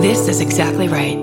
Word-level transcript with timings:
This 0.00 0.28
is 0.28 0.40
exactly 0.40 0.88
right. 0.88 1.18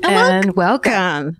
and 0.04 0.54
welcome 0.56 0.92
Welcome. 0.92 1.36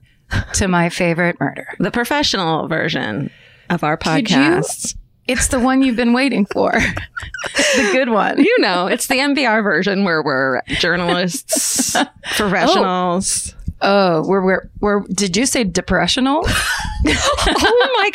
to 0.54 0.68
my 0.68 0.88
favorite 0.88 1.38
murder. 1.40 1.66
The 1.78 1.90
professional 1.90 2.68
version 2.68 3.30
of 3.70 3.82
our 3.84 3.96
Could 3.96 4.30
you- 4.30 4.36
podcast. 4.36 4.96
It's 5.26 5.48
the 5.48 5.60
one 5.60 5.82
you've 5.82 5.96
been 5.96 6.12
waiting 6.12 6.46
for. 6.46 6.72
the 7.54 7.88
good 7.92 8.08
one. 8.08 8.42
You 8.42 8.58
know, 8.60 8.86
it's 8.86 9.06
the 9.06 9.16
NPR 9.16 9.62
version 9.62 10.04
where 10.04 10.22
we're 10.22 10.62
journalists, 10.66 11.96
professionals. 12.36 13.54
Oh, 13.54 13.61
Oh, 13.84 14.22
we're 14.26 14.42
we're, 14.44 14.70
we're 14.80 15.00
did 15.08 15.36
you 15.36 15.46
say 15.46 15.64
depressional? 15.64 16.46
Oh, 17.04 17.92
my 17.96 18.10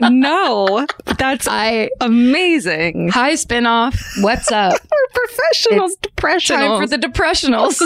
God. 0.00 0.10
No. 0.10 0.86
That's 1.18 1.46
I 1.46 1.90
amazing. 2.00 3.10
hi 3.10 3.34
spinoff. 3.34 4.00
What's 4.22 4.50
up? 4.50 4.72
We're 4.90 5.26
professionals, 5.26 5.92
It's 5.92 6.14
depressionals. 6.14 6.48
Time 6.48 6.80
for 6.80 6.86
the 6.86 6.96
depressionals. 6.96 7.78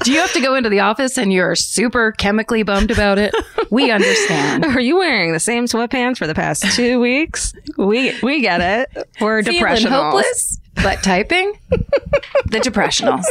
Do 0.04 0.12
you 0.12 0.18
have 0.18 0.32
to 0.34 0.40
go 0.42 0.54
into 0.54 0.68
the 0.68 0.80
office 0.80 1.16
and 1.16 1.32
you're 1.32 1.54
super 1.54 2.12
chemically 2.12 2.62
bummed 2.62 2.90
about 2.90 3.18
it? 3.18 3.34
We 3.70 3.90
understand. 3.90 4.66
Are 4.66 4.80
you 4.80 4.98
wearing 4.98 5.32
the 5.32 5.40
same 5.40 5.64
sweatpants 5.64 6.18
for 6.18 6.26
the 6.26 6.34
past 6.34 6.64
two 6.76 7.00
weeks? 7.00 7.54
We 7.78 8.14
we 8.22 8.42
get 8.42 8.60
it. 8.60 9.08
We're 9.22 9.42
depressionals. 9.42 9.88
hopeless, 9.88 10.60
but 10.74 11.02
typing. 11.02 11.58
the 11.70 12.58
depressionals. 12.60 13.24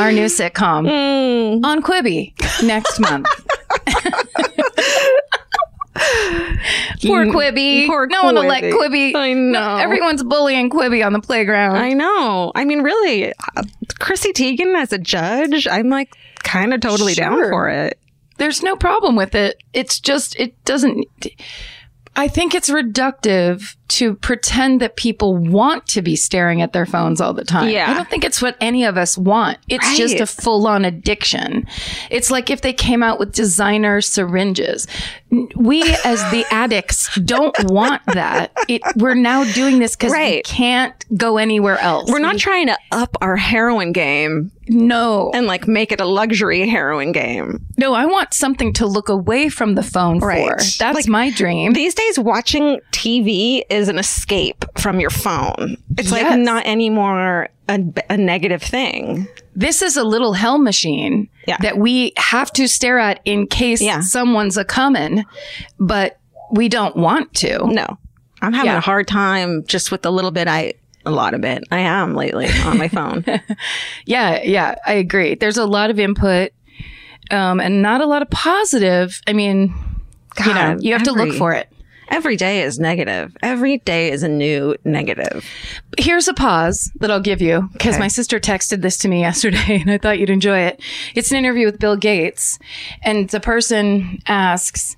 Our 0.00 0.12
new 0.12 0.26
sitcom 0.26 0.86
Mm. 0.88 1.64
on 1.64 1.82
Quibi 1.82 2.32
next 2.62 2.98
month. 3.00 3.26
Poor 7.04 7.26
Quibi. 7.26 7.86
Poor 7.86 8.06
no 8.06 8.24
one 8.24 8.34
will 8.34 8.46
let 8.46 8.62
Quibi. 8.64 9.14
I 9.14 9.32
No, 9.32 9.52
know. 9.52 9.76
everyone's 9.76 10.22
bullying 10.22 10.70
Quibi 10.70 11.04
on 11.04 11.12
the 11.12 11.20
playground. 11.20 11.76
I 11.76 11.92
know. 11.92 12.50
I 12.54 12.64
mean, 12.64 12.82
really, 12.82 13.32
uh, 13.32 13.62
Chrissy 13.98 14.32
Teigen 14.32 14.74
as 14.76 14.92
a 14.92 14.98
judge, 14.98 15.66
I'm 15.68 15.88
like 15.88 16.10
kind 16.42 16.72
of 16.74 16.80
totally 16.80 17.14
down 17.14 17.38
for 17.50 17.68
it. 17.68 17.98
There's 18.38 18.62
no 18.62 18.74
problem 18.76 19.14
with 19.16 19.34
it. 19.34 19.62
It's 19.72 20.00
just 20.00 20.34
it 20.38 20.62
doesn't. 20.64 21.06
I 22.16 22.28
think 22.28 22.54
it's 22.54 22.70
reductive 22.70 23.76
to 23.86 24.14
pretend 24.14 24.80
that 24.80 24.96
people 24.96 25.36
want 25.36 25.86
to 25.88 26.00
be 26.00 26.16
staring 26.16 26.62
at 26.62 26.72
their 26.72 26.86
phones 26.86 27.20
all 27.20 27.34
the 27.34 27.44
time. 27.44 27.68
Yeah. 27.68 27.90
I 27.90 27.94
don't 27.94 28.08
think 28.08 28.24
it's 28.24 28.40
what 28.40 28.56
any 28.60 28.84
of 28.84 28.96
us 28.96 29.18
want. 29.18 29.58
It's 29.68 29.96
just 29.96 30.20
a 30.20 30.26
full 30.26 30.66
on 30.66 30.84
addiction. 30.84 31.66
It's 32.10 32.30
like 32.30 32.50
if 32.50 32.62
they 32.62 32.72
came 32.72 33.02
out 33.02 33.18
with 33.18 33.32
designer 33.32 34.00
syringes. 34.00 34.86
We, 35.56 35.82
as 36.04 36.20
the 36.30 36.44
addicts, 36.50 37.14
don't 37.16 37.56
want 37.64 38.02
that. 38.06 38.52
It, 38.68 38.82
we're 38.96 39.14
now 39.14 39.44
doing 39.52 39.80
this 39.80 39.96
because 39.96 40.12
we 40.12 40.42
can't 40.42 41.04
go 41.16 41.38
anywhere 41.38 41.78
else. 41.78 42.10
We're 42.10 42.20
not 42.20 42.38
trying 42.38 42.68
to 42.68 42.78
up 42.92 43.16
our 43.20 43.36
heroin 43.36 43.92
game 43.92 44.52
no, 44.68 45.30
and 45.34 45.46
like 45.46 45.68
make 45.68 45.92
it 45.92 46.00
a 46.00 46.06
luxury 46.06 46.66
heroin 46.68 47.12
game. 47.12 47.66
no. 47.76 47.94
I 47.94 48.06
want 48.06 48.34
something 48.34 48.72
to 48.74 48.86
look 48.86 49.08
away 49.08 49.48
from 49.48 49.74
the 49.74 49.82
phone 49.82 50.20
for. 50.20 50.56
That's 50.78 50.80
Like, 50.80 51.08
my 51.08 51.30
dream. 51.30 51.74
These 51.74 51.94
days, 51.94 52.18
watching 52.18 52.80
TV 52.90 53.62
is 53.74 53.88
an 53.88 53.98
escape 53.98 54.64
from 54.78 55.00
your 55.00 55.10
phone. 55.10 55.76
It's 55.98 56.10
like 56.12 56.38
not 56.38 56.66
anymore 56.66 57.48
a, 57.68 57.78
a 58.10 58.16
negative 58.16 58.62
thing. 58.62 59.26
this 59.56 59.82
is 59.82 59.96
a 59.96 60.04
little 60.04 60.32
hell 60.34 60.58
machine 60.58 61.28
Yeah. 61.46 61.56
that 61.60 61.78
we 61.78 62.12
have 62.16 62.50
to 62.52 62.66
stare 62.68 62.98
at 62.98 63.20
in 63.24 63.46
case 63.46 63.80
Yeah. 63.82 64.00
someone's 64.00 64.56
a 64.56 64.64
coming, 64.64 65.24
but 65.78 66.18
we 66.52 66.68
don't 66.68 66.96
want 66.96 67.32
to. 67.34 67.66
No, 67.66 67.98
I'm 68.42 68.52
having 68.52 68.70
Yeah. 68.72 68.78
a 68.78 68.80
hard 68.80 69.06
time 69.08 69.64
just 69.66 69.90
with 69.90 70.02
the 70.02 70.12
little 70.12 70.30
bit 70.30 70.46
I, 70.48 70.74
a 71.06 71.10
lot 71.10 71.34
of 71.34 71.44
it 71.44 71.64
I 71.70 71.80
am 71.80 72.14
lately 72.14 72.48
on 72.64 72.78
my 72.78 72.88
phone. 72.88 73.24
Yeah, 74.06 74.42
yeah, 74.42 74.74
I 74.86 74.94
agree. 74.94 75.34
There's 75.34 75.56
a 75.58 75.66
lot 75.66 75.90
of 75.90 75.98
input 75.98 76.52
um, 77.30 77.60
and 77.60 77.80
not 77.82 78.00
a 78.02 78.06
lot 78.06 78.20
of 78.22 78.28
positive. 78.30 79.20
I 79.26 79.32
mean, 79.32 79.72
you 80.44 80.52
know, 80.54 80.76
you 80.80 80.92
have 80.92 81.04
to 81.04 81.12
look 81.12 81.34
for 81.34 81.52
it. 81.54 81.68
Every 82.14 82.36
day 82.36 82.62
is 82.62 82.78
negative. 82.78 83.36
Every 83.42 83.78
day 83.78 84.12
is 84.12 84.22
a 84.22 84.28
new 84.28 84.76
negative. 84.84 85.44
Here's 85.98 86.28
a 86.28 86.32
pause 86.32 86.92
that 87.00 87.10
I'll 87.10 87.18
give 87.18 87.42
you 87.42 87.68
because 87.72 87.94
Okay. 87.94 87.98
my 87.98 88.06
sister 88.06 88.38
texted 88.38 88.82
this 88.82 88.96
to 88.98 89.08
me 89.08 89.20
yesterday 89.28 89.80
and 89.80 89.90
I 89.90 89.98
thought 89.98 90.20
you'd 90.20 90.30
enjoy 90.30 90.60
it. 90.60 90.80
It's 91.16 91.32
an 91.32 91.38
interview 91.38 91.66
with 91.66 91.80
Bill 91.80 91.96
Gates 91.96 92.60
and 93.02 93.28
the 93.30 93.40
person 93.40 94.22
asks, 94.28 94.96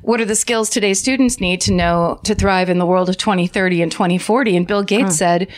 what 0.00 0.22
are 0.22 0.24
the 0.24 0.34
skills 0.34 0.70
today's 0.70 0.98
students 0.98 1.38
need 1.38 1.60
to 1.62 1.72
know 1.72 2.18
to 2.24 2.34
thrive 2.34 2.70
in 2.70 2.78
the 2.78 2.86
world 2.86 3.10
of 3.10 3.18
2030 3.18 3.82
and 3.82 3.92
2040? 3.92 4.56
And 4.56 4.66
Bill 4.66 4.82
Gates 4.82 5.10
hmm. 5.10 5.10
said, 5.10 5.48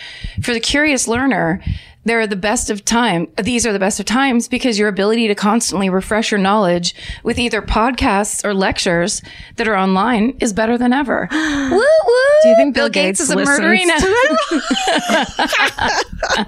for 0.43 0.53
the 0.53 0.61
curious 0.61 1.07
learner, 1.07 1.63
there 2.07 2.21
are 2.21 2.27
the 2.27 2.37
best 2.37 2.71
of 2.71 2.85
time. 2.85 3.27
These 3.43 3.67
are 3.67 3.73
the 3.73 3.81
best 3.81 3.99
of 3.99 4.07
times 4.07 4.49
because 4.49 4.79
your 4.79 4.89
ability 4.89 5.27
to 5.27 5.35
constantly 5.35 5.91
refresh 5.91 6.31
your 6.31 6.39
knowledge 6.39 6.95
with 7.25 7.39
either 7.39 7.61
podcasts 7.61 8.45
or 8.45 8.55
lectures 8.55 9.21
that 9.57 9.67
are 9.67 9.77
online 9.77 10.37
is 10.41 10.53
better 10.53 10.79
than 10.79 10.93
ever. 10.93 11.29
woo 11.33 11.71
woo. 11.71 12.15
Do 12.43 12.49
you 12.49 12.57
think 12.57 12.75
Bill, 12.75 12.85
Bill 12.85 12.91
Gates, 12.91 13.19
Gates 13.19 13.21
is 13.21 13.31
a 13.31 13.37
murderina? 13.37 13.99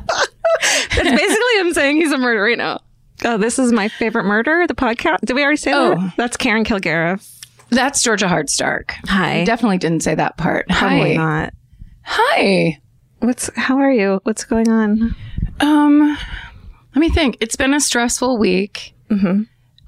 That's 0.95 1.11
basically 1.11 1.59
him 1.59 1.75
saying 1.75 1.97
he's 1.97 2.13
a 2.13 2.17
murderino. 2.17 2.79
Oh, 3.25 3.37
this 3.37 3.59
is 3.59 3.73
my 3.73 3.89
favorite 3.89 4.25
murder. 4.25 4.65
The 4.69 4.75
podcast. 4.75 5.23
Did 5.23 5.35
we 5.35 5.43
already 5.43 5.57
say 5.57 5.73
that? 5.73 5.77
Oh. 5.77 5.95
that? 5.97 6.15
That's 6.17 6.37
Karen 6.37 6.65
Kilgariff. 6.65 7.29
That's 7.71 8.01
Georgia 8.01 8.27
Hardstark. 8.27 8.93
Hi. 9.09 9.45
Definitely 9.45 9.79
didn't 9.79 10.05
say 10.05 10.15
that 10.15 10.37
part. 10.37 10.69
Probably 10.69 11.17
Hi. 11.17 11.41
not. 11.43 11.55
Hi. 12.05 12.79
What's? 13.21 13.51
How 13.57 13.79
are 13.79 13.91
you? 13.91 14.21
What's 14.25 14.45
going 14.45 14.69
on? 14.69 15.15
Um, 15.61 16.17
let 16.95 17.01
me 17.01 17.11
think. 17.11 17.37
It's 17.41 17.57
been 17.57 17.75
a 17.75 17.81
stressful 17.81 18.39
week. 18.39 18.95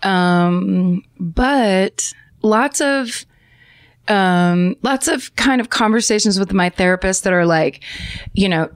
Um, 0.03 1.03
but 1.19 2.13
lots 2.43 2.81
of, 2.81 3.27
um, 4.09 4.77
lots 4.83 5.09
of 5.09 5.35
kind 5.37 5.61
of 5.61 5.69
conversations 5.71 6.39
with 6.39 6.53
my 6.53 6.71
therapist 6.71 7.25
that 7.25 7.33
are 7.33 7.47
like, 7.47 7.85
you 8.33 8.49
know, 8.49 8.71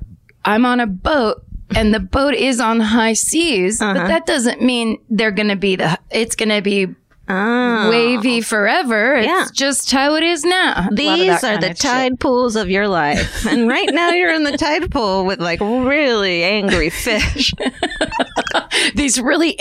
I'm 0.45 0.67
on 0.67 0.81
a 0.81 0.87
boat 0.87 1.43
and 1.75 1.95
the 1.95 2.01
boat 2.01 2.35
is 2.35 2.61
on 2.61 2.79
high 2.81 3.15
seas, 3.15 3.81
but 3.95 3.95
that 4.09 4.27
doesn't 4.27 4.61
mean 4.61 4.99
they're 5.09 5.31
going 5.31 5.49
to 5.49 5.57
be 5.57 5.77
the, 5.77 5.99
it's 6.11 6.37
going 6.37 6.51
to 6.51 6.61
be 6.61 6.95
Oh. 7.29 7.89
wavy 7.91 8.41
forever. 8.43 9.15
It's 9.15 9.27
Yeah. 9.27 9.47
just 9.53 9.91
how 9.91 10.15
it 10.17 10.23
is 10.23 10.45
now. 10.45 10.73
A 10.73 10.83
lot 10.83 10.91
of 10.91 10.97
These 10.97 11.45
are 11.45 11.59
the 11.59 11.71
of 11.71 11.77
shit. 11.77 11.79
tide 11.79 12.21
pools 12.21 12.55
of 12.57 12.69
your 12.71 12.87
life. 12.87 13.47
And 13.47 13.67
right 13.69 13.89
now 13.93 14.11
you're 14.11 14.33
in 14.35 14.45
the 14.45 14.57
tide 14.59 14.91
pool 14.91 15.25
with 15.25 15.41
like 15.41 15.61
really 15.61 16.43
angry 16.45 16.91
fish. 16.91 17.53
these 18.95 19.21
really, 19.21 19.57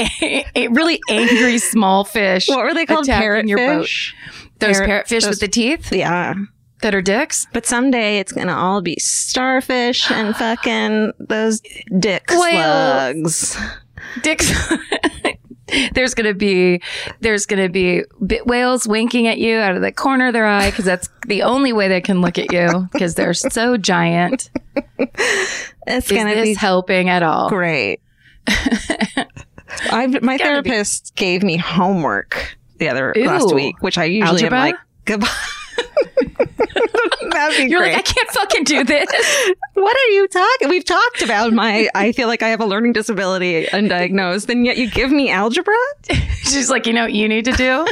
a- 0.55 0.67
really 0.69 0.99
angry 1.09 1.57
small 1.57 2.03
fish. 2.03 2.47
What 2.49 2.59
were 2.65 2.73
they 2.73 2.85
called? 2.85 3.05
attacking 3.05 3.47
Parrotfish? 3.55 4.13
Those 4.59 4.79
Parrot- 4.79 5.05
parrotfish 5.07 5.21
those- 5.21 5.27
with 5.29 5.39
the 5.39 5.47
teeth 5.47 5.91
Yeah. 5.93 6.33
that 6.81 6.93
are 6.93 7.01
dicks. 7.01 7.47
But 7.53 7.65
someday 7.65 8.19
it's 8.19 8.31
gonna 8.33 8.55
all 8.55 8.81
be 8.81 8.97
starfish 8.99 10.11
and 10.11 10.35
fucking 10.37 11.13
those 11.19 11.61
dick 11.97 12.25
Whales. 12.29 13.51
slugs. 13.51 13.57
Dicks. 14.21 14.51
there's 15.93 16.13
gonna 16.13 16.33
be 16.33 16.81
there's 17.21 17.45
gonna 17.45 17.69
be 17.69 18.03
bit 18.25 18.45
whales 18.45 18.87
winking 18.87 19.27
at 19.27 19.37
you 19.37 19.57
out 19.57 19.75
of 19.75 19.81
the 19.81 19.91
corner 19.91 20.27
of 20.27 20.33
their 20.33 20.45
eye 20.45 20.69
because 20.69 20.85
that's 20.85 21.09
the 21.27 21.43
only 21.43 21.71
way 21.73 21.87
they 21.87 22.01
can 22.01 22.21
look 22.21 22.37
at 22.37 22.51
you 22.51 22.87
because 22.91 23.15
they're 23.15 23.33
so 23.33 23.77
giant. 23.77 24.49
It's 24.97 26.09
Is 26.11 26.17
gonna 26.17 26.41
be 26.41 26.53
helping 26.53 27.09
at 27.09 27.23
all? 27.23 27.49
great. 27.49 28.01
I 28.47 30.07
my 30.21 30.37
Gotta 30.37 30.61
be. 30.61 30.69
therapist 30.69 31.15
gave 31.15 31.43
me 31.43 31.57
homework 31.57 32.57
the 32.77 32.89
other 32.89 33.13
last 33.17 33.53
week, 33.55 33.81
which 33.81 33.97
I 33.97 34.03
usually 34.05 34.43
Algebra? 34.43 34.57
am 34.59 34.65
like 34.65 34.75
goodbye. 35.05 35.27
You're 37.59 37.81
great. 37.81 37.93
like, 37.93 37.99
I 37.99 38.01
can't 38.01 38.29
fucking 38.29 38.63
do 38.63 38.83
this. 38.83 39.07
what 39.73 39.95
are 39.95 40.09
you 40.11 40.27
talking? 40.27 40.69
We've 40.69 40.85
talked 40.85 41.21
about 41.21 41.53
my. 41.53 41.89
I 41.95 42.11
feel 42.11 42.27
like 42.27 42.41
I 42.41 42.49
have 42.49 42.61
a 42.61 42.65
learning 42.65 42.93
disability 42.93 43.65
undiagnosed, 43.65 44.49
and 44.49 44.65
yet 44.65 44.77
you 44.77 44.89
give 44.89 45.11
me 45.11 45.29
algebra. 45.29 45.73
She's 46.43 46.69
like, 46.69 46.85
you 46.85 46.93
know 46.93 47.03
what 47.03 47.13
you 47.13 47.27
need 47.27 47.45
to 47.45 47.51
do? 47.53 47.85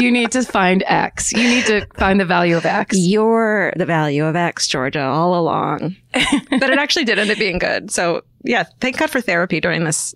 You 0.00 0.10
need 0.10 0.32
to 0.32 0.42
find 0.42 0.82
X. 0.86 1.32
You 1.32 1.48
need 1.48 1.66
to 1.66 1.86
find 1.96 2.20
the 2.20 2.24
value 2.24 2.56
of 2.56 2.66
X. 2.66 2.96
You're 2.98 3.72
the 3.76 3.86
value 3.86 4.24
of 4.24 4.36
X, 4.36 4.66
Georgia, 4.66 5.02
all 5.02 5.38
along. 5.38 5.96
but 6.12 6.70
it 6.70 6.78
actually 6.78 7.04
did 7.04 7.18
end 7.18 7.30
up 7.30 7.38
being 7.38 7.58
good. 7.58 7.90
So 7.90 8.22
yeah, 8.44 8.64
thank 8.80 8.98
God 8.98 9.10
for 9.10 9.20
therapy 9.20 9.60
during 9.60 9.84
this 9.84 10.14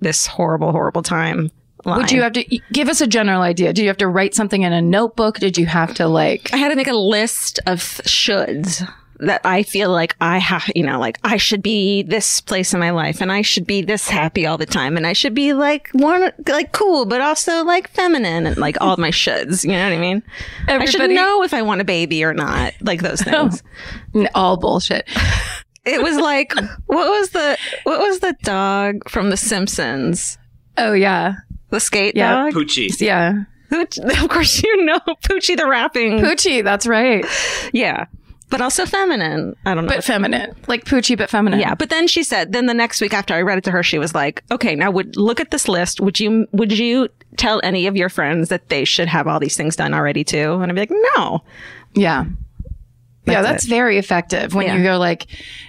this 0.00 0.26
horrible, 0.26 0.72
horrible 0.72 1.02
time. 1.02 1.50
Would 1.86 2.10
you 2.10 2.22
have 2.22 2.32
to 2.32 2.60
give 2.72 2.88
us 2.88 3.00
a 3.00 3.06
general 3.06 3.42
idea? 3.42 3.72
Do 3.72 3.82
you 3.82 3.88
have 3.88 3.96
to 3.98 4.08
write 4.08 4.34
something 4.34 4.62
in 4.62 4.72
a 4.72 4.82
notebook? 4.82 5.38
Did 5.38 5.56
you 5.56 5.66
have 5.66 5.94
to 5.94 6.08
like? 6.08 6.52
I 6.52 6.56
had 6.56 6.70
to 6.70 6.76
make 6.76 6.88
a 6.88 6.94
list 6.94 7.60
of 7.66 7.80
shoulds 7.80 8.86
that 9.20 9.40
I 9.44 9.62
feel 9.62 9.90
like 9.90 10.14
I 10.20 10.38
have, 10.38 10.70
you 10.74 10.82
know, 10.82 10.98
like 10.98 11.18
I 11.24 11.36
should 11.36 11.62
be 11.62 12.02
this 12.02 12.40
place 12.40 12.74
in 12.74 12.80
my 12.80 12.90
life 12.90 13.20
and 13.20 13.32
I 13.32 13.42
should 13.42 13.66
be 13.66 13.82
this 13.82 14.08
happy 14.08 14.46
all 14.46 14.58
the 14.58 14.66
time 14.66 14.96
and 14.96 15.06
I 15.06 15.12
should 15.12 15.34
be 15.34 15.52
like 15.52 15.88
one, 15.92 16.32
like 16.48 16.72
cool, 16.72 17.06
but 17.06 17.20
also 17.20 17.64
like 17.64 17.88
feminine 17.90 18.46
and 18.46 18.56
like 18.56 18.76
all 18.80 18.96
my 18.98 19.10
shoulds. 19.10 19.64
You 19.64 19.72
know 19.72 19.84
what 19.84 19.94
I 19.94 19.98
mean? 19.98 20.22
I 20.68 20.84
should 20.84 21.10
know 21.10 21.42
if 21.42 21.54
I 21.54 21.62
want 21.62 21.80
a 21.80 21.84
baby 21.84 22.24
or 22.24 22.34
not, 22.34 22.74
like 22.82 23.02
those 23.02 23.22
oh, 23.26 23.48
things. 23.48 24.28
All 24.34 24.56
bullshit. 24.56 25.08
It 25.84 26.02
was 26.02 26.16
like, 26.16 26.52
what 26.86 27.08
was 27.08 27.30
the, 27.30 27.56
what 27.84 28.00
was 28.00 28.20
the 28.20 28.34
dog 28.42 29.08
from 29.08 29.30
The 29.30 29.36
Simpsons? 29.36 30.36
Oh 30.78 30.92
yeah, 30.92 31.36
The 31.70 31.80
skate 31.80 32.16
Yeah. 32.16 32.32
dog? 32.44 32.52
Poochie. 32.54 33.00
yeah. 33.00 33.44
Pooch, 33.70 33.98
of 34.22 34.28
course 34.28 34.62
you 34.62 34.84
know 34.84 35.00
Poochie 35.24 35.56
the 35.56 35.66
rapping. 35.66 36.18
Poochie. 36.20 36.62
That's 36.62 36.86
right. 36.86 37.24
Yeah. 37.72 38.06
But 38.48 38.60
also 38.60 38.86
feminine. 38.86 39.56
I 39.66 39.74
don't 39.74 39.86
know. 39.86 39.88
But 39.94 40.04
feminine, 40.04 40.54
like 40.68 40.84
Poochie, 40.84 41.18
but 41.18 41.28
feminine. 41.28 41.58
Yeah, 41.58 41.74
but 41.74 41.90
then 41.90 42.06
she 42.06 42.22
said, 42.22 42.52
then 42.52 42.66
the 42.66 42.74
next 42.74 43.00
week 43.00 43.12
after 43.12 43.34
I 43.34 43.42
read 43.42 43.58
it 43.58 43.64
to 43.64 43.72
her, 43.72 43.82
she 43.82 43.98
was 43.98 44.14
like, 44.14 44.44
"Okay, 44.52 44.76
now 44.76 44.88
would 44.92 45.16
look 45.16 45.40
at 45.40 45.50
this 45.50 45.66
list. 45.66 46.00
Would 46.00 46.20
you 46.20 46.46
would 46.52 46.70
you 46.70 47.08
tell 47.36 47.60
any 47.64 47.88
of 47.88 47.96
your 47.96 48.08
friends 48.08 48.48
that 48.50 48.68
they 48.68 48.84
should 48.84 49.08
have 49.08 49.26
all 49.26 49.40
these 49.40 49.56
things 49.56 49.74
done 49.74 49.92
already 49.92 50.22
too?" 50.22 50.52
And 50.60 50.70
I'd 50.70 50.74
be 50.76 50.80
like, 50.82 50.92
"No." 51.16 51.42
Yeah. 51.94 52.26
Yeah, 53.26 53.42
That's 53.42 53.64
that's 53.64 53.66
very 53.66 53.98
effective 53.98 54.54
when 54.54 54.66
Yeah. 54.66 54.76
you 54.76 54.82
go 54.82 54.98
like, 54.98 55.26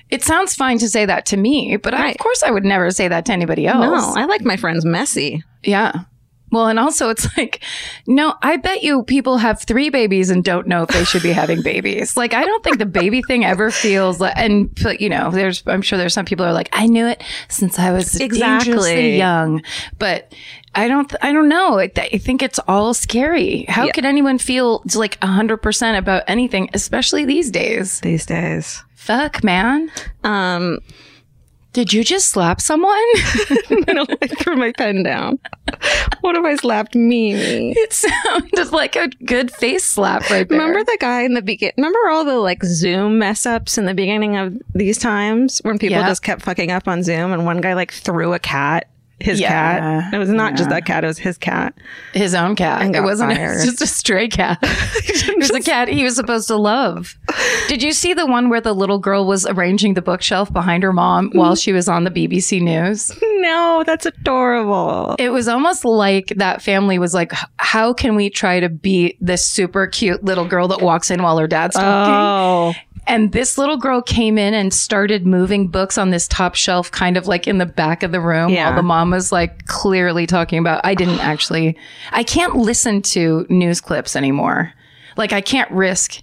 it 0.10 0.24
sounds 0.24 0.56
fine 0.56 0.78
to 0.80 0.88
say 0.90 1.06
that 1.06 1.26
to 1.28 1.38
me, 1.38 1.78
but 1.78 1.94
I, 1.94 2.12
of 2.12 2.18
course 2.18 2.44
I 2.44 2.52
would 2.52 2.64
never 2.66 2.92
say 2.92 3.08
that 3.08 3.26
to 3.26 3.34
anybody 3.34 3.68
else. 3.68 4.16
No, 4.16 4.22
I 4.22 4.26
like 4.26 4.42
my 4.44 4.58
friends 4.58 4.86
messy. 4.86 5.44
Yeah. 5.64 5.92
Well, 6.52 6.68
and 6.68 6.80
also 6.80 7.10
it's 7.10 7.28
like, 7.38 7.62
no, 8.08 8.36
I 8.42 8.58
bet 8.58 8.82
you 8.82 9.04
people 9.04 9.38
have 9.38 9.62
three 9.62 9.90
babies 9.90 10.30
and 10.30 10.44
don't 10.44 10.66
know 10.68 10.84
if 10.84 10.90
they 10.90 11.04
should 11.04 11.22
be 11.24 11.32
having 11.34 11.62
babies. 11.62 12.16
Like, 12.16 12.34
I 12.34 12.46
don't 12.46 12.64
think 12.64 12.78
the 12.78 12.86
baby 12.86 13.22
thing 13.22 13.44
ever 13.44 13.70
feels 13.70 14.20
like, 14.22 14.34
and 14.38 14.70
you 15.00 15.10
know, 15.10 15.30
there's, 15.30 15.62
I'm 15.68 15.82
sure 15.82 15.98
there's 15.98 16.14
some 16.14 16.26
people 16.26 16.46
who 16.46 16.52
are 16.52 16.54
like, 16.54 16.70
I 16.72 16.88
knew 16.88 17.06
it 17.06 17.22
since 17.50 17.78
I 17.78 17.92
was 17.92 18.20
Exactly. 18.20 19.18
young, 19.18 19.62
but 20.00 20.34
I 20.74 20.88
don't, 20.88 21.14
I 21.22 21.34
don't 21.34 21.50
know. 21.50 21.80
I, 21.80 21.92
I 21.98 22.18
think 22.18 22.42
it's 22.42 22.60
all 22.68 22.94
scary. 22.94 23.66
How 23.68 23.86
Yeah. 23.86 23.92
could 23.92 24.06
anyone 24.06 24.38
feel 24.38 24.84
like 24.96 25.22
hundred 25.24 25.58
percent 25.58 25.98
about 25.98 26.24
anything, 26.28 26.70
especially 26.74 27.26
these 27.26 27.52
days? 27.52 28.00
These 28.02 28.26
days. 28.26 28.84
Fuck, 28.96 29.44
man. 29.44 29.92
Um, 30.24 30.80
Did 31.78 31.94
you 31.94 32.04
just 32.04 32.30
slap 32.30 32.60
someone? 32.60 32.98
no, 33.94 34.04
I 34.20 34.26
threw 34.40 34.56
my 34.56 34.72
pen 34.72 35.04
down. 35.04 35.38
What 36.22 36.36
if 36.36 36.44
I 36.44 36.56
slapped 36.56 36.96
Mimi? 36.96 37.74
it 37.78 37.94
sounded 37.94 38.72
like 38.72 38.96
a 38.96 39.10
good 39.26 39.52
face 39.52 39.84
slap 39.84 40.28
right 40.32 40.50
there. 40.50 40.58
Remember 40.58 40.84
the 40.84 40.98
guy 41.00 41.22
in 41.22 41.36
the 41.36 41.44
begin? 41.44 41.72
Remember 41.78 42.00
all 42.10 42.26
the 42.26 42.38
like 42.38 42.64
Zoom 42.64 43.20
mess 43.20 43.46
ups 43.46 43.78
in 43.78 43.86
the 43.86 43.94
beginning 43.94 44.38
of 44.38 44.58
these 44.74 44.98
times 44.98 45.60
when 45.64 45.78
people 45.78 45.98
Yeah. 46.00 46.08
just 46.08 46.24
kept 46.24 46.42
fucking 46.42 46.72
up 46.72 46.88
on 46.88 47.04
Zoom 47.04 47.32
and 47.32 47.46
one 47.46 47.62
guy 47.62 47.74
like 47.74 47.92
threw 47.94 48.34
a 48.34 48.40
cat, 48.40 48.88
his 49.20 49.40
Yeah. 49.40 49.50
cat. 49.50 50.14
It 50.14 50.18
was 50.18 50.30
not 50.30 50.56
just 50.56 50.70
that 50.70 50.86
cat; 50.86 51.04
it 51.04 51.08
was 51.08 51.18
his 51.18 51.38
cat. 51.38 51.74
his 52.14 52.36
own 52.36 52.56
cat. 52.56 52.82
And 52.82 52.96
It 52.96 53.04
wasn't 53.04 53.34
fired. 53.34 53.62
just 53.66 53.82
a 53.82 53.88
stray 53.88 54.28
cat. 54.28 54.60
it 54.62 55.38
was 55.38 55.50
a 55.50 55.62
cat 55.62 55.88
he 55.88 56.04
was 56.04 56.16
supposed 56.16 56.48
to 56.48 56.56
love. 56.56 57.16
Did 57.68 57.82
you 57.84 57.92
see 57.92 58.14
the 58.14 58.26
one 58.26 58.50
where 58.50 58.62
the 58.62 58.74
little 58.74 59.00
girl 59.00 59.26
was 59.26 59.46
arranging 59.46 59.94
the 59.96 60.02
bookshelf 60.02 60.52
behind 60.52 60.84
her 60.84 60.94
mom 60.94 61.30
mm-hmm. 61.30 61.38
while 61.38 61.56
she 61.56 61.74
was 61.74 61.88
on 61.88 62.04
the 62.04 62.12
BBC 62.12 62.62
News? 62.62 63.12
No, 63.40 63.84
that's 63.86 64.06
adorable. 64.06 65.16
It 65.20 65.30
was 65.30 65.48
almost 65.48 65.86
like 65.86 66.34
that 66.38 66.62
family 66.62 67.00
was 67.00 67.14
like, 67.14 67.32
how 67.58 67.94
can 67.94 68.16
we 68.16 68.30
try 68.30 68.60
to 68.60 68.70
beat 68.70 69.18
this 69.20 69.46
super 69.46 69.88
cute 69.88 70.24
little 70.24 70.46
girl 70.48 70.68
that 70.70 70.82
walks 70.82 71.12
in 71.12 71.22
while 71.22 71.38
her 71.38 71.48
dad's 71.48 71.76
talking? 71.76 72.14
Oh, 72.14 72.74
And 73.08 73.32
this 73.32 73.58
little 73.58 73.78
girl 73.78 74.02
came 74.02 74.38
in 74.38 74.54
and 74.54 74.74
started 74.74 75.26
moving 75.26 75.70
books 75.70 75.98
on 75.98 76.10
this 76.10 76.28
top 76.28 76.56
shelf, 76.56 76.92
kind 76.92 77.16
of 77.18 77.26
like 77.28 77.48
in 77.48 77.58
the 77.58 77.66
back 77.66 78.04
of 78.04 78.12
the 78.12 78.20
room 78.20 78.50
Yeah. 78.50 78.68
while 78.68 78.76
the 78.76 78.84
mom 78.84 79.12
was 79.12 79.32
like 79.32 79.66
clearly 79.66 80.28
talking 80.28 80.60
about. 80.60 80.82
I 80.84 80.94
didn't 80.94 81.20
actually, 81.22 81.78
I 82.12 82.24
can't 82.24 82.56
listen 82.58 83.02
to 83.04 83.46
news 83.50 83.80
clips 83.82 84.16
anymore. 84.16 84.74
Like 85.16 85.32
I 85.34 85.42
can't 85.42 85.72
risk 85.72 86.22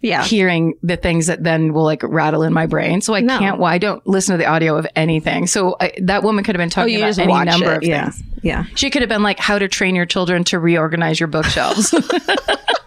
yeah. 0.00 0.22
hearing 0.24 0.74
the 0.82 0.96
things 0.96 1.26
that 1.28 1.42
then 1.44 1.72
will 1.72 1.84
like 1.84 2.02
rattle 2.02 2.42
in 2.42 2.52
my 2.52 2.66
brain. 2.66 3.00
So 3.00 3.14
I 3.14 3.20
No. 3.20 3.38
can't, 3.38 3.58
well, 3.58 3.70
I 3.70 3.78
don't 3.78 4.04
listen 4.06 4.34
to 4.34 4.38
the 4.38 4.46
audio 4.46 4.76
of 4.76 4.86
anything. 4.96 5.46
So 5.46 5.76
I, 5.80 5.92
that 6.02 6.22
woman 6.22 6.44
could 6.44 6.54
have 6.56 6.60
been 6.60 6.68
Oh, 6.68 6.82
talking 6.82 6.94
you 6.94 6.98
about 7.04 7.18
any 7.18 7.44
number 7.50 7.72
it. 7.72 7.76
of 7.78 7.82
yeah. 7.84 8.10
things. 8.10 8.22
Yeah. 8.42 8.64
She 8.76 8.90
could 8.90 9.02
have 9.02 9.08
been 9.08 9.22
like, 9.24 9.38
how 9.40 9.58
to 9.58 9.66
train 9.68 9.94
your 9.96 10.06
children 10.06 10.44
to 10.44 10.58
reorganize 10.58 11.18
your 11.18 11.26
bookshelves. 11.28 11.92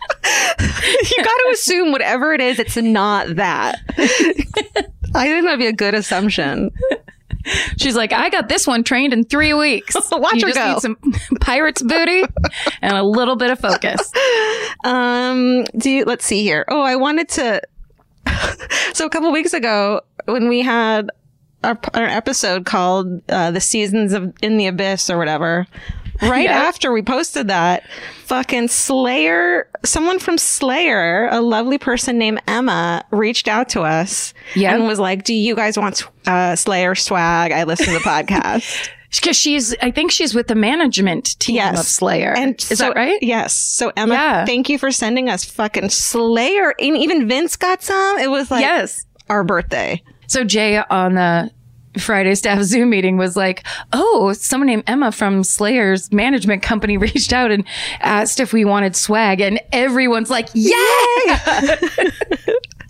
you 0.60 1.24
got 1.24 1.38
to 1.38 1.50
assume 1.54 1.92
whatever 1.92 2.34
it 2.34 2.42
is, 2.42 2.60
it's 2.60 2.78
not 2.78 3.36
that. 3.36 3.80
I 5.14 5.26
think 5.26 5.46
that'd 5.46 5.60
be 5.60 5.68
a 5.68 5.74
good 5.74 5.94
assumption. 5.94 6.72
She's 7.78 7.96
like, 7.96 8.14
I 8.14 8.30
got 8.30 8.50
this 8.50 8.68
one 8.68 8.84
trained 8.84 9.14
in 9.14 9.24
three 9.24 9.54
weeks. 9.54 9.96
Watch 10.12 10.36
you 10.36 10.48
her 10.48 10.54
just 10.54 10.56
go. 10.56 10.74
need 10.74 10.82
some 10.82 11.38
pirate's 11.40 11.82
booty 11.82 12.24
and 12.82 12.96
a 12.96 13.04
little 13.04 13.36
bit 13.36 13.52
of 13.52 13.60
focus. 13.60 14.12
Um, 14.84 15.64
do 15.78 15.92
you, 15.92 16.06
let's 16.06 16.26
see 16.26 16.42
here. 16.42 16.66
Oh, 16.68 16.82
I 16.82 16.96
wanted 16.96 17.30
to. 17.30 17.62
so 18.94 19.06
a 19.06 19.10
couple 19.12 19.32
weeks 19.32 19.54
ago, 19.54 20.02
when 20.26 20.50
we 20.50 20.62
had 20.62 21.12
our, 21.64 21.80
our 21.94 22.06
episode 22.06 22.66
called 22.66 23.22
uh, 23.30 23.52
"The 23.52 23.62
Seasons 23.62 24.14
of 24.14 24.34
In 24.42 24.58
the 24.58 24.66
Abyss" 24.66 25.12
or 25.12 25.20
whatever, 25.20 25.68
right 26.30 26.46
Yeah. 26.46 26.58
after 26.60 26.92
we 26.92 27.02
posted 27.02 27.48
that, 27.48 27.84
fucking 28.26 28.68
Slayer, 28.68 29.70
someone 29.84 30.20
from 30.20 30.38
Slayer, 30.38 31.28
a 31.32 31.42
lovely 31.42 31.78
person 31.78 32.18
named 32.18 32.42
Emma, 32.48 33.04
reached 33.12 33.48
out 33.48 33.70
to 33.70 33.82
us 33.82 34.34
Yeah. 34.56 34.74
and 34.76 34.88
was 34.88 35.00
like, 35.00 35.24
"Do 35.24 35.34
you 35.34 35.56
guys 35.56 35.78
want 35.78 36.04
uh, 36.28 36.56
Slayer 36.56 36.96
swag? 36.96 37.52
I 37.52 37.64
listen 37.64 37.88
to 37.88 37.94
the 37.94 38.00
podcast." 38.00 38.90
Because 39.14 39.36
she's, 39.36 39.76
I 39.82 39.92
think 39.92 40.10
she's 40.10 40.34
with 40.34 40.48
the 40.48 40.56
management 40.56 41.38
team 41.38 41.58
Yes. 41.58 41.78
of 41.82 41.86
Slayer. 41.86 42.32
And 42.34 42.56
Is 42.58 42.78
so- 42.80 42.86
that 42.88 42.96
right? 42.96 43.20
Yes. 43.22 43.52
So 43.54 43.92
Emma, 43.98 44.14
Yeah. 44.14 44.46
thank 44.46 44.70
you 44.70 44.78
for 44.80 44.90
sending 44.90 45.28
us 45.30 45.44
fucking 45.44 45.90
Slayer. 45.90 46.74
And 46.80 46.96
even 46.96 47.28
Vince 47.28 47.58
got 47.58 47.84
some. 47.84 48.20
It 48.20 48.30
was 48.32 48.50
like 48.50 48.62
yes. 48.62 49.06
our 49.30 49.44
birthday. 49.44 50.02
So 50.28 50.46
Jay 50.46 50.78
on 50.78 51.16
the 51.16 51.52
Friday 52.00 52.36
staff 52.36 52.62
Zoom 52.64 52.90
meeting 52.90 53.18
was 53.18 53.36
like, 53.36 53.64
"Oh, 53.94 54.34
someone 54.34 54.68
named 54.68 54.84
Emma 54.88 55.12
from 55.12 55.44
Slayer's 55.44 56.12
management 56.12 56.64
company 56.64 56.98
reached 56.98 57.34
out 57.34 57.52
and 57.52 57.66
asked 58.00 58.40
if 58.40 58.54
we 58.54 58.66
wanted 58.66 58.96
swag," 58.96 59.42
and 59.42 59.60
everyone's 59.72 60.30
like, 60.30 60.50
"Yeah!" 60.54 60.76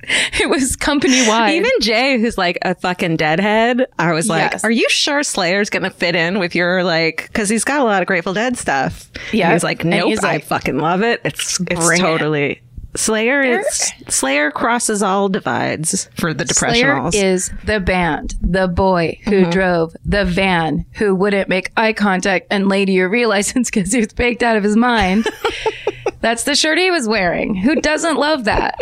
it 0.03 0.49
was 0.49 0.75
company 0.75 1.27
wide. 1.27 1.53
Even 1.55 1.71
Jay, 1.79 2.19
who's 2.19 2.37
like 2.37 2.57
a 2.63 2.75
fucking 2.75 3.17
deadhead, 3.17 3.85
I 3.99 4.13
was 4.13 4.29
like, 4.29 4.51
Yes. 4.51 4.63
"Are 4.63 4.71
you 4.71 4.87
sure 4.89 5.23
Slayer's 5.23 5.69
gonna 5.69 5.89
fit 5.89 6.15
in 6.15 6.39
with 6.39 6.55
your 6.55 6.83
like?" 6.83 7.27
Because 7.27 7.49
he's 7.49 7.63
got 7.63 7.81
a 7.81 7.83
lot 7.83 8.01
of 8.01 8.07
Grateful 8.07 8.33
Dead 8.33 8.57
stuff. 8.57 9.09
Yeah. 9.31 9.51
He's 9.53 9.63
like, 9.63 9.83
"Nope, 9.83 10.09
he's 10.09 10.23
I 10.23 10.33
like, 10.33 10.45
fucking 10.45 10.79
love 10.79 11.01
it. 11.01 11.21
It's 11.23 11.59
it's 11.61 11.85
bring 11.85 12.01
it." 12.01 12.61
Totally." 12.93 13.21
Slayer 13.21 13.41
is 13.41 13.93
Slayer 14.09 14.51
crosses 14.51 15.01
all 15.01 15.29
divides 15.29 16.09
for 16.15 16.33
the 16.33 16.45
Slayer 16.47 17.09
is 17.13 17.51
the 17.63 17.79
band, 17.79 18.35
the 18.41 18.67
boy 18.67 19.19
who 19.25 19.49
drove 19.49 19.95
the 20.05 20.25
van, 20.25 20.85
who 20.93 21.15
wouldn't 21.15 21.49
make 21.49 21.71
eye 21.77 21.93
contact 21.93 22.47
and 22.49 22.67
laid 22.67 22.89
your 22.89 23.09
real 23.09 23.29
license 23.37 23.69
because 23.69 23.91
he 23.91 23.99
was 23.99 24.13
baked 24.13 24.43
out 24.43 24.57
of 24.57 24.63
his 24.63 24.75
mind. 24.75 25.27
That's 26.21 26.43
the 26.43 26.55
shirt 26.55 26.77
he 26.77 26.91
was 26.91 27.07
wearing. 27.07 27.55
Who 27.55 27.75
doesn't 27.75 28.17
love 28.17 28.43
that? 28.43 28.77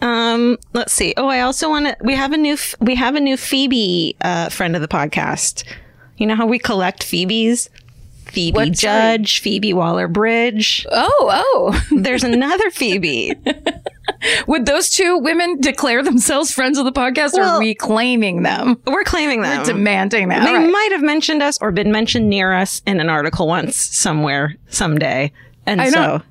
Um, 0.00 0.58
let's 0.72 0.92
see. 0.92 1.14
Oh, 1.16 1.28
I 1.28 1.40
also 1.40 1.68
want 1.68 1.86
to. 1.86 1.96
We 2.02 2.14
have 2.14 2.32
a 2.32 2.36
new. 2.36 2.56
We 2.80 2.94
have 2.96 3.14
a 3.14 3.20
new 3.20 3.36
Phoebe 3.36 4.16
uh, 4.20 4.48
friend 4.48 4.74
of 4.74 4.82
the 4.82 4.88
podcast. 4.88 5.64
You 6.16 6.26
know 6.26 6.34
how 6.34 6.46
we 6.46 6.58
collect 6.58 7.04
Phoebes? 7.04 7.68
Phoebe 8.32 8.54
What, 8.54 8.76
sorry? 8.76 9.18
Judge, 9.18 9.40
Phoebe 9.40 9.74
Waller 9.74 10.08
Bridge. 10.08 10.86
Oh, 10.90 11.30
oh. 11.30 11.84
There's 12.00 12.24
another 12.24 12.70
Phoebe. 12.70 13.34
Would 14.46 14.66
those 14.66 14.90
two 14.90 15.18
women 15.18 15.60
declare 15.60 16.02
themselves 16.02 16.50
friends 16.50 16.78
of 16.78 16.84
the 16.84 16.92
podcast 16.92 17.34
Well- 17.34 17.58
or 17.58 17.60
reclaiming 17.60 18.42
them? 18.42 18.80
We're 18.86 19.04
claiming 19.04 19.42
them. 19.42 19.58
We're 19.58 19.64
Demanding 19.64 20.28
them. 20.28 20.44
they 20.44 20.52
right. 20.54 20.70
might 20.70 20.92
have 20.92 21.02
mentioned 21.02 21.42
us 21.42 21.58
or 21.60 21.72
been 21.72 21.92
mentioned 21.92 22.30
near 22.30 22.52
us 22.52 22.80
in 22.86 23.00
an 23.00 23.10
article 23.10 23.46
once 23.46 23.76
somewhere 23.76 24.56
someday. 24.68 25.30
And 25.66 25.80
I 25.80 25.90
so, 25.90 26.00
know. 26.00 26.22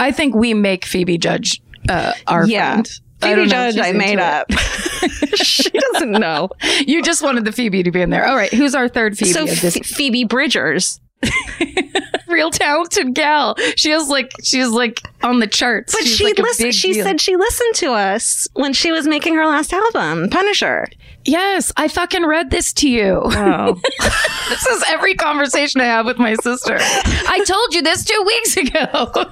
I 0.00 0.10
think 0.10 0.34
we 0.34 0.54
make 0.54 0.84
Phoebe 0.84 1.18
Judge 1.18 1.62
uh, 1.88 2.12
our 2.26 2.46
yeah. 2.46 2.72
friend. 2.72 2.86
Phoebe 3.20 3.34
don't 3.34 3.48
know 3.48 3.68
if 3.68 3.74
Judge, 3.76 3.86
I 3.86 3.92
made 3.92 4.18
up. 4.18 4.50
she 5.34 5.70
doesn't 5.70 6.10
know. 6.10 6.50
You 6.86 7.02
just 7.02 7.22
wanted 7.22 7.44
the 7.44 7.52
Phoebe 7.52 7.82
to 7.84 7.90
be 7.90 8.02
in 8.02 8.10
there. 8.10 8.26
All 8.26 8.36
right. 8.36 8.52
Who's 8.52 8.74
our 8.74 8.88
third 8.88 9.16
Phoebe 9.16 9.32
so? 9.32 9.46
Phoebe 9.46 10.24
Bridgers. 10.24 11.00
Real 12.26 12.50
talented 12.50 13.14
gal. 13.14 13.54
She 13.76 13.90
is 13.90 14.08
like 14.08 14.32
she's 14.42 14.68
like 14.68 15.00
on 15.22 15.38
the 15.40 15.46
charts. 15.46 15.94
But 15.94 16.02
She's 16.04 16.16
she 16.16 16.24
like 16.24 16.38
listened. 16.38 16.74
She 16.74 16.92
deal. 16.94 17.04
said 17.04 17.20
she 17.20 17.36
listened 17.36 17.74
to 17.76 17.92
us 17.92 18.48
when 18.54 18.72
she 18.72 18.90
was 18.92 19.06
making 19.06 19.34
her 19.36 19.46
last 19.46 19.72
album, 19.72 20.28
Punisher. 20.30 20.88
Yes, 21.26 21.72
I 21.76 21.88
fucking 21.88 22.24
read 22.26 22.50
this 22.50 22.72
to 22.74 22.88
you. 22.88 23.20
Oh, 23.24 23.80
This 24.48 24.66
is 24.66 24.84
every 24.88 25.14
conversation 25.14 25.80
I 25.80 25.84
have 25.84 26.04
with 26.06 26.18
my 26.18 26.34
sister. 26.34 26.76
I 26.80 27.42
told 27.46 27.74
you 27.74 27.82
this 27.82 28.04
two 28.04 28.22
weeks 28.26 28.56
ago. 28.58 29.30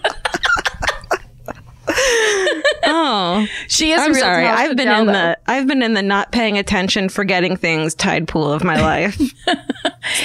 oh. 2.85 3.47
she 3.69 3.93
is. 3.93 4.01
I'm 4.01 4.15
sorry. 4.15 4.47
I've 4.47 4.77
been 4.77 4.89
in 4.89 5.07
though. 5.07 5.12
the 5.12 5.39
I've 5.47 5.67
been 5.67 5.83
in 5.83 5.95
the 5.95 6.03
not 6.03 6.33
paying 6.33 6.59
attention, 6.59 7.09
forgetting 7.09 7.57
things 7.57 7.95
tide 7.95 8.29
pool 8.29 8.53
of 8.53 8.65
my 8.65 8.81
life. 8.81 9.21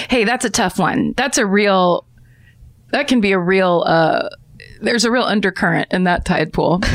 Hey, 0.10 0.24
that's 0.24 0.44
a 0.44 0.50
tough 0.50 0.80
one. 0.80 1.14
That's 1.16 1.38
a 1.38 1.46
real. 1.46 2.06
That 2.92 3.08
can 3.08 3.22
be 3.22 3.32
a 3.32 3.40
real. 3.40 3.84
uh 3.86 4.28
There's 4.82 5.06
a 5.06 5.12
real 5.12 5.24
undercurrent 5.24 5.90
in 5.92 6.06
that 6.06 6.26
tide 6.26 6.52
pool. 6.52 6.82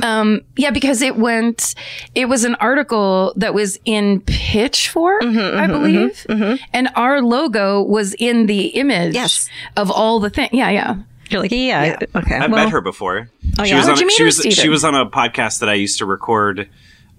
Um, 0.00 0.42
yeah, 0.56 0.70
because 0.70 1.02
it 1.02 1.16
went, 1.16 1.74
it 2.14 2.26
was 2.26 2.44
an 2.44 2.54
article 2.56 3.32
that 3.34 3.52
was 3.52 3.80
in 3.84 4.20
Pitchfork, 4.20 5.22
Mm-hmm, 5.22 5.58
I 5.58 5.66
believe. 5.66 6.24
And 6.72 6.88
our 6.94 7.20
logo 7.20 7.82
was 7.82 8.14
in 8.14 8.46
the 8.46 8.66
image 8.66 9.14
Yes. 9.14 9.48
of 9.76 9.90
all 9.90 10.20
the 10.20 10.30
things. 10.30 10.50
Yeah, 10.52 10.70
yeah. 10.70 10.96
You're 11.30 11.42
like, 11.42 11.50
yeah, 11.50 11.96
okay. 12.14 12.36
I've 12.36 12.50
well, 12.50 12.64
met 12.64 12.72
her 12.72 12.80
before. 12.80 13.30
Oh, 13.58 13.64
she 13.64 13.70
yeah? 13.70 13.78
was 13.78 13.88
on 13.88 13.96
you 13.98 14.06
meet 14.06 14.12
she 14.12 14.22
her, 14.22 14.26
was 14.26 14.36
she 14.36 14.68
was 14.68 14.84
on 14.84 14.94
a 14.94 15.06
podcast 15.06 15.60
that 15.60 15.68
I 15.68 15.74
used 15.74 15.98
to 15.98 16.06
record 16.06 16.68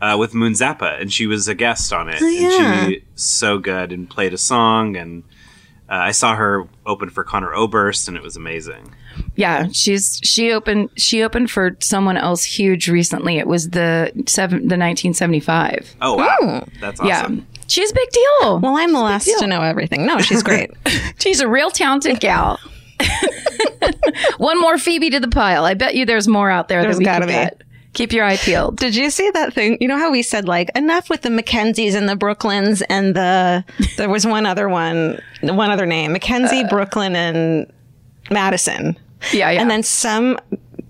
uh, 0.01 0.15
with 0.19 0.33
Moon 0.33 0.53
Zappa, 0.53 0.99
and 0.99 1.11
she 1.11 1.27
was 1.27 1.47
a 1.47 1.55
guest 1.55 1.93
on 1.93 2.09
it. 2.09 2.21
Oh, 2.21 2.27
yeah. 2.27 2.73
And 2.73 2.93
she 2.93 3.03
so 3.15 3.57
good 3.57 3.91
and 3.91 4.09
played 4.09 4.33
a 4.33 4.37
song, 4.37 4.95
and 4.95 5.23
uh, 5.89 5.95
I 5.95 6.11
saw 6.11 6.35
her 6.35 6.67
open 6.85 7.09
for 7.09 7.23
Conor 7.23 7.53
Oberst, 7.53 8.07
and 8.07 8.15
it 8.15 8.23
was 8.23 8.35
amazing. 8.35 8.95
Yeah, 9.35 9.67
she's 9.71 10.19
she 10.23 10.51
opened 10.51 10.89
she 10.95 11.23
opened 11.23 11.51
for 11.51 11.75
someone 11.81 12.15
else 12.15 12.43
huge 12.43 12.87
recently. 12.87 13.37
It 13.37 13.47
was 13.47 13.71
the 13.71 14.11
seven 14.27 14.59
the 14.59 14.77
1975. 14.77 15.95
Oh 16.01 16.15
wow, 16.15 16.65
that's 16.79 17.01
Yeah, 17.03 17.29
she's 17.67 17.91
a 17.91 17.93
big 17.95 18.09
deal. 18.09 18.59
Well, 18.59 18.77
I'm 18.77 18.93
the 18.93 19.01
last 19.01 19.25
to 19.39 19.47
know 19.47 19.61
everything. 19.61 20.05
No, 20.05 20.19
she's 20.19 20.43
great. 20.43 20.71
She's 21.19 21.41
a 21.41 21.49
real 21.49 21.69
talented 21.69 22.19
gal. 22.21 22.59
One 24.37 24.59
more 24.59 24.77
Phoebe 24.77 25.09
to 25.11 25.19
the 25.19 25.27
pile. 25.27 25.65
I 25.65 25.73
bet 25.73 25.95
you 25.95 26.05
there's 26.05 26.27
more 26.27 26.49
out 26.49 26.67
there 26.67 26.81
There's 26.81 26.95
that 26.95 26.99
we 26.99 27.05
gotta 27.05 27.25
get. 27.25 27.61
Keep 27.93 28.13
your 28.13 28.23
eye 28.23 28.37
peeled. 28.37 28.77
Did 28.77 28.95
you 28.95 29.09
see 29.09 29.29
that 29.31 29.53
thing? 29.53 29.77
You 29.81 29.87
know 29.87 29.97
how 29.97 30.11
we 30.11 30.21
said 30.21 30.47
like 30.47 30.69
enough 30.75 31.09
with 31.09 31.23
the 31.23 31.29
Mackenzies 31.29 31.95
and 31.95 32.07
the 32.07 32.15
Brooklyns 32.15 32.83
and 32.87 33.15
the 33.15 33.63
there 33.97 34.09
was 34.09 34.27
one 34.27 34.45
other 34.45 34.69
one, 34.69 35.19
one 35.41 35.71
other 35.71 35.87
name, 35.87 36.11
Mackenzie, 36.11 36.63
Brooklyn, 36.69 37.15
and 37.15 37.71
Madison. 38.29 38.95
Yeah, 39.33 39.49
yeah. 39.49 39.61
And 39.61 39.71
then 39.71 39.81
some 39.81 40.37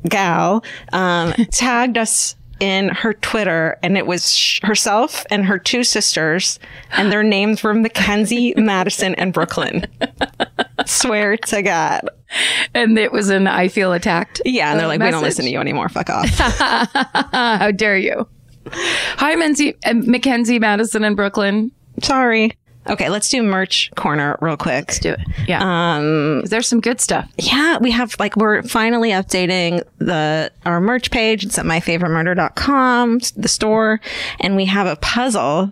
gal 0.08 0.64
um, 0.92 1.34
tagged 1.52 1.98
us 1.98 2.36
in 2.60 2.90
her 2.90 3.14
Twitter, 3.14 3.78
and 3.84 3.98
it 3.98 4.06
was 4.08 4.36
sh- 4.36 4.60
herself 4.64 5.26
and 5.32 5.46
her 5.46 5.58
two 5.60 5.84
sisters, 5.84 6.60
and 6.92 7.12
their 7.12 7.24
names 7.24 7.64
were 7.64 7.74
Mackenzie, 7.74 8.54
Madison, 8.58 9.16
and 9.16 9.34
Brooklyn. 9.34 9.86
Swear 10.86 11.38
to 11.38 11.62
God. 11.62 12.02
and 12.74 12.98
it 12.98 13.12
was 13.12 13.30
an 13.30 13.48
I 13.48 13.68
feel 13.68 13.94
attacked. 13.94 14.42
Yeah, 14.46 14.72
and 14.72 14.80
they're 14.80 14.88
like, 14.88 15.02
we 15.02 15.12
don't 15.12 15.24
listen 15.24 15.46
to 15.46 15.52
you 15.52 15.60
anymore. 15.60 15.90
Fuck 15.90 16.10
off. 16.10 16.28
How 17.32 17.72
dare 17.72 17.98
you? 17.98 18.28
Hi, 18.72 19.36
Menzie, 19.36 19.76
uh, 19.86 19.94
Mackenzie, 20.10 20.60
Madison, 20.60 21.04
and 21.04 21.16
Brooklyn. 21.16 21.72
Sorry. 22.02 22.54
Okay, 22.88 23.10
let's 23.10 23.30
do 23.30 23.44
merch 23.44 23.92
corner 23.96 24.38
real 24.42 24.58
quick. 24.58 24.88
Let's 24.88 25.00
Do 25.00 25.12
it. 25.12 25.20
Yeah. 25.48 25.60
Um, 25.98 26.42
there's 26.46 26.68
some 26.68 26.80
good 26.82 27.00
stuff. 27.02 27.30
Yeah, 27.38 27.78
we 27.80 27.92
have 27.92 28.16
like 28.20 28.36
we're 28.36 28.64
finally 28.64 29.10
updating 29.10 29.84
the 30.00 30.52
our 30.66 30.80
merch 30.82 31.12
page. 31.12 31.44
It's 31.46 31.58
at 31.60 31.66
myfavoritemurder.com, 31.66 33.20
the 33.36 33.48
store, 33.48 34.00
and 34.40 34.56
we 34.56 34.66
have 34.66 34.88
a 34.88 34.96
puzzle 34.98 35.72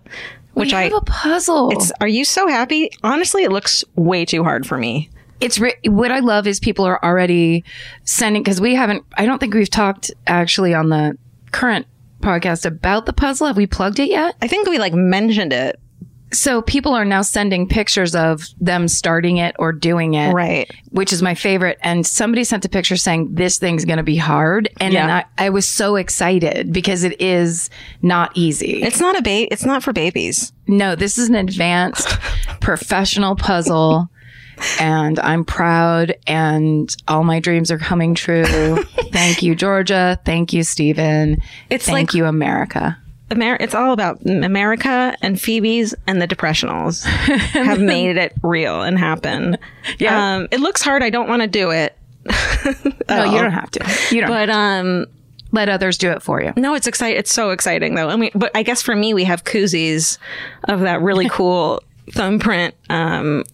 which 0.54 0.72
we 0.72 0.78
I 0.78 0.84
have 0.86 0.94
a 0.94 1.02
puzzle. 1.02 1.70
it's 1.72 1.92
are 2.02 2.08
you 2.08 2.26
so 2.26 2.48
happy? 2.48 2.90
Honestly, 3.04 3.44
it 3.44 3.52
looks 3.52 3.84
way 3.96 4.26
too 4.26 4.44
hard 4.44 4.66
for 4.66 4.78
me. 4.78 5.10
it's 5.40 5.60
re- 5.60 5.76
what 5.86 6.12
I 6.12 6.20
love 6.20 6.48
is 6.48 6.60
people 6.60 6.84
are 6.86 7.04
already 7.04 7.64
sending 8.06 8.42
because 8.44 8.60
we 8.60 8.74
haven't. 8.74 9.06
I 9.18 9.26
don't 9.28 9.38
think 9.40 9.54
we've 9.54 9.70
talked 9.70 10.12
actually 10.26 10.74
on 10.74 10.90
the 10.90 11.16
current 11.52 11.86
podcast 12.22 12.66
about 12.66 13.06
the 13.06 13.14
puzzle. 13.14 13.46
Have 13.48 13.56
we 13.58 13.68
plugged 13.68 14.00
it 14.00 14.10
yet? 14.10 14.36
I 14.42 14.48
think 14.48 14.68
we 14.68 14.80
like 14.80 14.94
mentioned 14.94 15.54
it. 15.54 15.80
So 16.34 16.62
people 16.62 16.94
are 16.94 17.06
now 17.06 17.22
sending 17.22 17.68
pictures 17.70 18.14
of 18.14 18.44
them 18.60 18.88
starting 18.90 19.38
it 19.38 19.56
or 19.60 19.72
doing 19.72 20.14
it, 20.16 20.34
Right. 20.34 20.70
Which 20.92 21.14
is 21.14 21.22
my 21.22 21.36
favorite. 21.36 21.78
And 21.82 22.06
somebody 22.06 22.44
sent 22.44 22.66
a 22.66 22.70
picture 22.70 22.98
saying 22.98 23.34
this 23.36 23.58
thing's 23.58 23.86
going 23.86 23.98
to 23.98 24.04
be 24.04 24.18
hard, 24.18 24.68
and 24.82 24.94
Yeah. 24.94 25.24
I, 25.38 25.46
I 25.46 25.50
was 25.52 25.66
so 25.68 25.96
excited 25.96 26.74
because 26.74 27.04
it 27.06 27.22
is 27.22 27.70
not 28.02 28.32
easy. 28.36 28.84
It's 28.84 29.00
not 29.00 29.18
a 29.18 29.22
bait. 29.22 29.50
It's 29.52 29.64
not 29.66 29.84
for 29.84 29.94
babies. 29.94 30.52
No, 30.68 30.96
this 30.96 31.18
is 31.18 31.30
an 31.30 31.36
advanced 31.36 32.10
professional 32.60 33.36
puzzle. 33.36 34.10
And 34.80 35.20
I'm 35.20 35.46
proud, 35.46 36.16
and 36.26 36.94
all 37.08 37.24
my 37.24 37.40
dreams 37.40 37.70
are 37.72 37.78
coming 37.78 38.16
true. 38.16 38.44
Thank 39.12 39.44
you, 39.44 39.54
Georgia. 39.54 40.20
Thank 40.26 40.52
you, 40.52 40.64
Stephen. 40.64 41.38
It's 41.70 41.86
Thank 41.86 42.10
like- 42.10 42.14
you, 42.16 42.26
America. 42.26 42.98
Amer- 43.32 43.58
it's 43.60 43.76
all 43.76 43.92
about 43.94 44.26
America 44.26 45.16
and 45.22 45.40
Phoebe's 45.40 45.94
and 46.08 46.22
the 46.22 46.28
Depressionals 46.28 47.04
have 47.06 47.80
made 47.80 48.18
it 48.18 48.34
real 48.44 48.82
and 48.82 48.98
happen. 48.98 49.58
Yeah. 50.00 50.36
Um, 50.36 50.48
it 50.52 50.60
looks 50.60 50.82
hard. 50.82 51.02
I 51.02 51.10
don't 51.10 51.30
want 51.30 51.42
to 51.44 51.48
do 51.48 51.72
it. 51.72 51.98
No, 53.10 53.24
you 53.24 53.40
don't 53.40 53.52
have 53.54 53.72
to. 53.72 54.16
You 54.16 54.20
don't. 54.22 54.30
But 54.30 54.50
um, 54.50 55.06
let 55.54 55.70
others 55.70 55.98
do 55.98 56.12
it 56.12 56.22
for 56.22 56.44
you. 56.44 56.52
No, 56.58 56.76
it's 56.76 56.86
exciting. 56.88 57.18
It's 57.18 57.32
so 57.32 57.52
exciting 57.52 57.96
though. 57.96 58.10
And 58.10 58.20
we, 58.20 58.32
but 58.36 58.52
I 58.54 58.64
guess 58.64 58.82
for 58.82 58.94
me, 58.98 59.14
we 59.14 59.24
have 59.24 59.46
koozies 59.46 60.18
of 60.66 60.82
that 60.82 61.02
really 61.02 61.30
cool 61.30 61.82
thumbprint 62.12 62.76
um, 62.90 63.46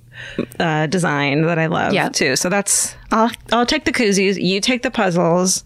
uh, 0.59 0.87
design 0.87 1.43
that 1.43 1.59
I 1.59 1.67
love 1.67 1.93
Yeah. 1.93 2.09
too. 2.09 2.35
So 2.35 2.49
that's 2.49 2.95
I'll 3.11 3.29
I'll 3.51 3.65
take 3.67 3.85
the 3.85 3.93
koozies. 3.93 4.41
You 4.43 4.59
take 4.59 4.81
the 4.81 4.89
puzzles. 4.91 5.63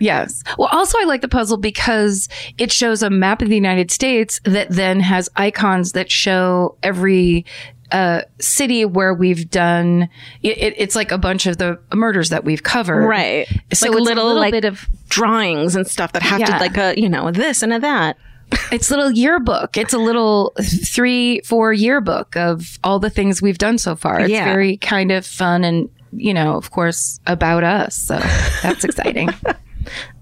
Yes. 0.00 0.42
Well, 0.58 0.68
also, 0.72 0.98
I 0.98 1.04
like 1.04 1.20
the 1.20 1.28
puzzle 1.28 1.56
because 1.58 2.28
it 2.58 2.72
shows 2.72 3.02
a 3.02 3.10
map 3.10 3.42
of 3.42 3.48
the 3.48 3.54
United 3.54 3.90
States 3.90 4.40
that 4.44 4.68
then 4.70 5.00
has 5.00 5.28
icons 5.36 5.92
that 5.92 6.10
show 6.10 6.76
every 6.82 7.44
uh, 7.92 8.22
city 8.38 8.84
where 8.84 9.12
we've 9.12 9.50
done. 9.50 10.08
It, 10.42 10.58
it, 10.58 10.74
it's 10.78 10.96
like 10.96 11.10
a 11.12 11.18
bunch 11.18 11.46
of 11.46 11.58
the 11.58 11.78
murders 11.94 12.30
that 12.30 12.44
we've 12.44 12.62
covered. 12.62 13.06
Right. 13.06 13.46
So 13.48 13.52
like 13.52 13.62
it's 13.70 13.82
a 13.82 13.90
little, 13.90 14.04
little 14.26 14.34
like 14.40 14.52
bit 14.52 14.64
of 14.64 14.86
drawings 15.08 15.74
and 15.76 15.86
stuff 15.86 16.12
that 16.12 16.22
have 16.22 16.40
Yeah. 16.40 16.46
to 16.46 16.52
like 16.58 16.76
a 16.76 16.94
you 17.00 17.08
know 17.08 17.30
this 17.32 17.62
and 17.62 17.72
a 17.72 17.80
that. 17.80 18.16
it's 18.72 18.90
a 18.90 18.96
little 18.96 19.10
yearbook. 19.12 19.76
It's 19.76 19.92
a 19.92 19.98
little 19.98 20.52
three, 20.60 21.40
four 21.42 21.72
yearbook 21.72 22.36
of 22.36 22.78
all 22.82 22.98
the 22.98 23.10
things 23.10 23.40
we've 23.42 23.58
done 23.58 23.76
so 23.78 23.94
far. 23.96 24.20
It's 24.20 24.30
Yeah. 24.30 24.44
very 24.44 24.76
kind 24.76 25.12
of 25.12 25.24
fun 25.26 25.62
and, 25.64 25.88
you 26.12 26.34
know, 26.34 26.54
of 26.56 26.70
course, 26.72 27.20
about 27.26 27.62
us. 27.64 27.94
So 27.96 28.18
that's 28.62 28.82
exciting. 28.84 29.28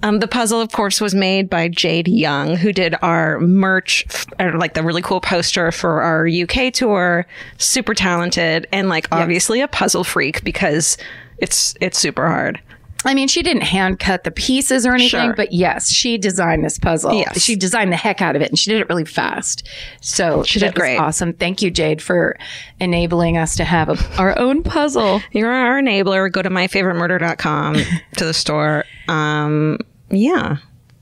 Um, 0.03 0.21
the 0.21 0.29
puzzle, 0.29 0.61
of 0.61 0.73
course, 0.73 1.01
was 1.01 1.15
made 1.15 1.51
by 1.51 1.69
Jade 1.69 2.09
Young, 2.09 2.57
who 2.57 2.73
did 2.73 2.95
our 3.03 3.41
merch, 3.41 4.07
or 4.39 4.57
like 4.59 4.75
the 4.75 4.83
really 4.83 5.03
cool 5.03 5.21
poster 5.21 5.73
for 5.73 6.03
our 6.03 6.29
UK 6.29 6.73
tour. 6.73 7.27
Super 7.59 7.95
talented 7.95 8.67
and 8.73 8.89
like 8.89 9.09
obviously 9.13 9.61
a 9.61 9.69
puzzle 9.69 10.05
freak 10.05 10.45
because 10.45 10.97
it's 11.39 11.75
it's 11.81 11.99
super 11.99 12.27
hard. 12.27 12.61
I 13.05 13.15
mean, 13.15 13.29
she 13.29 13.43
didn't 13.43 13.63
hand 13.63 14.01
cut 14.01 14.25
the 14.25 14.31
pieces 14.33 14.85
or 14.85 14.93
anything, 14.93 15.09
Sure. 15.29 15.35
but 15.35 15.53
yes, 15.53 15.89
she 15.91 16.19
designed 16.19 16.65
this 16.65 16.79
puzzle. 16.79 17.13
Yes. 17.15 17.41
She 17.41 17.55
designed 17.55 17.93
the 17.93 17.97
heck 17.97 18.21
out 18.21 18.35
of 18.35 18.43
it 18.43 18.49
and 18.49 18.59
she 18.59 18.71
did 18.71 18.81
it 18.81 18.89
really 18.89 19.05
fast. 19.05 19.67
So 20.01 20.43
She 20.43 20.59
did 20.59 20.75
great. 20.75 20.97
Awesome. 20.99 21.33
Thank 21.33 21.63
you, 21.63 21.71
Jade, 21.71 22.03
for 22.03 22.37
enabling 22.81 23.37
us 23.37 23.55
to 23.57 23.65
have 23.65 23.89
a, 23.89 24.21
our 24.21 24.37
own 24.39 24.63
puzzle. 24.65 25.21
You're 25.33 25.53
our 25.53 25.81
enabler. 25.81 26.31
Go 26.31 26.43
to 26.43 26.51
myfavoritemurder.com 26.51 27.75
to 28.17 28.25
the 28.25 28.35
store. 28.35 28.85
Um, 29.07 29.79
yeah. 30.11 30.57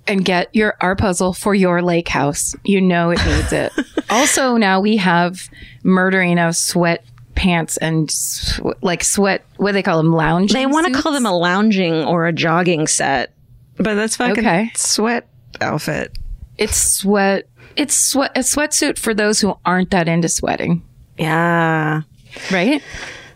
and 0.07 0.25
get 0.25 0.55
your 0.55 0.77
our 0.83 0.97
puzzle 0.97 1.33
for 1.33 1.55
your 1.55 1.81
lake 1.83 2.09
house. 2.09 2.55
You 2.65 2.81
know 2.83 3.11
it 3.11 3.25
needs 3.27 3.53
it. 3.53 3.73
also, 4.11 4.57
now 4.59 4.81
we 4.81 4.99
have 4.99 5.49
murdering 5.83 6.39
of 6.39 6.57
sweat 6.57 7.05
pants 7.37 7.77
and 7.77 8.11
sw- 8.11 8.61
like 8.83 9.05
sweat. 9.05 9.45
What 9.59 9.69
do 9.71 9.73
they 9.75 9.83
call 9.83 9.99
them? 10.03 10.13
Lounge. 10.13 10.53
They 10.53 10.67
want 10.67 10.93
to 10.93 11.01
call 11.01 11.13
them 11.13 11.27
a 11.27 11.37
lounging 11.37 11.95
or 12.05 12.27
a 12.27 12.33
jogging 12.33 12.87
set, 12.89 13.33
but 13.77 13.95
that's 13.95 14.17
fucking 14.17 14.39
Okay. 14.45 14.71
sweat 14.75 15.29
outfit. 15.61 16.17
It's 16.59 16.77
sweat. 16.77 17.47
It's 17.77 17.95
sweat. 17.97 18.33
A 18.35 18.41
sweatsuit 18.41 18.99
for 18.99 19.13
those 19.15 19.41
who 19.41 19.57
aren't 19.65 19.91
that 19.91 20.09
into 20.09 20.29
sweating, 20.29 20.83
Yeah. 21.19 22.03
right? 22.51 22.83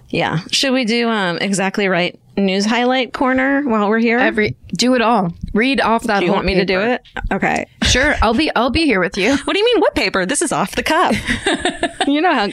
Yeah. 0.08 0.38
Should 0.50 0.72
we 0.72 0.84
do 0.84 1.08
um 1.08 1.38
exactly 1.38 1.86
right 1.88 2.18
news 2.36 2.64
highlight 2.64 3.12
corner 3.12 3.62
while 3.62 3.88
we're 3.90 3.98
here? 3.98 4.18
Every 4.18 4.56
do 4.72 4.94
it 4.94 5.02
all. 5.02 5.32
Read 5.52 5.80
off 5.80 6.04
that. 6.04 6.20
do 6.20 6.26
you 6.26 6.32
want 6.32 6.46
me 6.46 6.54
to 6.54 6.64
do 6.64 6.80
it? 6.80 7.02
Okay. 7.30 7.66
Sure. 7.90 8.14
I'll 8.22 8.34
be. 8.34 8.50
I'll 8.54 8.70
be 8.70 8.84
here 8.84 9.00
with 9.00 9.16
you. 9.16 9.36
What 9.36 9.52
do 9.52 9.58
you 9.58 9.64
mean 9.64 9.80
what 9.80 9.94
paper? 9.94 10.24
This 10.26 10.42
is 10.42 10.52
off 10.52 10.76
the 10.76 10.82
cuff. 10.82 11.16
you 12.06 12.20
know 12.20 12.32
how 12.34 12.48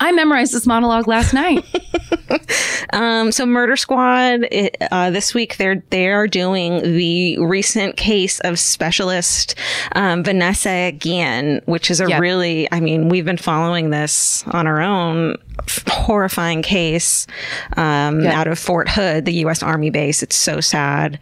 I 0.00 0.12
memorized 0.12 0.52
this 0.52 0.66
monologue 0.66 1.08
last 1.08 1.32
night. 1.32 1.64
Um, 2.92 3.30
so 3.32 3.46
Murder 3.46 3.76
Squad 3.76 4.46
it, 4.52 4.76
uh, 4.92 5.10
this 5.10 5.34
week 5.34 5.56
they're 5.56 5.82
they 5.90 6.08
are 6.08 6.26
doing 6.28 6.80
the 6.82 7.38
recent 7.38 7.96
case 7.96 8.38
of 8.40 8.58
specialist 8.58 9.54
um, 9.92 10.22
Vanessa 10.24 10.92
Guillen, 10.98 11.62
which 11.66 11.90
is 11.90 12.00
a 12.00 12.08
Yep. 12.08 12.20
really 12.20 12.68
I 12.72 12.80
mean 12.80 13.08
we've 13.08 13.24
been 13.24 13.36
following 13.36 13.90
this 13.90 14.44
on 14.48 14.66
our 14.66 14.80
own 14.80 15.36
horrifying 15.88 16.62
case 16.62 17.26
um, 17.76 18.20
Yep. 18.22 18.34
out 18.34 18.46
of 18.48 18.58
Fort 18.58 18.88
Hood, 18.88 19.24
the 19.24 19.34
U.S. 19.34 19.62
Army 19.62 19.90
base. 19.90 20.22
It's 20.22 20.36
so 20.36 20.60
sad. 20.60 21.18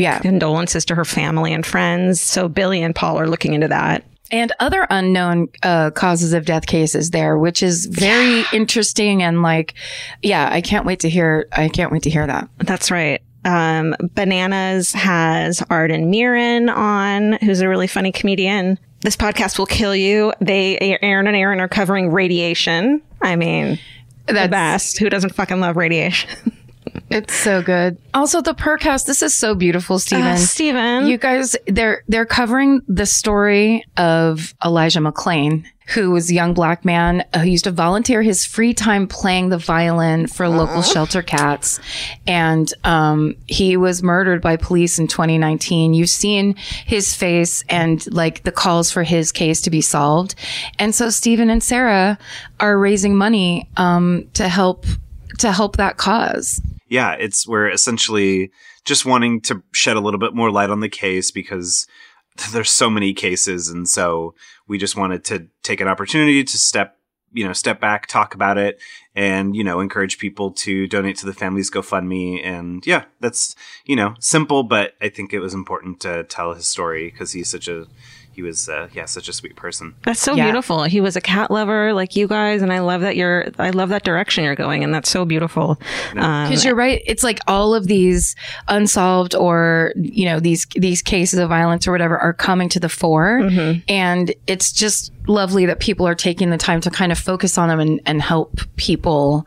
Yeah. 0.00 0.18
Condolences 0.18 0.84
to 0.86 0.94
her 0.94 1.04
family 1.04 1.52
and 1.52 1.64
friends. 1.64 2.20
So 2.20 2.48
Billy 2.48 2.82
and 2.82 2.94
Paul 2.94 3.18
are 3.20 3.28
looking 3.28 3.54
into 3.54 3.68
that. 3.68 4.04
and 4.32 4.52
other 4.60 4.86
unknown 4.90 5.48
uh, 5.62 5.90
causes 5.90 6.32
of 6.32 6.44
death 6.46 6.66
cases 6.66 7.10
there, 7.10 7.36
which 7.36 7.62
is 7.62 7.86
very 7.86 8.44
interesting 8.52 9.22
and 9.22 9.42
like, 9.42 9.74
yeah, 10.22 10.48
I 10.50 10.60
can't 10.60 10.86
wait 10.86 11.00
to 11.00 11.08
hear. 11.10 11.48
I 11.52 11.68
can't 11.68 11.90
wait 11.92 12.04
to 12.04 12.10
hear 12.10 12.26
that. 12.26 12.48
That's 12.58 12.90
right. 12.90 13.20
Um, 13.44 13.94
Bananas 14.14 14.92
has 14.92 15.62
Arden 15.70 16.12
Myrin 16.12 16.72
on, 16.74 17.32
who's 17.44 17.60
a 17.60 17.68
really 17.68 17.86
funny 17.86 18.12
comedian. 18.12 18.78
This 19.00 19.16
podcast 19.16 19.58
will 19.58 19.66
kill 19.66 19.96
you. 19.96 20.32
They, 20.40 20.78
Erin 21.02 21.26
and 21.26 21.34
Erin 21.36 21.58
are 21.58 21.68
covering 21.68 22.10
radiation. 22.12 23.00
I 23.22 23.34
mean, 23.36 23.78
the 24.26 24.46
best. 24.50 24.98
Who 24.98 25.08
doesn't 25.08 25.34
fucking 25.34 25.58
love 25.58 25.76
radiation? 25.76 26.30
it's 27.10 27.34
so 27.34 27.62
good. 27.62 27.98
Also, 28.14 28.40
the 28.40 28.54
Purrcast. 28.54 29.06
This 29.06 29.22
is 29.22 29.34
so 29.34 29.54
beautiful, 29.54 29.98
Stephen. 29.98 30.26
Uh, 30.26 30.36
Steven. 30.36 31.06
You 31.06 31.18
guys, 31.18 31.56
they're 31.66 32.04
they're 32.08 32.26
covering 32.26 32.82
the 32.88 33.06
story 33.06 33.84
of 33.96 34.54
Elijah 34.64 35.00
McClain, 35.00 35.64
who 35.88 36.10
was 36.10 36.30
a 36.30 36.34
young 36.34 36.54
black 36.54 36.84
man 36.84 37.24
who 37.34 37.44
used 37.44 37.64
to 37.64 37.70
volunteer 37.70 38.22
his 38.22 38.44
free 38.44 38.72
time 38.72 39.06
playing 39.06 39.48
the 39.48 39.58
violin 39.58 40.26
for 40.26 40.48
local 40.48 40.82
shelter 40.82 41.22
cats, 41.22 41.80
and 42.26 42.72
um, 42.84 43.34
he 43.46 43.76
was 43.76 44.02
murdered 44.02 44.40
by 44.40 44.56
police 44.56 44.98
in 44.98 45.08
2019. 45.08 45.94
You've 45.94 46.10
seen 46.10 46.54
his 46.56 47.14
face 47.14 47.64
and 47.68 48.06
like 48.12 48.44
the 48.44 48.52
calls 48.52 48.90
for 48.90 49.02
his 49.02 49.32
case 49.32 49.60
to 49.62 49.70
be 49.70 49.80
solved, 49.80 50.34
and 50.78 50.94
so 50.94 51.10
Stephen 51.10 51.50
and 51.50 51.62
Sarah 51.62 52.18
are 52.60 52.78
raising 52.78 53.16
money 53.16 53.68
um, 53.76 54.28
to 54.34 54.48
help 54.48 54.86
to 55.38 55.52
help 55.52 55.76
that 55.76 55.96
cause. 55.96 56.60
Yeah, 56.90 57.12
it's 57.12 57.46
we're 57.46 57.70
essentially 57.70 58.50
just 58.84 59.06
wanting 59.06 59.40
to 59.42 59.62
shed 59.72 59.96
a 59.96 60.00
little 60.00 60.18
bit 60.18 60.34
more 60.34 60.50
light 60.50 60.70
on 60.70 60.80
the 60.80 60.88
case 60.88 61.30
because 61.30 61.86
there's 62.52 62.68
so 62.70 62.90
many 62.90 63.14
cases, 63.14 63.68
and 63.68 63.88
so 63.88 64.34
we 64.66 64.76
just 64.76 64.96
wanted 64.96 65.24
to 65.24 65.46
take 65.62 65.80
an 65.80 65.88
opportunity 65.88 66.42
to 66.44 66.58
step, 66.58 66.98
you 67.32 67.46
know, 67.46 67.52
step 67.52 67.80
back, 67.80 68.08
talk 68.08 68.34
about 68.34 68.58
it, 68.58 68.80
and 69.14 69.54
you 69.54 69.62
know, 69.62 69.78
encourage 69.78 70.18
people 70.18 70.50
to 70.50 70.88
donate 70.88 71.16
to 71.18 71.26
the 71.26 71.32
family's 71.32 71.70
GoFundMe. 71.70 72.44
And 72.44 72.84
yeah, 72.84 73.04
that's 73.20 73.54
you 73.84 73.94
know, 73.94 74.16
simple, 74.18 74.64
but 74.64 74.94
I 75.00 75.10
think 75.10 75.32
it 75.32 75.38
was 75.38 75.54
important 75.54 76.00
to 76.00 76.24
tell 76.24 76.54
his 76.54 76.66
story 76.66 77.08
because 77.08 77.32
he's 77.32 77.48
such 77.48 77.68
a 77.68 77.86
he 78.32 78.42
was 78.42 78.68
uh, 78.68 78.88
yeah 78.94 79.04
such 79.06 79.28
a 79.28 79.32
sweet 79.32 79.56
person. 79.56 79.94
that's 80.04 80.20
so 80.20 80.34
Yeah. 80.34 80.44
beautiful. 80.44 80.84
He 80.84 81.00
was 81.00 81.16
a 81.16 81.20
cat 81.20 81.50
lover 81.50 81.92
like 81.92 82.16
you 82.16 82.26
guys, 82.28 82.62
and 82.62 82.72
I 82.72 82.78
love 82.80 83.00
that 83.02 83.16
you're. 83.16 83.48
I 83.58 83.70
love 83.70 83.88
that 83.90 84.04
direction 84.04 84.44
you're 84.44 84.54
going, 84.54 84.84
and 84.84 84.94
that's 84.94 85.10
so 85.10 85.24
beautiful. 85.24 85.80
Um, 86.16 86.48
Because 86.48 86.64
you're 86.64 86.74
right. 86.76 87.02
It's 87.06 87.22
like 87.22 87.40
all 87.46 87.74
of 87.74 87.86
these 87.86 88.36
unsolved 88.68 89.34
or, 89.34 89.92
you 89.96 90.24
know, 90.26 90.40
these, 90.40 90.66
these 90.76 91.02
cases 91.02 91.38
of 91.38 91.48
violence 91.48 91.86
or 91.88 91.92
whatever 91.92 92.18
are 92.18 92.32
coming 92.32 92.68
to 92.70 92.80
the 92.80 92.88
fore. 92.88 93.48
And 93.88 94.32
it's 94.46 94.72
just 94.72 95.12
lovely 95.26 95.66
that 95.66 95.80
people 95.80 96.06
are 96.06 96.14
taking 96.14 96.50
the 96.50 96.56
time 96.58 96.80
to 96.82 96.90
kind 96.90 97.12
of 97.12 97.18
focus 97.18 97.58
on 97.58 97.68
them 97.68 97.80
and, 97.80 98.00
and 98.06 98.22
help 98.22 98.60
people 98.76 99.46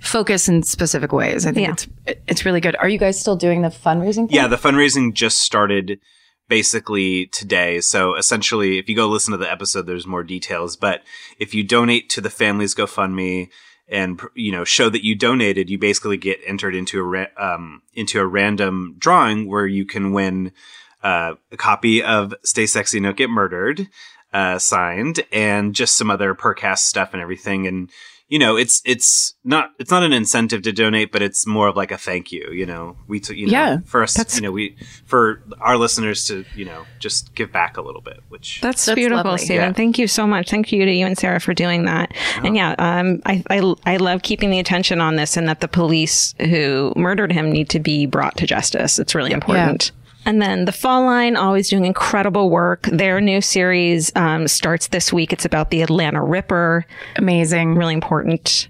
focus 0.00 0.48
in 0.48 0.62
specific 0.62 1.12
ways. 1.12 1.44
I 1.46 1.52
think 1.52 1.66
Yeah. 1.66 1.72
it's, 1.72 2.20
it's 2.28 2.44
really 2.44 2.60
good. 2.60 2.76
Are 2.76 2.88
you 2.88 2.98
guys 2.98 3.18
still 3.20 3.36
doing 3.36 3.62
the 3.62 3.68
fundraising? 3.68 4.28
Thing? 4.28 4.30
Yeah, 4.30 4.46
the 4.46 4.56
fundraising 4.56 5.12
just 5.12 5.38
started 5.38 5.98
basically 6.48 7.26
today. 7.26 7.80
So 7.80 8.14
essentially, 8.14 8.78
if 8.78 8.88
you 8.88 8.96
go 8.96 9.08
listen 9.08 9.32
to 9.32 9.38
the 9.38 9.50
episode, 9.50 9.86
there's 9.86 10.06
more 10.06 10.22
details. 10.24 10.76
But 10.76 11.02
if 11.38 11.54
you 11.54 11.62
donate 11.62 12.08
to 12.10 12.20
the 12.20 12.30
family's 12.30 12.74
GoFundMe 12.74 13.50
and 13.88 14.20
you 14.34 14.52
know 14.52 14.64
show 14.64 14.88
that 14.90 15.04
you 15.04 15.14
donated, 15.14 15.70
you 15.70 15.78
basically 15.78 16.16
get 16.16 16.40
entered 16.46 16.74
into 16.74 16.98
a 17.00 17.02
ra- 17.02 17.26
um, 17.36 17.82
into 17.94 18.20
a 18.20 18.26
random 18.26 18.96
drawing 18.98 19.48
where 19.48 19.66
you 19.66 19.84
can 19.84 20.12
win 20.12 20.52
uh, 21.02 21.34
a 21.52 21.56
copy 21.56 22.02
of 22.02 22.34
"Stay 22.42 22.66
Sexy, 22.66 23.00
Don't 23.00 23.16
Get 23.16 23.30
Murdered" 23.30 23.88
uh, 24.32 24.58
signed, 24.58 25.20
and 25.32 25.74
just 25.74 25.96
some 25.96 26.10
other 26.10 26.34
Purrcast 26.34 26.80
stuff 26.80 27.12
and 27.12 27.22
everything. 27.22 27.66
And 27.66 27.90
you 28.28 28.38
know, 28.38 28.56
it's 28.56 28.82
it's 28.84 29.34
not 29.44 29.70
it's 29.78 29.90
not 29.90 30.02
an 30.02 30.12
incentive 30.12 30.62
to 30.62 30.72
donate, 30.72 31.10
but 31.12 31.22
it's 31.22 31.46
more 31.46 31.66
of 31.68 31.76
like 31.76 31.90
a 31.90 31.96
thank 31.98 32.30
you. 32.30 32.50
You 32.52 32.66
know, 32.66 32.96
we 33.06 33.20
t- 33.20 33.34
you 33.34 33.46
know 33.46 33.52
Yeah, 33.52 33.78
for 33.86 34.02
us, 34.02 34.14
that's- 34.14 34.36
you 34.36 34.42
know, 34.42 34.52
we 34.52 34.76
for 35.06 35.42
our 35.60 35.76
listeners 35.78 36.26
to 36.26 36.44
you 36.54 36.64
know 36.66 36.84
just 36.98 37.34
give 37.34 37.50
back 37.52 37.76
a 37.76 37.82
little 37.82 38.02
bit, 38.02 38.20
which 38.28 38.60
That's, 38.60 38.84
That's 38.84 38.94
beautiful, 38.96 39.24
lovely. 39.30 39.38
Stephen. 39.44 39.68
Yeah. 39.68 39.72
Thank 39.72 39.98
you 39.98 40.06
so 40.06 40.26
much. 40.26 40.50
Thank 40.50 40.72
you 40.72 40.84
to 40.84 40.92
you 40.92 41.06
and 41.06 41.16
Sarah 41.16 41.40
for 41.40 41.54
doing 41.54 41.84
that. 41.86 42.12
And 42.42 42.54
yeah, 42.54 42.74
um, 42.78 43.22
I, 43.24 43.42
I 43.48 43.74
I 43.86 43.96
love 43.96 44.22
keeping 44.22 44.50
the 44.50 44.58
attention 44.58 45.00
on 45.00 45.16
this, 45.16 45.36
and 45.36 45.48
that 45.48 45.60
the 45.60 45.68
police 45.68 46.34
who 46.38 46.92
murdered 46.96 47.32
him 47.32 47.50
need 47.50 47.70
to 47.70 47.80
be 47.80 48.04
brought 48.06 48.36
to 48.38 48.46
justice. 48.46 48.98
It's 48.98 49.14
really 49.14 49.32
important. 49.32 49.90
And 50.24 50.42
then 50.42 50.64
the 50.66 50.72
Fall 50.72 51.04
Line, 51.04 51.36
always 51.36 51.70
doing 51.70 51.84
incredible 51.84 52.50
work. 52.50 52.82
Their 52.92 53.20
new 53.20 53.40
series 53.40 54.14
um, 54.16 54.46
starts 54.48 54.88
this 54.88 55.12
week. 55.12 55.32
It's 55.32 55.44
about 55.44 55.70
the 55.70 55.82
Atlanta 55.82 56.22
Ripper. 56.22 56.84
Amazing. 57.16 57.76
Really 57.76 57.94
important. 57.94 58.68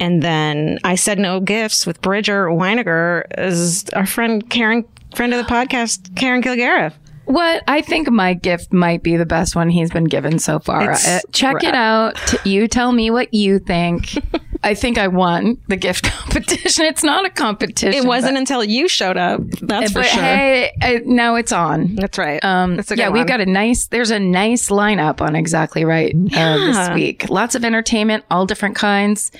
And 0.00 0.22
then 0.22 0.78
I 0.82 0.94
said 0.94 1.18
no 1.18 1.40
gifts 1.40 1.86
with 1.86 2.00
Bridger 2.00 2.46
Winegar 2.46 3.24
is 3.38 3.84
our 3.94 4.06
friend 4.06 4.48
Karen, 4.50 4.84
friend 5.14 5.34
of 5.34 5.44
the 5.44 5.52
podcast, 5.52 6.16
Karen 6.16 6.42
Kilgariff. 6.42 6.94
What 7.26 7.62
I 7.68 7.80
think 7.80 8.10
my 8.10 8.34
gift 8.34 8.72
might 8.72 9.02
be 9.02 9.16
the 9.16 9.26
best 9.26 9.56
one 9.56 9.70
he's 9.70 9.90
been 9.90 10.04
given 10.04 10.38
so 10.38 10.58
far. 10.58 10.92
Uh, 10.92 11.20
check 11.32 11.62
it 11.62 11.74
out. 11.74 12.16
You 12.46 12.68
tell 12.68 12.92
me 12.92 13.10
what 13.10 13.32
you 13.32 13.58
think. 13.58 14.14
I 14.64 14.74
think 14.74 14.96
I 14.96 15.08
won 15.08 15.58
the 15.68 15.76
gift 15.76 16.04
competition. 16.10 16.86
It's 16.86 17.04
not 17.04 17.26
a 17.26 17.30
competition. 17.30 17.92
It 18.02 18.06
wasn't 18.06 18.38
until 18.38 18.64
you 18.64 18.88
showed 18.88 19.18
up. 19.18 19.42
That's 19.60 19.92
for 19.92 20.02
sure. 20.02 20.22
hey, 20.22 20.72
uh, 20.80 21.00
now 21.04 21.34
it's 21.34 21.52
on. 21.52 21.96
That's 21.96 22.16
right. 22.16 22.42
Um, 22.42 22.76
That's 22.76 22.90
yeah, 22.90 23.08
good 23.08 23.12
we've 23.12 23.26
got 23.26 23.42
a 23.42 23.46
nice. 23.46 23.88
There's 23.88 24.10
a 24.10 24.18
nice 24.18 24.70
lineup 24.70 25.20
on 25.20 25.36
exactly 25.36 25.84
right 25.84 26.14
uh, 26.34 26.56
this 26.56 26.94
week. 26.94 27.28
Lots 27.28 27.54
of 27.54 27.62
entertainment, 27.64 28.24
all 28.30 28.46
different 28.46 28.74
kinds. 28.74 29.30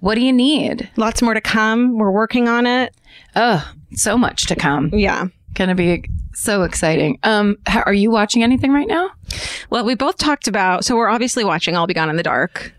What 0.00 0.16
do 0.16 0.20
you 0.20 0.32
need? 0.32 0.90
Lots 0.96 1.22
more 1.22 1.32
to 1.32 1.40
come. 1.40 1.96
We're 1.96 2.10
working 2.10 2.46
on 2.46 2.66
it. 2.66 2.94
Oh, 3.34 3.66
so 3.92 4.18
much 4.18 4.46
to 4.48 4.56
come. 4.56 4.90
Yeah. 4.92 5.28
Going 5.54 5.68
to 5.68 5.74
be 5.74 6.04
so 6.34 6.62
exciting. 6.62 7.18
Um, 7.22 7.56
how, 7.66 7.82
are 7.82 7.92
you 7.94 8.10
watching 8.10 8.42
anything 8.42 8.72
right 8.72 8.88
now? 8.88 9.10
Well, 9.70 9.84
we 9.84 9.94
both 9.94 10.16
talked 10.18 10.48
about. 10.48 10.84
So 10.84 10.96
we're 10.96 11.08
obviously 11.08 11.44
watching 11.44 11.76
"I'll 11.76 11.86
Be 11.86 11.94
Gone 11.94 12.10
in 12.10 12.16
the 12.16 12.22
Dark" 12.22 12.72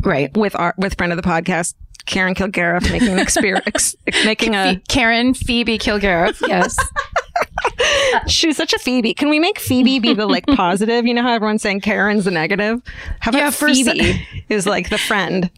Right. 0.00 0.34
with 0.36 0.54
our 0.56 0.74
with 0.76 0.96
friend 0.96 1.12
of 1.12 1.16
the 1.16 1.26
podcast, 1.28 1.74
Karen 2.06 2.34
Kilgariff, 2.34 2.90
making 2.90 3.08
an 3.08 3.18
experience, 3.18 3.94
making 4.24 4.54
a. 4.54 4.80
Karen 4.88 5.32
Phoebe 5.34 5.78
Kilgariff. 5.78 6.46
Yes. 6.46 6.76
She's 8.26 8.56
such 8.56 8.72
a 8.72 8.78
Phoebe. 8.78 9.14
Can 9.14 9.28
we 9.30 9.38
make 9.38 9.58
Phoebe 9.58 9.98
be 9.98 10.12
the 10.14 10.26
like 10.26 10.46
positive? 10.46 11.06
You 11.06 11.14
know 11.14 11.22
how 11.22 11.32
everyone's 11.32 11.62
saying 11.62 11.80
Karen's 11.80 12.24
the 12.24 12.30
negative. 12.30 12.82
How 13.20 13.30
about 13.30 13.38
Yeah, 13.38 13.50
Phoebe 13.50 14.26
is 14.48 14.66
like 14.66 14.90
the 14.90 14.98
friend? 14.98 15.50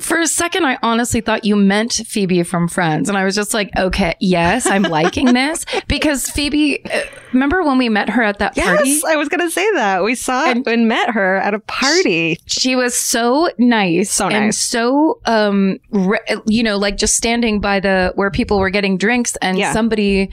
For 0.00 0.20
a 0.20 0.26
second, 0.28 0.64
I 0.66 0.78
honestly 0.82 1.20
thought 1.20 1.44
you 1.44 1.56
meant 1.56 1.92
Phoebe 2.06 2.44
from 2.44 2.68
Friends. 2.68 3.08
And 3.08 3.18
I 3.18 3.24
was 3.24 3.34
just 3.34 3.52
like, 3.52 3.70
okay, 3.76 4.14
yes, 4.20 4.66
I'm 4.66 4.82
liking 4.82 5.32
this. 5.34 5.64
Because 5.88 6.30
Phoebe, 6.30 6.84
uh, 6.86 7.00
remember 7.32 7.62
when 7.62 7.76
we 7.78 7.88
met 7.88 8.08
her 8.08 8.22
at 8.22 8.38
that 8.38 8.56
party? 8.56 8.88
Yes, 8.88 9.04
I 9.04 9.16
was 9.16 9.28
gonna 9.28 9.50
say 9.50 9.68
that. 9.72 10.02
We 10.04 10.14
saw 10.14 10.48
And- 10.50 10.66
and 10.66 10.88
met 10.88 11.10
her 11.10 11.36
at 11.36 11.54
a 11.54 11.58
party. 11.58 12.38
She 12.46 12.74
was 12.76 12.94
so 12.96 13.50
nice. 13.58 14.10
So 14.10 14.26
And 14.28 14.46
nice. 14.46 14.58
so, 14.58 15.20
um, 15.26 15.78
re- 15.90 16.20
you 16.46 16.62
know, 16.62 16.78
like 16.78 16.96
just 16.96 17.16
standing 17.16 17.60
by 17.60 17.80
the, 17.80 18.12
where 18.14 18.30
people 18.30 18.58
were 18.58 18.70
getting 18.70 18.96
drinks 18.96 19.36
and 19.42 19.58
Yeah. 19.58 19.72
somebody, 19.72 20.30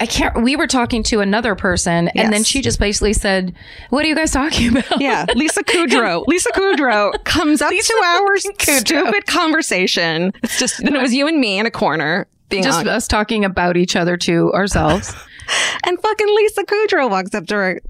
I 0.00 0.06
can't, 0.06 0.42
we 0.42 0.56
were 0.56 0.66
talking 0.66 1.02
to 1.04 1.20
another 1.20 1.54
person 1.54 2.08
and 2.08 2.32
then 2.32 2.42
she 2.44 2.60
just 2.62 2.78
basically 2.80 3.12
said, 3.12 3.54
what 3.90 4.04
are 4.04 4.08
you 4.08 4.16
guys 4.16 4.30
talking 4.32 4.68
about? 4.76 5.00
Yeah, 5.00 5.26
Lisa 5.34 5.62
Kudrow. 5.62 6.24
Lisa 6.26 6.50
Kudrow 6.52 7.12
comes 7.24 7.60
up 7.62 7.70
to 7.70 7.94
our 8.04 8.36
stupid 8.78 9.26
conversation. 9.26 10.32
It's 10.42 10.58
just, 10.58 10.80
and 10.80 10.94
it 10.94 11.00
was 11.02 11.12
you 11.14 11.26
and 11.26 11.40
me 11.40 11.58
in 11.58 11.66
a 11.66 11.70
corner 11.70 12.26
being 12.48 12.62
Just 12.62 12.80
on. 12.80 12.88
us 12.88 13.06
talking 13.06 13.44
about 13.44 13.76
each 13.76 13.94
other 13.96 14.16
to 14.16 14.52
ourselves. 14.54 15.14
and 15.86 16.00
fucking 16.00 16.26
Lisa 16.34 16.64
Kudrow 16.64 17.10
walks 17.10 17.34
up 17.34 17.46
to 17.48 17.54
our 17.54 17.80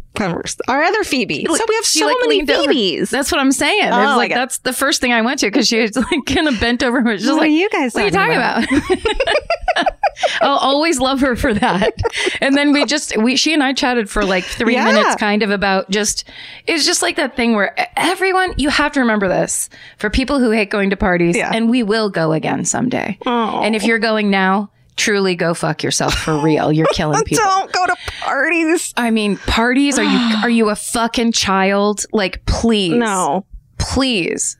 our 0.66 0.82
other 0.82 1.04
Phoebe. 1.04 1.44
So 1.46 1.52
we 1.68 1.74
have 1.76 1.84
She, 1.84 2.00
so 2.00 2.06
like, 2.06 2.16
many 2.22 2.42
over. 2.42 2.72
Phoebes. 2.72 3.08
That's 3.10 3.30
what 3.30 3.40
I'm 3.40 3.52
saying. 3.52 3.84
Oh, 3.84 3.86
it 3.86 4.04
Oh, 4.04 4.08
was 4.08 4.16
like 4.16 4.32
that's 4.34 4.58
the 4.58 4.72
first 4.72 5.00
thing 5.00 5.12
I 5.12 5.22
went 5.22 5.38
to 5.40 5.46
because 5.46 5.68
she 5.68 5.80
was 5.80 5.94
like 5.96 6.26
kind 6.26 6.48
of 6.48 6.58
bent 6.58 6.82
over. 6.82 7.00
Was 7.02 7.24
What 7.24 7.36
like, 7.36 7.42
are 7.44 7.46
you 7.46 7.70
guys 7.70 7.94
"What 7.94 8.02
are 8.02 8.06
you 8.06 8.10
talking 8.10 8.34
talking 8.34 8.78
about?" 8.80 9.86
I'll 10.40 10.56
always 10.58 10.98
love 11.00 11.20
her 11.20 11.36
for 11.36 11.52
that. 11.54 11.92
And 12.40 12.56
then 12.56 12.72
we 12.72 12.84
just 12.84 13.16
we 13.16 13.36
she 13.36 13.52
and 13.54 13.62
I 13.62 13.72
chatted 13.72 14.08
for 14.10 14.24
like 14.24 14.44
three 14.44 14.74
Yeah. 14.74 14.84
minutes, 14.86 15.16
kind 15.16 15.42
of 15.42 15.50
about 15.50 15.90
just 15.90 16.24
it's 16.66 16.84
just 16.86 17.02
like 17.02 17.16
that 17.16 17.36
thing 17.36 17.54
where 17.54 17.74
everyone 17.96 18.54
you 18.56 18.68
have 18.68 18.92
to 18.92 19.00
remember 19.00 19.28
this 19.28 19.68
for 19.98 20.10
people 20.10 20.38
who 20.38 20.50
hate 20.50 20.70
going 20.70 20.90
to 20.90 20.96
parties, 20.96 21.36
Yeah. 21.36 21.50
and 21.54 21.68
we 21.70 21.82
will 21.82 22.10
go 22.10 22.32
again 22.32 22.64
someday. 22.64 23.18
Oh. 23.26 23.60
And 23.62 23.74
if 23.76 23.84
you're 23.84 23.98
going 23.98 24.30
now, 24.30 24.70
truly 24.96 25.36
go 25.36 25.54
fuck 25.54 25.82
yourself 25.84 26.14
for 26.14 26.36
real. 26.38 26.72
You're 26.72 26.86
killing 26.92 27.22
people. 27.24 27.44
Don't 27.44 27.72
go 27.72 27.86
to 27.86 27.96
parties. 28.20 28.92
I 28.96 29.10
mean, 29.10 29.36
parties? 29.36 29.98
Are 29.98 30.04
you 30.04 30.36
are 30.42 30.50
you 30.50 30.70
a 30.70 30.76
fucking 30.76 31.32
child? 31.32 32.04
Like, 32.12 32.44
please, 32.46 32.94
No. 32.94 33.46
please. 33.78 34.56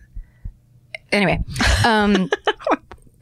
Anyway, 1.11 1.41
um, 1.87 2.31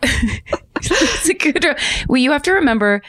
it's 0.82 1.28
a 1.28 1.34
good. 1.34 1.64
Well, 2.08 2.18
you 2.20 2.32
have 2.32 2.42
to 2.42 2.52
remember 2.52 3.02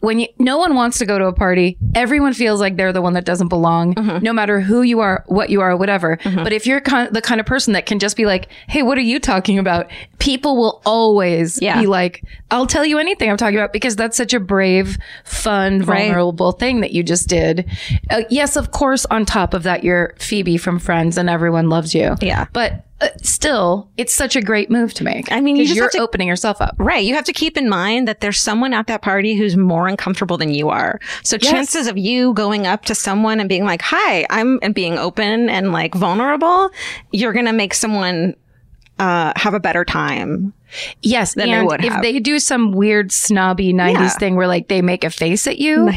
when 0.00 0.18
you, 0.18 0.26
no 0.40 0.58
one 0.58 0.74
wants 0.74 0.98
to 0.98 1.06
go 1.06 1.16
to 1.16 1.26
a 1.26 1.32
party, 1.32 1.78
everyone 1.94 2.34
feels 2.34 2.58
like 2.58 2.76
they're 2.76 2.92
the 2.92 3.00
one 3.00 3.12
that 3.12 3.24
doesn't 3.24 3.46
belong, 3.46 3.94
Mm-hmm. 3.94 4.24
no 4.24 4.32
matter 4.32 4.58
who 4.60 4.82
you 4.82 4.98
are, 4.98 5.22
what 5.28 5.48
you 5.48 5.60
are, 5.60 5.76
whatever. 5.76 6.18
But 6.24 6.52
if 6.52 6.66
you're 6.66 6.80
kind 6.80 7.14
the 7.14 7.22
kind 7.22 7.38
of 7.40 7.46
person 7.46 7.74
that 7.74 7.86
can 7.86 8.00
just 8.00 8.16
be 8.16 8.26
like, 8.26 8.48
"Hey, 8.68 8.82
what 8.82 8.98
are 8.98 9.02
you 9.02 9.20
talking 9.20 9.60
about?" 9.60 9.88
People 10.18 10.56
will 10.56 10.82
always 10.84 11.62
Yeah. 11.62 11.80
be 11.80 11.86
like, 11.86 12.24
"I'll 12.50 12.66
tell 12.66 12.84
you 12.84 12.98
anything 12.98 13.30
I'm 13.30 13.36
talking 13.36 13.56
about," 13.58 13.72
because 13.72 13.94
that's 13.94 14.16
such 14.16 14.34
a 14.34 14.40
brave, 14.40 14.98
fun, 15.24 15.82
Right. 15.82 16.06
vulnerable 16.08 16.50
thing 16.50 16.80
that 16.80 16.90
you 16.90 17.04
just 17.04 17.28
did. 17.28 17.70
Uh, 18.10 18.22
yes, 18.28 18.56
of 18.56 18.72
course. 18.72 19.06
On 19.06 19.24
top 19.24 19.54
of 19.54 19.62
that, 19.62 19.84
you're 19.84 20.14
Phoebe 20.18 20.56
from 20.56 20.80
Friends, 20.80 21.16
and 21.16 21.30
everyone 21.30 21.68
loves 21.68 21.94
you. 21.94 22.16
Yeah. 22.20 22.46
but. 22.52 22.86
Uh, 23.02 23.08
still, 23.20 23.88
it's 23.96 24.14
such 24.14 24.36
a 24.36 24.40
great 24.40 24.70
move 24.70 24.94
to 24.94 25.02
make. 25.04 25.30
I 25.32 25.40
mean, 25.40 25.56
you 25.56 25.62
'Cause 25.62 25.68
just 25.70 25.76
you're 25.76 25.84
have 25.86 25.92
to- 25.92 25.98
opening 25.98 26.28
yourself 26.28 26.60
up. 26.62 26.74
Right. 26.78 27.04
You 27.04 27.14
have 27.14 27.24
to 27.24 27.32
keep 27.32 27.56
in 27.58 27.68
mind 27.68 28.06
that 28.06 28.20
there's 28.20 28.38
someone 28.40 28.72
at 28.72 28.86
that 28.86 29.02
party 29.02 29.34
who's 29.34 29.56
more 29.56 29.88
uncomfortable 29.88 30.38
than 30.38 30.54
you 30.54 30.68
are. 30.68 31.00
So 31.24 31.36
Yes. 31.42 31.50
chances 31.50 31.86
of 31.88 31.98
you 31.98 32.32
going 32.34 32.66
up 32.66 32.84
to 32.84 32.94
someone 32.94 33.40
and 33.40 33.48
being 33.48 33.64
like, 33.64 33.82
hi, 33.82 34.24
I'm, 34.30 34.58
and 34.62 34.72
being 34.74 34.98
open 34.98 35.48
and 35.50 35.72
like 35.72 35.94
vulnerable, 35.94 36.70
you're 37.10 37.32
going 37.32 37.46
to 37.46 37.52
make 37.52 37.74
someone, 37.74 38.34
uh, 38.98 39.32
have 39.36 39.54
a 39.54 39.60
better 39.60 39.84
time. 39.84 40.52
Yes, 41.02 41.34
than 41.34 41.50
they 41.50 41.60
would 41.62 41.84
if 41.84 41.92
have. 41.92 42.02
they 42.02 42.18
do 42.20 42.38
some 42.38 42.72
weird 42.72 43.12
snobby 43.12 43.74
'90s 43.74 44.00
Yeah. 44.00 44.08
thing 44.18 44.36
where 44.36 44.46
like 44.46 44.68
they 44.68 44.80
make 44.80 45.04
a 45.04 45.10
face 45.10 45.46
at 45.46 45.58
you, 45.58 45.90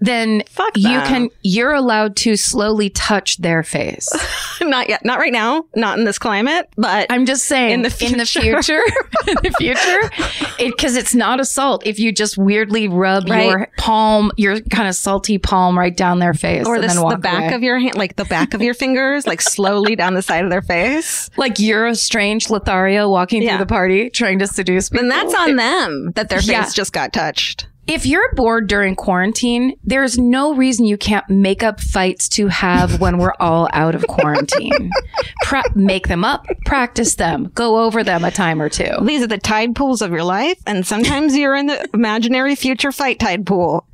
then 0.00 0.42
Fuck 0.48 0.76
you 0.76 0.82
them. 0.88 1.06
can 1.06 1.28
you're 1.42 1.72
allowed 1.72 2.16
to 2.16 2.36
slowly 2.36 2.90
touch 2.90 3.36
their 3.38 3.62
face. 3.62 4.08
not 4.60 4.88
yet. 4.88 5.04
Not 5.04 5.18
right 5.18 5.32
now. 5.32 5.64
Not 5.76 5.98
in 5.98 6.04
this 6.04 6.18
climate, 6.18 6.68
but 6.76 7.06
I'm 7.10 7.26
just 7.26 7.44
saying 7.44 7.72
In 7.74 7.82
the 7.82 7.88
in 8.10 8.18
the 8.18 8.26
future. 8.26 8.62
future, 8.62 8.82
in 9.28 9.36
the 9.42 9.52
future, 9.58 10.10
because 10.58 10.96
it's 10.96 11.14
not 11.14 11.40
assault 11.40 11.86
if 11.86 11.98
you 11.98 12.12
just 12.12 12.38
weirdly 12.38 12.88
rub 12.88 13.28
Right. 13.28 13.46
your 13.48 13.68
palm, 13.78 14.30
your 14.36 14.60
kind 14.60 14.88
of 14.88 14.94
salty 14.94 15.38
palm 15.38 15.78
right 15.78 15.96
down 15.96 16.18
their 16.18 16.34
face, 16.34 16.66
or 16.66 16.76
and 16.76 16.84
this, 16.84 16.94
then 16.94 17.02
walk 17.02 17.12
the 17.12 17.18
back 17.18 17.44
away. 17.44 17.54
of 17.54 17.62
your 17.62 17.78
hand, 17.78 17.96
like 17.96 18.16
the 18.16 18.24
back 18.24 18.54
of 18.54 18.62
your 18.62 18.74
fingers, 18.74 19.26
like 19.26 19.40
slowly 19.40 19.96
down 19.96 20.14
the 20.14 20.22
side 20.22 20.44
of 20.44 20.50
their 20.50 20.62
face. 20.62 21.28
like 21.36 21.58
you're 21.58 21.86
a 21.86 21.94
strange 21.94 22.48
Lothario 22.50 23.08
walking 23.08 23.42
Yeah. 23.42 23.50
through 23.56 23.64
the 23.66 23.68
party 23.68 24.10
trying 24.10 24.38
to 24.40 24.46
seduce 24.46 24.88
people. 24.88 25.08
Then 25.08 25.08
that's 25.08 25.34
on 25.34 25.56
them 25.56 26.12
that 26.14 26.28
their 26.28 26.40
face 26.40 26.48
Yeah. 26.48 26.68
just 26.74 26.92
got 26.92 27.12
touched. 27.12 27.66
If 27.86 28.06
you're 28.06 28.32
bored 28.34 28.68
during 28.68 28.94
quarantine, 28.94 29.74
there's 29.82 30.16
no 30.16 30.54
reason 30.54 30.84
you 30.84 30.96
can't 30.96 31.28
make 31.28 31.62
up 31.64 31.80
fights 31.80 32.28
to 32.30 32.46
have 32.46 33.00
when 33.00 33.18
we're 33.18 33.34
all 33.40 33.68
out 33.72 33.94
of 33.96 34.06
quarantine. 34.06 34.90
pra- 35.42 35.64
make 35.74 36.06
them 36.06 36.24
up, 36.24 36.46
practice 36.66 37.16
them, 37.16 37.50
go 37.54 37.82
over 37.84 38.04
them 38.04 38.24
a 38.24 38.30
time 38.30 38.62
or 38.62 38.68
two. 38.68 38.92
These 39.02 39.22
are 39.22 39.26
the 39.26 39.38
tide 39.38 39.74
pools 39.74 40.02
of 40.02 40.12
your 40.12 40.22
life, 40.22 40.58
and 40.66 40.86
sometimes 40.86 41.36
you're 41.36 41.56
in 41.56 41.66
the 41.66 41.88
imaginary 41.92 42.54
future 42.54 42.92
fight 42.92 43.18
tide 43.18 43.44
pool. 43.44 43.86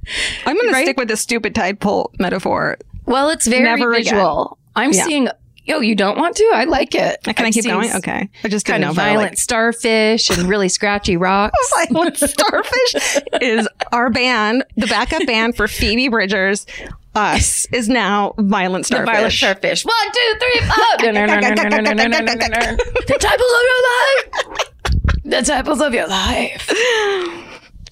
I'm 0.44 0.56
going 0.56 0.74
to 0.74 0.82
stick 0.82 0.98
with 0.98 1.08
the 1.08 1.16
stupid 1.16 1.54
tide 1.54 1.80
pool 1.80 2.12
metaphor. 2.18 2.76
Well, 3.06 3.30
it's 3.30 3.46
very 3.46 3.62
Never 3.64 3.92
again. 3.92 4.04
visual. 4.14 4.58
I'm 4.74 4.92
Yeah. 4.92 5.04
seeing 5.04 5.28
yo, 5.66 5.80
you 5.80 5.94
don't 5.94 6.16
want 6.16 6.36
to? 6.36 6.50
I 6.54 6.64
like 6.64 6.94
it. 6.94 7.22
Can 7.24 7.34
I've 7.38 7.46
i 7.46 7.50
keep 7.50 7.64
going? 7.64 7.92
Okay. 7.92 8.28
I 8.44 8.48
just 8.48 8.64
kind 8.66 8.84
of 8.84 8.94
violent 8.94 9.32
like... 9.32 9.38
starfish 9.38 10.30
and 10.30 10.48
really 10.48 10.68
scratchy 10.68 11.16
rocks. 11.18 11.58
violent 11.90 12.16
starfish 12.16 12.94
is 13.40 13.68
our 13.92 14.10
band, 14.10 14.64
the 14.76 14.86
backup 14.86 15.26
band 15.26 15.56
for 15.56 15.68
Phoebe 15.68 16.08
Bridgers. 16.08 16.66
Us 17.14 17.66
is 17.72 17.88
now 17.88 18.34
violent 18.38 18.86
starfish. 18.86 19.06
The 19.06 19.12
violent 19.12 19.32
starfish. 19.32 19.84
One, 19.86 20.12
two, 20.12 20.34
three, 20.38 20.60
four. 20.60 20.76
the 23.06 23.16
titles 23.18 23.52
of 23.52 23.62
your 23.64 23.82
life. 23.88 25.22
The 25.24 25.42
titles 25.42 25.80
of 25.80 25.94
your 25.94 26.08
life. 26.08 26.70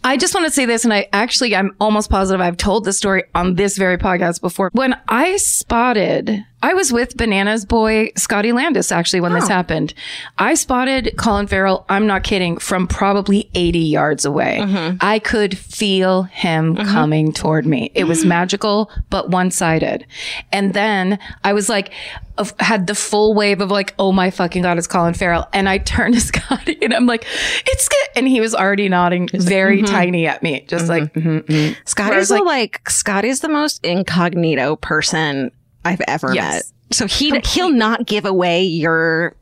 I 0.06 0.18
just 0.18 0.34
want 0.34 0.46
to 0.46 0.52
say 0.52 0.66
this, 0.66 0.84
and 0.84 0.92
I 0.92 1.08
actually, 1.14 1.56
I'm 1.56 1.74
almost 1.80 2.10
positive 2.10 2.42
I've 2.42 2.58
told 2.58 2.84
this 2.84 2.98
story 2.98 3.24
on 3.34 3.54
this 3.54 3.78
very 3.78 3.96
podcast 3.96 4.42
before. 4.42 4.68
When 4.74 4.94
I 5.08 5.38
spotted 5.38 6.44
I 6.64 6.72
was 6.72 6.90
with 6.92 7.16
Bananas 7.18 7.66
boy 7.66 8.10
Scotty 8.16 8.52
Landes 8.52 8.90
actually 8.90 9.20
when 9.20 9.34
this 9.34 9.48
happened. 9.48 9.92
I 10.38 10.54
spotted 10.54 11.12
Colin 11.18 11.46
Farrell, 11.46 11.84
I'm 11.90 12.06
not 12.06 12.24
kidding, 12.24 12.56
from 12.56 12.86
probably 12.86 13.50
80 13.54 13.78
yards 13.80 14.24
away. 14.24 14.96
I 15.00 15.18
could 15.18 15.58
feel 15.58 16.22
him 16.22 16.74
coming 16.76 17.32
toward 17.34 17.66
me. 17.66 17.90
It 17.94 18.04
was 18.04 18.24
magical, 18.24 18.90
but 19.10 19.28
one 19.28 19.50
sided. 19.50 20.06
And 20.52 20.72
then 20.72 21.18
I 21.44 21.52
was 21.52 21.68
like, 21.68 21.92
of- 22.38 22.54
had 22.58 22.86
the 22.86 22.94
full 22.94 23.34
wave 23.34 23.60
of 23.60 23.70
like, 23.70 23.92
oh 23.98 24.10
my 24.10 24.30
fucking 24.30 24.62
God, 24.62 24.78
it's 24.78 24.86
Colin 24.86 25.12
Farrell. 25.14 25.46
And 25.52 25.68
I 25.68 25.76
turned 25.92 26.14
to 26.14 26.20
Scotty 26.20 26.78
and 26.82 26.94
I'm 26.94 27.04
like, 27.06 27.26
it's 27.66 27.88
good. 27.88 28.08
And 28.16 28.26
he 28.26 28.40
was 28.40 28.54
already 28.54 28.88
nodding 28.88 29.28
very 29.32 29.82
tiny 29.82 30.26
at 30.26 30.42
me, 30.42 30.64
just 30.66 30.88
like, 30.88 31.12
mhm, 31.12 31.42
mhm. 31.44 31.76
Scotty's 31.84 32.30
like- 32.30 32.44
like, 32.44 32.88
Scotty's 32.88 33.40
the 33.40 33.50
most 33.50 33.84
incognito 33.84 34.76
person 34.76 35.50
I've 35.84 36.00
ever 36.08 36.34
Yes. 36.34 36.54
met. 36.90 36.96
So 36.96 37.06
he 37.06 37.38
he'll 37.46 37.70
not 37.70 38.06
give 38.06 38.24
away 38.24 38.62
your 38.64 39.34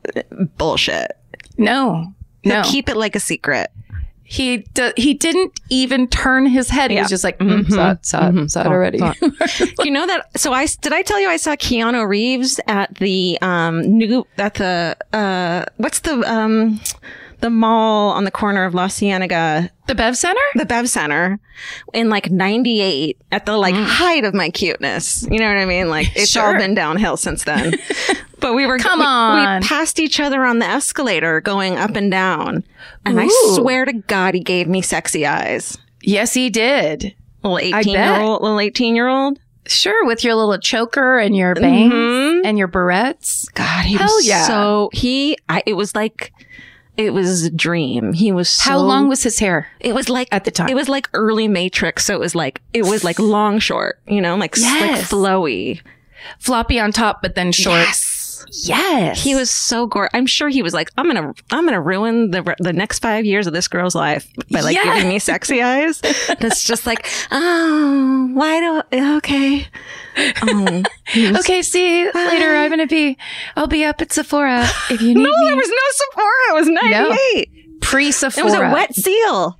bullshit. 0.57 1.11
no, 1.57 2.13
He'll 2.41 2.53
no. 2.55 2.63
keep 2.63 2.89
it 2.89 2.97
like 2.97 3.15
a 3.15 3.19
secret. 3.19 3.69
he 4.23 4.57
d- 4.73 4.93
he 4.97 5.13
didn't 5.13 5.59
even 5.69 6.07
turn 6.07 6.45
his 6.47 6.69
head. 6.69 6.89
He 6.89 6.97
was 6.99 7.09
just 7.09 7.23
like, 7.23 7.37
mm 7.37 7.69
saw 7.69 7.91
it, 7.91 8.05
saw 8.05 8.29
it, 8.29 8.49
saw 8.49 8.61
it 8.61 8.67
already. 8.67 8.97
you 9.83 9.91
know 9.91 10.07
that? 10.07 10.25
So 10.39 10.51
I 10.53 10.65
did. 10.65 10.93
I 10.93 11.03
tell 11.03 11.19
you 11.19 11.27
I 11.29 11.37
saw 11.37 11.51
Keanu 11.55 12.07
Reeves 12.07 12.59
at 12.67 12.95
the 12.95 13.37
um 13.41 13.81
new 13.81 14.25
at 14.37 14.55
the 14.55 14.97
uh 15.11 15.65
what's 15.77 15.99
the 15.99 16.15
um 16.31 16.79
the 17.43 17.49
mall 17.49 18.11
on 18.13 18.23
the 18.23 18.31
corner 18.31 18.63
of 18.63 18.73
La 18.73 18.87
Cienega, 18.87 19.69
the 19.87 19.93
Bev 19.95 20.15
Center? 20.17 20.39
the 20.55 20.65
Bev 20.65 20.89
Center, 20.89 21.39
in 21.93 22.09
like 22.09 22.31
'98 22.31 23.17
at 23.33 23.45
the 23.45 23.57
like 23.57 23.75
height 23.75 24.23
of 24.23 24.33
my 24.33 24.49
cuteness. 24.49 25.27
You 25.29 25.39
know 25.39 25.47
what 25.49 25.57
I 25.57 25.65
mean? 25.65 25.89
Like 25.89 26.07
it's 26.15 26.35
all 26.37 26.53
been 26.57 26.73
downhill 26.73 27.17
since 27.17 27.43
then. 27.43 27.75
but 28.39 28.53
we 28.53 28.65
were 28.65 28.79
Come 28.79 28.99
we- 28.99 29.05
on. 29.05 29.59
we 29.61 29.67
passed 29.67 29.99
each 29.99 30.19
other 30.21 30.45
on 30.45 30.59
the 30.59 30.65
escalator 30.65 31.41
going 31.41 31.75
up 31.77 31.95
and 31.97 32.09
down, 32.09 32.63
and 33.05 33.19
I 33.19 33.27
swear 33.55 33.83
to 33.85 33.93
God, 33.93 34.33
he 34.35 34.39
gave 34.39 34.67
me 34.69 34.81
sexy 34.81 35.25
eyes. 35.25 35.77
Yes, 36.01 36.33
he 36.33 36.49
did. 36.49 37.13
Little 37.43 37.57
I 37.57 37.79
eighteen 37.79 37.93
year 37.93 38.01
bet. 38.05 38.21
old, 38.21 38.41
little 38.41 38.59
eighteen 38.61 38.95
year 38.95 39.09
old. 39.09 39.37
Sure, 39.65 40.05
with 40.05 40.23
your 40.25 40.35
little 40.35 40.57
choker 40.59 41.17
and 41.19 41.35
your 41.37 41.55
bangs 41.55 41.93
Mhm. 41.93 42.41
and 42.45 42.57
your 42.57 42.67
barrettes. 42.67 43.45
God, 43.53 43.85
he 43.85 43.95
Hell 43.95 44.07
was 44.13 44.27
yeah. 44.27 44.45
so 44.45 44.89
he. 44.93 45.37
I, 45.49 45.63
it 45.65 45.73
was 45.73 45.93
like 45.95 46.33
it 46.97 47.13
was 47.13 47.43
a 47.45 47.49
dream. 47.49 48.13
He 48.13 48.31
was 48.31 48.49
so, 48.49 48.69
How 48.71 48.77
long 48.79 49.07
was 49.09 49.23
his 49.23 49.39
hair? 49.39 49.67
it 49.79 49.95
was 49.95 50.09
like 50.09 50.27
at 50.31 50.43
the 50.45 50.51
time? 50.51 50.69
It 50.69 50.75
was 50.75 50.87
like 50.89 51.09
early 51.13 51.47
Matrix, 51.47 52.05
so 52.05 52.13
it 52.13 52.19
was 52.19 52.35
like 52.35 52.61
it 52.73 52.83
was 52.85 53.03
like 53.03 53.17
long 53.19 53.59
short, 53.59 53.99
you 54.07 54.21
know, 54.21 54.35
like 54.35 54.57
s- 54.57 54.63
like 54.63 54.91
Yes. 54.91 55.11
flowy. 55.11 55.81
Floppy 56.39 56.79
on 56.79 56.91
top, 56.91 57.21
but 57.21 57.35
then 57.35 57.51
short. 57.51 57.79
Yes. 57.79 58.02
Yes. 58.51 59.21
He 59.23 59.35
was 59.35 59.49
so 59.51 59.87
gorgeous. 59.87 60.11
I'm 60.13 60.25
sure 60.25 60.49
he 60.49 60.61
was 60.61 60.73
like, 60.73 60.89
I'm 60.97 61.07
gonna, 61.07 61.33
I'm 61.51 61.65
gonna 61.65 61.81
ruin 61.81 62.31
the 62.31 62.55
the 62.59 62.73
next 62.73 62.99
five 62.99 63.25
years 63.25 63.47
of 63.47 63.53
this 63.53 63.67
girl's 63.67 63.95
life 63.95 64.27
by 64.51 64.61
like 64.61 64.75
Yes. 64.75 64.85
giving 64.95 65.09
me 65.09 65.19
sexy 65.19 65.61
eyes. 65.61 65.99
That's 66.39 66.63
just 66.63 66.85
like, 66.85 67.07
oh, 67.31 68.29
why 68.33 68.59
do? 68.91 69.17
Okay, 69.17 69.67
oh, 70.43 70.83
was- 71.15 71.39
Okay, 71.39 71.61
see 71.61 71.99
you 72.01 72.11
later. 72.13 72.55
I'm 72.55 72.69
gonna 72.69 72.87
be. 72.87 73.17
I'll 73.55 73.67
be 73.67 73.83
up 73.85 74.01
at 74.01 74.11
Sephora 74.11 74.65
if 74.89 75.01
you 75.01 75.07
need 75.15 75.23
No, 75.23 75.31
there 75.47 75.55
was 75.55 75.69
no 75.69 75.75
Sephora. 75.91 76.31
It 76.49 76.53
was 76.53 76.67
98. 76.69 77.81
Pre 77.81 78.11
Sephora. 78.11 78.41
It 78.41 78.45
was 78.45 78.53
a 78.59 78.73
wet 78.73 78.95
seal. 78.95 79.57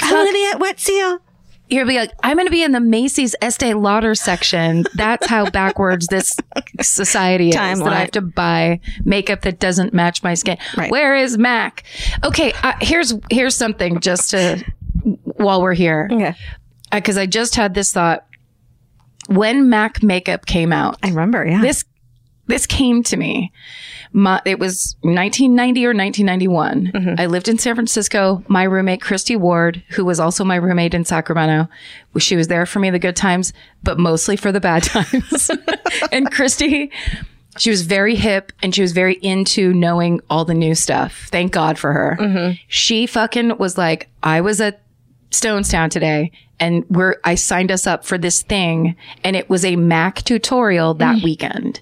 I'm 0.00 0.12
going 0.12 0.26
to 0.26 0.32
be 0.32 0.50
at 0.52 0.60
wet 0.60 0.78
seal. 0.78 1.18
You'll 1.68 1.86
be 1.86 1.96
like, 1.96 2.12
I'm 2.22 2.36
going 2.36 2.46
to 2.46 2.50
be 2.52 2.62
in 2.62 2.72
the 2.72 2.80
Macy's 2.80 3.34
Estee 3.42 3.74
Lauder 3.74 4.14
section. 4.14 4.84
That's 4.94 5.26
how 5.26 5.50
backwards 5.50 6.06
this 6.06 6.36
society 6.80 7.48
is. 7.48 7.54
That 7.56 7.76
Timeline. 7.76 7.88
I 7.88 7.98
have 8.00 8.10
to 8.12 8.20
buy 8.20 8.80
makeup 9.04 9.42
that 9.42 9.58
doesn't 9.58 9.92
match 9.92 10.22
my 10.22 10.34
skin. 10.34 10.58
Right. 10.76 10.90
Where 10.90 11.16
is 11.16 11.36
Mac? 11.38 11.82
Okay, 12.24 12.52
uh, 12.62 12.74
here's 12.80 13.14
here's 13.30 13.56
something 13.56 13.98
just 14.00 14.30
to 14.30 14.64
while 15.24 15.60
we're 15.60 15.74
here 15.74 16.08
Okay. 16.12 16.34
because 16.92 17.18
I 17.18 17.26
just 17.26 17.56
had 17.56 17.74
this 17.74 17.92
thought. 17.92 18.24
When 19.28 19.68
Mac 19.68 20.04
makeup 20.04 20.46
came 20.46 20.72
out, 20.72 20.98
I 21.02 21.08
remember. 21.08 21.44
Yeah. 21.44 21.60
this 21.60 21.84
this 22.46 22.66
came 22.66 23.02
to 23.04 23.16
me. 23.16 23.52
My, 24.12 24.40
it 24.44 24.58
was 24.58 24.96
1990 25.02 25.86
or 25.86 25.90
1991. 25.90 26.92
Mm-hmm. 26.92 27.20
I 27.20 27.26
lived 27.26 27.48
in 27.48 27.58
San 27.58 27.74
Francisco. 27.74 28.42
My 28.48 28.62
roommate, 28.62 29.00
Christy 29.00 29.36
Ward, 29.36 29.82
who 29.90 30.04
was 30.04 30.20
also 30.20 30.44
my 30.44 30.56
roommate 30.56 30.94
in 30.94 31.04
Sacramento, 31.04 31.68
she 32.18 32.36
was 32.36 32.48
there 32.48 32.66
for 32.66 32.78
me 32.78 32.90
the 32.90 32.98
good 32.98 33.16
times, 33.16 33.52
but 33.82 33.98
mostly 33.98 34.36
for 34.36 34.52
the 34.52 34.60
bad 34.60 34.82
times. 34.84 35.50
and 36.12 36.30
Christy, 36.30 36.90
she 37.58 37.70
was 37.70 37.82
very 37.82 38.14
hip 38.14 38.52
and 38.62 38.74
she 38.74 38.82
was 38.82 38.92
very 38.92 39.14
into 39.14 39.74
knowing 39.74 40.20
all 40.30 40.44
the 40.44 40.54
new 40.54 40.74
stuff. 40.74 41.28
Thank 41.30 41.52
God 41.52 41.78
for 41.78 41.92
her. 41.92 42.16
Mm-hmm. 42.18 42.52
She 42.68 43.06
fucking 43.06 43.58
was 43.58 43.76
like, 43.76 44.08
I 44.22 44.40
was 44.40 44.60
at 44.60 44.82
Stonestown 45.30 45.90
today 45.90 46.32
and 46.58 46.84
we're, 46.88 47.16
I 47.24 47.34
signed 47.34 47.70
us 47.70 47.86
up 47.86 48.04
for 48.04 48.18
this 48.18 48.42
thing 48.42 48.96
and 49.22 49.36
it 49.36 49.50
was 49.50 49.64
a 49.64 49.76
Mac 49.76 50.22
tutorial 50.22 50.94
that 50.94 51.16
mm. 51.16 51.24
weekend. 51.24 51.80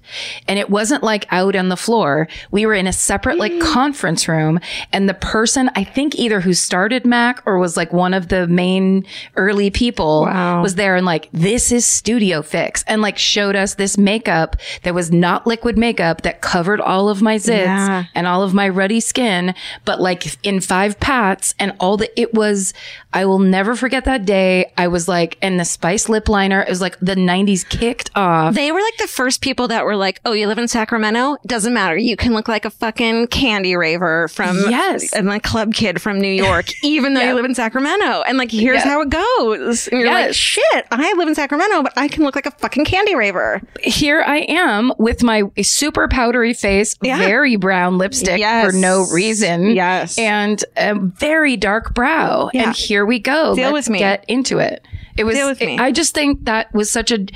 And 0.49 0.59
it 0.59 0.71
wasn't 0.71 1.03
like 1.03 1.27
out 1.31 1.55
on 1.57 1.69
the 1.69 1.77
floor. 1.77 2.29
We 2.51 2.67
were 2.67 2.75
in 2.75 2.87
a 2.87 2.93
separate 2.93 3.39
like 3.39 3.53
mm. 3.53 3.61
conference 3.61 4.27
room 4.29 4.61
and 4.93 5.09
the 5.09 5.15
person, 5.15 5.71
I 5.77 5.85
think 5.85 6.17
either 6.17 6.41
who 6.41 6.55
started 6.55 7.07
Mac 7.07 7.43
or 7.47 7.59
was 7.59 7.77
like 7.77 7.93
one 7.93 8.15
of 8.15 8.29
the 8.29 8.47
main 8.47 9.07
early 9.37 9.71
people 9.71 10.23
Wow. 10.23 10.63
was 10.63 10.75
there 10.75 10.97
and 10.97 11.07
like, 11.07 11.29
this 11.33 11.71
is 11.71 11.85
Studio 11.85 12.43
Fix 12.43 12.83
and 12.87 13.03
like 13.03 13.19
showed 13.19 13.57
us 13.57 13.75
this 13.75 13.97
makeup 13.97 14.57
that 14.83 14.95
was 14.95 15.13
not 15.13 15.47
liquid 15.47 15.79
makeup 15.79 16.23
that 16.23 16.41
covered 16.41 16.81
all 16.81 17.09
of 17.09 17.23
my 17.23 17.37
zits 17.37 17.65
Yeah. 17.67 18.05
and 18.15 18.27
all 18.27 18.43
of 18.43 18.55
my 18.55 18.69
ruddy 18.69 19.01
skin, 19.01 19.55
but 19.85 20.01
like 20.01 20.25
in 20.45 20.61
five 20.61 20.99
pats 21.01 21.55
and 21.59 21.75
all 21.79 21.97
the, 21.97 22.21
it 22.21 22.35
was, 22.35 22.73
I 23.15 23.25
will 23.27 23.39
never 23.39 23.77
forget 23.77 24.05
that 24.07 24.27
day. 24.27 24.73
I 24.77 24.89
was 24.89 25.07
like, 25.09 25.39
and 25.41 25.59
the 25.59 25.65
spice 25.65 26.09
lip 26.09 26.29
liner, 26.29 26.61
it 26.61 26.69
was 26.69 26.81
like 26.81 26.99
the 27.01 27.15
90s 27.15 27.67
kicked 27.69 28.11
off. 28.17 28.55
They 28.55 28.73
were 28.73 28.81
like 28.81 28.97
the 28.99 29.07
first 29.07 29.41
people 29.41 29.69
that 29.69 29.85
were 29.85 29.95
like, 29.97 30.21
"Oh, 30.25 30.33
you 30.33 30.49
live 30.49 30.59
in 30.59 30.67
Sacramento? 30.69 31.37
Doesn't 31.47 31.73
matter. 31.73 31.97
You 31.97 32.17
can 32.17 32.35
look 32.35 32.49
like 32.49 32.65
a 32.65 32.71
fucking 32.71 33.29
candy 33.29 33.77
raver 33.77 34.27
from 34.29 34.57
Yes. 34.69 35.13
and 35.13 35.29
like 35.29 35.45
club 35.45 35.73
kid 35.75 36.03
from 36.03 36.21
New 36.21 36.29
York, 36.33 36.67
even 36.83 37.15
though 37.15 37.23
you 37.23 37.35
live 37.35 37.45
in 37.45 37.55
Sacramento. 37.55 38.23
And 38.23 38.37
like, 38.37 38.51
here's 38.51 38.85
Yeah. 38.85 38.91
how 38.91 39.01
it 39.03 39.11
goes. 39.11 39.87
And 39.89 40.01
you're 40.01 40.11
like, 40.11 40.27
Yes. 40.27 40.35
shit, 40.37 40.87
I 40.91 41.15
live 41.17 41.29
in 41.29 41.35
Sacramento, 41.37 41.83
but 41.85 41.93
I 41.97 42.09
can 42.09 42.25
look 42.25 42.35
like 42.35 42.47
a 42.47 42.51
fucking 42.51 42.85
candy 42.85 43.15
raver. 43.15 43.63
Here 43.81 44.23
I 44.27 44.39
am 44.49 44.93
with 44.99 45.23
my 45.23 45.43
super 45.63 46.09
powdery 46.09 46.53
face, 46.53 46.97
Yeah. 47.01 47.19
very 47.19 47.55
brown 47.57 47.97
lipstick 47.97 48.39
Yes. 48.41 48.67
for 48.67 48.73
no 48.77 49.07
reason. 49.13 49.71
Yes. 49.71 50.19
And 50.19 50.65
a 50.77 50.95
very 50.99 51.57
dark 51.57 51.95
brow. 51.95 52.51
And 52.53 52.75
here 52.75 53.04
we 53.07 53.19
go. 53.19 53.55
Deal 53.55 53.73
Let's 53.73 53.89
with 53.89 53.93
me. 53.93 53.99
get 53.99 54.25
into 54.29 54.59
it. 54.59 54.87
It 55.17 55.25
was, 55.25 55.37
Deal 55.37 55.49
with 55.49 55.61
me. 55.61 55.79
I 55.79 55.93
just 55.93 56.15
think 56.15 56.45
that 56.45 56.73
was 56.75 56.91
such 56.91 57.13
a, 57.13 57.27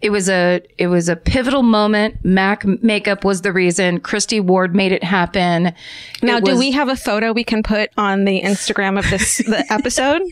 it 0.00 0.10
was 0.10 0.28
a 0.28 0.62
it 0.78 0.86
was 0.86 1.08
a 1.08 1.16
pivotal 1.16 1.62
moment. 1.62 2.24
Mac 2.24 2.64
makeup 2.64 3.24
was 3.24 3.42
the 3.42 3.52
reason. 3.52 3.98
Christy 4.00 4.40
Ward 4.40 4.74
made 4.74 4.92
it 4.92 5.02
happen. 5.02 5.72
Now, 6.22 6.36
It 6.38 6.44
do 6.44 6.56
we 6.56 6.70
have 6.72 6.88
a 6.88 6.96
photo 6.96 7.32
we 7.32 7.44
can 7.44 7.62
put 7.62 7.90
on 7.96 8.24
the 8.24 8.40
Instagram 8.42 8.98
of 8.98 9.08
this 9.10 9.38
the 9.38 9.64
episode? 9.70 10.22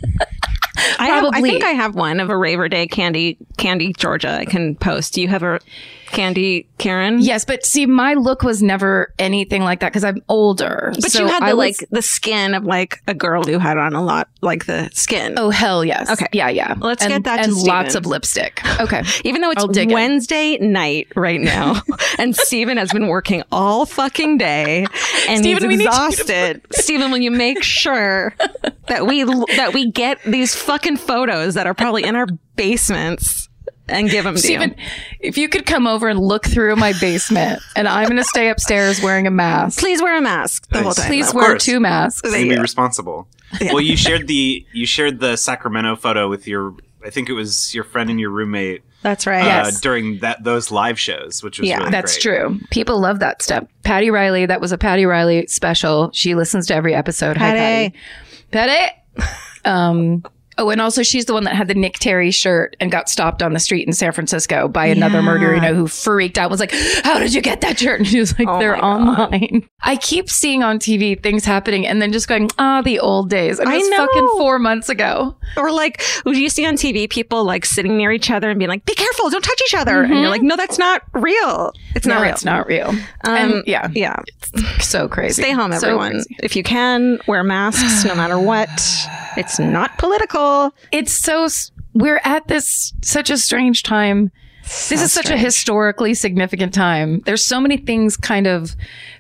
I, 0.99 1.07
have, 1.07 1.25
I 1.33 1.41
think 1.41 1.65
I 1.65 1.71
have 1.71 1.95
one 1.95 2.21
of 2.21 2.29
a 2.31 2.37
Raver 2.37 2.69
Day 2.69 2.87
candy, 2.87 3.39
candy 3.57 3.93
Georgia. 3.97 4.31
I 4.39 4.45
can 4.45 4.77
post. 4.77 5.15
Do 5.15 5.23
you 5.23 5.29
have 5.29 5.43
a 5.43 5.59
candy 6.07 6.69
Karen? 6.79 7.21
Yes, 7.21 7.45
but 7.45 7.65
see, 7.65 7.87
my 7.87 8.15
look 8.15 8.43
was 8.43 8.63
never 8.63 9.13
anything 9.19 9.63
like 9.63 9.81
that 9.81 9.91
because 9.91 10.05
I'm 10.05 10.23
older. 10.29 10.93
But 10.95 11.13
So 11.13 11.23
you 11.23 11.29
had 11.29 11.43
the 11.43 11.47
I 11.47 11.55
was- 11.55 11.81
like 11.81 11.89
the 11.91 12.03
skin 12.03 12.55
of 12.55 12.65
like 12.65 13.03
a 13.07 13.15
girl 13.15 13.43
who 13.45 13.59
had 13.59 13.79
on 13.79 13.95
a 13.95 14.03
lot 14.03 14.29
like 14.43 14.67
the 14.67 14.91
skin. 14.93 15.35
Oh 15.37 15.51
hell 15.51 15.85
yes. 15.85 16.11
Okay. 16.11 16.27
Yeah, 16.33 16.49
yeah. 16.49 16.75
Let's 16.79 17.03
and, 17.03 17.13
get 17.13 17.25
that 17.25 17.45
to 17.45 17.51
and 17.51 17.57
lots 17.57 17.95
of 17.95 18.07
lipstick. 18.07 18.61
Okay. 18.81 19.03
Even 19.25 19.41
though 19.41 19.51
it's 19.51 19.67
dig 19.69 19.91
it. 19.91 19.95
Wednesday 19.95 20.59
night 20.59 21.09
right 21.17 21.41
now, 21.41 21.81
and 22.19 22.35
Steven 22.37 22.77
has 22.77 22.93
been 22.93 23.09
working 23.09 23.43
all 23.53 23.87
fucking 23.87 24.39
day, 24.39 24.87
and 25.29 25.41
Steven, 25.41 25.71
he's 25.71 25.81
you 25.81 25.87
to 25.87 25.91
exhausted. 25.91 26.67
Steven, 26.73 27.11
will 27.11 27.19
you 27.19 27.31
make 27.31 27.63
sure 27.63 28.35
that 28.87 29.07
we 29.07 29.25
that 29.25 29.73
we 29.75 29.91
get 29.91 30.23
these 30.25 30.55
fucking 30.55 30.97
photos 30.97 31.55
that 31.55 31.67
are 31.67 31.75
probably 31.75 32.05
in 32.05 32.17
our 32.17 32.27
basements 32.57 33.49
and 33.89 34.11
give 34.11 34.25
them 34.25 34.35
to 34.35 34.41
Steven, 34.41 34.71
you? 34.71 34.85
if 35.21 35.39
you 35.39 35.49
could 35.49 35.67
come 35.67 35.87
over 35.87 36.09
and 36.09 36.19
look 36.19 36.45
through 36.47 36.77
my 36.77 36.93
basement, 37.01 37.61
and 37.77 37.87
I'm 37.89 38.05
going 38.07 38.17
to 38.17 38.25
stay 38.25 38.49
upstairs 38.49 39.03
wearing 39.03 39.27
a 39.27 39.31
mask. 39.31 39.79
Please 39.79 40.03
wear 40.03 40.17
a 40.19 40.21
mask 40.21 40.69
the 40.71 40.83
whole 40.83 40.93
time. 40.93 41.07
Please 41.07 41.29
Of 41.29 41.35
wear 41.35 41.51
course. 41.51 41.65
two 41.65 41.81
masks. 41.81 42.23
to 42.31 42.49
be 42.49 42.59
responsible. 42.59 43.29
Well, 43.61 43.81
you 43.81 43.97
shared 43.97 44.27
the 44.27 44.67
you 44.73 44.87
shared 44.87 45.21
the 45.21 45.37
Sacramento 45.37 45.97
photo 45.97 46.29
with 46.29 46.47
your 46.49 46.75
I 47.05 47.11
think 47.11 47.29
it 47.29 47.35
was 47.35 47.73
your 47.73 47.85
friend 47.85 48.11
and 48.11 48.19
your 48.19 48.31
roommate 48.31 48.83
That's 49.03 49.25
right. 49.29 49.43
uh, 49.43 49.47
Yes. 49.47 49.81
during 49.81 50.19
that 50.19 50.43
those 50.43 50.73
live 50.73 50.99
shows, 50.99 51.45
which 51.45 51.61
was 51.61 51.69
Yeah, 51.69 51.79
really 51.79 51.91
That's 51.93 52.15
great. 52.21 52.39
true. 52.39 52.61
People 52.71 52.99
love 53.01 53.21
that 53.21 53.43
stuff. 53.43 53.65
Patty 53.85 54.11
Riley, 54.11 54.47
that 54.47 54.61
was 54.61 54.73
a 54.73 54.79
Patty 54.79 55.07
Riley 55.07 55.47
special. 55.47 56.11
She 56.13 56.35
listens 56.35 56.67
to 56.67 56.75
every 56.75 56.93
episode. 56.95 57.37
Hi, 57.37 57.51
Patty. 57.53 57.95
Patty. 58.51 58.73
Patty. 59.17 59.33
Um, 59.65 60.25
oh, 60.59 60.71
and 60.71 60.81
also 60.81 61.03
she's 61.03 61.25
the 61.27 61.33
one 61.35 61.45
that 61.45 61.55
had 61.55 61.69
the 61.69 61.75
Nick 61.75 61.99
Terry 61.99 62.31
shirt 62.31 62.77
and 62.81 62.91
got 62.91 63.09
stopped 63.09 63.43
on 63.43 63.53
the 63.53 63.61
street 63.61 63.87
in 63.87 63.93
San 63.93 64.13
Francisco 64.13 64.69
by 64.69 64.87
another 64.87 65.19
Yeah. 65.19 65.23
murderer 65.25 65.59
who 65.61 65.87
freaked 65.87 66.39
out. 66.39 66.51
Was 66.51 66.61
like, 66.61 66.73
"How 67.05 67.19
did 67.19 67.35
you 67.35 67.41
get 67.43 67.61
that 67.63 67.79
shirt?" 67.79 68.01
And 68.01 68.07
she 68.09 68.19
was 68.21 68.39
like, 68.39 68.49
Oh 68.49 68.59
"They're 68.59 68.83
online." 68.83 69.69
I 69.83 69.97
keep 69.97 70.29
seeing 70.31 70.63
on 70.63 70.79
TV 70.79 71.21
things 71.23 71.45
happening 71.45 71.87
and 71.87 72.01
then 72.03 72.13
just 72.13 72.29
going, 72.29 72.51
"Ah, 72.59 72.83
the 72.83 72.99
old 72.99 73.31
days." 73.31 73.59
And 73.59 73.69
I 73.69 73.75
it 73.75 73.79
was 73.79 73.89
know. 73.91 73.97
fucking 74.07 74.29
four 74.39 74.59
months 74.59 74.89
ago. 74.89 75.37
Or 75.57 75.71
like 75.73 76.03
when 76.25 76.35
you 76.37 76.49
see 76.49 76.65
on 76.67 76.75
TV 76.77 77.09
people 77.09 77.45
like 77.45 77.65
sitting 77.67 77.97
near 77.97 78.11
each 78.13 78.31
other 78.31 78.51
and 78.51 78.59
being 78.59 78.69
like, 78.69 78.85
"Be 78.85 78.95
careful, 78.95 79.31
don't 79.31 79.43
touch 79.43 79.61
each 79.67 79.75
other," 79.75 80.03
and 80.03 80.15
you're 80.21 80.29
like, 80.31 80.43
"No, 80.43 80.57
that's 80.57 80.79
not 80.79 81.03
real. 81.15 81.73
It's 81.95 82.07
not 82.07 82.21
real. 82.23 82.31
it's 82.33 82.45
not 82.45 82.67
real. 82.67 82.89
Um, 82.89 83.35
and 83.37 83.63
yeah, 83.67 83.89
yeah. 83.95 84.17
so 84.81 85.09
crazy. 85.09 85.43
Stay 85.43 85.53
home, 85.53 85.73
everyone. 85.73 86.13
crazy. 86.13 86.37
if 86.43 86.57
you 86.57 86.63
can, 86.63 87.19
wear 87.27 87.43
masks 87.43 88.05
no 88.05 88.15
matter 88.15 88.39
what. 88.39 88.69
It's 89.37 89.59
not 89.59 89.97
political. 89.99 90.46
It's 90.93 91.13
so 91.13 91.49
we're 91.95 92.21
at 92.25 92.49
this 92.49 92.93
such 93.03 93.31
a 93.31 93.39
strange 93.39 93.83
time 93.83 94.31
this 94.67 95.01
is 95.03 95.13
such 95.13 95.31
a 95.31 95.37
historically 95.37 96.15
significant 96.15 96.75
time. 96.75 97.21
There's 97.21 97.45
so 97.45 97.61
many 97.61 97.77
things 97.77 98.17
kind 98.17 98.47
of 98.47 98.75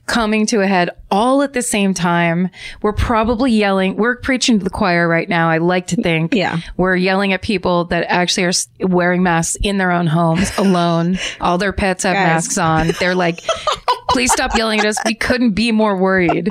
coming 0.06 0.46
to 0.46 0.60
a 0.60 0.66
head 0.66 0.90
all 1.10 1.42
at 1.42 1.52
the 1.52 1.62
same 1.62 1.94
time. 1.94 2.48
We're 2.82 2.92
probably 2.92 3.52
yelling 3.52 3.96
we're 3.96 4.16
preaching 4.16 4.58
to 4.58 4.64
the 4.64 4.70
choir 4.70 5.08
right 5.08 5.28
now 5.28 5.48
i 5.48 5.58
like 5.58 5.88
to 5.88 5.96
think. 5.96 6.34
Yeah. 6.34 6.60
we're 6.76 6.96
yelling 6.96 7.32
at 7.32 7.42
people 7.42 7.84
that 7.86 8.06
actually 8.08 8.44
are 8.44 8.52
wearing 8.80 9.22
masks 9.22 9.56
in 9.62 9.78
their 9.78 9.90
own 9.90 10.06
homes 10.06 10.50
alone. 10.58 11.18
All 11.40 11.58
their 11.58 11.72
pets 11.72 12.04
have 12.04 12.14
Guys. 12.14 12.26
masks 12.26 12.58
on. 12.58 12.92
They're 13.00 13.14
like 13.14 13.40
please 14.10 14.32
stop 14.32 14.56
yelling 14.56 14.80
at 14.80 14.86
us. 14.86 14.96
We 15.04 15.14
couldn't 15.14 15.50
be 15.52 15.72
more 15.72 15.96
worried. 15.96 16.48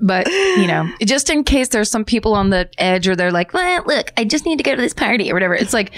But 0.00 0.26
you 0.28 0.66
know 0.66 0.88
just 1.04 1.30
in 1.30 1.44
case 1.44 1.68
there's 1.68 1.90
some 1.90 2.04
people 2.04 2.34
on 2.34 2.50
the 2.50 2.68
edge 2.78 3.06
or 3.08 3.14
they're 3.16 3.30
like 3.32 3.52
well 3.52 3.84
look 3.86 4.12
i 4.16 4.24
just 4.24 4.44
need 4.46 4.56
to 4.56 4.64
go 4.64 4.74
to 4.74 4.80
this 4.80 4.94
party 4.94 5.30
or 5.30 5.34
whatever. 5.34 5.54
It's 5.54 5.72
like 5.72 5.92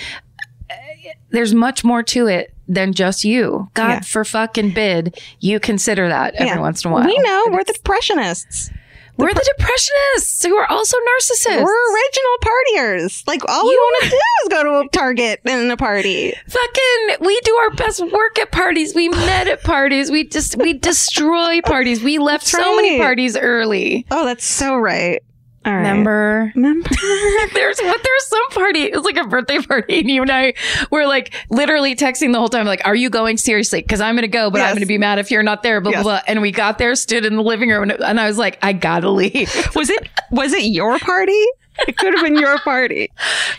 there's 1.35 1.53
much 1.55 1.85
more 1.85 2.03
to 2.03 2.27
it 2.27 2.53
than 2.69 2.93
just 2.95 3.25
you 3.25 3.69
god 3.75 3.89
Yeah. 3.89 4.01
for 4.01 4.25
fucking 4.25 4.71
bid 4.73 5.21
you 5.41 5.61
consider 5.61 6.09
that 6.09 6.35
every 6.37 6.47
Yeah. 6.47 6.61
once 6.61 6.85
in 6.85 6.91
a 6.91 6.95
while 6.95 7.05
We 7.07 7.19
know 7.19 7.49
we're 7.51 7.65
the 7.65 7.75
depressionists. 7.75 8.71
we're 9.19 9.35
the 9.35 9.49
depressionists 9.59 10.45
who 10.47 10.57
are 10.57 10.67
also 10.71 10.97
narcissists 10.97 11.63
We're 11.63 11.95
original 11.95 12.37
partiers. 12.43 13.23
Like 13.27 13.43
all 13.49 13.65
we 13.65 13.77
want 13.77 14.05
to 14.05 14.11
do 14.11 14.17
is 14.17 14.49
go 14.49 14.63
to 14.65 14.87
a 14.87 14.89
Target 14.91 15.41
and 15.45 15.71
a 15.71 15.77
party. 15.77 16.33
fucking 16.49 17.17
we 17.21 17.39
do 17.41 17.55
our 17.57 17.71
best 17.71 18.01
work 18.11 18.39
at 18.39 18.51
parties 18.51 18.95
we 18.95 19.09
met 19.11 19.47
at 19.47 19.63
parties 19.63 20.11
we 20.11 20.25
just 20.25 20.57
we 20.57 20.73
destroy 20.73 21.61
parties 21.63 22.03
we 22.03 22.19
left 22.19 22.45
That's 22.51 22.65
so 22.65 22.77
many 22.77 22.99
parties 22.99 23.37
early 23.37 24.07
Oh, 24.11 24.25
that's 24.25 24.45
so 24.45 24.77
right. 24.77 25.23
All 25.67 25.73
right. 25.73 25.79
remember 25.79 26.53
Remember? 26.55 26.89
there's 27.55 27.79
what 27.81 28.01
there's 28.03 28.27
some 28.27 28.49
party 28.51 28.83
it 28.83 28.95
was 28.95 29.05
like 29.05 29.17
a 29.17 29.27
birthday 29.27 29.59
party 29.61 30.01
and 30.01 30.11
you 30.11 30.23
and 30.23 30.31
i 30.31 30.53
were 30.91 31.07
like 31.07 31.33
literally 31.51 31.95
texting 31.97 32.33
the 32.33 32.39
whole 32.39 32.49
time 32.49 32.67
like 32.67 32.83
are 32.85 32.95
you 32.95 33.09
going 33.11 33.37
seriously 33.39 33.81
because 33.81 34.01
i'm 34.01 34.15
gonna 34.15 34.29
go 34.29 34.51
but 34.51 34.61
i'm 34.61 34.75
gonna 34.75 34.85
be 34.87 34.99
mad 34.99 35.19
if 35.19 35.31
you're 35.31 35.43
not 35.43 35.63
there 35.63 35.81
blah 35.81 35.93
Yes. 35.93 36.03
blah 36.03 36.13
blah 36.19 36.23
and 36.29 36.43
we 36.43 36.51
got 36.53 36.79
there 36.79 36.95
stood 36.95 37.25
in 37.25 37.37
the 37.37 37.43
living 37.43 37.71
room 37.71 37.85
and, 37.85 37.93
and 37.93 38.21
i 38.21 38.27
was 38.27 38.37
like 38.39 38.59
i 38.63 38.73
gotta 38.73 39.09
leave 39.11 39.51
was 39.75 39.89
it 39.91 40.09
was 40.31 40.53
it 40.53 40.65
your 40.65 40.99
party? 40.99 41.45
It 41.89 41.97
could 41.97 42.15
have 42.15 42.23
been 42.25 42.37
your 42.37 42.59
party. 42.61 43.11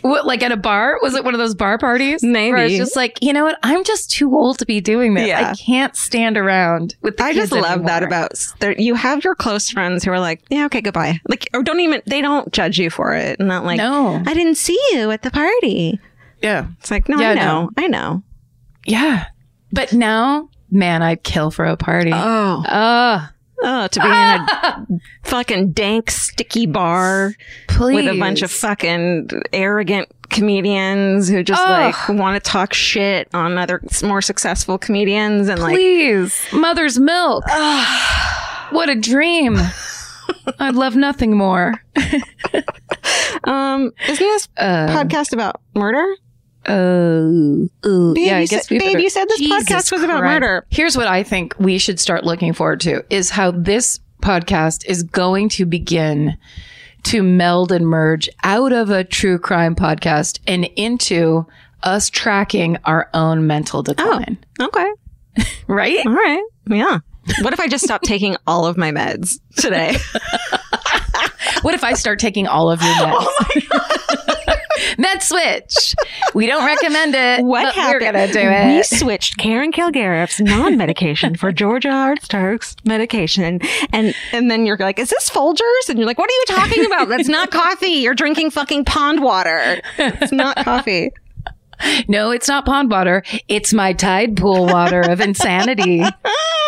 what, 0.01 0.25
like 0.25 0.41
at 0.41 0.51
a 0.51 0.57
bar 0.57 0.97
was 1.01 1.13
it 1.15 1.23
one 1.25 1.33
of 1.33 1.37
those 1.39 1.53
bar 1.53 1.77
parties 1.77 2.23
Maybe. 2.23 2.53
where 2.53 2.65
it's 2.65 2.77
just 2.77 2.95
like 2.95 3.19
you 3.21 3.33
know 3.33 3.43
what 3.43 3.57
i'm 3.61 3.83
just 3.83 4.09
too 4.09 4.33
old 4.35 4.57
to 4.59 4.65
be 4.65 4.79
doing 4.81 5.13
this 5.15 5.27
Yeah. 5.27 5.51
i 5.51 5.55
can't 5.55 5.95
stand 5.95 6.37
around 6.37 6.95
with 7.01 7.17
the 7.17 7.23
I 7.23 7.33
just 7.33 7.51
kids 7.51 7.61
love 7.61 7.85
that 7.85 8.03
about 8.03 8.31
you 8.79 8.95
have 8.95 9.23
your 9.23 9.35
close 9.35 9.69
friends 9.69 10.03
who 10.03 10.11
are 10.11 10.19
like, 10.19 10.41
yeah, 10.49 10.65
okay, 10.65 10.81
goodbye. 10.81 11.19
Like, 11.27 11.49
or 11.53 11.61
don't 11.61 11.79
even 11.81 12.01
they 12.07 12.21
don't 12.21 12.51
judge 12.53 12.77
you 12.79 12.89
for 12.89 13.13
it, 13.13 13.37
and 13.39 13.47
not 13.47 13.65
like, 13.65 13.77
No. 13.77 14.21
I 14.25 14.33
didn't 14.33 14.55
see 14.55 14.79
you 14.93 15.11
at 15.11 15.21
the 15.21 15.31
party. 15.31 15.99
yeah 16.41 16.67
It's 16.79 16.89
like, 16.91 17.07
no, 17.09 17.19
Yeah, 17.19 17.31
I 17.31 17.33
no. 17.35 17.41
know, 17.45 17.69
I 17.77 17.87
know. 17.87 18.23
yeah 18.85 19.25
but 19.71 19.91
now 19.93 20.49
man 20.71 21.01
i'd 21.03 21.23
kill 21.23 21.51
for 21.51 21.65
a 21.65 21.75
party 21.77 22.11
Oh, 22.13 22.63
Ah, 22.67 23.31
Oh, 23.63 23.87
to 23.87 23.99
be 23.99 24.05
in 24.05 24.11
a 24.11 24.87
fucking 25.29 25.71
dank, 25.71 26.11
sticky 26.11 26.65
bar 26.65 27.33
Please. 27.67 27.95
with 27.95 28.07
a 28.15 28.19
bunch 28.19 28.41
of 28.41 28.51
fucking 28.51 29.29
arrogant 29.53 30.09
comedians 30.29 31.29
who 31.29 31.41
just 31.43 31.61
Ugh. 31.61 31.69
like 31.69 32.09
want 32.09 32.41
to 32.43 32.49
talk 32.51 32.73
shit 32.73 33.27
on 33.33 33.57
other 33.57 33.81
more 34.03 34.21
successful 34.21 34.77
comedians 34.77 35.47
and 35.47 35.61
like 35.61 35.75
Please. 35.75 36.39
Mother's 36.51 36.99
milk. 36.99 37.45
what 38.71 38.89
a 38.89 38.95
dream. 38.95 39.57
I'd 40.59 40.75
love 40.75 40.95
nothing 40.95 41.37
more. 41.37 41.75
um 43.45 43.91
isn't 44.07 44.19
this 44.19 44.47
Uh, 44.57 44.87
podcast 44.87 45.33
about 45.33 45.61
murder? 45.75 46.05
Oh, 46.67 47.69
oh, 47.83 48.13
Babe, 48.13 48.25
yeah. 48.25 48.37
I 48.37 48.41
you 48.41 48.47
guess 48.47 48.67
said- 48.67 48.79
babe, 48.79 48.87
better- 48.93 48.99
you 48.99 49.09
said 49.09 49.25
this 49.29 49.41
podcast 49.41 49.91
was 49.91 50.03
about 50.03 50.23
murder. 50.23 50.65
Here's 50.69 50.97
what 50.97 51.07
I 51.07 51.23
think 51.23 51.53
we 51.59 51.77
should 51.77 51.99
start 51.99 52.23
looking 52.23 52.53
forward 52.53 52.79
to: 52.81 53.03
is 53.09 53.29
how 53.29 53.51
this 53.51 53.99
podcast 54.21 54.85
is 54.85 55.03
going 55.03 55.49
to 55.49 55.65
begin 55.65 56.37
to 57.03 57.21
meld 57.21 57.71
and 57.71 57.85
merge 57.85 58.27
out 58.43 58.71
of 58.71 58.89
a 58.89 59.03
true 59.03 59.37
crime 59.37 59.75
podcast 59.75 60.39
and 60.47 60.65
into 60.75 61.45
us 61.83 62.09
tracking 62.09 62.77
our 62.85 63.09
own 63.13 63.45
mental 63.45 63.79
oh, 63.79 63.83
decline. 63.83 64.37
Okay. 64.59 64.91
Right? 65.67 66.05
All 66.05 66.13
right. 66.13 66.43
Yeah. 66.67 66.99
What 67.41 67.51
if 67.51 67.59
I 67.59 67.67
just 67.67 67.83
stop 67.83 68.03
taking 68.03 68.37
all 68.47 68.65
of 68.65 68.77
my 68.77 68.91
meds 68.91 69.39
today? 69.57 69.97
What 71.61 71.73
if 71.73 71.83
I 71.83 71.93
start 71.93 72.19
taking 72.19 72.45
all 72.47 72.69
of 72.69 72.79
your 72.81 72.91
oh 72.95 73.43
meds? 73.55 73.67
Oh 73.71 74.04
Med 74.97 75.21
switch. 75.23 75.95
We 76.33 76.45
don't 76.47 76.65
recommend 76.65 77.15
it. 77.15 77.43
What 77.55 77.73
happened? 77.75 78.01
We're 78.01 78.11
gonna 78.11 78.27
do 78.33 78.39
We 78.39 78.79
it. 78.79 78.85
switched 78.85 79.37
Karen 79.37 79.71
Kilgariff's 79.71 80.39
non-medication 80.41 81.35
for 81.35 81.51
Georgia 81.51 81.89
Hardstark's 81.89 82.75
medication, 82.85 83.59
and 83.91 84.13
and 84.31 84.49
then 84.51 84.65
you're 84.65 84.77
like, 84.77 84.99
"Is 84.99 85.09
this 85.09 85.29
Folgers?" 85.29 85.89
And 85.89 85.97
you're 85.99 86.07
like, 86.07 86.17
"What 86.17 86.29
are 86.29 86.33
you 86.33 86.43
talking 86.47 86.85
about? 86.85 87.07
That's 87.09 87.27
not 87.29 87.51
coffee. 87.51 87.87
You're 87.87 88.15
drinking 88.15 88.51
fucking 88.51 88.85
pond 88.85 89.21
water. 89.21 89.81
It's 89.97 90.31
not 90.31 90.57
coffee." 90.57 91.11
No, 92.07 92.31
it's 92.31 92.47
not 92.47 92.65
pond 92.65 92.89
water. 92.89 93.21
It's 93.49 93.73
my 93.73 93.91
tide 93.91 94.37
pool 94.37 94.65
water 94.65 95.01
of 95.01 95.19
insanity. 95.19 96.01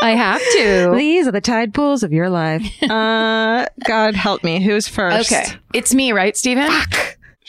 I 0.01 0.11
have 0.11 0.41
to. 0.57 0.93
These 0.97 1.27
are 1.27 1.31
the 1.31 1.39
tide 1.41 1.73
pools 1.73 2.03
of 2.03 2.11
your 2.11 2.29
life. 2.29 2.61
Uh, 2.83 3.67
God 3.85 4.15
help 4.15 4.43
me. 4.43 4.61
Who's 4.61 4.87
first? 4.89 5.31
Okay. 5.31 5.45
It's 5.73 5.93
me, 5.93 6.11
right, 6.11 6.35
Steven? 6.35 6.69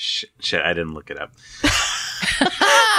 Shit, 0.00 0.30
shit, 0.38 0.62
I 0.62 0.74
didn't 0.74 0.94
look 0.94 1.11
it 1.11 1.20
up. 1.20 1.32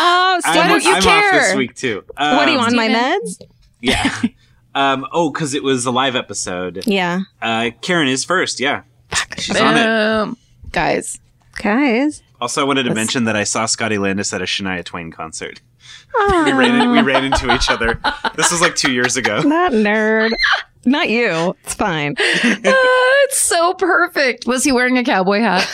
Oh, 0.01 0.39
so 0.43 0.49
Why 0.51 0.57
I'm, 0.59 0.69
don't 0.69 0.83
you 0.83 0.93
I'm 0.93 1.01
care? 1.01 1.27
off 1.27 1.31
this 1.31 1.55
week 1.55 1.73
too. 1.73 2.03
Um, 2.17 2.35
what 2.35 2.45
do 2.45 2.51
you 2.51 2.57
want? 2.57 2.75
My 2.75 2.89
meds? 2.89 3.41
Yeah. 3.79 4.21
um. 4.75 5.05
Oh, 5.13 5.31
because 5.31 5.53
it 5.53 5.63
was 5.63 5.85
a 5.85 5.91
live 5.91 6.17
episode. 6.17 6.83
Yeah, 6.85 7.21
Uh, 7.41 7.69
Karen 7.81 8.09
is 8.09 8.25
first. 8.25 8.59
Yeah, 8.59 8.83
she's 9.38 9.59
on 9.59 9.77
it. 9.77 10.38
Guys. 10.73 11.19
guys. 11.62 12.21
Also, 12.41 12.59
I 12.62 12.65
wanted 12.65 12.83
to 12.83 12.93
mention 12.93 13.23
that 13.25 13.35
I 13.38 13.45
saw 13.45 13.65
Scotty 13.65 13.97
Landes 13.97 14.33
at 14.33 14.41
a 14.41 14.45
Shania 14.45 14.83
Twain 14.83 15.09
concert. 15.12 15.62
We 16.45 16.51
ran, 16.53 16.82
in, 16.82 16.91
we 16.91 17.01
ran 17.01 17.23
into 17.25 17.53
each 17.53 17.69
other. 17.69 17.99
This 18.36 18.51
was 18.51 18.62
like 18.62 18.75
two 18.75 18.91
years 18.91 19.17
ago. 19.17 19.41
That 19.41 19.71
nerd. 19.71 20.32
Not 20.86 21.10
you. 21.10 21.55
It's 21.63 21.73
fine. 21.73 22.15
Ah, 22.17 22.23
it's 23.25 23.38
so 23.39 23.73
perfect. 23.73 24.45
Was 24.47 24.63
he 24.63 24.71
wearing 24.71 24.97
a 24.97 25.03
cowboy 25.03 25.39
hat? 25.39 25.67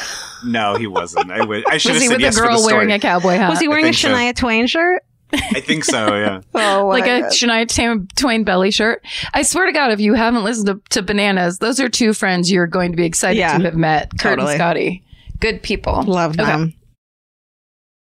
No, 0.45 0.75
he 0.75 0.87
wasn't. 0.87 1.31
I, 1.31 1.43
would, 1.45 1.63
I 1.69 1.77
should 1.77 1.93
Was 1.93 2.01
have 2.01 2.01
he 2.01 2.07
said 2.07 2.13
with 2.15 2.21
yes 2.21 2.37
a 2.37 2.41
for 2.41 2.47
the 2.47 2.53
girl 2.57 2.65
wearing 2.65 2.91
a 2.91 2.99
cowboy 2.99 3.33
hat? 3.35 3.49
Was 3.49 3.59
he 3.59 3.67
wearing 3.67 3.85
a 3.85 3.87
think 3.89 3.97
so. 3.97 4.09
Shania 4.09 4.35
Twain 4.35 4.67
shirt? 4.67 5.03
I 5.33 5.59
think 5.59 5.83
so. 5.85 6.15
Yeah. 6.15 6.41
Oh, 6.55 6.87
like 6.87 7.05
a 7.07 7.21
whatever. 7.21 7.29
Shania 7.29 7.67
Tam- 7.67 8.07
Twain 8.15 8.43
belly 8.43 8.71
shirt. 8.71 9.03
I 9.33 9.41
swear 9.43 9.65
to 9.65 9.71
God, 9.71 9.91
if 9.91 9.99
you 9.99 10.13
haven't 10.13 10.43
listened 10.43 10.67
to, 10.67 10.81
to 10.91 11.01
Bananas, 11.01 11.59
those 11.59 11.79
are 11.79 11.89
two 11.89 12.13
friends 12.13 12.51
you're 12.51 12.67
going 12.67 12.91
to 12.91 12.97
be 12.97 13.05
excited 13.05 13.39
Yeah. 13.39 13.57
to 13.57 13.63
have 13.65 13.75
met. 13.75 14.11
Kurt 14.11 14.37
Totally. 14.37 14.53
and 14.53 14.57
Scotty. 14.59 15.03
Good 15.39 15.61
people. 15.63 16.01
Love 16.03 16.39
Okay. 16.39 16.74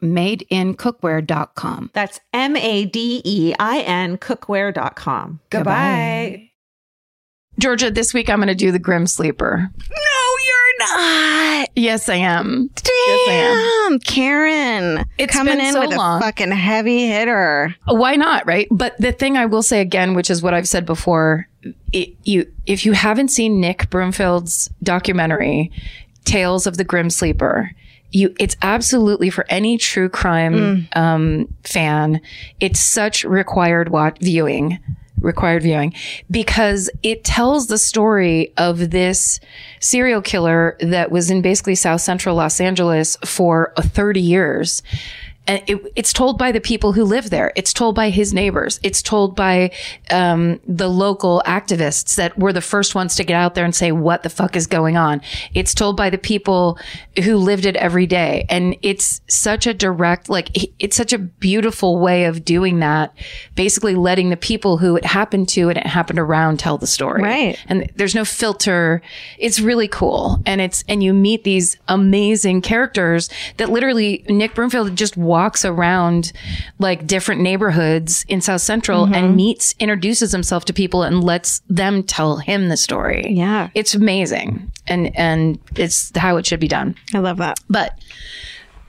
madeincookware.com. 0.00 1.90
That's 1.92 2.20
M 2.32 2.56
A 2.56 2.84
D 2.86 3.20
E 3.24 3.54
I 3.58 3.80
N 3.80 4.18
cookware.com. 4.18 5.40
Goodbye. 5.50 6.48
Georgia, 7.58 7.90
this 7.90 8.14
week 8.14 8.30
I'm 8.30 8.38
going 8.38 8.48
to 8.48 8.54
do 8.54 8.72
the 8.72 8.78
Grim 8.78 9.06
Sleeper. 9.06 9.70
No, 9.90 9.96
you're 10.46 10.78
not. 10.88 11.68
Yes, 11.76 12.08
I 12.08 12.14
am. 12.14 12.70
Damn, 12.74 12.92
Yes, 12.96 13.28
I 13.28 13.98
Karen. 14.04 15.04
It's 15.18 15.34
coming 15.34 15.58
been 15.58 15.66
in 15.66 15.72
so 15.74 15.80
with 15.86 15.94
long. 15.96 16.18
a 16.18 16.24
fucking 16.24 16.50
heavy 16.50 17.06
hitter. 17.08 17.74
Why 17.86 18.16
not, 18.16 18.46
right? 18.46 18.68
But 18.70 18.96
the 18.98 19.12
thing 19.12 19.36
I 19.36 19.44
will 19.46 19.62
say 19.62 19.82
again, 19.82 20.14
which 20.14 20.30
is 20.30 20.42
what 20.42 20.54
I've 20.54 20.66
said 20.68 20.86
before, 20.86 21.46
it, 21.92 22.16
you 22.24 22.50
if 22.66 22.86
you 22.86 22.92
haven't 22.92 23.28
seen 23.28 23.60
Nick 23.60 23.90
Broomfield's 23.90 24.70
documentary, 24.82 25.70
Tales 26.24 26.66
of 26.66 26.78
the 26.78 26.84
Grim 26.84 27.10
Sleeper, 27.10 27.70
you 28.12 28.34
it's 28.38 28.56
absolutely 28.62 29.30
for 29.30 29.44
any 29.48 29.78
true 29.78 30.08
crime 30.08 30.88
um, 30.94 31.48
fan. 31.64 32.20
It's 32.60 32.80
such 32.80 33.24
required 33.24 33.88
watch 33.90 34.18
viewing. 34.20 34.78
Required 35.18 35.62
viewing 35.62 35.94
because 36.32 36.90
it 37.04 37.22
tells 37.22 37.68
the 37.68 37.78
story 37.78 38.52
of 38.56 38.90
this 38.90 39.38
serial 39.78 40.20
killer 40.20 40.76
that 40.80 41.12
was 41.12 41.30
in 41.30 41.42
basically 41.42 41.76
South 41.76 42.00
Central 42.00 42.34
Los 42.34 42.60
Angeles 42.60 43.16
for 43.24 43.72
uh, 43.76 43.82
30 43.82 44.20
years 44.20 44.82
and 45.46 45.60
it, 45.66 45.92
it's 45.96 46.12
told 46.12 46.38
by 46.38 46.52
the 46.52 46.60
people 46.60 46.92
who 46.92 47.04
live 47.04 47.30
there. 47.30 47.52
It's 47.56 47.72
told 47.72 47.96
by 47.96 48.10
his 48.10 48.32
neighbors. 48.32 48.78
It's 48.84 49.02
told 49.02 49.34
by 49.34 49.72
um, 50.10 50.60
the 50.66 50.88
local 50.88 51.42
activists 51.44 52.14
that 52.14 52.38
were 52.38 52.52
the 52.52 52.60
first 52.60 52.94
ones 52.94 53.16
to 53.16 53.24
get 53.24 53.34
out 53.34 53.56
there 53.56 53.64
and 53.64 53.74
say, 53.74 53.90
"What 53.90 54.22
the 54.22 54.30
fuck 54.30 54.54
is 54.54 54.68
going 54.68 54.96
on?" 54.96 55.20
It's 55.52 55.74
told 55.74 55.96
by 55.96 56.10
the 56.10 56.18
people 56.18 56.78
who 57.24 57.36
lived 57.36 57.66
it 57.66 57.74
every 57.76 58.06
day, 58.06 58.46
and 58.48 58.76
it's 58.82 59.20
such 59.28 59.66
a 59.66 59.74
direct, 59.74 60.28
like 60.28 60.50
it's 60.78 60.96
such 60.96 61.12
a 61.12 61.18
beautiful 61.18 61.98
way 61.98 62.26
of 62.26 62.44
doing 62.44 62.78
that. 62.78 63.12
Basically, 63.56 63.96
letting 63.96 64.30
the 64.30 64.36
people 64.36 64.78
who 64.78 64.94
it 64.94 65.04
happened 65.04 65.48
to 65.50 65.68
and 65.68 65.76
it 65.76 65.86
happened 65.86 66.20
around 66.20 66.60
tell 66.60 66.78
the 66.78 66.86
story. 66.86 67.20
Right. 67.20 67.58
And 67.68 67.90
there's 67.96 68.14
no 68.14 68.24
filter. 68.24 69.02
It's 69.38 69.58
really 69.58 69.88
cool, 69.88 70.40
and 70.46 70.60
it's 70.60 70.84
and 70.86 71.02
you 71.02 71.12
meet 71.12 71.42
these 71.42 71.76
amazing 71.88 72.62
characters 72.62 73.28
that 73.56 73.70
literally 73.70 74.24
Nick 74.28 74.54
Broomfield 74.54 74.94
just 74.94 75.16
walks 75.32 75.64
around 75.64 76.32
like 76.78 77.06
different 77.06 77.40
neighborhoods 77.40 78.24
in 78.28 78.40
South 78.42 78.60
Central 78.60 79.06
and 79.14 79.34
meets, 79.34 79.74
introduces 79.78 80.30
himself 80.32 80.66
to 80.66 80.72
people 80.72 81.02
and 81.02 81.24
lets 81.24 81.62
them 81.70 82.02
tell 82.02 82.36
him 82.36 82.68
the 82.68 82.76
story. 82.76 83.32
Yeah. 83.32 83.70
It's 83.74 83.94
amazing. 83.94 84.70
And, 84.86 85.16
and 85.16 85.58
it's 85.76 86.12
how 86.16 86.36
it 86.36 86.44
should 86.44 86.60
be 86.60 86.68
done. 86.68 86.94
I 87.14 87.20
love 87.20 87.38
that. 87.38 87.56
But 87.68 87.98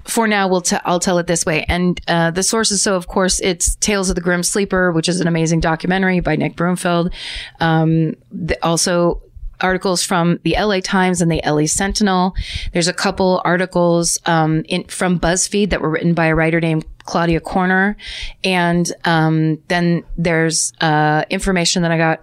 for 0.03 0.27
now, 0.27 0.49
we'll 0.49 0.61
t- 0.61 0.83
I'll 0.83 0.99
tell 0.99 1.17
it 1.17 1.27
this 1.27 1.45
way. 1.45 1.65
And 1.69 2.01
uh, 2.09 2.31
the 2.31 2.43
sources, 2.43 2.81
so 2.81 2.95
of 2.95 3.07
course, 3.07 3.39
it's 3.39 3.75
Tales 3.75 4.09
of 4.09 4.15
the 4.15 4.21
Grim 4.21 4.43
Sleeper, 4.43 4.91
which 4.91 5.07
is 5.07 5.21
an 5.21 5.27
amazing 5.27 5.61
documentary 5.61 6.19
by 6.19 6.35
Nick 6.35 6.57
Broomfield. 6.57 7.13
Um, 7.61 8.15
the, 8.29 8.57
also, 8.61 9.21
articles 9.63 10.03
from 10.03 10.39
the 10.43 10.55
LA 10.59 10.79
Times 10.81 11.21
and 11.21 11.31
the 11.31 11.41
LA 11.45 11.65
Sentinel. 11.65 12.35
There's 12.73 12.87
a 12.87 12.93
couple 12.93 13.41
articles 13.43 14.19
um, 14.25 14.63
in, 14.67 14.83
from 14.85 15.19
BuzzFeed 15.19 15.69
that 15.71 15.81
were 15.81 15.89
written 15.89 16.13
by 16.13 16.27
a 16.27 16.35
writer 16.35 16.59
named 16.59 16.85
Claudia 17.05 17.41
Koerner, 17.41 17.95
and 18.43 18.91
um, 19.05 19.57
then 19.69 20.03
there's 20.17 20.73
uh, 20.81 21.23
information 21.29 21.81
that 21.81 21.91
I 21.91 21.97
got 21.97 22.21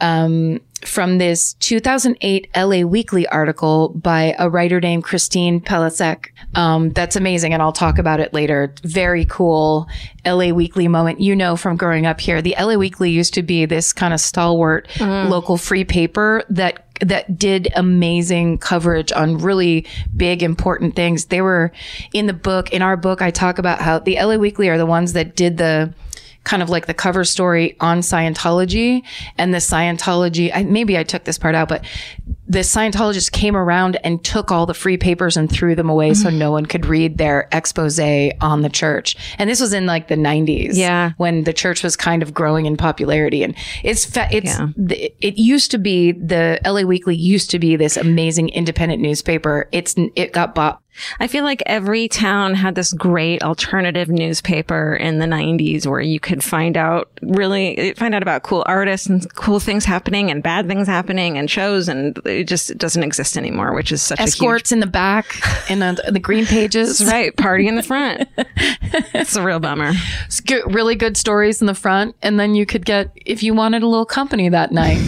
um, 0.00 0.60
from 0.86 1.18
this 1.18 1.54
2008 1.54 2.48
LA 2.56 2.80
Weekly 2.80 3.26
article 3.28 3.90
by 3.90 4.34
a 4.38 4.48
writer 4.48 4.80
named 4.80 5.04
Christine 5.04 5.60
Pelisek. 5.60 6.30
Um, 6.54 6.90
that's 6.90 7.16
amazing, 7.16 7.52
and 7.52 7.62
I'll 7.62 7.72
talk 7.72 7.98
about 7.98 8.20
it 8.20 8.32
later. 8.32 8.74
Very 8.82 9.24
cool 9.24 9.88
LA 10.24 10.50
Weekly 10.50 10.88
moment. 10.88 11.20
You 11.20 11.36
know 11.36 11.56
from 11.56 11.76
growing 11.76 12.06
up 12.06 12.20
here, 12.20 12.40
the 12.42 12.54
LA 12.58 12.74
Weekly 12.74 13.10
used 13.10 13.34
to 13.34 13.42
be 13.42 13.64
this 13.66 13.92
kind 13.92 14.14
of 14.14 14.20
stalwart 14.20 14.88
local 15.00 15.56
free 15.56 15.84
paper 15.84 16.42
that 16.50 16.86
that 17.00 17.38
did 17.38 17.68
amazing 17.76 18.58
coverage 18.58 19.12
on 19.12 19.38
really 19.38 19.86
big 20.16 20.42
important 20.42 20.96
things. 20.96 21.26
They 21.26 21.42
were 21.42 21.72
in 22.12 22.26
the 22.26 22.32
book, 22.32 22.72
in 22.72 22.82
our 22.82 22.96
book, 22.96 23.20
I 23.22 23.30
talk 23.30 23.58
about 23.58 23.80
how 23.80 23.98
the 23.98 24.16
LA 24.16 24.36
Weekly 24.36 24.68
are 24.68 24.78
the 24.78 24.86
ones 24.86 25.12
that 25.12 25.36
did 25.36 25.58
the 25.58 25.92
kind 26.46 26.62
of 26.62 26.70
like 26.70 26.86
the 26.86 26.94
cover 26.94 27.24
story 27.24 27.76
on 27.80 27.98
Scientology 28.00 29.02
and 29.36 29.52
the 29.52 29.58
Scientology. 29.58 30.50
I, 30.54 30.62
maybe 30.62 30.96
I 30.96 31.02
took 31.02 31.24
this 31.24 31.38
part 31.38 31.54
out, 31.54 31.68
but 31.68 31.84
the 32.48 32.60
Scientologists 32.60 33.30
came 33.30 33.56
around 33.56 33.96
and 34.04 34.24
took 34.24 34.52
all 34.52 34.64
the 34.64 34.72
free 34.72 34.96
papers 34.96 35.36
and 35.36 35.50
threw 35.50 35.74
them 35.74 35.90
away 35.90 36.14
so 36.14 36.30
no 36.30 36.52
one 36.52 36.64
could 36.64 36.86
read 36.86 37.18
their 37.18 37.48
expose 37.50 37.98
on 37.98 38.62
the 38.62 38.68
church. 38.68 39.16
And 39.38 39.50
this 39.50 39.60
was 39.60 39.72
in 39.72 39.86
like 39.86 40.06
the 40.06 40.14
90s. 40.14 40.70
Yeah. 40.74 41.10
When 41.16 41.42
the 41.42 41.52
church 41.52 41.82
was 41.82 41.96
kind 41.96 42.22
of 42.22 42.32
growing 42.32 42.66
in 42.66 42.76
popularity. 42.76 43.42
And 43.42 43.56
it's, 43.82 44.04
fa- 44.04 44.28
it's, 44.30 44.56
Yeah. 44.56 44.68
it 45.20 45.38
used 45.38 45.72
to 45.72 45.78
be 45.78 46.12
the 46.12 46.60
LA 46.64 46.82
Weekly 46.82 47.16
used 47.16 47.50
to 47.50 47.58
be 47.58 47.74
this 47.74 47.96
amazing 47.96 48.50
independent 48.50 49.02
newspaper. 49.02 49.68
It's, 49.72 49.96
it 50.14 50.32
got 50.32 50.54
bought 50.54 50.80
I 51.20 51.26
feel 51.26 51.44
like 51.44 51.62
every 51.66 52.08
town 52.08 52.54
had 52.54 52.74
this 52.74 52.92
great 52.92 53.42
alternative 53.42 54.08
newspaper 54.08 54.94
in 54.94 55.18
the 55.18 55.26
90s 55.26 55.86
where 55.86 56.00
you 56.00 56.20
could 56.20 56.42
find 56.42 56.76
out 56.76 57.10
really 57.22 57.94
find 57.94 58.14
out 58.14 58.22
about 58.22 58.42
cool 58.42 58.62
artists 58.66 59.06
and 59.06 59.32
cool 59.34 59.60
things 59.60 59.84
happening 59.84 60.30
and 60.30 60.42
bad 60.42 60.66
things 60.66 60.86
happening 60.86 61.38
and 61.38 61.50
shows 61.50 61.88
and 61.88 62.18
it 62.24 62.44
just 62.44 62.76
doesn't 62.78 63.02
exist 63.02 63.36
anymore, 63.36 63.74
which 63.74 63.92
is 63.92 64.02
such 64.02 64.20
a 64.20 64.22
escorts 64.22 64.72
in 64.72 64.80
the 64.80 64.86
back 64.86 65.36
in 65.70 65.80
the, 65.80 66.02
the 66.08 66.20
green 66.20 66.46
pages. 66.46 66.98
huge 66.98 67.08
right 67.08 67.36
party 67.36 67.68
in 67.68 67.76
the 67.76 67.82
front. 67.82 68.28
it's 68.36 69.36
a 69.36 69.42
real 69.42 69.60
bummer. 69.60 69.92
Good- 70.46 70.74
really 70.74 70.94
good 70.94 71.16
stories 71.16 71.60
in 71.60 71.66
the 71.66 71.74
front, 71.74 72.16
and 72.22 72.38
then 72.38 72.54
you 72.54 72.66
could 72.66 72.84
get 72.84 73.10
if 73.24 73.42
you 73.42 73.54
wanted 73.54 73.82
a 73.82 73.86
little 73.86 74.06
company 74.06 74.48
that 74.48 74.72
night. 74.72 75.00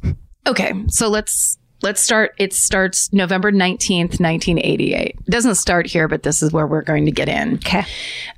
okay, 0.46 0.72
so 0.88 1.08
let's 1.08 1.58
let's 1.84 2.00
start. 2.00 2.34
It 2.38 2.52
starts 2.52 3.12
November 3.12 3.52
nineteenth, 3.52 4.18
nineteen 4.18 4.58
eighty 4.58 4.94
eight. 4.94 5.16
It 5.26 5.30
doesn't 5.30 5.54
start 5.54 5.86
here, 5.86 6.08
but 6.08 6.24
this 6.24 6.42
is 6.42 6.52
where 6.52 6.66
we're 6.66 6.82
going 6.82 7.04
to 7.04 7.12
get 7.12 7.28
in. 7.28 7.54
Okay. 7.56 7.84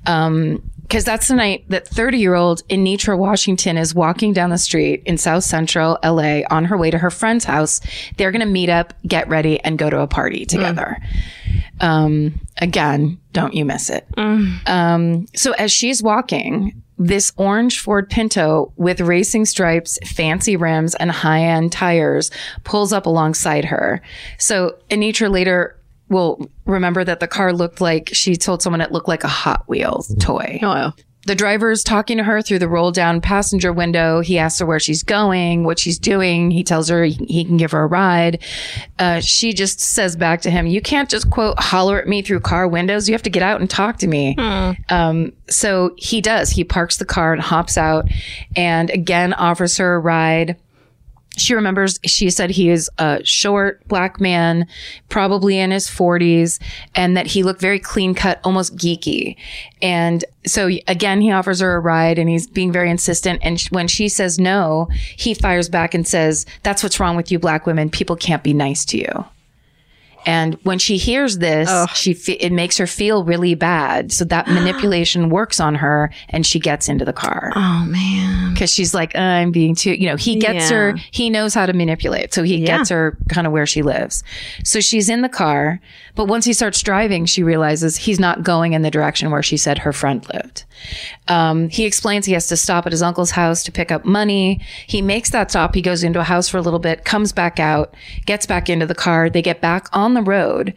Um, 0.05 0.61
because 0.81 1.03
that's 1.03 1.27
the 1.27 1.35
night 1.35 1.65
that 1.67 1.85
30 1.85 2.17
year 2.17 2.33
old 2.33 2.65
Enietra 2.69 3.17
Washington 3.17 3.75
is 3.77 3.93
walking 3.93 4.31
down 4.31 4.51
the 4.51 4.57
street 4.57 5.03
in 5.05 5.17
South 5.17 5.43
Central 5.43 5.99
LA 6.01 6.43
on 6.49 6.63
her 6.63 6.77
way 6.77 6.89
to 6.89 6.97
her 6.97 7.09
friend's 7.09 7.43
house. 7.43 7.81
They're 8.15 8.31
going 8.31 8.39
to 8.39 8.45
meet 8.45 8.69
up, 8.69 8.93
get 9.05 9.27
ready, 9.27 9.59
and 9.59 9.77
go 9.77 9.89
to 9.89 9.99
a 9.99 10.07
party 10.07 10.45
together. 10.45 10.97
Um, 11.81 12.39
again, 12.59 13.19
don't 13.33 13.53
you 13.53 13.65
miss 13.65 13.89
it. 13.89 14.07
Um, 14.65 15.25
so 15.35 15.51
as 15.53 15.73
she's 15.73 16.01
walking, 16.01 16.81
this 16.97 17.31
orange 17.37 17.79
Ford 17.79 18.09
Pinto 18.09 18.73
with 18.75 19.01
racing 19.01 19.45
stripes, 19.45 19.99
fancy 20.05 20.55
rims, 20.55 20.95
and 20.95 21.11
high 21.11 21.43
end 21.43 21.71
tires 21.71 22.31
pulls 22.63 22.91
up 22.91 23.05
alongside 23.05 23.65
her. 23.65 24.01
So 24.37 24.77
Enietra 24.89 25.31
later 25.31 25.79
will 26.09 26.49
remember 26.65 27.03
that 27.03 27.19
the 27.19 27.27
car 27.27 27.53
looked 27.53 27.81
like 27.81 28.09
she 28.13 28.35
told 28.35 28.61
someone 28.61 28.81
it 28.81 28.91
looked 28.91 29.07
like 29.07 29.23
a 29.23 29.29
Hot 29.29 29.67
Wheels 29.67 30.15
toy. 30.19 30.59
Oh, 30.63 30.93
The 31.27 31.35
driver 31.35 31.71
is 31.71 31.83
talking 31.83 32.17
to 32.17 32.23
her 32.23 32.41
through 32.41 32.59
the 32.59 32.69
roll 32.69 32.91
down 32.91 33.19
passenger 33.19 33.73
window. 33.73 34.21
He 34.21 34.39
asks 34.39 34.59
her 34.59 34.65
where 34.65 34.79
she's 34.79 35.03
going, 35.03 35.65
what 35.65 35.77
she's 35.77 35.99
doing. 35.99 36.51
He 36.51 36.63
tells 36.63 36.87
her 36.87 37.03
he, 37.03 37.43
can 37.43 37.57
give 37.57 37.71
her 37.71 37.83
a 37.83 37.87
ride. 37.87 38.41
Uh, 38.97 39.19
she 39.19 39.51
just 39.51 39.81
says 39.81 40.15
back 40.15 40.41
to 40.43 40.49
him, 40.49 40.67
You 40.67 40.81
can't 40.81 41.09
just 41.09 41.29
quote 41.29 41.59
holler 41.59 41.99
at 41.99 42.07
me 42.07 42.21
through 42.21 42.39
car 42.39 42.65
windows. 42.65 43.09
You 43.09 43.13
have 43.13 43.23
to 43.23 43.29
get 43.29 43.43
out 43.43 43.59
and 43.59 43.69
talk 43.69 43.97
to 43.97 44.07
me. 44.07 44.35
Um, 44.89 45.33
so 45.49 45.93
he 45.97 46.21
does. 46.21 46.49
He 46.49 46.63
parks 46.63 46.95
the 46.95 47.05
car 47.05 47.33
and 47.33 47.41
hops 47.41 47.77
out 47.77 48.07
and 48.55 48.89
again 48.89 49.33
offers 49.33 49.75
her 49.77 49.95
a 49.95 49.99
ride 49.99 50.55
she 51.37 51.53
remembers 51.53 51.99
she 52.05 52.29
said 52.29 52.49
he 52.49 52.69
is 52.69 52.89
a 52.97 53.21
short 53.23 53.87
black 53.87 54.19
man, 54.19 54.67
probably 55.09 55.57
in 55.59 55.71
his 55.71 55.87
40s, 55.87 56.59
and 56.95 57.15
that 57.15 57.27
he 57.27 57.43
looked 57.43 57.61
very 57.61 57.79
clean 57.79 58.13
cut, 58.13 58.39
almost 58.43 58.75
geeky. 58.75 59.37
And 59.81 60.25
so 60.45 60.69
again, 60.87 61.21
he 61.21 61.31
offers 61.31 61.59
her 61.59 61.75
a 61.75 61.79
ride 61.79 62.17
and 62.19 62.29
he's 62.29 62.47
being 62.47 62.71
very 62.71 62.89
insistent. 62.89 63.39
And 63.43 63.59
when 63.69 63.87
she 63.87 64.09
says 64.09 64.39
no, 64.39 64.89
he 65.15 65.33
fires 65.33 65.69
back 65.69 65.93
and 65.93 66.07
says, 66.07 66.45
That's 66.63 66.83
what's 66.83 66.99
wrong 66.99 67.15
with 67.15 67.31
you, 67.31 67.39
black 67.39 67.65
women. 67.65 67.89
People 67.89 68.15
can't 68.15 68.43
be 68.43 68.53
nice 68.53 68.83
to 68.85 68.97
you. 68.97 69.25
And 70.27 70.55
when 70.63 70.77
she 70.77 70.97
hears 70.97 71.37
this, 71.39 71.69
she 71.95 72.13
fe- 72.13 72.33
it 72.33 72.51
makes 72.51 72.77
her 72.77 72.85
feel 72.85 73.23
really 73.23 73.55
bad. 73.55 74.11
So 74.11 74.25
that 74.25 74.47
manipulation 74.59 75.29
works 75.29 75.59
on 75.59 75.73
her, 75.75 76.11
and 76.29 76.45
she 76.45 76.59
gets 76.59 76.87
into 76.89 77.05
the 77.05 77.13
car 77.13 77.51
oh 77.55 77.85
man. 77.87 78.53
because 78.53 78.71
she's 78.71 78.93
like, 78.93 79.15
"Uh, 79.15 79.19
I'm 79.19 79.51
being 79.51 79.73
too, 79.73 79.93
you 79.93 80.07
know, 80.07 80.17
he 80.17 80.35
gets 80.35 80.69
Yeah. 80.69 80.77
her, 80.77 80.95
he 81.11 81.29
knows 81.29 81.53
how 81.53 81.65
to 81.65 81.73
manipulate. 81.73 82.33
So 82.33 82.43
he 82.43 82.57
Yeah. 82.57 82.77
gets 82.77 82.89
her 82.89 83.17
kind 83.29 83.47
of 83.47 83.53
where 83.53 83.65
she 83.65 83.81
lives. 83.81 84.23
So 84.65 84.81
she's 84.81 85.09
in 85.09 85.21
the 85.21 85.29
car, 85.29 85.79
but 86.15 86.25
once 86.25 86.43
he 86.45 86.51
starts 86.53 86.81
driving, 86.81 87.25
she 87.25 87.41
realizes 87.41 87.95
he's 87.95 88.19
not 88.19 88.43
going 88.43 88.73
in 88.73 88.81
the 88.81 88.91
direction 88.91 89.31
where 89.31 89.41
she 89.43 89.55
said 89.57 89.79
her 89.79 89.93
friend 89.93 90.27
lived. 90.33 90.65
Um, 91.27 91.69
he 91.69 91.85
explains 91.85 92.25
he 92.25 92.33
has 92.33 92.47
to 92.47 92.57
stop 92.57 92.85
at 92.85 92.91
his 92.91 93.01
uncle's 93.01 93.31
house 93.31 93.63
to 93.63 93.71
pick 93.71 93.91
up 93.91 94.05
money. 94.05 94.61
He 94.85 95.01
makes 95.01 95.29
that 95.31 95.49
stop. 95.51 95.73
He 95.73 95.81
goes 95.81 96.03
into 96.03 96.19
a 96.19 96.23
house 96.23 96.47
for 96.49 96.57
a 96.57 96.61
little 96.61 96.79
bit, 96.79 97.03
comes 97.05 97.31
back 97.31 97.59
out, 97.59 97.93
gets 98.25 98.45
back 98.45 98.69
into 98.69 98.85
the 98.85 98.93
car. 98.95 99.29
They 99.29 99.41
get 99.41 99.61
back 99.61 99.87
on 99.93 100.16
the 100.17 100.29
road 100.29 100.73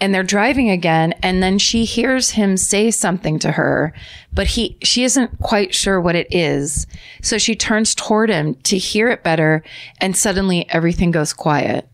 and 0.00 0.14
they're 0.14 0.22
driving 0.22 0.70
again. 0.70 1.12
And 1.22 1.42
then 1.42 1.58
she 1.58 1.84
hears 1.84 2.30
him 2.30 2.56
say 2.56 2.90
something 2.90 3.38
to 3.40 3.52
her, 3.52 3.92
but 4.32 4.46
he, 4.46 4.78
she 4.82 5.04
isn't 5.04 5.38
quite 5.40 5.74
sure 5.74 6.00
what 6.00 6.16
it 6.16 6.28
is. 6.30 6.86
So 7.22 7.36
she 7.38 7.54
turns 7.54 7.94
toward 7.94 8.30
him 8.30 8.54
to 8.54 8.78
hear 8.78 9.08
it 9.08 9.22
better. 9.22 9.62
And 10.00 10.16
suddenly 10.16 10.66
everything 10.70 11.10
goes 11.10 11.32
quiet. 11.32 11.88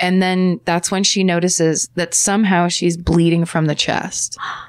And 0.00 0.22
then 0.22 0.60
that's 0.64 0.90
when 0.90 1.02
she 1.02 1.24
notices 1.24 1.88
that 1.96 2.14
somehow 2.14 2.68
she's 2.68 2.96
bleeding 2.96 3.44
from 3.44 3.66
the 3.66 3.74
chest. 3.74 4.38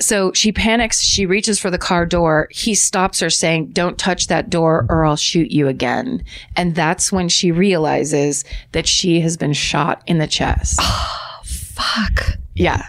So 0.00 0.32
she 0.32 0.50
panics. 0.50 1.00
She 1.00 1.24
reaches 1.24 1.60
for 1.60 1.70
the 1.70 1.78
car 1.78 2.04
door. 2.04 2.48
He 2.50 2.74
stops 2.74 3.20
her 3.20 3.30
saying, 3.30 3.70
don't 3.70 3.96
touch 3.96 4.26
that 4.26 4.50
door 4.50 4.86
or 4.88 5.04
I'll 5.04 5.14
shoot 5.16 5.52
you 5.52 5.68
again. 5.68 6.24
And 6.56 6.74
that's 6.74 7.12
when 7.12 7.28
she 7.28 7.52
realizes 7.52 8.44
that 8.72 8.88
she 8.88 9.20
has 9.20 9.36
been 9.36 9.52
shot 9.52 10.02
in 10.06 10.18
the 10.18 10.26
chest. 10.26 10.80
Oh, 10.82 11.40
fuck. 11.44 12.38
Yeah. 12.54 12.84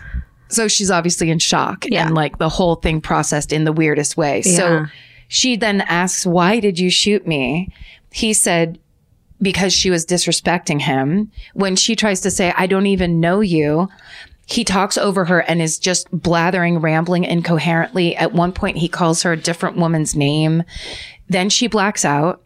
So 0.47 0.67
she's 0.67 0.89
obviously 0.89 1.29
in 1.29 1.39
shock 1.39 1.85
Yeah. 1.87 2.05
and 2.07 2.15
like 2.15 2.37
the 2.39 2.49
whole 2.49 2.75
thing 2.75 3.01
processed 3.01 3.53
in 3.53 3.65
the 3.65 3.73
weirdest 3.73 4.17
way. 4.17 4.41
So 4.41 4.85
she 5.27 5.55
then 5.57 5.81
asks, 5.81 6.25
Why 6.25 6.59
did 6.59 6.79
you 6.79 6.89
shoot 6.89 7.27
me? 7.27 7.71
He 8.11 8.33
said, 8.33 8.79
Because 9.41 9.73
she 9.73 9.89
was 9.89 10.05
disrespecting 10.05 10.81
him. 10.81 11.31
When 11.53 11.75
she 11.75 11.95
tries 11.95 12.21
to 12.21 12.31
say, 12.31 12.53
I 12.57 12.67
don't 12.67 12.85
even 12.87 13.19
know 13.19 13.41
you, 13.41 13.89
he 14.45 14.63
talks 14.63 14.97
over 14.97 15.25
her 15.25 15.39
and 15.41 15.61
is 15.61 15.79
just 15.79 16.09
blathering, 16.11 16.79
rambling 16.79 17.23
incoherently. 17.23 18.15
At 18.15 18.33
one 18.33 18.51
point, 18.51 18.77
he 18.77 18.87
calls 18.87 19.23
her 19.23 19.33
a 19.33 19.37
different 19.37 19.77
woman's 19.77 20.15
name. 20.15 20.63
Then 21.27 21.49
she 21.49 21.67
blacks 21.67 22.05
out. 22.05 22.41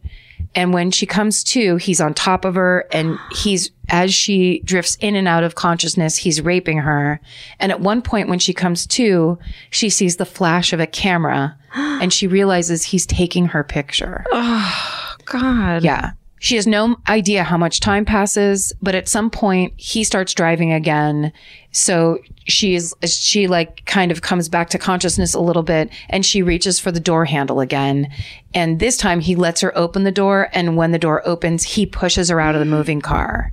And 0.56 0.74
when 0.74 0.90
she 0.90 1.06
comes 1.06 1.44
to, 1.46 1.76
he's 1.76 2.02
on 2.02 2.14
top 2.14 2.44
of 2.44 2.56
her 2.56 2.88
and 2.92 3.20
he's, 3.32 3.70
as 3.90 4.14
she 4.14 4.62
drifts 4.62 4.98
in 5.00 5.16
and 5.16 5.28
out 5.28 5.44
of 5.44 5.54
consciousness, 5.54 6.18
he's 6.18 6.42
raping 6.42 6.80
her. 6.80 7.20
And 7.60 7.72
at 7.72 7.82
one 7.82 8.02
point, 8.02 8.30
when 8.30 8.40
she 8.40 8.54
comes 8.54 8.88
to, 8.88 9.38
she 9.70 9.90
sees 9.90 10.16
the 10.16 10.26
flash 10.26 10.74
of 10.74 10.80
a 10.80 10.88
camera 10.88 11.56
and 11.76 12.12
she 12.12 12.26
realizes 12.26 12.84
he's 12.84 13.06
taking 13.06 13.48
her 13.48 13.64
picture. 13.64 14.26
Oh, 14.32 15.16
God. 15.26 15.84
Yeah. 15.84 16.14
She 16.40 16.56
has 16.56 16.66
no 16.66 16.98
idea 17.08 17.44
how 17.44 17.58
much 17.58 17.82
time 17.82 18.06
passes, 18.06 18.74
but 18.82 18.96
at 18.96 19.10
some 19.10 19.30
point 19.30 19.74
he 19.76 20.04
starts 20.04 20.34
driving 20.34 20.72
again. 20.72 21.34
So 21.72 22.20
she's, 22.48 22.94
she 23.06 23.48
like 23.48 23.86
kind 23.86 24.12
of 24.12 24.22
comes 24.22 24.48
back 24.48 24.70
to 24.70 24.78
consciousness 24.78 25.34
a 25.34 25.42
little 25.42 25.64
bit 25.64 25.90
and 26.10 26.26
she 26.26 26.42
reaches 26.42 26.80
for 26.80 26.92
the 26.92 27.00
door 27.00 27.26
handle 27.26 27.60
again. 27.60 28.08
And 28.54 28.80
this 28.80 28.96
time 28.96 29.20
he 29.20 29.36
lets 29.36 29.62
her 29.62 29.78
open 29.78 30.06
the 30.06 30.12
door. 30.12 30.50
And 30.54 30.78
when 30.78 30.92
the 30.92 30.98
door 30.98 31.28
opens, 31.28 31.64
he 31.64 31.86
pushes 31.86 32.30
her 32.30 32.40
out 32.40 32.56
of 32.56 32.60
the 32.60 32.66
moving 32.66 33.02
car. 33.02 33.52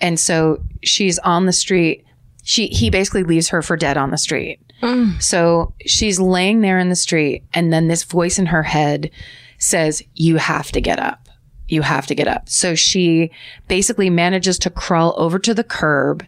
And 0.00 0.18
so 0.18 0.62
she's 0.82 1.18
on 1.20 1.46
the 1.46 1.52
street. 1.52 2.04
She, 2.42 2.66
he 2.66 2.90
basically 2.90 3.22
leaves 3.22 3.48
her 3.48 3.62
for 3.62 3.76
dead 3.76 3.96
on 3.96 4.10
the 4.10 4.18
street. 4.18 4.60
Mm. 4.82 5.22
So 5.22 5.74
she's 5.86 6.20
laying 6.20 6.60
there 6.60 6.78
in 6.78 6.88
the 6.88 6.96
street. 6.96 7.44
And 7.54 7.72
then 7.72 7.88
this 7.88 8.02
voice 8.02 8.38
in 8.38 8.46
her 8.46 8.64
head 8.64 9.10
says, 9.58 10.02
you 10.14 10.36
have 10.36 10.70
to 10.72 10.80
get 10.80 10.98
up 10.98 11.25
you 11.68 11.82
have 11.82 12.06
to 12.06 12.14
get 12.14 12.28
up. 12.28 12.48
So 12.48 12.74
she 12.74 13.30
basically 13.68 14.10
manages 14.10 14.58
to 14.60 14.70
crawl 14.70 15.14
over 15.16 15.38
to 15.40 15.52
the 15.54 15.64
curb 15.64 16.24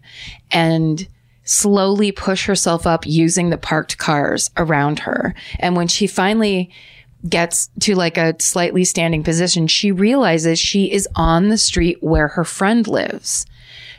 and 0.51 1.07
slowly 1.45 2.13
push 2.13 2.47
herself 2.47 2.87
up 2.87 3.07
using 3.07 3.51
the 3.51 3.57
parked 3.59 3.99
cars 3.99 4.51
around 4.57 4.99
her. 5.01 5.35
And 5.59 5.77
when 5.77 5.89
she 5.89 6.07
finally 6.07 6.71
gets 7.29 7.71
to 7.81 7.95
like 7.95 8.17
a 8.19 8.35
slightly 8.39 8.85
standing 8.85 9.23
position, 9.23 9.67
she 9.67 9.91
realizes 9.93 10.59
she 10.59 10.91
is 10.93 11.09
on 11.15 11.49
the 11.49 11.59
street 11.59 12.03
where 12.03 12.29
her 12.29 12.45
friend 12.45 12.87
lives. 12.87 13.47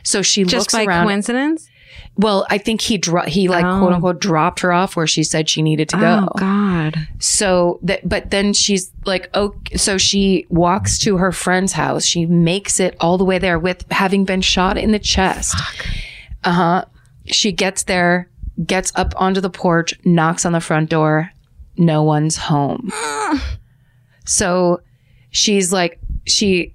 So 0.02 0.22
she 0.22 0.44
Just 0.44 0.54
looks 0.54 0.74
by 0.74 0.84
around. 0.84 1.06
coincidence? 1.06 1.68
Well, 2.16 2.46
I 2.50 2.58
think 2.58 2.80
he 2.82 2.98
dro- 2.98 3.24
he 3.26 3.48
like 3.48 3.64
Oh. 3.64 3.78
quote 3.78 3.92
unquote 3.92 4.20
dropped 4.20 4.60
her 4.60 4.72
off 4.72 4.94
where 4.96 5.06
she 5.06 5.22
said 5.24 5.48
she 5.48 5.62
needed 5.62 5.88
to 5.90 5.96
go. 5.96 6.28
Oh, 6.28 6.38
God. 6.38 7.08
So 7.18 7.78
that, 7.82 8.06
but 8.06 8.30
then 8.30 8.52
she's 8.52 8.92
like, 9.06 9.30
oh, 9.34 9.54
so 9.74 9.96
she 9.96 10.44
walks 10.50 10.98
to 11.00 11.16
her 11.16 11.32
friend's 11.32 11.72
house. 11.72 12.04
She 12.04 12.26
makes 12.26 12.78
it 12.78 12.94
all 13.00 13.16
the 13.16 13.24
way 13.24 13.38
there 13.38 13.58
with 13.58 13.84
having 13.90 14.24
been 14.24 14.42
shot 14.42 14.76
in 14.76 14.92
the 14.92 14.98
chest. 14.98 15.54
Uh 16.44 16.52
huh. 16.52 16.84
She 17.26 17.52
gets 17.52 17.84
there, 17.84 18.28
gets 18.66 18.92
up 18.96 19.14
onto 19.16 19.40
the 19.40 19.50
porch, 19.50 19.94
knocks 20.04 20.44
on 20.44 20.52
the 20.52 20.60
front 20.60 20.90
door. 20.90 21.30
No 21.78 22.02
one's 22.02 22.36
home. 22.36 22.90
so 24.26 24.80
she's 25.30 25.72
like, 25.72 25.98
she, 26.26 26.74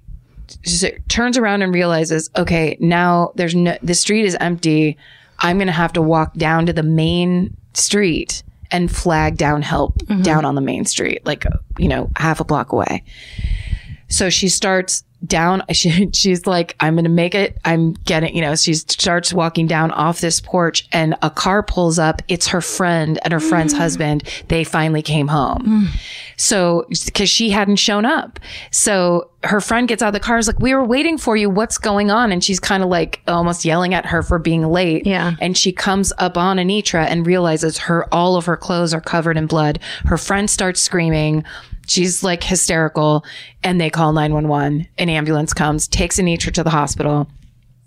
she 0.64 0.90
turns 1.08 1.38
around 1.38 1.62
and 1.62 1.72
realizes, 1.72 2.30
okay, 2.36 2.76
now 2.80 3.32
there's 3.36 3.54
no, 3.54 3.76
the 3.82 3.94
street 3.94 4.24
is 4.24 4.36
empty. 4.40 4.96
I'm 5.38 5.58
going 5.58 5.66
to 5.66 5.72
have 5.72 5.92
to 5.94 6.02
walk 6.02 6.34
down 6.34 6.66
to 6.66 6.72
the 6.72 6.82
main 6.82 7.56
street 7.74 8.42
and 8.70 8.94
flag 8.94 9.36
down 9.36 9.62
help 9.62 9.98
mm-hmm. 9.98 10.22
down 10.22 10.44
on 10.44 10.54
the 10.54 10.60
main 10.60 10.84
street, 10.84 11.24
like, 11.24 11.44
you 11.78 11.88
know, 11.88 12.10
half 12.16 12.40
a 12.40 12.44
block 12.44 12.72
away. 12.72 13.04
So 14.08 14.30
she 14.30 14.48
starts 14.48 15.04
down. 15.26 15.62
She, 15.76 16.08
she's 16.14 16.46
like, 16.46 16.74
I'm 16.80 16.94
going 16.94 17.04
to 17.04 17.10
make 17.10 17.34
it. 17.34 17.58
I'm 17.66 17.92
getting, 17.92 18.34
you 18.34 18.40
know, 18.40 18.56
she 18.56 18.72
starts 18.72 19.34
walking 19.34 19.66
down 19.66 19.90
off 19.90 20.22
this 20.22 20.40
porch 20.40 20.88
and 20.90 21.14
a 21.20 21.28
car 21.28 21.62
pulls 21.62 21.98
up. 21.98 22.22
It's 22.28 22.46
her 22.46 22.62
friend 22.62 23.18
and 23.22 23.32
her 23.34 23.40
friend's 23.40 23.74
mm. 23.74 23.78
husband. 23.78 24.22
They 24.48 24.64
finally 24.64 25.02
came 25.02 25.28
home. 25.28 25.90
Mm. 25.92 26.00
So, 26.38 26.86
cause 27.12 27.28
she 27.28 27.50
hadn't 27.50 27.76
shown 27.76 28.06
up. 28.06 28.40
So 28.70 29.30
her 29.46 29.60
friend 29.60 29.86
gets 29.88 30.02
out 30.02 30.08
of 30.08 30.12
the 30.14 30.20
car, 30.20 30.38
is 30.38 30.46
like, 30.46 30.60
we 30.60 30.74
were 30.74 30.84
waiting 30.84 31.18
for 31.18 31.36
you. 31.36 31.48
What's 31.48 31.78
going 31.78 32.10
on? 32.10 32.32
And 32.32 32.42
she's 32.42 32.60
kind 32.60 32.82
of 32.82 32.88
like 32.88 33.20
almost 33.26 33.64
yelling 33.64 33.94
at 33.94 34.06
her 34.06 34.22
for 34.22 34.38
being 34.38 34.66
late. 34.66 35.06
Yeah. 35.06 35.34
And 35.40 35.56
she 35.56 35.72
comes 35.72 36.12
up 36.18 36.36
on 36.36 36.56
Enietra 36.56 37.06
and 37.06 37.26
realizes 37.26 37.78
her, 37.78 38.12
all 38.12 38.36
of 38.36 38.46
her 38.46 38.56
clothes 38.56 38.92
are 38.94 39.00
covered 39.00 39.36
in 39.36 39.46
blood. 39.46 39.78
Her 40.04 40.18
friend 40.18 40.48
starts 40.48 40.80
screaming. 40.80 41.44
She's 41.86 42.22
like 42.22 42.42
hysterical 42.42 43.24
and 43.62 43.80
they 43.80 43.90
call 43.90 44.12
911. 44.12 44.88
An 44.98 45.08
ambulance 45.08 45.54
comes, 45.54 45.88
takes 45.88 46.18
Enietra 46.18 46.52
to 46.54 46.64
the 46.64 46.70
hospital. 46.70 47.28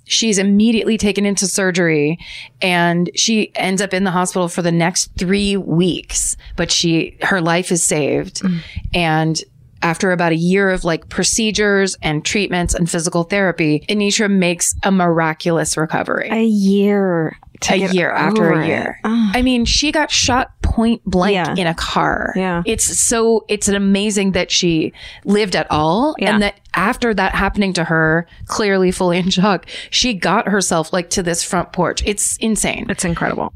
She's 0.06 0.40
immediately 0.40 0.98
taken 0.98 1.26
into 1.26 1.46
surgery 1.46 2.18
and 2.62 3.12
she 3.16 3.56
ends 3.56 3.82
up 3.82 3.94
in 3.94 4.06
the 4.06 4.12
hospital 4.12 4.48
for 4.48 4.62
the 4.62 4.72
next 4.72 5.12
three 5.18 5.56
weeks, 5.56 6.36
but 6.56 6.72
she, 6.72 7.18
her 7.22 7.42
life 7.42 7.72
is 7.72 7.84
saved. 7.84 8.42
Mm. 8.42 8.60
And 8.94 9.44
after 9.82 10.12
about 10.12 10.32
a 10.32 10.36
year 10.36 10.70
of 10.70 10.84
like 10.84 11.10
procedures 11.10 11.96
and 12.02 12.26
treatments 12.26 12.74
and 12.74 12.90
physical 12.90 13.24
therapy, 13.24 13.86
Enietra 13.90 14.30
makes 14.30 14.76
a 14.84 14.92
miraculous 14.92 15.78
recovery 15.78 16.30
A 16.32 16.44
year. 16.44 17.38
A 17.70 17.76
year 17.76 18.10
after 18.12 18.52
a 18.54 18.66
year. 18.66 19.00
I 19.04 19.42
mean, 19.42 19.66
she 19.66 19.92
got 19.92 20.10
shot 20.12 20.52
point 20.62 21.04
blank 21.04 21.34
Yeah. 21.34 21.56
in 21.58 21.68
a 21.68 21.74
car. 21.74 22.32
Yeah. 22.38 22.64
It's 22.66 22.86
so, 22.98 23.44
it's 23.50 23.68
amazing 23.68 24.32
that 24.32 24.50
she 24.50 24.94
lived 25.26 25.58
at 25.58 25.68
all. 25.70 26.16
Yeah. 26.20 26.34
And 26.34 26.44
that 26.44 26.60
after 26.74 27.14
that 27.14 27.36
happening 27.36 27.74
to 27.74 27.84
her, 27.84 28.28
clearly 28.46 28.92
fully 28.92 29.18
in 29.18 29.30
shock, 29.30 29.66
she 29.90 30.14
got 30.14 30.48
herself 30.48 30.94
like 30.94 31.10
to 31.12 31.24
this 31.24 31.44
front 31.44 31.74
porch. 31.74 32.02
It's 32.06 32.38
insane. 32.38 32.86
It's 32.90 33.04
incredible. 33.04 33.54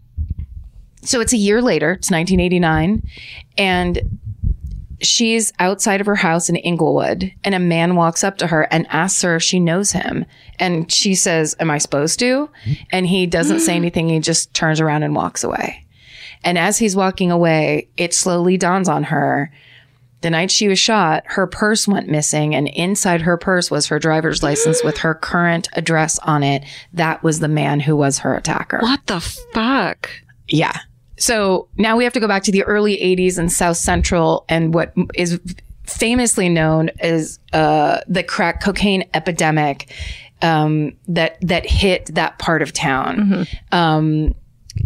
So 1.04 1.22
it's 1.22 1.34
a 1.34 1.38
year 1.38 1.62
later, 1.62 1.92
it's 1.92 2.10
1989, 2.12 3.04
and 3.58 4.00
she's 5.06 5.54
outside 5.60 6.02
of 6.02 6.08
her 6.08 6.16
house 6.16 6.50
in 6.50 6.56
Inglewood, 6.56 7.32
and 7.44 7.56
a 7.56 7.60
man 7.60 7.96
walks 7.96 8.24
up 8.24 8.38
to 8.38 8.48
her 8.48 8.64
and 8.72 8.88
asks 8.90 9.22
her 9.22 9.36
if 9.36 9.44
she 9.44 9.60
knows 9.60 9.92
him. 9.92 10.26
And 10.60 10.92
she 10.92 11.16
says, 11.16 11.56
Am 11.60 11.72
I 11.72 11.78
supposed 11.78 12.20
to? 12.20 12.50
And 12.92 13.08
he 13.08 13.26
doesn't 13.26 13.60
say 13.60 13.76
anything. 13.76 14.10
He 14.10 14.20
just 14.20 14.54
turns 14.54 14.80
around 14.80 15.04
and 15.04 15.16
walks 15.16 15.44
away. 15.44 15.86
And 16.44 16.58
as 16.58 16.78
he's 16.78 16.96
walking 16.96 17.32
away, 17.32 17.90
it 17.98 18.14
slowly 18.14 18.58
dawns 18.58 18.90
on 18.90 19.04
her. 19.04 19.52
The 20.22 20.30
night 20.30 20.52
she 20.52 20.70
was 20.70 20.80
shot, 20.80 21.24
her 21.26 21.48
purse 21.48 21.86
went 21.86 22.08
missing, 22.08 22.56
and 22.56 22.70
inside 22.70 23.22
her 23.22 23.36
purse 23.36 23.70
was 23.70 23.88
her 23.88 24.00
driver's 24.00 24.42
license 24.42 24.82
with 24.84 25.00
her 25.00 25.14
current 25.22 25.68
address 25.74 26.18
on 26.20 26.44
it. 26.44 26.64
That 26.94 27.24
was 27.24 27.40
the 27.40 27.50
man 27.50 27.82
who 27.82 27.96
was 27.96 28.20
her 28.20 28.34
attacker. 28.36 28.80
What 28.80 29.06
the 29.08 29.20
fuck? 29.20 30.10
Yeah. 30.48 30.78
So 31.24 31.70
now 31.78 31.96
we 31.96 32.04
have 32.04 32.12
to 32.14 32.20
go 32.20 32.28
back 32.28 32.44
to 32.44 32.52
the 32.52 32.64
early 32.64 32.98
80s 32.98 33.40
in 33.40 33.48
South 33.48 33.78
Central 33.78 34.44
and 34.50 34.74
what 34.74 34.94
is 35.16 35.40
famously 35.86 36.50
known 36.50 36.90
as 37.00 37.40
uh, 37.54 38.02
the 38.10 38.24
crack 38.24 38.62
cocaine 38.62 39.06
epidemic 39.14 39.90
um, 40.42 40.98
that 41.08 41.38
that 41.40 41.66
hit 41.66 42.14
that 42.16 42.40
part 42.40 42.62
of 42.62 42.74
town. 42.74 43.48
Um, 43.72 44.36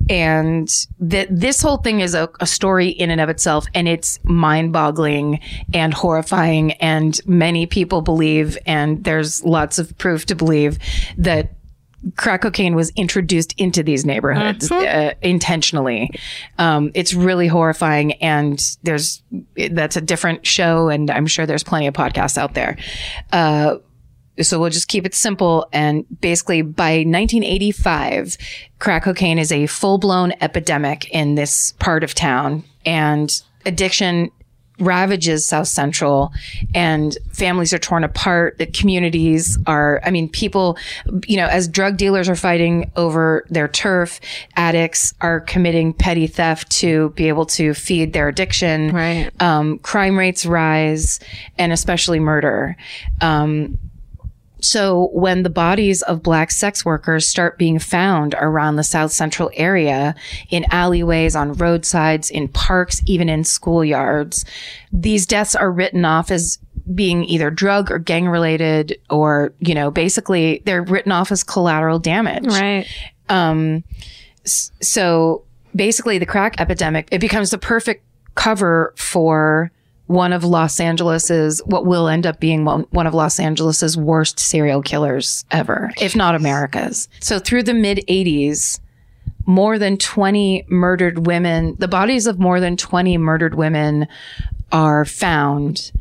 and 0.10 0.70
that 1.00 1.28
this 1.32 1.60
whole 1.60 1.78
thing 1.78 2.02
is 2.02 2.14
a, 2.14 2.30
a 2.40 2.46
story 2.46 2.90
in 2.90 3.10
and 3.10 3.20
of 3.20 3.30
itself, 3.30 3.66
and 3.74 3.88
it's 3.88 4.20
mind-boggling 4.24 5.40
and 5.74 5.92
horrifying. 5.92 6.74
And 6.74 7.20
many 7.26 7.66
people 7.66 8.02
believe, 8.02 8.60
and 8.68 9.04
there's 9.04 9.44
lots 9.44 9.80
of 9.80 9.98
proof 9.98 10.28
to 10.28 10.36
believe 10.36 10.78
that 11.18 11.57
crack 12.16 12.42
cocaine 12.42 12.76
was 12.76 12.92
introduced 12.96 13.54
into 13.58 13.84
these 13.84 14.06
neighborhoods 14.06 14.72
uh, 14.72 15.14
intentionally. 15.22 16.12
Um, 16.58 16.92
it's 16.94 17.14
really 17.14 17.48
horrifying, 17.48 18.14
and 18.14 18.60
there's 18.84 19.22
that's 19.72 19.96
a 19.96 20.02
different 20.02 20.46
show, 20.46 20.90
and 20.90 21.10
I'm 21.12 21.28
sure 21.28 21.46
there's 21.46 21.64
plenty 21.64 21.88
of 21.88 21.94
podcasts 21.94 22.38
out 22.38 22.54
there. 22.54 22.78
Uh, 23.32 23.78
so 24.42 24.60
we'll 24.60 24.70
just 24.70 24.88
keep 24.88 25.06
it 25.06 25.16
simple. 25.16 25.68
And 25.74 26.06
basically, 26.22 26.62
by 26.62 26.98
1985, 26.98 28.38
crack 28.80 29.04
cocaine 29.04 29.40
is 29.40 29.52
a 29.52 29.66
full 29.68 29.98
blown 29.98 30.34
epidemic 30.42 31.10
in 31.10 31.36
this 31.36 31.74
part 31.74 32.04
of 32.04 32.14
town, 32.14 32.64
and 32.86 33.42
addiction 33.66 34.32
ravages 34.80 35.46
South 35.46 35.68
Central 35.68 36.32
and 36.74 37.18
families 37.32 37.74
are 37.74 37.80
torn 37.80 38.04
apart. 38.04 38.58
The 38.58 38.66
communities 38.66 39.58
are, 39.66 40.02
I 40.06 40.12
mean, 40.12 40.30
people, 40.30 40.78
you 41.26 41.38
know, 41.38 41.48
as 41.48 41.68
drug 41.68 41.98
dealers 41.98 42.30
are 42.30 42.36
fighting 42.36 42.92
over 42.96 43.46
their 43.50 43.68
turf, 43.68 44.20
addicts 44.56 45.14
are 45.22 45.42
committing 45.42 45.94
petty 45.94 46.28
theft 46.28 46.72
to 46.78 47.10
be 47.12 47.28
able 47.28 47.46
to 47.48 47.74
feed 47.74 48.14
their 48.14 48.28
addiction. 48.28 48.92
Right. 48.92 49.32
Um, 49.42 49.80
crime 49.80 50.18
rates 50.18 50.46
rise 50.46 51.20
and 51.58 51.72
especially 51.72 52.20
murder. 52.20 52.76
Um, 53.22 53.78
so 54.68 55.08
when 55.14 55.44
the 55.44 55.50
bodies 55.50 56.02
of 56.02 56.22
black 56.22 56.52
sex 56.52 56.84
workers 56.84 57.26
start 57.26 57.58
being 57.58 57.80
found 57.80 58.36
around 58.38 58.76
the 58.76 58.84
South 58.84 59.14
Central 59.14 59.50
area 59.54 60.14
in 60.50 60.66
alleyways, 60.72 61.38
on 61.38 61.54
roadsides, 61.54 62.30
in 62.30 62.50
parks, 62.50 63.02
even 63.06 63.30
in 63.30 63.44
schoolyards, 63.44 64.44
these 64.92 65.26
deaths 65.26 65.56
are 65.56 65.72
written 65.72 66.04
off 66.04 66.30
as 66.30 66.60
being 66.94 67.24
either 67.24 67.50
drug 67.50 67.90
or 67.90 67.98
gang 67.98 68.28
related 68.28 69.00
or, 69.10 69.54
you 69.60 69.74
know, 69.74 69.90
basically 69.90 70.62
they're 70.66 70.84
written 70.84 71.14
off 71.14 71.32
as 71.32 71.46
collateral 71.46 71.98
damage. 71.98 72.48
Right. 72.48 72.86
Um, 73.30 73.86
so 74.44 75.46
basically 75.78 76.18
the 76.18 76.26
crack 76.26 76.60
epidemic, 76.60 77.08
it 77.10 77.20
becomes 77.20 77.52
the 77.52 77.58
perfect 77.58 78.04
cover 78.36 78.94
for 78.98 79.72
one 80.08 80.34
of 80.34 80.44
Los 80.44 80.80
Angeles's, 80.80 81.62
what 81.66 81.86
will 81.86 82.08
end 82.08 82.26
up 82.26 82.40
being 82.40 82.66
one, 82.66 82.88
one 82.92 83.08
of 83.08 83.14
Los 83.14 83.40
Angeles's 83.40 83.98
worst 83.98 84.40
serial 84.40 84.82
killers 84.82 85.46
ever, 85.52 85.92
if 86.02 86.16
not 86.16 86.36
America's. 86.36 87.08
So 87.20 87.40
through 87.40 87.64
the 87.64 87.74
mid 87.74 88.00
80s, 88.08 88.80
more 89.46 89.78
than 89.78 89.98
20 89.98 90.66
murdered 90.70 91.26
women, 91.26 91.76
the 91.78 91.88
bodies 91.88 92.28
of 92.28 92.40
more 92.40 92.60
than 92.60 92.78
20 92.78 93.18
murdered 93.18 93.56
women 93.56 94.08
are 94.72 95.06
found, 95.06 95.92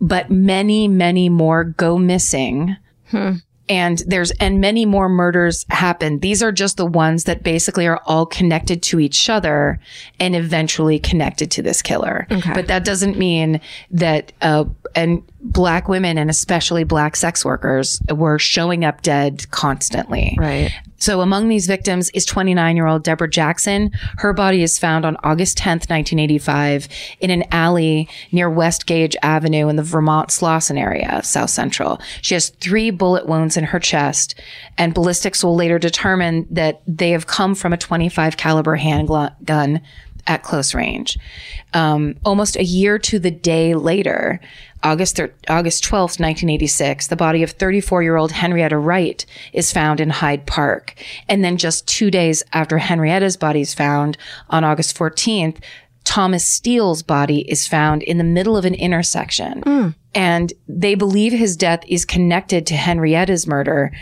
but 0.00 0.30
many, 0.30 0.88
many 0.88 1.28
more 1.28 1.64
go 1.64 1.98
missing. 1.98 2.76
Hmm. 3.10 3.34
And 3.72 4.02
there's, 4.06 4.30
and 4.32 4.60
many 4.60 4.84
more 4.84 5.08
murders 5.08 5.64
happen. 5.70 6.18
These 6.18 6.42
are 6.42 6.52
just 6.52 6.76
the 6.76 6.84
ones 6.84 7.24
that 7.24 7.42
basically 7.42 7.86
are 7.86 8.00
all 8.04 8.26
connected 8.26 8.82
to 8.82 9.00
each 9.00 9.30
other 9.30 9.80
and 10.20 10.36
eventually 10.36 10.98
connected 10.98 11.50
to 11.52 11.62
this 11.62 11.80
killer. 11.80 12.26
But 12.54 12.66
that 12.66 12.84
doesn't 12.84 13.16
mean 13.16 13.60
that, 13.90 14.32
uh, 14.42 14.64
and 14.94 15.22
black 15.40 15.88
women 15.88 16.18
and 16.18 16.28
especially 16.28 16.84
black 16.84 17.16
sex 17.16 17.44
workers 17.44 18.00
were 18.14 18.38
showing 18.38 18.84
up 18.84 19.00
dead 19.00 19.50
constantly. 19.50 20.36
Right. 20.38 20.70
So 21.02 21.20
among 21.20 21.48
these 21.48 21.66
victims 21.66 22.10
is 22.10 22.24
29 22.24 22.76
year 22.76 22.86
old 22.86 23.02
Deborah 23.02 23.28
Jackson. 23.28 23.90
Her 24.18 24.32
body 24.32 24.62
is 24.62 24.78
found 24.78 25.04
on 25.04 25.16
August 25.24 25.58
10th, 25.58 25.90
1985 25.90 26.86
in 27.18 27.32
an 27.32 27.42
alley 27.50 28.08
near 28.30 28.48
West 28.48 28.86
Gage 28.86 29.16
Avenue 29.20 29.66
in 29.66 29.74
the 29.74 29.82
Vermont 29.82 30.28
Slauson 30.28 30.78
area 30.78 31.10
of 31.18 31.26
South 31.26 31.50
Central. 31.50 32.00
She 32.20 32.34
has 32.34 32.50
three 32.50 32.92
bullet 32.92 33.26
wounds 33.26 33.56
in 33.56 33.64
her 33.64 33.80
chest 33.80 34.40
and 34.78 34.94
ballistics 34.94 35.42
will 35.42 35.56
later 35.56 35.80
determine 35.80 36.46
that 36.50 36.82
they 36.86 37.10
have 37.10 37.26
come 37.26 37.56
from 37.56 37.72
a 37.72 37.76
25 37.76 38.36
caliber 38.36 38.76
handgun 38.76 39.80
at 40.26 40.42
close 40.42 40.74
range. 40.74 41.18
Um, 41.74 42.16
almost 42.24 42.56
a 42.56 42.64
year 42.64 42.98
to 42.98 43.18
the 43.18 43.30
day 43.30 43.74
later, 43.74 44.40
August 44.82 45.16
thir- 45.16 45.34
August 45.48 45.84
12th, 45.84 46.18
1986, 46.20 47.06
the 47.06 47.16
body 47.16 47.42
of 47.42 47.50
34 47.50 48.02
year 48.02 48.16
old 48.16 48.32
Henrietta 48.32 48.78
Wright 48.78 49.24
is 49.52 49.72
found 49.72 50.00
in 50.00 50.10
Hyde 50.10 50.46
Park. 50.46 50.94
And 51.28 51.44
then 51.44 51.56
just 51.56 51.86
two 51.86 52.10
days 52.10 52.42
after 52.52 52.78
Henrietta's 52.78 53.36
body 53.36 53.60
is 53.60 53.74
found 53.74 54.16
on 54.50 54.64
August 54.64 54.96
14th, 54.96 55.58
Thomas 56.04 56.46
Steele's 56.46 57.02
body 57.02 57.48
is 57.48 57.68
found 57.68 58.02
in 58.02 58.18
the 58.18 58.24
middle 58.24 58.56
of 58.56 58.64
an 58.64 58.74
intersection. 58.74 59.62
And 60.14 60.52
they 60.68 60.94
believe 60.94 61.32
his 61.32 61.56
death 61.56 61.84
is 61.86 62.04
connected 62.04 62.66
to 62.66 62.74
Henrietta's 62.74 63.46
murder, 63.46 63.92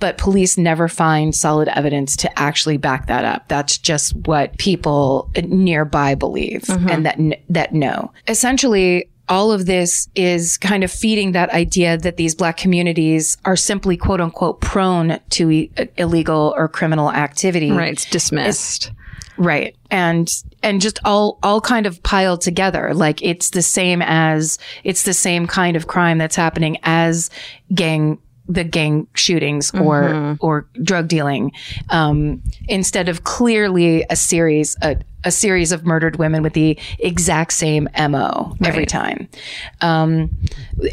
but 0.00 0.18
police 0.18 0.58
never 0.58 0.88
find 0.88 1.34
solid 1.34 1.68
evidence 1.68 2.16
to 2.16 2.38
actually 2.38 2.78
back 2.78 3.06
that 3.06 3.24
up. 3.24 3.46
That's 3.48 3.78
just 3.78 4.16
what 4.26 4.56
people 4.58 5.30
nearby 5.44 6.14
believe 6.14 6.62
mm-hmm. 6.62 6.88
and 6.88 7.06
that 7.06 7.18
that 7.48 7.72
know. 7.72 8.12
Essentially, 8.26 9.08
all 9.28 9.52
of 9.52 9.66
this 9.66 10.08
is 10.16 10.58
kind 10.58 10.82
of 10.82 10.90
feeding 10.90 11.32
that 11.32 11.50
idea 11.50 11.96
that 11.98 12.16
these 12.16 12.34
black 12.34 12.56
communities 12.56 13.38
are 13.44 13.54
simply 13.54 13.96
quote 13.96 14.20
unquote 14.20 14.60
prone 14.60 15.20
to 15.30 15.50
e- 15.50 15.70
uh, 15.78 15.84
illegal 15.96 16.52
or 16.56 16.68
criminal 16.68 17.12
activity. 17.12 17.70
Right. 17.70 17.92
It's 17.92 18.06
dismissed. 18.06 18.90
Right. 19.36 19.76
And, 19.90 20.28
and 20.62 20.80
just 20.82 20.98
all, 21.04 21.38
all 21.42 21.60
kind 21.60 21.86
of 21.86 22.02
piled 22.02 22.40
together. 22.40 22.92
Like 22.92 23.22
it's 23.22 23.50
the 23.50 23.62
same 23.62 24.02
as, 24.02 24.58
it's 24.82 25.04
the 25.04 25.14
same 25.14 25.46
kind 25.46 25.76
of 25.76 25.86
crime 25.86 26.18
that's 26.18 26.36
happening 26.36 26.76
as 26.82 27.30
gang, 27.72 28.18
the 28.50 28.64
gang 28.64 29.06
shootings 29.14 29.72
or, 29.74 30.36
or 30.40 30.66
drug 30.82 31.08
dealing. 31.08 31.52
Um, 31.90 32.42
instead 32.68 33.08
of 33.08 33.24
clearly 33.24 34.04
a 34.10 34.16
series, 34.16 34.76
a, 34.82 34.96
a 35.24 35.30
series 35.30 35.70
of 35.70 35.84
murdered 35.84 36.16
women 36.16 36.42
with 36.42 36.54
the 36.54 36.78
exact 36.98 37.52
same 37.52 37.88
MO 38.08 38.56
every 38.64 38.86
time. 38.86 39.28
Um, 39.82 40.30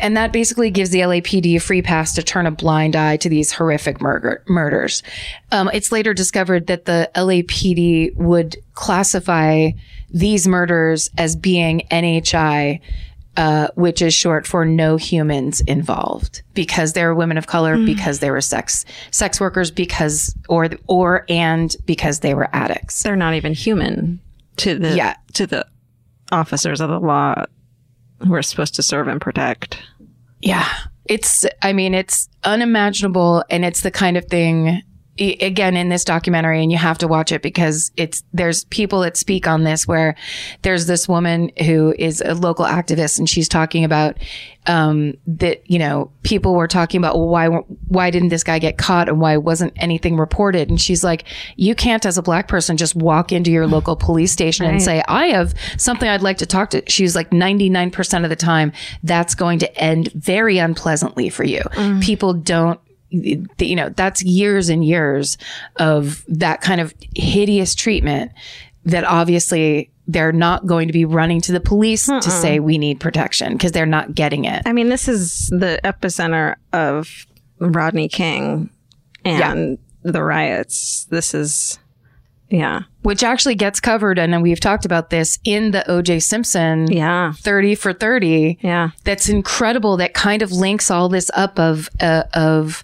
and 0.02 0.16
that 0.18 0.32
basically 0.32 0.70
gives 0.70 0.90
the 0.92 1.00
LAPD 1.00 1.56
a 1.56 1.60
free 1.60 1.82
pass 1.82 2.14
to 2.16 2.24
turn 2.24 2.46
a 2.46 2.52
blind 2.52 2.96
eye 2.96 3.18
to 3.18 3.30
these 3.30 3.52
horrific 3.52 4.02
murder- 4.02 4.44
murders. 4.48 5.02
Um, 5.52 5.70
it's 5.74 5.92
later 5.92 6.14
discovered 6.14 6.68
that 6.68 6.86
the 6.86 7.10
LAPD 7.16 8.16
would 8.16 8.58
classify 8.74 9.72
these 10.10 10.48
murders 10.48 11.10
as 11.18 11.36
being 11.36 11.82
NHI, 11.92 12.82
uh, 13.38 13.68
which 13.76 14.02
is 14.02 14.14
short 14.14 14.46
for 14.46 14.66
no 14.66 14.98
humans 14.98 15.62
involved, 15.62 16.42
because 16.54 16.94
they 16.94 17.04
were 17.06 17.16
women 17.16 17.38
of 17.38 17.48
color, 17.48 17.78
because 17.86 18.20
they 18.20 18.32
were 18.32 18.42
sex 18.42 18.84
sex 19.12 19.40
workers, 19.40 19.72
because 19.72 20.36
or 20.50 20.70
or 20.88 21.24
and 21.30 21.76
because 21.86 22.20
they 22.20 22.34
were 22.34 22.50
addicts. 22.54 23.04
They're 23.04 23.16
not 23.16 23.36
even 23.36 23.54
human 23.54 24.20
to 24.58 24.78
the 24.78 24.96
Yeah. 24.96 25.16
to 25.34 25.48
the 25.48 25.66
officers 26.32 26.82
of 26.82 26.90
the 26.90 27.00
law 27.00 27.46
who 28.26 28.34
are 28.34 28.42
supposed 28.42 28.76
to 28.76 28.84
serve 28.84 29.08
and 29.08 29.22
protect. 29.22 29.80
Yeah. 30.42 30.68
It's, 31.06 31.46
I 31.62 31.72
mean, 31.72 31.94
it's 31.94 32.28
unimaginable. 32.44 33.44
And 33.50 33.64
it's 33.64 33.82
the 33.82 33.92
kind 33.92 34.18
of 34.18 34.26
thing, 34.26 34.82
again, 35.20 35.76
in 35.76 35.90
this 35.90 36.04
documentary, 36.04 36.62
and 36.62 36.72
you 36.72 36.78
have 36.78 36.98
to 37.00 37.08
watch 37.08 37.32
it 37.32 37.42
because 37.42 37.92
it's, 37.98 38.24
there's 38.34 38.66
people 38.66 39.02
that 39.02 39.18
speak 39.18 39.48
on 39.48 39.64
this 39.64 39.88
where 39.88 40.16
there's 40.62 40.86
this 40.86 41.08
woman 41.08 41.52
who 41.66 41.94
is 41.98 42.22
a 42.22 42.34
local 42.34 42.66
activist 42.66 43.20
and 43.20 43.30
she's 43.30 43.50
talking 43.50 43.84
about, 43.84 44.18
um, 44.68 45.14
that, 45.26 45.70
you 45.70 45.80
know, 45.80 46.12
people 46.24 46.54
were 46.54 46.68
talking 46.68 47.00
about, 47.00 47.16
well, 47.16 47.30
why, 47.30 47.48
why 47.88 48.12
didn't 48.12 48.30
this 48.30 48.44
guy 48.44 48.60
get 48.60 48.78
caught 48.78 49.08
and 49.08 49.20
why 49.20 49.38
wasn't 49.38 49.74
anything 49.78 50.18
reported? 50.18 50.70
And 50.70 50.80
she's 50.80 51.04
like, 51.04 51.24
you 51.56 51.74
can't, 51.74 52.06
as 52.06 52.18
a 52.18 52.22
black 52.22 52.48
person, 52.48 52.76
just 52.76 52.96
walk 52.96 53.32
into 53.32 53.50
your 53.50 53.66
local 53.68 53.96
police 54.08 54.32
station 54.32 54.66
and 54.66 54.82
say, 54.82 55.04
I 55.08 55.28
have 55.28 55.54
something 55.78 56.08
I'd 56.08 56.22
like 56.22 56.38
to 56.40 56.46
talk 56.46 56.70
to. 56.72 56.84
She's 56.88 57.16
like 57.16 57.32
99% 57.32 58.24
of 58.24 58.30
the 58.30 58.36
time, 58.36 58.74
that's 59.04 59.36
going 59.36 59.60
to 59.60 59.78
end 59.78 60.12
very 60.14 60.58
unpleasantly 60.58 61.30
for 61.30 61.44
you. 61.44 61.62
People 62.02 62.34
don't 62.34 62.80
you 63.10 63.76
know, 63.76 63.90
that's 63.90 64.24
years 64.24 64.70
and 64.70 64.84
years 64.84 65.38
of 65.78 66.26
that 66.28 66.62
kind 66.62 66.82
of 66.82 66.94
hideous 67.16 67.76
treatment 67.76 68.32
that 68.86 69.04
obviously 69.04 69.92
they're 70.08 70.32
not 70.32 70.66
going 70.66 70.88
to 70.88 70.94
be 70.94 71.04
running 71.04 71.42
to 71.42 71.52
the 71.52 71.60
police 71.60 72.06
to 72.06 72.22
say 72.22 72.60
we 72.60 72.78
need 72.78 73.00
protection 73.00 73.54
because 73.54 73.74
they're 73.74 73.86
not 73.86 74.16
getting 74.16 74.46
it. 74.46 74.64
I 74.66 74.72
mean, 74.72 74.88
this 74.90 75.08
is 75.08 75.48
the 75.50 75.80
epicenter 75.84 76.56
of 76.72 77.26
Rodney 77.60 78.08
King 78.08 78.70
and 79.26 79.78
the 80.04 80.24
riots. 80.24 81.06
This 81.10 81.34
is, 81.34 81.80
yeah, 82.50 82.82
Which 83.02 83.24
actually 83.24 83.56
gets 83.56 83.80
covered, 83.80 84.18
and 84.18 84.32
then 84.32 84.42
we've 84.42 84.60
talked 84.60 84.86
about 84.86 85.10
this 85.10 85.38
in 85.44 85.72
the 85.72 85.84
OJ 85.88 86.22
Simpson 86.24 86.90
yeah, 86.92 87.34
30 87.34 87.76
for 87.76 87.92
30. 87.92 88.60
yeah. 88.62 88.92
That's 89.04 89.28
incredible. 89.28 89.98
That 89.98 90.14
kind 90.14 90.42
of 90.42 90.52
links 90.52 90.90
all 90.90 91.10
this 91.10 91.30
up 91.34 91.60
of 91.60 91.90
uh, 92.00 92.24
of 92.34 92.84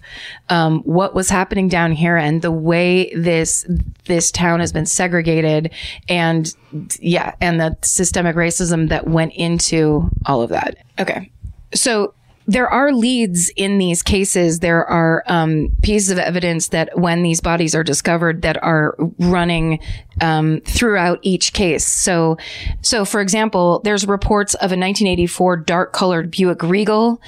um, 0.50 0.80
what 0.80 1.14
was 1.14 1.30
happening 1.30 1.68
down 1.68 1.92
here 1.92 2.16
and 2.16 2.42
the 2.42 2.50
way 2.50 3.14
this 3.14 3.66
this 4.04 4.30
town 4.30 4.60
has 4.60 4.72
been 4.72 4.86
segregated, 4.86 5.72
and 6.08 6.54
yeah, 7.00 7.34
and 7.40 7.58
the 7.58 7.76
systemic 7.82 8.36
racism 8.36 8.90
that 8.90 9.06
went 9.06 9.32
into 9.34 10.10
all 10.26 10.42
of 10.42 10.50
that. 10.50 10.76
Okay, 10.98 11.30
so 11.74 12.12
there 12.46 12.68
are 12.68 12.92
leads 12.92 13.50
in 13.56 13.78
these 13.78 14.02
cases. 14.02 14.60
There 14.60 14.84
are 14.84 15.22
um, 15.26 15.70
pieces 15.82 16.10
of 16.10 16.18
evidence 16.18 16.68
that 16.68 16.98
when 16.98 17.22
these 17.22 17.40
bodies 17.40 17.74
are 17.74 17.82
discovered 17.82 18.42
that 18.42 18.62
are 18.62 18.96
running 19.18 19.80
um, 20.20 20.60
throughout 20.66 21.18
each 21.22 21.54
case. 21.54 21.86
So, 21.86 22.36
so 22.82 23.04
for 23.04 23.20
example, 23.20 23.80
there's 23.84 24.06
reports 24.06 24.54
of 24.54 24.72
a 24.72 24.76
1984 24.76 25.58
dark-colored 25.58 26.30
Buick 26.30 26.62
Regal, 26.62 27.20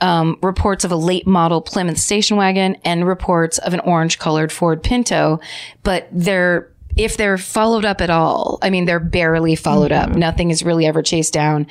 um, 0.00 0.38
reports 0.42 0.84
of 0.84 0.90
a 0.90 0.96
late 0.96 1.26
model 1.26 1.60
Plymouth 1.60 1.98
station 1.98 2.36
wagon, 2.36 2.76
and 2.84 3.06
reports 3.06 3.58
of 3.58 3.74
an 3.74 3.80
orange-colored 3.80 4.50
Ford 4.50 4.82
Pinto. 4.82 5.38
But 5.82 6.08
they're 6.10 6.71
if 6.96 7.16
they're 7.16 7.38
followed 7.38 7.84
up 7.84 8.00
at 8.00 8.10
all, 8.10 8.58
I 8.62 8.70
mean, 8.70 8.84
they're 8.84 9.00
barely 9.00 9.56
followed 9.56 9.92
up. 9.92 10.10
Nothing 10.10 10.50
is 10.50 10.62
really 10.62 10.86
ever 10.86 11.02
chased 11.02 11.32
down. 11.32 11.66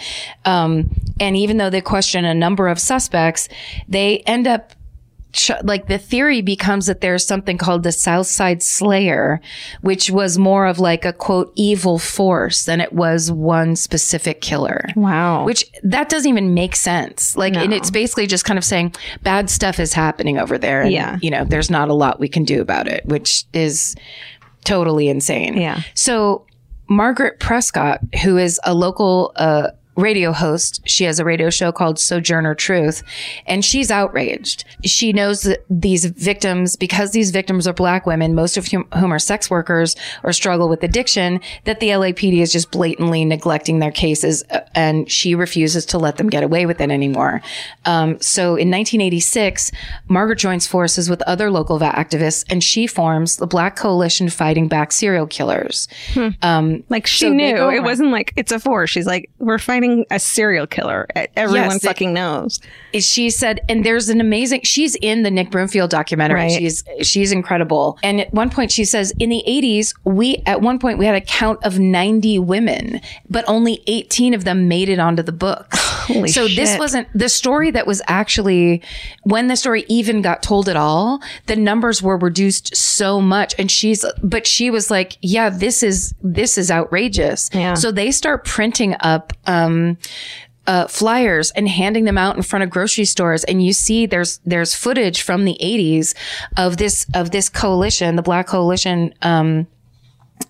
Um, 0.45 0.89
and 1.19 1.37
even 1.37 1.57
though 1.57 1.69
they 1.69 1.81
question 1.81 2.25
a 2.25 2.33
number 2.33 2.67
of 2.67 2.79
suspects, 2.79 3.47
they 3.87 4.19
end 4.19 4.47
up 4.47 4.73
ch- 5.33 5.51
like 5.63 5.87
the 5.87 5.97
theory 5.97 6.41
becomes 6.41 6.87
that 6.87 7.01
there's 7.01 7.25
something 7.25 7.57
called 7.57 7.83
the 7.83 7.91
Southside 7.91 8.63
Slayer, 8.63 9.41
which 9.81 10.09
was 10.09 10.37
more 10.37 10.65
of 10.65 10.79
like 10.79 11.05
a 11.05 11.13
quote 11.13 11.53
evil 11.55 11.99
force 11.99 12.65
than 12.65 12.81
it 12.81 12.91
was 12.91 13.31
one 13.31 13.75
specific 13.75 14.41
killer. 14.41 14.85
Wow. 14.95 15.45
Which 15.45 15.65
that 15.83 16.09
doesn't 16.09 16.29
even 16.29 16.53
make 16.53 16.75
sense. 16.75 17.37
Like, 17.37 17.55
and 17.55 17.73
it's 17.73 17.91
basically 17.91 18.27
just 18.27 18.45
kind 18.45 18.57
of 18.57 18.65
saying 18.65 18.95
bad 19.23 19.49
stuff 19.49 19.79
is 19.79 19.93
happening 19.93 20.37
over 20.39 20.57
there. 20.57 20.81
And, 20.81 20.91
Yeah. 20.91 21.17
You 21.21 21.29
know, 21.29 21.45
there's 21.45 21.69
not 21.69 21.89
a 21.89 21.93
lot 21.93 22.19
we 22.19 22.27
can 22.27 22.43
do 22.43 22.59
about 22.61 22.87
it, 22.87 23.05
which 23.05 23.45
is 23.53 23.95
totally 24.63 25.09
insane. 25.09 25.57
Yeah. 25.57 25.81
So 25.93 26.45
Margaret 26.89 27.39
Prescott, 27.39 27.99
who 28.23 28.37
is 28.37 28.59
a 28.63 28.73
local 28.73 29.31
uh, 29.35 29.71
radio 29.95 30.31
host, 30.31 30.81
she 30.85 31.03
has 31.03 31.19
a 31.19 31.25
radio 31.25 31.49
show 31.49 31.71
called 31.71 31.99
Sojourner 31.99 32.55
Truth, 32.55 33.03
and 33.45 33.63
she's 33.65 33.91
outraged. 33.91 34.63
She 34.85 35.11
knows 35.11 35.41
that 35.41 35.65
these 35.69 36.05
victims, 36.05 36.75
because 36.75 37.11
these 37.11 37.31
victims 37.31 37.67
are 37.67 37.73
black 37.73 38.05
women, 38.05 38.33
most 38.33 38.55
of 38.57 38.67
whom, 38.67 38.87
are 38.93 39.19
sex 39.19 39.49
workers 39.49 39.95
or 40.23 40.31
struggle 40.31 40.69
with 40.69 40.83
addiction, 40.83 41.39
that 41.65 41.79
the 41.81 41.89
LAPD 41.89 42.39
is 42.41 42.51
just 42.53 42.71
blatantly 42.71 43.25
neglecting 43.25 43.79
their 43.79 43.91
cases, 43.91 44.43
uh, 44.51 44.61
and 44.75 45.11
she 45.11 45.35
refuses 45.35 45.85
to 45.87 45.97
let 45.97 46.17
them 46.17 46.29
get 46.29 46.43
away 46.43 46.65
with 46.65 46.79
it 46.79 46.89
anymore. 46.89 47.41
Um, 47.85 48.19
so 48.21 48.55
in 48.55 48.69
1986, 48.71 49.71
Margaret 50.07 50.39
joins 50.39 50.67
forces 50.67 51.09
with 51.09 51.21
other 51.23 51.51
local 51.51 51.79
activists, 51.79 52.45
and 52.49 52.63
she 52.63 52.85
forms 52.87 53.37
the 53.37 53.47
Black 53.47 53.75
Coalition 53.75 54.29
Fighting 54.29 54.67
Back 54.67 54.91
Serial 54.91 55.27
Killers. 55.27 55.87
Um, 56.41 56.83
Like 56.89 57.07
she 57.07 57.25
So 57.25 57.33
knew 57.33 57.69
it 57.69 57.83
wasn't 57.83 58.11
like 58.11 58.33
it's 58.35 58.51
a 58.51 58.59
force. 58.59 58.89
She's 58.89 59.07
like, 59.07 59.29
we're 59.39 59.57
fighting 59.57 59.80
a 60.09 60.19
serial 60.19 60.67
killer. 60.67 61.07
Everyone 61.35 61.71
Yes, 61.71 61.83
fucking 61.83 62.13
knows. 62.13 62.59
she 62.99 63.29
said, 63.29 63.61
and 63.69 63.83
there's 63.85 64.09
an 64.09 64.21
amazing. 64.21 64.61
She's 64.63 64.95
in 64.95 65.23
the 65.23 65.31
Nick 65.31 65.49
Broomfield 65.51 65.89
documentary. 65.89 66.41
Right. 66.41 66.51
She's 66.51 66.83
she's 67.01 67.31
incredible. 67.31 67.97
And 68.03 68.21
at 68.21 68.33
one 68.33 68.49
point, 68.49 68.71
she 68.71 68.85
says, 68.85 69.13
in 69.19 69.29
the 69.29 69.43
80s, 69.47 69.93
we 70.03 70.41
at 70.45 70.61
one 70.61 70.79
point 70.79 70.97
we 70.99 71.05
had 71.05 71.15
a 71.15 71.21
count 71.21 71.63
of 71.63 71.79
90 71.79 72.39
women, 72.39 73.01
but 73.29 73.43
only 73.47 73.81
18 73.87 74.33
of 74.33 74.43
them 74.43 74.67
made 74.67 74.89
it 74.89 74.99
onto 74.99 75.23
the 75.23 75.31
books. 75.31 75.77
Holy 76.01 76.29
so 76.29 76.47
this 76.47 76.77
wasn't 76.79 77.07
the 77.13 77.29
story 77.29 77.69
that 77.71 77.85
was 77.87 78.01
actually 78.07 78.81
when 79.23 79.47
the 79.47 79.55
story 79.55 79.85
even 79.87 80.21
got 80.21 80.41
told 80.43 80.67
at 80.67 80.75
all. 80.75 81.21
The 81.45 81.55
numbers 81.55 82.01
were 82.01 82.17
reduced 82.17 82.75
so 82.75 83.21
much, 83.21 83.53
and 83.59 83.69
she's 83.69 84.03
but 84.23 84.45
she 84.47 84.69
was 84.69 84.89
like, 84.91 85.17
yeah, 85.21 85.49
this 85.49 85.83
is 85.83 86.13
this 86.23 86.57
is 86.57 86.71
outrageous. 86.71 87.49
Yeah. 87.53 87.75
So 87.75 87.91
they 87.91 88.11
start 88.11 88.45
printing 88.45 88.95
up. 89.01 89.33
um 89.47 89.70
uh, 90.67 90.87
flyers 90.87 91.51
and 91.51 91.67
handing 91.67 92.05
them 92.05 92.17
out 92.17 92.35
in 92.35 92.43
front 92.43 92.63
of 92.63 92.69
grocery 92.69 93.05
stores. 93.05 93.43
And 93.43 93.65
you 93.65 93.73
see 93.73 94.05
there's 94.05 94.39
there's 94.45 94.75
footage 94.75 95.21
from 95.21 95.45
the 95.45 95.57
80s 95.61 96.13
of 96.57 96.77
this 96.77 97.05
of 97.13 97.31
this 97.31 97.49
coalition 97.49 98.15
the 98.15 98.21
black 98.21 98.47
coalition 98.47 99.13
um 99.21 99.67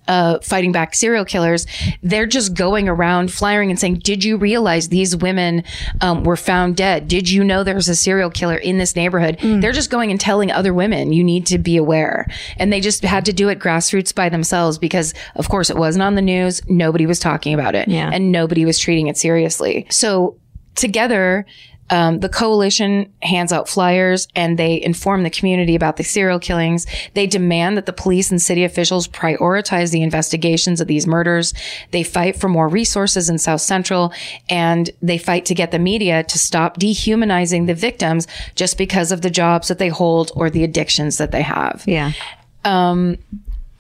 uh, 0.08 0.40
fighting 0.40 0.72
back 0.72 0.94
serial 0.96 1.26
killers, 1.26 1.66
they're 2.04 2.26
just 2.26 2.54
going 2.54 2.88
around 2.90 3.32
flyering 3.32 3.70
and 3.70 3.80
saying, 3.80 4.00
"Did 4.00 4.24
you 4.24 4.38
realize 4.38 4.90
these 4.90 5.16
women 5.16 5.64
um, 6.02 6.24
were 6.24 6.36
found 6.38 6.76
dead? 6.78 7.08
Did 7.08 7.30
you 7.30 7.44
know 7.44 7.64
there's 7.64 7.90
a 7.90 7.96
serial 7.96 8.30
killer 8.30 8.56
in 8.56 8.78
this 8.78 8.96
neighborhood?" 8.96 9.38
They're 9.42 9.72
just 9.72 9.90
going 9.90 10.12
and 10.12 10.20
telling 10.20 10.52
other 10.52 10.74
women, 10.74 11.14
"You 11.14 11.24
need 11.24 11.46
to 11.48 11.58
be 11.58 11.78
aware." 11.78 12.28
And 12.58 12.72
they 12.72 12.80
just 12.82 13.04
had 13.04 13.26
to 13.26 13.34
do 13.34 13.50
it 13.50 13.60
grassroots 13.60 14.14
by 14.14 14.30
themselves 14.30 14.78
because, 14.78 15.14
of 15.36 15.50
course, 15.50 15.70
it 15.70 15.78
wasn't 15.78 16.04
on 16.04 16.16
the 16.16 16.22
news. 16.22 16.62
Nobody 16.68 17.06
was 17.06 17.20
talking 17.20 17.54
about 17.54 17.76
it, 17.76 17.88
Yeah. 17.88 18.10
and 18.12 18.32
nobody 18.32 18.66
was 18.66 18.78
treating 18.80 19.08
it 19.08 19.18
seriously. 19.18 19.88
So 19.90 20.38
together. 20.76 21.46
Um, 21.92 22.20
the 22.20 22.30
coalition 22.30 23.14
hands 23.22 23.52
out 23.52 23.70
flyers 23.70 24.28
and 24.36 24.58
they 24.58 24.82
inform 24.82 25.24
the 25.24 25.30
community 25.30 25.76
about 25.76 25.98
the 25.98 26.04
serial 26.04 26.40
killings. 26.40 26.88
They 27.14 27.28
demand 27.28 27.78
that 27.78 27.86
the 27.86 27.94
police 27.94 28.32
and 28.32 28.42
city 28.42 28.64
officials 28.64 29.08
prioritize 29.08 29.92
the 29.92 30.02
investigations 30.02 30.82
of 30.82 30.88
these 30.88 31.06
murders. 31.06 31.54
They 31.92 32.04
fight 32.04 32.38
for 32.38 32.48
more 32.48 32.70
resources 32.70 33.30
in 33.30 33.38
South 33.38 33.62
Central 33.62 34.14
and 34.50 34.90
they 35.02 35.18
fight 35.18 35.46
to 35.46 35.54
get 35.54 35.72
the 35.72 35.80
media 35.80 36.24
to 36.24 36.40
stop 36.40 36.78
dehumanizing 36.78 37.66
the 37.66 37.76
victims 37.76 38.26
just 38.56 38.78
because 38.78 39.12
of 39.12 39.22
the 39.22 39.30
jobs 39.30 39.68
that 39.68 39.78
they 39.78 39.90
hold 39.90 40.32
or 40.36 40.50
the 40.50 40.64
addictions 40.64 41.18
that 41.18 41.32
they 41.32 41.42
have. 41.42 41.84
Yeah. 41.86 42.14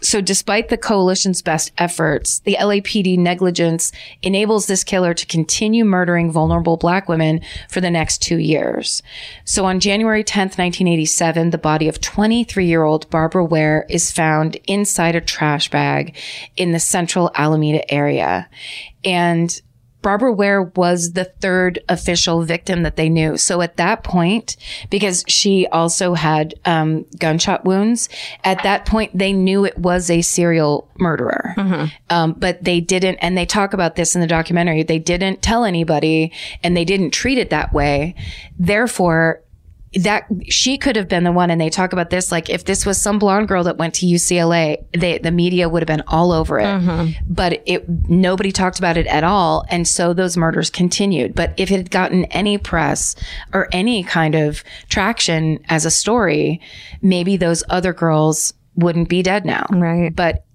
So 0.01 0.19
despite 0.19 0.69
the 0.69 0.77
coalition's 0.77 1.41
best 1.41 1.71
efforts, 1.77 2.39
the 2.39 2.57
LAPD 2.59 3.17
negligence 3.19 3.91
enables 4.23 4.65
this 4.65 4.83
killer 4.83 5.13
to 5.13 5.25
continue 5.27 5.85
murdering 5.85 6.31
vulnerable 6.31 6.75
black 6.75 7.07
women 7.07 7.41
for 7.69 7.81
the 7.81 7.91
next 7.91 8.21
two 8.21 8.37
years. 8.37 9.03
So 9.45 9.65
on 9.65 9.79
January 9.79 10.23
10th, 10.23 10.57
1987, 10.57 11.51
the 11.51 11.57
body 11.57 11.87
of 11.87 12.01
23 12.01 12.65
year 12.65 12.83
old 12.83 13.09
Barbara 13.11 13.45
Ware 13.45 13.85
is 13.89 14.11
found 14.11 14.57
inside 14.65 15.15
a 15.15 15.21
trash 15.21 15.69
bag 15.69 16.17
in 16.57 16.71
the 16.71 16.79
central 16.79 17.29
Alameda 17.35 17.89
area. 17.93 18.49
And 19.05 19.61
Barbara 20.01 20.33
Ware 20.33 20.63
was 20.63 21.13
the 21.13 21.25
third 21.25 21.79
official 21.87 22.43
victim 22.43 22.83
that 22.83 22.95
they 22.95 23.09
knew. 23.09 23.37
So 23.37 23.61
at 23.61 23.77
that 23.77 24.03
point, 24.03 24.57
because 24.89 25.23
she 25.27 25.67
also 25.67 26.13
had 26.13 26.55
um, 26.65 27.05
gunshot 27.19 27.65
wounds, 27.65 28.09
at 28.43 28.63
that 28.63 28.85
point 28.85 29.17
they 29.17 29.33
knew 29.33 29.65
it 29.65 29.77
was 29.77 30.09
a 30.09 30.21
serial 30.21 30.87
murderer. 30.97 31.53
Um, 32.09 32.33
but 32.33 32.63
they 32.63 32.79
didn't, 32.79 33.15
and 33.17 33.37
they 33.37 33.45
talk 33.45 33.73
about 33.73 33.95
this 33.95 34.15
in 34.15 34.21
the 34.21 34.27
documentary. 34.27 34.83
They 34.83 34.99
didn't 34.99 35.41
tell 35.41 35.65
anybody, 35.65 36.31
and 36.63 36.75
they 36.75 36.85
didn't 36.85 37.11
treat 37.11 37.37
it 37.37 37.49
that 37.51 37.73
way. 37.73 38.15
Therefore, 38.57 39.41
that 39.93 40.25
she 40.47 40.77
could 40.77 40.95
have 40.95 41.09
been 41.09 41.25
the 41.25 41.31
one 41.31 41.51
and 41.51 41.59
they 41.59 41.69
talk 41.69 41.91
about 41.91 42.09
this 42.09 42.31
like 42.31 42.49
if 42.49 42.63
this 42.63 42.85
was 42.85 43.01
some 43.01 43.19
blonde 43.19 43.47
girl 43.47 43.63
that 43.65 43.77
went 43.77 43.93
to 43.93 44.05
UCLA 44.05 44.85
they, 44.97 45.17
the 45.17 45.31
media 45.31 45.67
would 45.67 45.81
have 45.81 45.87
been 45.87 46.03
all 46.07 46.31
over 46.31 46.59
it. 46.59 46.65
Mm-hmm. 46.65 47.11
But 47.27 47.61
it 47.65 47.87
nobody 48.09 48.53
talked 48.53 48.79
about 48.79 48.95
it 48.95 49.05
at 49.07 49.25
all 49.25 49.65
and 49.69 49.85
so 49.85 50.13
those 50.13 50.37
murders 50.37 50.69
continued. 50.69 51.35
But 51.35 51.53
if 51.57 51.71
it 51.71 51.77
had 51.77 51.91
gotten 51.91 52.25
any 52.25 52.57
press 52.57 53.15
or 53.53 53.67
any 53.73 54.03
kind 54.03 54.35
of 54.35 54.63
traction 54.87 55.59
as 55.67 55.85
a 55.85 55.91
story 55.91 56.61
maybe 57.01 57.35
those 57.35 57.63
other 57.69 57.91
girls 57.91 58.53
wouldn't 58.75 59.09
be 59.09 59.21
dead 59.21 59.45
now. 59.45 59.65
Right. 59.71 60.15
but 60.15 60.45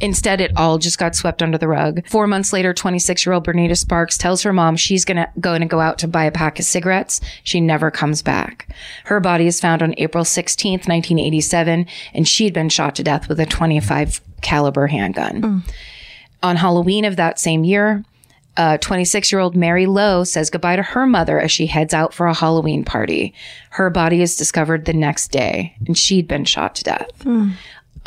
Instead, 0.00 0.40
it 0.40 0.52
all 0.56 0.78
just 0.78 0.98
got 0.98 1.14
swept 1.14 1.42
under 1.42 1.58
the 1.58 1.68
rug. 1.68 2.06
Four 2.06 2.26
months 2.26 2.52
later, 2.52 2.72
26 2.72 3.26
year 3.26 3.32
old 3.32 3.46
Bernita 3.46 3.76
Sparks 3.76 4.16
tells 4.16 4.42
her 4.42 4.52
mom 4.52 4.76
she's 4.76 5.04
gonna 5.04 5.30
going 5.40 5.60
to 5.60 5.66
go 5.66 5.80
out 5.80 5.98
to 5.98 6.08
buy 6.08 6.24
a 6.24 6.30
pack 6.30 6.58
of 6.58 6.64
cigarettes. 6.64 7.20
She 7.42 7.60
never 7.60 7.90
comes 7.90 8.22
back. 8.22 8.68
Her 9.04 9.20
body 9.20 9.46
is 9.46 9.60
found 9.60 9.82
on 9.82 9.94
April 9.98 10.24
16th, 10.24 10.86
1987, 10.88 11.86
and 12.14 12.28
she'd 12.28 12.54
been 12.54 12.68
shot 12.68 12.94
to 12.96 13.02
death 13.02 13.28
with 13.28 13.40
a 13.40 13.46
25 13.46 14.20
caliber 14.40 14.86
handgun. 14.86 15.42
Mm. 15.42 15.74
On 16.42 16.56
Halloween 16.56 17.04
of 17.04 17.16
that 17.16 17.40
same 17.40 17.64
year, 17.64 18.04
uh, 18.58 18.76
26 18.78 19.30
year 19.30 19.40
old 19.40 19.56
Mary 19.56 19.86
Lowe 19.86 20.24
says 20.24 20.50
goodbye 20.50 20.76
to 20.76 20.82
her 20.82 21.06
mother 21.06 21.40
as 21.40 21.52
she 21.52 21.66
heads 21.66 21.94
out 21.94 22.12
for 22.12 22.26
a 22.26 22.34
Halloween 22.34 22.84
party. 22.84 23.32
Her 23.70 23.88
body 23.88 24.20
is 24.20 24.36
discovered 24.36 24.84
the 24.84 24.92
next 24.92 25.28
day, 25.28 25.76
and 25.86 25.96
she'd 25.96 26.26
been 26.26 26.44
shot 26.44 26.74
to 26.76 26.84
death. 26.84 27.10
Mm. 27.20 27.52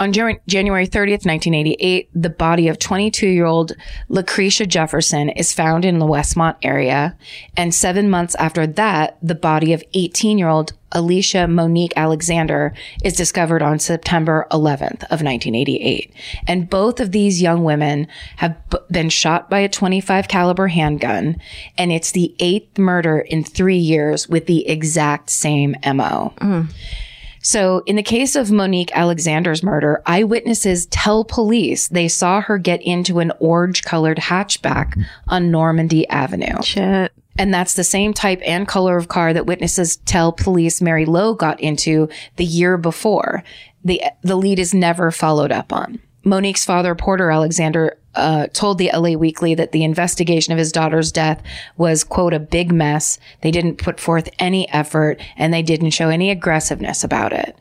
On 0.01 0.11
January 0.11 0.87
30th, 0.87 1.27
1988, 1.27 2.09
the 2.15 2.31
body 2.31 2.67
of 2.69 2.79
22 2.79 3.27
year 3.27 3.45
old 3.45 3.73
Lucretia 4.09 4.65
Jefferson 4.65 5.29
is 5.29 5.53
found 5.53 5.85
in 5.85 5.99
the 5.99 6.07
Westmont 6.07 6.55
area. 6.63 7.15
And 7.55 7.71
seven 7.71 8.09
months 8.09 8.33
after 8.39 8.65
that, 8.65 9.19
the 9.21 9.35
body 9.35 9.73
of 9.73 9.83
18 9.93 10.39
year 10.39 10.47
old 10.47 10.73
Alicia 10.91 11.47
Monique 11.47 11.93
Alexander 11.95 12.73
is 13.03 13.13
discovered 13.13 13.61
on 13.61 13.77
September 13.77 14.47
11th 14.49 15.03
of 15.03 15.21
1988. 15.21 16.11
And 16.47 16.67
both 16.67 16.99
of 16.99 17.11
these 17.11 17.39
young 17.39 17.63
women 17.63 18.07
have 18.37 18.57
b- 18.71 18.79
been 18.89 19.09
shot 19.09 19.51
by 19.51 19.59
a 19.59 19.69
25 19.69 20.27
caliber 20.27 20.69
handgun. 20.69 21.39
And 21.77 21.91
it's 21.91 22.11
the 22.11 22.33
eighth 22.39 22.79
murder 22.79 23.19
in 23.19 23.43
three 23.43 23.77
years 23.77 24.27
with 24.27 24.47
the 24.47 24.67
exact 24.67 25.29
same 25.29 25.75
MO. 25.85 26.33
Mm. 26.37 26.73
So, 27.41 27.81
in 27.85 27.95
the 27.95 28.03
case 28.03 28.35
of 28.35 28.51
Monique 28.51 28.95
Alexander's 28.95 29.63
murder, 29.63 30.01
eyewitnesses 30.05 30.85
tell 30.87 31.23
police 31.23 31.87
they 31.87 32.07
saw 32.07 32.41
her 32.41 32.57
get 32.57 32.81
into 32.83 33.19
an 33.19 33.31
orange 33.39 33.83
colored 33.83 34.17
hatchback 34.17 35.01
on 35.27 35.51
Normandie 35.51 36.07
Avenue. 36.07 36.61
Shit. 36.61 37.11
And 37.37 37.53
that's 37.53 37.73
the 37.73 37.83
same 37.83 38.13
type 38.13 38.41
and 38.45 38.67
color 38.67 38.97
of 38.97 39.07
car 39.07 39.33
that 39.33 39.45
witnesses 39.45 39.95
tell 39.97 40.31
police 40.31 40.81
Mary 40.81 41.05
Lowe 41.05 41.33
got 41.33 41.59
into 41.59 42.09
the 42.35 42.45
year 42.45 42.77
before. 42.77 43.43
The, 43.83 44.01
the 44.21 44.35
lead 44.35 44.59
is 44.59 44.73
never 44.73 45.09
followed 45.11 45.51
up 45.51 45.73
on. 45.73 45.99
Monique's 46.23 46.65
father, 46.65 46.95
Porter 46.95 47.31
Alexander, 47.31 47.97
uh, 48.15 48.47
told 48.47 48.77
the 48.77 48.91
LA 48.93 49.11
Weekly 49.11 49.55
that 49.55 49.71
the 49.71 49.83
investigation 49.83 50.51
of 50.51 50.59
his 50.59 50.71
daughter's 50.71 51.11
death 51.11 51.41
was, 51.77 52.03
quote, 52.03 52.33
a 52.33 52.39
big 52.39 52.71
mess. 52.71 53.17
They 53.41 53.51
didn't 53.51 53.77
put 53.77 53.99
forth 53.99 54.29
any 54.37 54.69
effort 54.69 55.21
and 55.37 55.53
they 55.53 55.61
didn't 55.61 55.91
show 55.91 56.09
any 56.09 56.29
aggressiveness 56.29 57.03
about 57.03 57.33
it. 57.33 57.57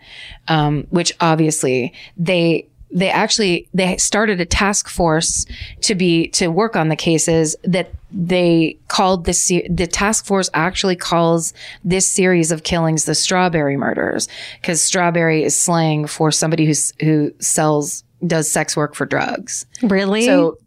Um, 0.48 0.86
which 0.90 1.12
obviously 1.20 1.92
they, 2.16 2.66
they 2.92 3.10
actually 3.10 3.68
they 3.72 3.96
started 3.98 4.40
a 4.40 4.44
task 4.44 4.88
force 4.88 5.46
to 5.82 5.94
be 5.94 6.28
to 6.28 6.48
work 6.48 6.74
on 6.74 6.88
the 6.88 6.96
cases 6.96 7.54
that 7.62 7.92
they 8.10 8.76
called 8.88 9.24
this 9.26 9.46
the 9.46 9.86
task 9.86 10.26
force 10.26 10.50
actually 10.54 10.96
calls 10.96 11.54
this 11.84 12.10
series 12.10 12.50
of 12.50 12.64
killings 12.64 13.04
the 13.04 13.14
strawberry 13.14 13.76
murders 13.76 14.28
because 14.60 14.82
strawberry 14.82 15.44
is 15.44 15.56
slang 15.56 16.06
for 16.06 16.32
somebody 16.32 16.66
who's 16.66 16.92
who 17.00 17.32
sells 17.38 18.02
does 18.26 18.50
sex 18.50 18.76
work 18.76 18.94
for 18.94 19.06
drugs 19.06 19.66
Really? 19.82 20.24
so 20.24 20.58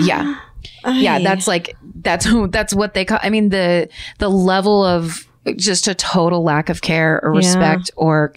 yeah 0.00 0.38
yeah 0.86 1.18
that's 1.20 1.46
like 1.46 1.76
that's 1.96 2.26
that's 2.50 2.74
what 2.74 2.94
they 2.94 3.04
call 3.04 3.18
i 3.22 3.30
mean 3.30 3.50
the 3.50 3.88
the 4.18 4.28
level 4.28 4.84
of 4.84 5.26
just 5.56 5.86
a 5.86 5.94
total 5.94 6.42
lack 6.42 6.68
of 6.68 6.80
care 6.82 7.20
or 7.24 7.32
Yeah. 7.32 7.38
respect 7.38 7.90
or 7.96 8.32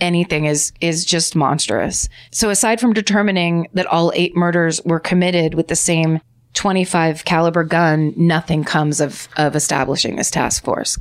anything 0.00 0.44
is 0.44 0.72
is 0.80 1.04
just 1.04 1.34
monstrous 1.34 2.08
so 2.30 2.50
aside 2.50 2.80
from 2.80 2.92
determining 2.92 3.66
that 3.74 3.86
all 3.86 4.12
eight 4.14 4.36
murders 4.36 4.80
were 4.84 5.00
committed 5.00 5.54
with 5.54 5.68
the 5.68 5.76
same 5.76 6.20
25 6.54 7.24
caliber 7.24 7.64
gun 7.64 8.12
nothing 8.16 8.62
comes 8.62 9.00
of 9.00 9.28
of 9.36 9.56
establishing 9.56 10.16
this 10.16 10.30
task 10.30 10.64
force. 10.64 10.98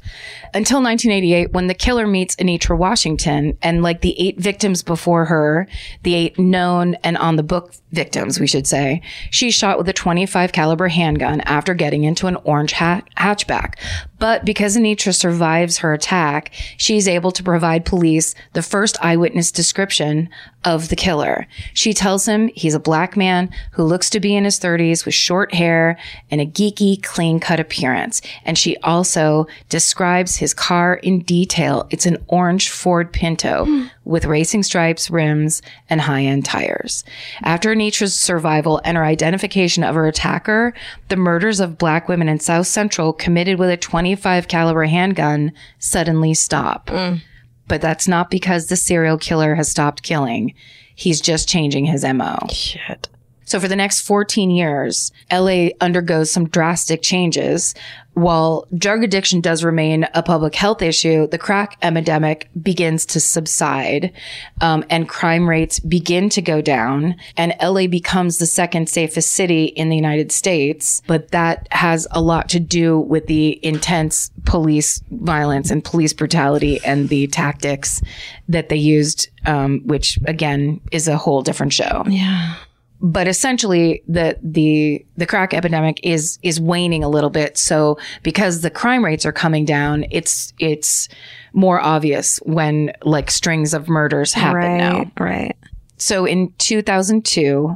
Until 0.54 0.82
1988 0.82 1.52
when 1.52 1.68
the 1.68 1.74
killer 1.74 2.08
meets 2.08 2.36
Enietra 2.38 2.78
Washington 2.78 3.58
and 3.62 3.84
like 3.84 4.02
the 4.02 4.20
eight 4.20 4.40
victims 4.40 4.82
before 4.82 5.26
her 5.26 5.68
the 6.04 6.16
eight 6.16 6.40
known 6.40 6.96
and 7.04 7.18
on 7.18 7.36
the 7.36 7.44
book 7.44 7.74
victims 7.92 8.40
we 8.40 8.48
should 8.48 8.66
say 8.66 9.02
she's 9.30 9.54
shot 9.54 9.78
with 9.78 9.90
a 9.90 9.94
25 9.94 10.52
caliber 10.54 10.88
handgun 10.88 11.42
after 11.42 11.74
getting 11.74 12.06
into 12.06 12.28
an 12.28 12.38
orange 12.44 12.72
hat- 12.72 13.08
hatchback 13.18 13.74
but 14.22 14.46
because 14.46 14.78
Enietra 14.78 15.14
survives 15.14 15.80
her 15.80 15.94
attack 15.94 16.54
she's 16.78 17.08
able 17.08 17.32
to 17.32 17.44
provide 17.44 17.84
police 17.84 18.34
the 18.54 18.62
first 18.62 18.96
eyewitness 19.04 19.52
description 19.52 20.30
of 20.64 20.90
the 20.90 20.96
killer. 20.96 21.48
She 21.74 21.94
tells 21.94 22.28
him 22.28 22.50
he's 22.56 22.76
a 22.76 22.80
black 22.80 23.18
man 23.18 23.50
who 23.72 23.84
looks 23.84 24.10
to 24.12 24.20
be 24.20 24.36
in 24.36 24.44
his 24.44 24.60
30s 24.60 25.06
with 25.06 25.16
short 25.16 25.54
hair 25.54 25.98
and 26.30 26.40
a 26.40 26.46
geeky 26.46 27.02
clean 27.02 27.40
cut 27.40 27.60
appearance. 27.60 28.22
And 28.46 28.58
she 28.58 28.78
also 28.78 29.48
describes 29.70 30.36
his 30.36 30.54
car 30.54 30.96
in 30.96 31.22
detail. 31.22 31.88
It's 31.90 32.06
an 32.06 32.24
orange 32.28 32.70
Ford 32.70 33.12
Pinto 33.12 33.66
hmm. 33.66 33.86
with 34.06 34.26
racing 34.26 34.64
stripes, 34.64 35.10
rims, 35.10 35.64
and 35.90 36.02
high 36.02 36.24
end 36.24 36.46
tires. 36.46 37.04
After 37.42 37.74
Enietra's 37.74 38.16
survival 38.16 38.82
and 38.86 38.98
her 38.98 39.06
identification 39.06 39.84
of 39.84 39.96
her 39.96 40.08
attacker, 40.08 40.74
the 41.10 41.16
murders 41.16 41.60
of 41.60 41.80
black 41.80 42.08
women 42.08 42.30
in 42.30 42.40
South 42.40 42.68
Central 42.68 43.14
committed 43.14 43.58
with 43.58 43.70
a 43.70 43.78
25 44.16 44.48
caliber 44.50 44.84
handgun 44.84 45.54
suddenly 45.80 46.34
stop. 46.34 46.88
Mm. 46.88 47.22
But 47.68 47.82
that's 47.82 48.08
not 48.08 48.30
because 48.30 48.68
the 48.68 48.76
serial 48.76 49.18
killer 49.18 49.56
has 49.56 49.70
stopped 49.70 50.04
killing. 50.04 50.54
He's 50.94 51.22
just 51.22 51.48
changing 51.48 51.86
his 51.86 52.04
MO. 52.04 52.38
Shit. 52.52 53.08
So 53.46 53.60
for 53.60 53.68
the 53.68 53.76
next 53.76 54.02
14 54.02 54.50
years, 54.50 55.12
LA 55.32 55.70
undergoes 55.80 56.32
some 56.32 56.48
drastic 56.48 57.02
changes. 57.02 57.74
While 58.14 58.68
drug 58.78 59.04
addiction 59.04 59.40
does 59.40 59.64
remain 59.64 60.06
a 60.14 60.22
public 60.22 60.54
health 60.54 60.82
issue, 60.82 61.28
the 61.28 61.38
crack 61.38 61.78
epidemic 61.82 62.50
begins 62.62 63.06
to 63.08 63.22
subside, 63.22 64.12
um, 64.60 64.84
and 64.90 65.08
crime 65.08 65.50
rates 65.50 65.80
begin 65.80 66.30
to 66.30 66.42
go 66.42 66.62
down. 66.62 67.16
And 67.38 67.56
LA 67.62 67.88
becomes 67.88 68.38
the 68.38 68.46
second 68.46 68.90
safest 68.90 69.32
city 69.32 69.66
in 69.66 69.90
the 69.90 69.96
United 69.96 70.32
States. 70.32 71.02
But 71.08 71.32
that 71.32 71.68
has 71.72 72.06
a 72.12 72.22
lot 72.22 72.50
to 72.50 72.60
do 72.60 73.00
with 73.00 73.28
the 73.28 73.66
intense 73.66 74.30
police 74.46 75.02
violence 75.10 75.72
and 75.72 75.84
police 75.84 76.12
brutality 76.12 76.82
and 76.84 77.08
the 77.08 77.28
tactics 77.28 78.02
that 78.50 78.68
they 78.68 78.76
used, 78.76 79.30
um, 79.46 79.82
which 79.86 80.20
again 80.26 80.82
is 80.92 81.08
a 81.08 81.18
whole 81.18 81.42
different 81.42 81.74
show 81.74 82.04
Yeah. 82.08 82.56
But 83.02 83.28
essentially 83.28 84.04
the 84.08 84.38
the 84.44 85.04
the 85.18 85.26
crack 85.26 85.54
epidemic 85.54 86.00
is 86.04 86.38
is 86.44 86.60
waning 86.62 87.04
a 87.04 87.10
little 87.10 87.32
bit 87.32 87.58
so 87.58 87.98
because 88.22 88.62
the 88.62 88.70
crime 88.70 89.04
rates 89.04 89.26
are 89.26 89.32
coming 89.32 89.66
down 89.66 90.06
it's 90.12 90.54
it's 90.60 91.10
more 91.54 91.80
obvious 91.82 92.38
when 92.44 92.94
like 93.04 93.32
strings 93.32 93.74
of 93.74 93.90
murders 93.90 94.34
happen 94.34 94.56
right. 94.58 94.78
now 94.78 95.12
Right. 95.20 95.56
so 95.98 96.26
in 96.26 96.54
2002 96.60 97.76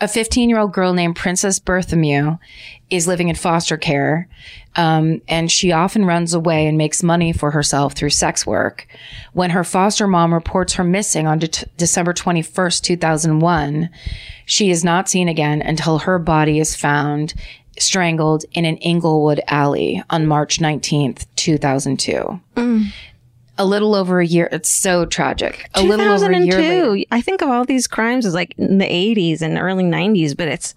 a 0.00 0.08
15 0.08 0.50
year 0.50 0.58
old 0.58 0.72
girl 0.72 0.92
named 0.92 1.16
Princess 1.16 1.58
Berthomieux 1.58 2.38
is 2.90 3.06
living 3.06 3.28
in 3.28 3.34
foster 3.34 3.76
care. 3.76 4.28
Um, 4.76 5.22
and 5.26 5.50
she 5.50 5.72
often 5.72 6.04
runs 6.04 6.34
away 6.34 6.66
and 6.66 6.76
makes 6.76 7.02
money 7.02 7.32
for 7.32 7.50
herself 7.50 7.94
through 7.94 8.10
sex 8.10 8.46
work. 8.46 8.86
When 9.32 9.50
her 9.50 9.64
foster 9.64 10.06
mom 10.06 10.34
reports 10.34 10.74
her 10.74 10.84
missing 10.84 11.26
on 11.26 11.38
De- 11.38 11.48
December 11.78 12.12
21st, 12.12 12.82
2001, 12.82 13.90
she 14.44 14.70
is 14.70 14.84
not 14.84 15.08
seen 15.08 15.28
again 15.28 15.62
until 15.62 15.98
her 16.00 16.18
body 16.18 16.60
is 16.60 16.76
found 16.76 17.34
strangled 17.78 18.44
in 18.52 18.64
an 18.64 18.76
Inglewood 18.78 19.40
alley 19.48 20.02
on 20.10 20.26
March 20.26 20.58
19th, 20.58 21.26
2002. 21.36 22.40
A 23.58 23.64
little 23.64 23.94
over 23.94 24.20
a 24.20 24.26
year. 24.26 24.48
It's 24.52 24.70
so 24.70 25.06
tragic. 25.06 25.70
A 25.74 25.82
little 25.82 26.06
over 26.06 26.30
a 26.30 26.38
year 26.40 26.58
later. 26.58 26.80
2002. 26.82 27.04
I 27.10 27.20
think 27.22 27.40
of 27.40 27.48
all 27.48 27.64
these 27.64 27.86
crimes 27.86 28.26
as 28.26 28.34
like 28.34 28.54
in 28.58 28.78
the 28.78 28.84
80s 28.84 29.40
and 29.40 29.58
early 29.58 29.84
90s, 29.84 30.36
but 30.36 30.48
it's 30.48 30.74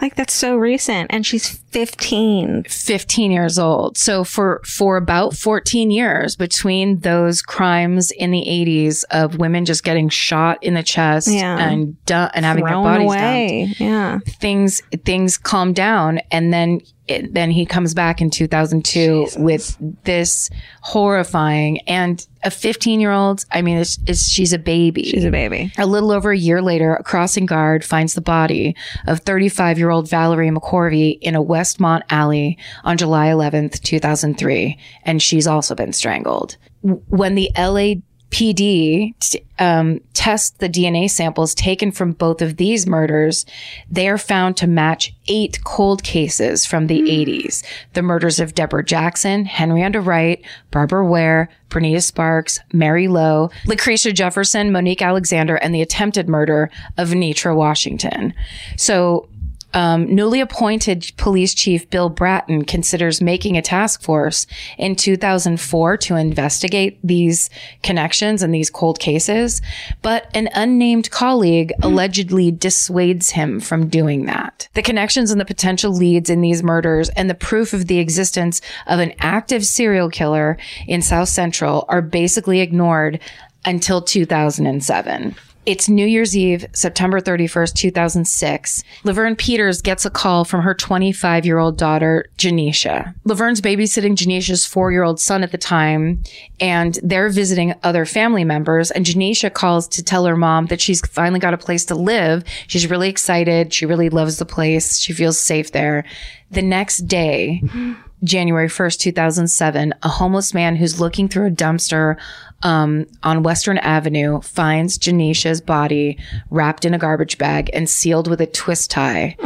like 0.00 0.14
that's 0.14 0.32
so 0.32 0.56
recent. 0.56 1.10
And 1.12 1.26
she's 1.26 1.61
15. 1.72 2.64
15 2.64 3.30
years 3.32 3.58
old. 3.58 3.96
So 3.98 4.24
for 4.24 4.60
for 4.64 4.96
about 4.96 5.34
14 5.34 5.90
years 5.90 6.36
between 6.36 7.00
those 7.00 7.42
crimes 7.42 8.10
in 8.10 8.30
the 8.30 8.44
80s 8.46 9.04
of 9.10 9.38
women 9.38 9.64
just 9.64 9.82
getting 9.84 10.08
shot 10.08 10.62
in 10.62 10.74
the 10.74 10.82
chest 10.82 11.28
Yeah. 11.28 11.58
and 11.58 11.96
du- 12.06 12.30
and 12.34 12.44
having 12.44 12.64
their 12.64 12.72
Thrown 12.74 12.84
bodies 12.84 13.04
away. 13.06 13.74
Yeah. 13.78 14.18
things 14.40 14.82
things 15.04 15.38
calm 15.38 15.72
down 15.72 16.20
and 16.30 16.52
then 16.52 16.80
it, 17.08 17.34
then 17.34 17.50
he 17.50 17.66
comes 17.66 17.94
back 17.94 18.20
in 18.20 18.30
2002 18.30 19.26
with 19.36 19.76
this 20.04 20.48
horrifying 20.82 21.80
and 21.88 22.24
a 22.44 22.50
15 22.50 23.00
year 23.00 23.10
old. 23.10 23.44
I 23.50 23.60
mean, 23.62 23.78
it's, 23.78 23.98
it's 24.06 24.28
she's 24.28 24.52
a 24.52 24.58
baby. 24.58 25.04
She's 25.04 25.24
a 25.24 25.30
baby. 25.30 25.72
A 25.78 25.86
little 25.86 26.12
over 26.12 26.30
a 26.30 26.36
year 26.38 26.62
later, 26.62 26.94
a 26.94 27.02
crossing 27.02 27.44
guard 27.46 27.84
finds 27.84 28.14
the 28.14 28.20
body 28.20 28.76
of 29.08 29.20
35 29.20 29.78
year 29.78 29.90
old 29.90 30.08
Valerie 30.08 30.50
McCorvey 30.50 31.18
in 31.20 31.34
a 31.34 31.42
Westmont 31.62 32.02
alley 32.10 32.58
on 32.84 32.98
July 32.98 33.28
11th, 33.28 33.80
2003, 33.82 34.78
and 35.04 35.22
she's 35.22 35.46
also 35.46 35.74
been 35.74 35.92
strangled. 35.92 36.56
When 36.82 37.36
the 37.36 37.50
LAPD 37.54 39.14
um, 39.60 40.00
test 40.12 40.58
the 40.58 40.68
DNA 40.68 41.08
samples 41.08 41.54
taken 41.54 41.92
from 41.92 42.12
both 42.12 42.42
of 42.42 42.56
these 42.56 42.84
murders, 42.84 43.46
they 43.88 44.08
are 44.08 44.18
found 44.18 44.56
to 44.56 44.66
match 44.66 45.14
eight 45.28 45.62
cold 45.62 46.02
cases 46.02 46.66
from 46.66 46.88
the 46.88 47.00
80s. 47.02 47.64
The 47.92 48.02
murders 48.02 48.40
of 48.40 48.54
Deborah 48.54 48.84
Jackson, 48.84 49.44
Henrietta 49.44 50.00
Wright, 50.00 50.44
Barbara 50.72 51.06
Ware, 51.06 51.48
Bernita 51.70 52.02
Sparks, 52.02 52.58
Mary 52.72 53.06
Lowe, 53.06 53.50
Lucretia 53.66 54.12
Jefferson, 54.12 54.72
Monique 54.72 55.00
Alexander, 55.00 55.56
and 55.56 55.72
the 55.72 55.82
attempted 55.82 56.28
murder 56.28 56.70
of 56.98 57.10
Enietra 57.10 57.54
Washington. 57.54 58.34
So 58.76 59.28
um, 59.74 60.14
newly 60.14 60.40
appointed 60.40 61.12
police 61.16 61.54
chief 61.54 61.88
Bill 61.90 62.08
Bratton 62.08 62.64
considers 62.64 63.20
making 63.20 63.56
a 63.56 63.62
task 63.62 64.02
force 64.02 64.46
in 64.78 64.96
2004 64.96 65.96
to 65.96 66.16
investigate 66.16 66.98
these 67.02 67.50
connections 67.82 68.42
and 68.42 68.54
these 68.54 68.70
cold 68.70 68.98
cases, 68.98 69.62
but 70.02 70.30
an 70.34 70.48
unnamed 70.54 71.10
colleague 71.10 71.72
allegedly 71.82 72.50
dissuades 72.50 73.30
him 73.30 73.60
from 73.60 73.88
doing 73.88 74.26
that. 74.26 74.68
The 74.74 74.82
connections 74.82 75.30
and 75.30 75.40
the 75.40 75.44
potential 75.44 75.92
leads 75.92 76.30
in 76.30 76.40
these 76.40 76.62
murders 76.62 77.08
and 77.10 77.28
the 77.28 77.34
proof 77.34 77.72
of 77.72 77.86
the 77.86 77.98
existence 77.98 78.60
of 78.86 79.00
an 79.00 79.14
active 79.18 79.64
serial 79.64 80.10
killer 80.10 80.58
in 80.86 81.02
South 81.02 81.28
Central 81.28 81.84
are 81.88 82.02
basically 82.02 82.60
ignored 82.60 83.20
until 83.64 84.02
2007. 84.02 85.34
It's 85.64 85.88
New 85.88 86.06
Year's 86.06 86.36
Eve, 86.36 86.66
September 86.72 87.20
31st, 87.20 87.74
2006. 87.74 88.82
Laverne 89.04 89.36
Peters 89.36 89.80
gets 89.80 90.04
a 90.04 90.10
call 90.10 90.44
from 90.44 90.62
her 90.62 90.74
25 90.74 91.46
year 91.46 91.58
old 91.58 91.78
daughter, 91.78 92.26
Janecia. 92.36 93.14
Laverne's 93.24 93.60
babysitting 93.60 94.16
Janecia's 94.16 94.66
four 94.66 94.90
year 94.90 95.04
old 95.04 95.20
son 95.20 95.44
at 95.44 95.52
the 95.52 95.58
time, 95.58 96.24
and 96.58 96.98
they're 97.04 97.28
visiting 97.28 97.74
other 97.84 98.04
family 98.04 98.42
members. 98.42 98.90
And 98.90 99.06
Janecia 99.06 99.54
calls 99.54 99.86
to 99.88 100.02
tell 100.02 100.24
her 100.26 100.36
mom 100.36 100.66
that 100.66 100.80
she's 100.80 101.00
finally 101.06 101.38
got 101.38 101.54
a 101.54 101.58
place 101.58 101.84
to 101.86 101.94
live. 101.94 102.42
She's 102.66 102.90
really 102.90 103.08
excited. 103.08 103.72
She 103.72 103.86
really 103.86 104.10
loves 104.10 104.38
the 104.38 104.44
place. 104.44 104.98
She 104.98 105.12
feels 105.12 105.38
safe 105.38 105.70
there. 105.70 106.04
The 106.50 106.62
next 106.62 107.06
day, 107.06 107.62
January 108.24 108.68
1st, 108.68 108.98
2007, 108.98 109.94
a 110.02 110.08
homeless 110.08 110.54
man 110.54 110.76
who's 110.76 111.00
looking 111.00 111.28
through 111.28 111.46
a 111.46 111.50
dumpster 111.50 112.16
um, 112.62 113.06
on 113.22 113.42
Western 113.42 113.78
Avenue 113.78 114.40
finds 114.40 114.98
Janecia's 114.98 115.60
body 115.60 116.18
wrapped 116.50 116.84
in 116.84 116.94
a 116.94 116.98
garbage 116.98 117.38
bag 117.38 117.70
and 117.72 117.88
sealed 117.88 118.28
with 118.28 118.40
a 118.40 118.46
twist 118.46 118.90
tie. 118.90 119.36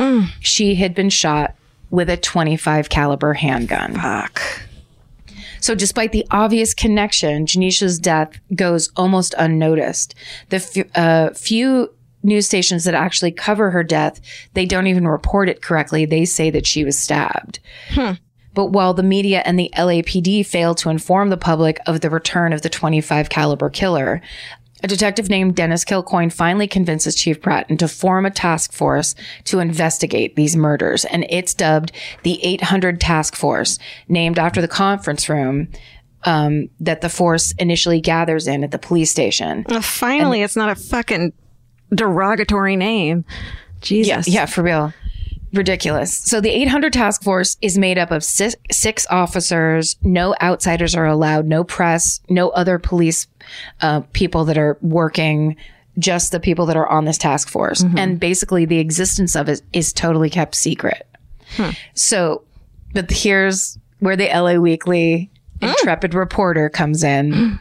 She 0.41 0.75
had 0.75 0.95
been 0.95 1.11
shot 1.11 1.55
with 1.91 2.11
a 2.11 2.17
25 2.17 2.89
caliber 2.89 3.33
handgun. 3.35 3.95
Fuck. 3.95 4.41
So, 5.61 5.75
despite 5.75 6.13
the 6.13 6.27
obvious 6.31 6.75
connection, 6.75 7.47
Janecia's 7.47 7.99
death 7.99 8.39
goes 8.55 8.91
almost 8.97 9.35
unnoticed. 9.39 10.15
The 10.51 10.57
f- 10.57 10.97
uh, 10.97 11.31
few 11.35 11.93
news 12.23 12.47
stations 12.47 12.85
that 12.85 12.95
actually 12.95 13.33
cover 13.33 13.71
her 13.71 13.83
death, 13.83 14.21
they 14.55 14.67
don't 14.67 14.87
even 14.89 15.07
report 15.09 15.49
it 15.49 15.63
correctly. 15.63 16.05
They 16.05 16.25
say 16.25 16.51
that 16.51 16.67
she 16.67 16.85
was 16.85 16.99
stabbed. 16.99 17.59
But 18.57 18.73
while 18.73 18.95
the 18.95 19.03
media 19.03 19.43
and 19.45 19.59
the 19.59 19.71
LAPD 19.77 20.45
failed 20.47 20.79
to 20.79 20.89
inform 20.89 21.29
the 21.29 21.37
public 21.37 21.79
of 21.87 22.01
the 22.01 22.09
return 22.09 22.55
of 22.55 22.63
the 22.63 22.71
25 22.71 23.29
caliber 23.29 23.69
killer, 23.69 24.23
a 24.83 24.89
detective 24.89 25.29
named 25.29 25.57
Dennis 25.57 25.85
Kilcoyne 25.85 26.33
finally 26.33 26.67
convinces 26.67 27.15
Chief 27.15 27.41
Bratton 27.41 27.77
to 27.77 27.87
form 27.87 28.25
a 28.25 28.31
task 28.31 28.73
force 28.73 29.15
to 29.45 29.59
investigate 29.59 30.37
these 30.37 30.57
murders, 30.57 31.05
and 31.05 31.27
it's 31.29 31.53
dubbed 31.53 31.93
the 32.23 32.43
800 32.43 32.99
Task 32.99 33.37
Force, 33.37 33.79
named 34.09 34.39
after 34.39 34.63
the 34.63 34.69
conference 34.69 35.29
room 35.29 35.69
um, 36.25 36.71
that 36.81 37.03
the 37.03 37.11
force 37.11 37.53
initially 37.59 38.01
gathers 38.01 38.47
in 38.47 38.65
at 38.65 38.71
the 38.71 38.79
police 38.79 39.11
station. 39.11 39.67
Well, 39.69 39.83
finally, 39.83 40.41
it's 40.41 40.57
not 40.57 40.71
a 40.71 40.77
fucking 40.77 41.35
derogatory 41.95 42.77
name. 42.77 43.27
Jesus. 43.83 44.27
Yeah, 44.27 44.41
yeah, 44.41 44.47
for 44.47 44.63
real. 44.63 44.95
Ridiculous. 45.53 46.17
So 46.17 46.41
the 46.41 46.51
800 46.51 46.93
task 46.93 47.23
force 47.23 47.57
is 47.63 47.79
made 47.79 47.99
up 47.99 48.11
of 48.11 48.23
six, 48.25 48.57
six 48.71 49.07
officers. 49.11 49.97
No 50.03 50.35
outsiders 50.43 50.95
are 50.95 51.07
allowed. 51.07 51.47
No 51.47 51.65
press. 51.65 52.21
No 52.29 52.51
other 52.51 52.79
police 52.79 53.27
uh, 53.81 54.01
people 54.13 54.45
that 54.47 54.59
are 54.59 54.77
working. 54.83 55.57
Just 55.99 56.33
the 56.33 56.41
people 56.41 56.67
that 56.67 56.77
are 56.77 56.89
on 56.89 57.05
this 57.07 57.17
task 57.17 57.49
force. 57.49 57.83
And 57.97 58.21
basically, 58.21 58.65
the 58.67 58.79
existence 58.79 59.35
of 59.35 59.49
it 59.49 59.63
is 59.73 59.93
totally 59.93 60.29
kept 60.29 60.55
secret. 60.55 61.07
So, 61.95 62.43
but 62.93 63.11
here's 63.11 63.79
where 64.01 64.17
the 64.17 64.29
LA 64.29 64.55
Weekly 64.55 65.31
intrepid 65.63 66.13
reporter 66.13 66.69
comes 66.69 67.03
in. 67.03 67.59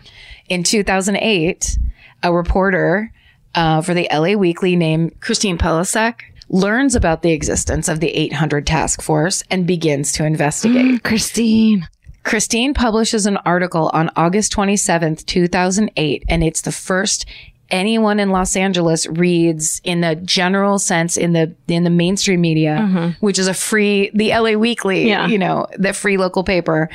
In 0.49 0.63
2008, 0.63 1.77
a 2.23 2.33
reporter 2.33 3.11
uh, 3.53 3.81
for 3.81 3.93
the 3.93 4.07
LA 4.11 4.33
Weekly 4.33 4.75
named 4.75 5.19
Christine 5.21 5.57
Pelisek 5.57 6.21
learns 6.49 6.95
about 6.95 7.21
the 7.21 7.31
existence 7.31 7.87
of 7.87 7.99
the 7.99 8.09
800 8.09 8.67
task 8.67 9.01
force 9.01 9.43
and 9.49 9.65
begins 9.65 10.11
to 10.13 10.25
investigate. 10.25 10.85
Mm, 10.85 11.03
Christine. 11.03 11.87
Christine 12.23 12.73
publishes 12.73 13.25
an 13.25 13.37
article 13.37 13.91
on 13.93 14.09
August 14.15 14.51
27th, 14.53 15.25
2008, 15.25 16.23
and 16.27 16.43
it's 16.43 16.61
the 16.61 16.71
first 16.71 17.25
anyone 17.71 18.19
in 18.19 18.29
Los 18.29 18.55
Angeles 18.55 19.07
reads 19.07 19.81
in 19.83 20.01
the 20.01 20.15
general 20.15 20.77
sense 20.79 21.17
in 21.17 21.33
the 21.33 21.53
in 21.67 21.83
the 21.83 21.89
mainstream 21.89 22.41
media, 22.41 22.77
mm-hmm. 22.81 23.25
which 23.25 23.39
is 23.39 23.47
a 23.47 23.53
free 23.53 24.11
the 24.13 24.29
LA 24.29 24.51
Weekly, 24.51 25.07
Yeah. 25.07 25.27
you 25.27 25.37
know, 25.37 25.67
the 25.77 25.93
free 25.93 26.17
local 26.17 26.43
paper 26.43 26.89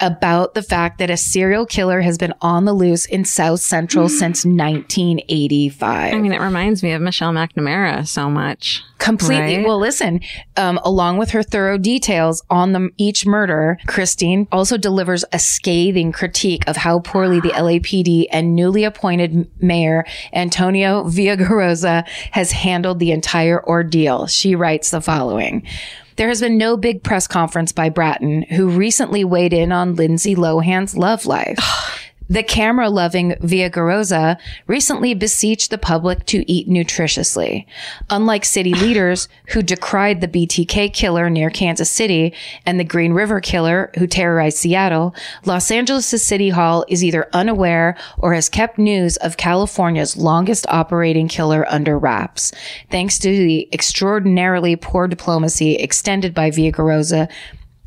about 0.00 0.54
the 0.54 0.62
fact 0.62 0.98
that 0.98 1.10
a 1.10 1.16
serial 1.16 1.66
killer 1.66 2.00
has 2.00 2.18
been 2.18 2.34
on 2.40 2.64
the 2.64 2.72
loose 2.72 3.06
in 3.06 3.24
South 3.24 3.60
Central 3.60 4.08
since 4.20 4.44
1985 4.44 6.14
I 6.14 6.18
mean, 6.18 6.32
it 6.32 6.40
reminds 6.40 6.82
me 6.82 6.92
of 6.92 7.02
Michelle 7.02 7.32
McNamara 7.32 8.06
so 8.06 8.28
much. 8.30 8.82
completely 8.98 9.56
Right. 9.58 9.66
well 9.66 9.78
listen 9.78 10.20
um, 10.56 10.78
along 10.84 11.18
with 11.18 11.30
her 11.30 11.42
thorough 11.42 11.76
details 11.78 12.42
on 12.48 12.72
the 12.72 12.90
each 12.96 13.26
murder 13.26 13.78
christine 13.86 14.48
also 14.50 14.76
delivers 14.78 15.24
a 15.32 15.38
scathing 15.38 16.10
critique 16.12 16.66
of 16.66 16.76
how 16.76 17.00
poorly 17.00 17.40
the 17.40 17.50
lapd 17.50 18.26
and 18.32 18.54
newly 18.56 18.84
appointed 18.84 19.50
mayor 19.60 20.04
antonio 20.32 21.04
villagrosa 21.04 22.06
has 22.30 22.52
handled 22.52 22.98
the 22.98 23.10
entire 23.12 23.62
ordeal 23.66 24.26
she 24.26 24.54
writes 24.54 24.90
the 24.90 25.00
following 25.02 25.66
there 26.16 26.28
has 26.28 26.40
been 26.40 26.58
no 26.58 26.76
big 26.76 27.02
press 27.02 27.26
conference 27.26 27.72
by 27.72 27.88
Bratton, 27.88 28.42
who 28.42 28.68
recently 28.68 29.24
weighed 29.24 29.52
in 29.52 29.72
on 29.72 29.96
Lindsay 29.96 30.34
Lohan's 30.34 30.96
love 30.96 31.26
life. 31.26 31.58
The 32.28 32.42
camera 32.42 32.88
loving 32.88 33.32
Villagrosa 33.32 34.38
recently 34.66 35.12
beseeched 35.12 35.70
the 35.70 35.78
public 35.78 36.24
to 36.26 36.50
eat 36.50 36.68
nutritiously. 36.68 37.66
Unlike 38.08 38.46
city 38.46 38.72
leaders 38.84 39.28
who 39.48 39.62
decried 39.62 40.20
the 40.20 40.28
BTK 40.28 40.92
killer 40.92 41.28
near 41.28 41.50
Kansas 41.50 41.90
City 41.90 42.32
and 42.64 42.80
the 42.80 42.84
Green 42.84 43.12
River 43.12 43.40
killer 43.40 43.90
who 43.98 44.06
terrorized 44.06 44.56
Seattle, 44.56 45.14
Los 45.44 45.70
Angeles' 45.70 46.24
City 46.24 46.48
Hall 46.48 46.84
is 46.88 47.04
either 47.04 47.28
unaware 47.32 47.96
or 48.18 48.32
has 48.32 48.48
kept 48.48 48.78
news 48.78 49.16
of 49.18 49.36
California's 49.36 50.16
longest 50.16 50.66
operating 50.68 51.28
killer 51.28 51.66
under 51.68 51.98
wraps, 51.98 52.52
thanks 52.90 53.18
to 53.18 53.28
the 53.28 53.68
extraordinarily 53.72 54.76
poor 54.76 55.06
diplomacy 55.06 55.74
extended 55.76 56.32
by 56.32 56.50
Villagrosa 56.50 57.30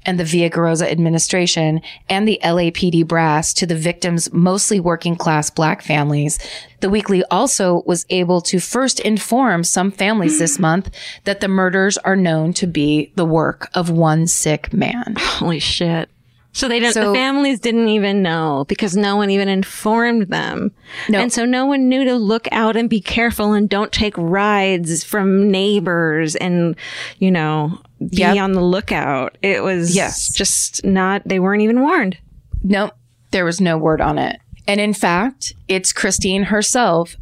and 0.07 0.19
the 0.19 0.23
Villagrosa 0.23 0.89
administration 0.89 1.81
and 2.09 2.27
the 2.27 2.39
LAPD 2.43 3.05
brass 3.05 3.53
to 3.53 3.67
the 3.67 3.75
victims' 3.75 4.31
mostly 4.33 4.79
working 4.79 5.15
class 5.15 5.49
black 5.51 5.83
families. 5.83 6.39
The 6.79 6.89
weekly 6.89 7.23
also 7.25 7.83
was 7.85 8.05
able 8.09 8.41
to 8.41 8.59
first 8.59 8.99
inform 9.01 9.63
some 9.63 9.91
families 9.91 10.39
this 10.39 10.57
month 10.59 10.89
that 11.25 11.41
the 11.41 11.47
murders 11.47 11.97
are 11.99 12.15
known 12.15 12.53
to 12.53 12.65
be 12.65 13.11
the 13.15 13.25
work 13.25 13.69
of 13.75 13.89
one 13.91 14.25
sick 14.25 14.73
man. 14.73 15.15
Holy 15.19 15.59
shit. 15.59 16.09
So 16.53 16.67
they 16.67 16.79
didn't, 16.79 16.95
So- 16.95 17.09
the 17.09 17.13
families 17.13 17.59
didn't 17.59 17.89
even 17.89 18.23
know 18.23 18.65
because 18.67 18.95
no 18.97 19.15
one 19.17 19.29
even 19.29 19.47
informed 19.47 20.29
them. 20.29 20.71
No. 21.07 21.19
And 21.19 21.31
so 21.31 21.45
no 21.45 21.67
one 21.67 21.87
knew 21.87 22.03
to 22.05 22.15
look 22.15 22.47
out 22.51 22.75
and 22.75 22.89
be 22.89 22.99
careful 23.01 23.53
and 23.53 23.69
don't 23.69 23.91
take 23.91 24.17
rides 24.17 25.03
from 25.03 25.51
neighbors 25.51 26.35
and, 26.35 26.75
you 27.19 27.29
know, 27.29 27.79
be 27.99 28.17
Yep. 28.17 28.37
on 28.37 28.51
the 28.53 28.61
lookout. 28.61 29.37
It 29.41 29.63
was 29.63 29.95
Yes. 29.95 30.31
just 30.31 30.83
not, 30.85 31.21
they 31.25 31.39
weren't 31.39 31.61
even 31.63 31.81
warned. 31.81 32.17
Nope, 32.63 32.91
there 33.31 33.45
was 33.45 33.59
no 33.61 33.77
word 33.77 34.01
on 34.01 34.17
it. 34.17 34.39
And 34.67 34.79
in 34.79 34.93
fact, 34.93 35.53
it's 35.67 35.93
Christine 35.93 36.43
herself, 36.43 37.15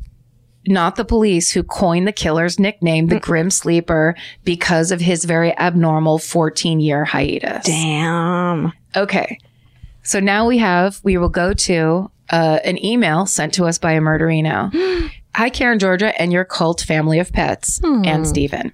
not 0.67 0.95
the 0.95 1.05
police, 1.05 1.51
who 1.51 1.61
coined 1.61 2.07
the 2.07 2.11
killer's 2.11 2.59
nickname, 2.59 3.07
the 3.07 3.19
Grim 3.19 3.51
Sleeper, 3.51 4.15
because 4.43 4.91
of 4.91 4.99
his 4.99 5.23
very 5.25 5.55
abnormal 5.59 6.17
14 6.17 6.79
year 6.79 7.05
hiatus. 7.05 7.65
Damn. 7.65 8.73
Okay. 8.95 9.37
So 10.01 10.19
now 10.19 10.47
we 10.47 10.57
have, 10.57 10.99
we 11.03 11.17
will 11.17 11.29
go 11.29 11.53
to 11.53 12.09
uh, 12.31 12.59
an 12.63 12.83
email 12.83 13.25
sent 13.27 13.53
to 13.55 13.65
us 13.65 13.77
by 13.77 13.91
a 13.93 14.01
murderino. 14.01 14.71
Hi, 15.35 15.49
Karen 15.49 15.79
Georgia 15.79 16.17
and 16.17 16.31
your 16.31 16.45
cult 16.45 16.79
family 16.79 17.19
of 17.19 17.33
pets, 17.33 17.81
and 17.83 18.05
hmm. 18.05 18.23
Stephen. 18.23 18.71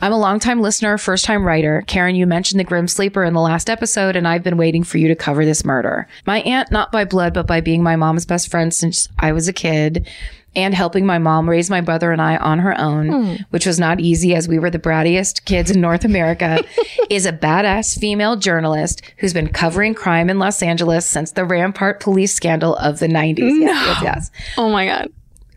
I'm 0.00 0.14
a 0.14 0.18
longtime 0.18 0.62
listener, 0.62 0.96
first 0.96 1.26
time 1.26 1.44
writer. 1.44 1.84
Karen, 1.88 2.14
you 2.14 2.26
mentioned 2.26 2.58
the 2.58 2.64
Grim 2.64 2.88
Sleeper 2.88 3.22
in 3.22 3.34
the 3.34 3.40
last 3.42 3.68
episode, 3.68 4.16
and 4.16 4.26
I've 4.26 4.42
been 4.42 4.56
waiting 4.56 4.82
for 4.82 4.96
you 4.96 5.08
to 5.08 5.14
cover 5.14 5.44
this 5.44 5.62
murder. 5.62 6.08
My 6.24 6.40
aunt, 6.40 6.70
not 6.70 6.90
by 6.90 7.04
blood, 7.04 7.34
but 7.34 7.46
by 7.46 7.60
being 7.60 7.82
my 7.82 7.96
mom's 7.96 8.24
best 8.24 8.50
friend 8.50 8.72
since 8.72 9.08
I 9.18 9.32
was 9.32 9.46
a 9.46 9.52
kid, 9.52 10.08
and 10.56 10.74
helping 10.74 11.04
my 11.04 11.18
mom 11.18 11.46
raise 11.46 11.68
my 11.68 11.82
brother 11.82 12.12
and 12.12 12.22
I 12.22 12.38
on 12.38 12.60
her 12.60 12.80
own, 12.80 13.08
hmm. 13.08 13.34
which 13.50 13.66
was 13.66 13.78
not 13.78 14.00
easy 14.00 14.34
as 14.34 14.48
we 14.48 14.58
were 14.58 14.70
the 14.70 14.78
brattiest 14.78 15.44
kids 15.44 15.70
in 15.70 15.82
North 15.82 16.06
America, 16.06 16.64
is 17.10 17.26
a 17.26 17.32
badass 17.32 18.00
female 18.00 18.36
journalist 18.36 19.02
who's 19.18 19.34
been 19.34 19.48
covering 19.48 19.92
crime 19.92 20.30
in 20.30 20.38
Los 20.38 20.62
Angeles 20.62 21.04
since 21.04 21.32
the 21.32 21.44
Rampart 21.44 22.00
police 22.00 22.32
scandal 22.32 22.74
of 22.76 23.00
the 23.00 23.06
90s. 23.06 23.60
Yes, 23.60 23.86
yes, 23.86 24.02
yes. 24.02 24.30
Oh 24.56 24.70
my 24.70 24.86
God. 24.86 25.12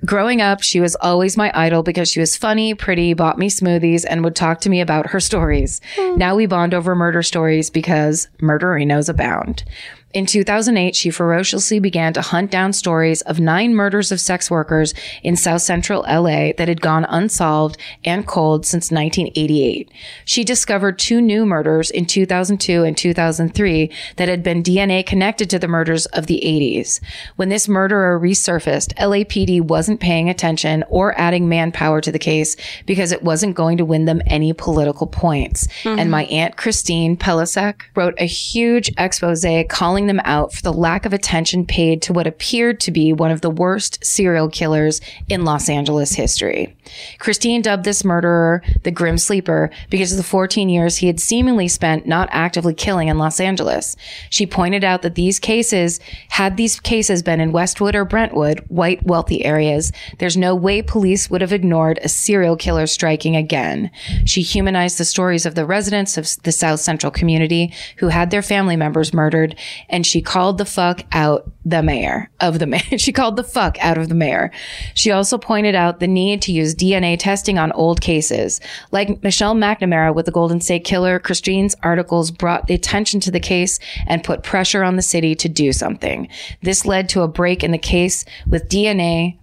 Growing 0.06 0.42
up, 0.42 0.62
she 0.62 0.82
was 0.82 0.96
always 0.96 1.38
my 1.38 1.52
idol 1.54 1.82
because 1.82 2.10
she 2.10 2.20
was 2.20 2.36
funny, 2.36 2.74
pretty, 2.74 3.14
bought 3.14 3.38
me 3.38 3.50
smoothies, 3.50 4.06
and 4.08 4.24
would 4.24 4.36
talk 4.36 4.60
to 4.62 4.70
me 4.70 4.82
about 4.82 5.08
her 5.08 5.20
stories. 5.20 5.80
Hmm. 5.96 6.18
Now 6.18 6.36
we 6.36 6.46
bond 6.46 6.74
over 6.74 6.94
murder 6.94 7.24
stories 7.24 7.70
because 7.70 8.28
murderinos 8.42 9.08
abound. 9.08 9.64
In 10.14 10.28
2008, 10.28 10.96
she 10.96 11.10
ferociously 11.10 11.80
began 11.80 12.14
to 12.14 12.22
hunt 12.22 12.52
down 12.52 12.72
stories 12.72 13.22
of 13.22 13.40
nine 13.40 13.74
murders 13.74 14.12
of 14.12 14.20
sex 14.20 14.52
workers 14.52 14.94
in 15.24 15.36
South 15.36 15.64
Central 15.64 16.02
LA 16.02 16.52
that 16.58 16.68
had 16.68 16.82
gone 16.82 17.06
unsolved 17.06 17.78
and 18.06 18.28
cold 18.28 18.66
since 18.66 18.92
1988. 18.92 19.92
She 20.24 20.44
discovered 20.44 21.00
two 21.00 21.20
new 21.20 21.48
murders 21.48 21.90
in 21.90 22.06
2002 22.06 22.84
and 22.84 22.96
2003 22.96 23.92
that 24.18 24.28
had 24.30 24.44
been 24.44 24.62
DNA 24.62 25.04
connected 25.04 25.50
to 25.50 25.58
the 25.58 25.68
murders 25.68 26.06
of 26.08 26.28
the 26.28 26.42
80s. 26.46 27.00
When 27.36 27.50
this 27.50 27.68
murderer 27.68 28.20
resurfaced, 28.20 28.94
LAPD 28.96 29.62
wasn't 29.62 30.00
paying 30.00 30.30
attention 30.30 30.84
or 30.90 31.18
adding 31.20 31.50
manpower 31.50 32.02
to 32.02 32.12
the 32.12 32.20
case 32.20 32.56
because 32.86 33.12
it 33.12 33.24
wasn't 33.24 33.56
going 33.56 33.78
to 33.78 33.86
win 33.86 34.06
them 34.06 34.22
any 34.28 34.54
political 34.54 35.08
points. 35.08 35.68
And 35.86 36.00
mm-hmm. 36.00 36.10
my 36.12 36.26
aunt 36.26 36.58
Christine 36.58 37.18
Pelisek 37.18 37.82
wrote 37.96 38.14
a 38.20 38.26
huge 38.26 38.92
expose 38.98 39.44
calling 39.68 40.03
them 40.08 40.22
out 40.24 40.54
for 40.54 40.62
the 40.62 40.74
lack 40.74 41.06
of 41.06 41.14
attention 41.14 41.66
paid 41.66 42.02
to 42.04 42.14
what 42.14 42.28
appeared 42.28 42.80
to 42.82 42.92
be 42.92 43.14
one 43.14 43.32
of 43.32 43.42
the 43.42 43.50
worst 43.50 44.04
serial 44.04 44.50
killers 44.50 45.02
in 45.30 45.46
Los 45.46 45.70
Angeles 45.70 46.14
history. 46.14 46.76
Christine 47.20 47.62
dubbed 47.62 47.86
this 47.86 48.04
murderer 48.04 48.62
the 48.84 48.92
Grim 48.92 49.18
Sleeper 49.18 49.70
because 49.90 50.12
of 50.12 50.18
the 50.18 50.24
14 50.24 50.70
years 50.70 50.98
he 50.98 51.08
had 51.08 51.20
seemingly 51.20 51.68
spent 51.68 52.06
not 52.06 52.30
actively 52.32 52.74
killing 52.74 53.08
in 53.08 53.18
Los 53.18 53.40
Angeles. 53.40 53.96
She 54.30 54.46
pointed 54.46 54.84
out 54.84 55.02
that 55.02 55.16
these 55.16 55.40
cases, 55.40 56.00
had 56.30 56.58
these 56.58 56.80
cases 56.80 57.24
been 57.24 57.40
in 57.40 57.52
Westwood 57.52 57.96
or 57.96 58.06
Brentwood, 58.06 58.60
white 58.68 59.04
wealthy 59.04 59.46
areas, 59.46 59.92
there's 60.20 60.38
no 60.38 60.56
way 60.56 60.82
police 60.82 61.30
would 61.30 61.42
have 61.42 61.54
ignored 61.54 62.00
a 62.02 62.10
serial 62.10 62.56
killer 62.56 62.88
striking 62.88 63.36
again. 63.36 63.90
She 64.26 64.42
humanized 64.42 64.98
the 64.98 65.06
stories 65.06 65.46
of 65.46 65.56
the 65.56 65.66
residents 65.66 66.18
of 66.18 66.28
the 66.44 66.52
South 66.52 66.80
Central 66.80 67.12
community 67.12 67.74
who 67.98 68.10
had 68.10 68.32
their 68.32 68.42
family 68.42 68.76
members 68.76 69.14
murdered, 69.14 69.56
and 69.94 70.08
she 70.08 70.24
called 70.24 70.58
the 70.58 70.66
fuck 70.66 71.04
out 71.12 71.52
the 71.66 71.84
mayor 71.84 72.32
of 72.40 72.58
the 72.58 72.66
mayor. 72.66 72.82
she 72.98 73.12
called 73.12 73.36
the 73.36 73.44
fuck 73.44 73.78
out 73.80 73.96
of 73.96 74.10
the 74.10 74.16
mayor. 74.16 74.52
She 74.96 75.12
also 75.12 75.38
pointed 75.38 75.76
out 75.76 76.00
the 76.00 76.08
need 76.08 76.42
to 76.42 76.52
use 76.52 76.74
DNA 76.74 77.18
testing 77.20 77.60
on 77.60 77.72
old 77.74 78.02
cases. 78.02 78.60
Like 78.92 79.22
Michelle 79.22 79.54
McNamara 79.54 80.14
with 80.16 80.26
the 80.26 80.32
Golden 80.32 80.60
State 80.62 80.84
Killer, 80.84 81.20
Christine's 81.20 81.76
articles 81.84 82.32
brought 82.32 82.72
attention 82.72 83.20
to 83.20 83.30
the 83.30 83.40
case 83.40 83.78
and 84.08 84.24
put 84.24 84.42
pressure 84.42 84.84
on 84.84 84.96
the 84.96 85.04
city 85.04 85.36
to 85.36 85.48
do 85.48 85.72
something. 85.72 86.28
This 86.64 86.88
led 86.88 87.08
to 87.10 87.22
a 87.22 87.28
break 87.28 87.64
in 87.64 87.70
the 87.70 87.78
case 87.78 88.26
with 88.48 88.70
DNA. 88.70 89.38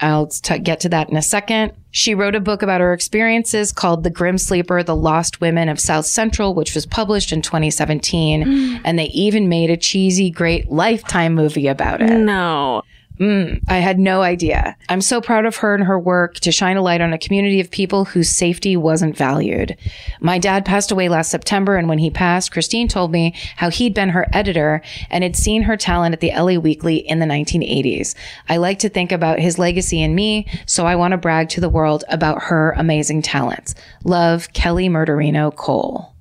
I'll 0.00 0.28
t- 0.28 0.58
get 0.58 0.80
to 0.80 0.88
that 0.90 1.08
in 1.08 1.16
a 1.16 1.22
second. 1.22 1.72
She 1.90 2.14
wrote 2.14 2.34
a 2.34 2.40
book 2.40 2.62
about 2.62 2.80
her 2.80 2.92
experiences 2.92 3.72
called 3.72 4.04
The 4.04 4.10
Grim 4.10 4.38
Sleeper, 4.38 4.82
The 4.82 4.94
Lost 4.94 5.40
Women 5.40 5.68
of 5.68 5.80
South 5.80 6.06
Central, 6.06 6.54
which 6.54 6.74
was 6.74 6.86
published 6.86 7.32
in 7.32 7.42
2017. 7.42 8.44
Mm. 8.44 8.80
And 8.84 8.98
they 8.98 9.06
even 9.06 9.48
made 9.48 9.70
a 9.70 9.76
cheesy, 9.76 10.30
great 10.30 10.70
lifetime 10.70 11.34
movie 11.34 11.66
about 11.66 12.00
it. 12.02 12.10
No. 12.18 12.82
Mm, 13.18 13.60
I 13.66 13.78
had 13.78 13.98
no 13.98 14.22
idea. 14.22 14.76
I'm 14.88 15.00
so 15.00 15.20
proud 15.20 15.44
of 15.44 15.56
her 15.56 15.74
and 15.74 15.84
her 15.84 15.98
work 15.98 16.36
to 16.36 16.52
shine 16.52 16.76
a 16.76 16.82
light 16.82 17.00
on 17.00 17.12
a 17.12 17.18
community 17.18 17.58
of 17.58 17.70
people 17.70 18.04
whose 18.04 18.28
safety 18.28 18.76
wasn't 18.76 19.16
valued. 19.16 19.76
My 20.20 20.38
dad 20.38 20.64
passed 20.64 20.92
away 20.92 21.08
last 21.08 21.30
September, 21.30 21.76
and 21.76 21.88
when 21.88 21.98
he 21.98 22.10
passed, 22.10 22.52
Christine 22.52 22.86
told 22.86 23.10
me 23.10 23.34
how 23.56 23.70
he'd 23.70 23.92
been 23.92 24.10
her 24.10 24.26
editor 24.32 24.82
and 25.10 25.24
had 25.24 25.34
seen 25.34 25.62
her 25.62 25.76
talent 25.76 26.12
at 26.12 26.20
the 26.20 26.30
LA 26.30 26.60
Weekly 26.60 26.96
in 26.96 27.18
the 27.18 27.26
1980s. 27.26 28.14
I 28.48 28.58
like 28.58 28.78
to 28.80 28.88
think 28.88 29.10
about 29.10 29.40
his 29.40 29.58
legacy 29.58 30.00
in 30.00 30.14
me, 30.14 30.46
so 30.66 30.86
I 30.86 30.94
want 30.94 31.12
to 31.12 31.18
brag 31.18 31.48
to 31.50 31.60
the 31.60 31.68
world 31.68 32.04
about 32.08 32.44
her 32.44 32.72
amazing 32.76 33.22
talents. 33.22 33.74
Love, 34.04 34.52
Kelly 34.52 34.88
Murderino 34.88 35.54
Cole. 35.54 36.14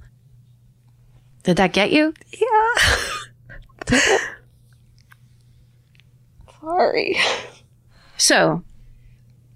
Did 1.43 1.58
that 1.58 1.74
get 1.74 1.91
you? 1.91 2.14
Sorry. 6.62 7.18
So 8.18 8.64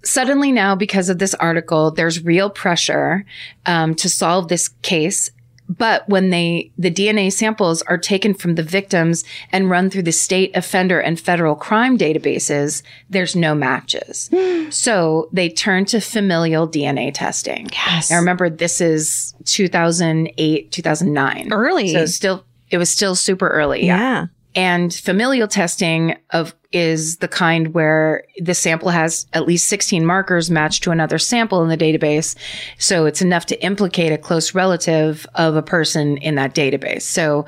suddenly 0.04 0.52
now, 0.52 0.74
because 0.74 1.08
of 1.08 1.18
this 1.18 1.34
article, 1.34 1.90
there's 1.90 2.22
real 2.24 2.50
pressure 2.50 3.24
um, 3.66 3.94
to 3.96 4.08
solve 4.08 4.48
this 4.48 4.68
case. 4.82 5.30
But 5.68 6.06
when 6.08 6.30
they, 6.30 6.70
the 6.76 6.90
DNA 6.90 7.32
samples 7.32 7.80
are 7.82 7.96
taken 7.96 8.34
from 8.34 8.56
the 8.56 8.62
victims 8.62 9.24
and 9.52 9.70
run 9.70 9.88
through 9.88 10.02
the 10.02 10.12
state 10.12 10.54
offender 10.54 11.00
and 11.00 11.18
federal 11.18 11.54
crime 11.54 11.96
databases, 11.96 12.82
there's 13.08 13.34
no 13.34 13.54
matches. 13.54 14.28
so 14.70 15.28
they 15.32 15.48
turn 15.48 15.86
to 15.86 16.00
familial 16.00 16.68
DNA 16.68 17.12
testing. 17.14 17.70
Yes. 17.72 18.10
Now 18.10 18.18
remember, 18.18 18.50
this 18.50 18.80
is 18.80 19.34
2008, 19.44 20.70
2009. 20.72 21.52
Early. 21.52 21.92
So 21.92 22.06
still, 22.06 22.44
it 22.70 22.76
was 22.76 22.90
still 22.90 23.14
super 23.14 23.48
early. 23.48 23.86
yeah. 23.86 24.26
And 24.54 24.92
familial 24.92 25.48
testing 25.48 26.16
of 26.30 26.54
is 26.72 27.18
the 27.18 27.28
kind 27.28 27.74
where 27.74 28.24
the 28.38 28.54
sample 28.54 28.88
has 28.88 29.26
at 29.34 29.46
least 29.46 29.68
16 29.68 30.04
markers 30.04 30.50
matched 30.50 30.82
to 30.84 30.90
another 30.90 31.18
sample 31.18 31.62
in 31.62 31.68
the 31.68 31.76
database. 31.76 32.34
So 32.78 33.04
it's 33.04 33.22
enough 33.22 33.46
to 33.46 33.62
implicate 33.62 34.12
a 34.12 34.18
close 34.18 34.54
relative 34.54 35.26
of 35.34 35.54
a 35.54 35.62
person 35.62 36.16
in 36.18 36.34
that 36.36 36.54
database. 36.54 37.02
So 37.02 37.46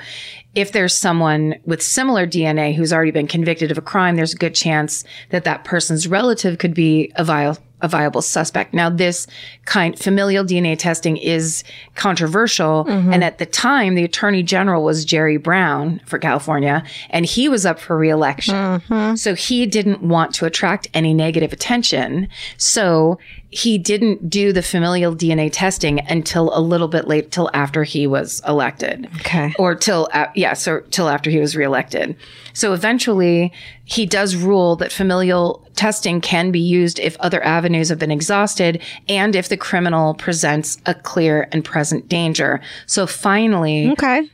if 0.54 0.72
there's 0.72 0.94
someone 0.94 1.56
with 1.64 1.82
similar 1.82 2.26
DNA 2.26 2.74
who's 2.74 2.92
already 2.92 3.10
been 3.10 3.26
convicted 3.26 3.70
of 3.70 3.78
a 3.78 3.82
crime, 3.82 4.16
there's 4.16 4.34
a 4.34 4.38
good 4.38 4.54
chance 4.54 5.04
that 5.30 5.44
that 5.44 5.64
person's 5.64 6.06
relative 6.06 6.58
could 6.58 6.74
be 6.74 7.12
a 7.16 7.24
viable 7.24 7.60
a 7.84 7.88
viable 7.88 8.22
suspect. 8.22 8.72
Now, 8.72 8.88
this 8.88 9.26
kind 9.66 9.96
familial 9.98 10.42
DNA 10.42 10.76
testing 10.78 11.18
is 11.18 11.62
controversial, 11.94 12.86
mm-hmm. 12.86 13.12
and 13.12 13.22
at 13.22 13.36
the 13.36 13.46
time, 13.46 13.94
the 13.94 14.04
Attorney 14.04 14.42
General 14.42 14.82
was 14.82 15.04
Jerry 15.04 15.36
Brown 15.36 16.00
for 16.06 16.18
California, 16.18 16.82
and 17.10 17.26
he 17.26 17.46
was 17.48 17.66
up 17.66 17.78
for 17.78 17.96
reelection. 17.96 18.54
Mm-hmm. 18.54 19.16
So 19.16 19.34
he 19.34 19.66
didn't 19.66 20.02
want 20.02 20.34
to 20.36 20.46
attract 20.46 20.88
any 20.94 21.12
negative 21.12 21.52
attention. 21.52 22.28
So 22.56 23.18
he 23.56 23.78
didn't 23.78 24.28
do 24.28 24.52
the 24.52 24.62
familial 24.62 25.14
DNA 25.14 25.48
testing 25.52 26.00
until 26.08 26.56
a 26.56 26.60
little 26.60 26.88
bit 26.88 27.06
late, 27.06 27.30
till 27.30 27.48
after 27.54 27.84
he 27.84 28.06
was 28.06 28.42
elected 28.48 29.08
Okay. 29.20 29.54
or 29.58 29.74
till 29.76 30.08
uh, 30.12 30.26
yeah, 30.34 30.54
so 30.54 30.80
till 30.90 31.08
after 31.08 31.30
he 31.30 31.38
was 31.38 31.54
reelected. 31.54 32.16
So 32.52 32.72
eventually, 32.72 33.52
he 33.84 34.06
does 34.06 34.34
rule 34.34 34.76
that 34.76 34.92
familial 34.92 35.64
testing 35.76 36.20
can 36.20 36.50
be 36.50 36.60
used 36.60 36.98
if 36.98 37.16
other 37.20 37.42
avenues 37.44 37.88
have 37.90 37.98
been 37.98 38.10
exhausted 38.10 38.82
and 39.08 39.34
if 39.36 39.48
the 39.48 39.56
criminal 39.56 40.14
presents 40.14 40.78
a 40.86 40.94
clear 40.94 41.48
and 41.52 41.64
present 41.64 42.08
danger. 42.08 42.60
So 42.86 43.06
finally, 43.06 43.90
Okay. 43.92 44.28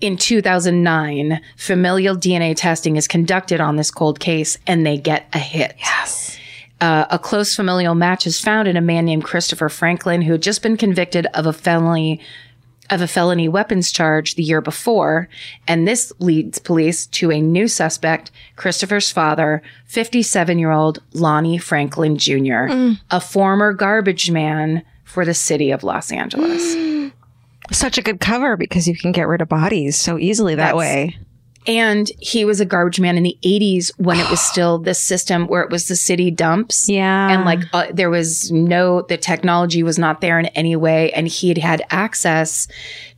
in 0.00 0.16
2009, 0.16 1.40
familial 1.56 2.16
DNA 2.16 2.54
testing 2.56 2.96
is 2.96 3.08
conducted 3.08 3.60
on 3.60 3.76
this 3.76 3.90
cold 3.90 4.20
case 4.20 4.58
and 4.66 4.86
they 4.86 4.96
get 4.98 5.26
a 5.32 5.38
hit. 5.38 5.74
Yes. 5.78 6.37
Uh, 6.80 7.06
a 7.10 7.18
close 7.18 7.56
familial 7.56 7.94
match 7.94 8.26
is 8.26 8.40
found 8.40 8.68
in 8.68 8.76
a 8.76 8.80
man 8.80 9.04
named 9.04 9.24
Christopher 9.24 9.68
Franklin 9.68 10.22
who 10.22 10.32
had 10.32 10.42
just 10.42 10.62
been 10.62 10.76
convicted 10.76 11.26
of 11.34 11.46
a 11.46 11.52
felony 11.52 12.20
of 12.90 13.02
a 13.02 13.06
felony 13.06 13.48
weapons 13.48 13.92
charge 13.92 14.34
the 14.34 14.42
year 14.42 14.62
before, 14.62 15.28
and 15.66 15.86
this 15.86 16.10
leads 16.20 16.58
police 16.58 17.06
to 17.06 17.30
a 17.30 17.38
new 17.38 17.68
suspect, 17.68 18.30
Christopher's 18.56 19.10
father, 19.10 19.62
57-year-old 19.90 21.02
Lonnie 21.12 21.58
Franklin 21.58 22.16
Jr., 22.16 22.94
a 23.10 23.20
former 23.20 23.74
garbage 23.74 24.30
man 24.30 24.82
for 25.04 25.26
the 25.26 25.34
city 25.34 25.70
of 25.70 25.84
Los 25.84 26.10
Angeles. 26.10 27.12
Such 27.70 27.98
a 27.98 28.02
good 28.02 28.20
cover 28.20 28.56
because 28.56 28.88
you 28.88 28.96
can 28.96 29.12
get 29.12 29.28
rid 29.28 29.42
of 29.42 29.50
bodies 29.50 29.98
so 29.98 30.18
easily 30.18 30.54
that 30.54 30.74
That's- 30.74 30.78
way. 30.78 31.18
And 31.68 32.10
he 32.18 32.44
was 32.46 32.60
a 32.60 32.64
garbage 32.64 32.98
man 32.98 33.16
in 33.16 33.22
the 33.22 33.38
80s 33.44 33.92
when 33.98 34.18
it 34.18 34.28
was 34.30 34.40
still 34.52 34.78
this 34.78 34.98
system 34.98 35.46
where 35.46 35.62
it 35.62 35.70
was 35.70 35.86
the 35.86 35.94
city 35.96 36.30
dumps. 36.30 36.88
Yeah. 36.88 37.28
And 37.30 37.44
like 37.44 37.60
uh, 37.72 37.86
there 37.92 38.10
was 38.10 38.50
no, 38.50 39.02
the 39.02 39.18
technology 39.18 39.82
was 39.82 39.98
not 39.98 40.20
there 40.22 40.38
in 40.38 40.46
any 40.46 40.74
way. 40.74 41.12
And 41.12 41.28
he 41.28 41.48
had 41.48 41.58
had 41.58 41.82
access 41.90 42.66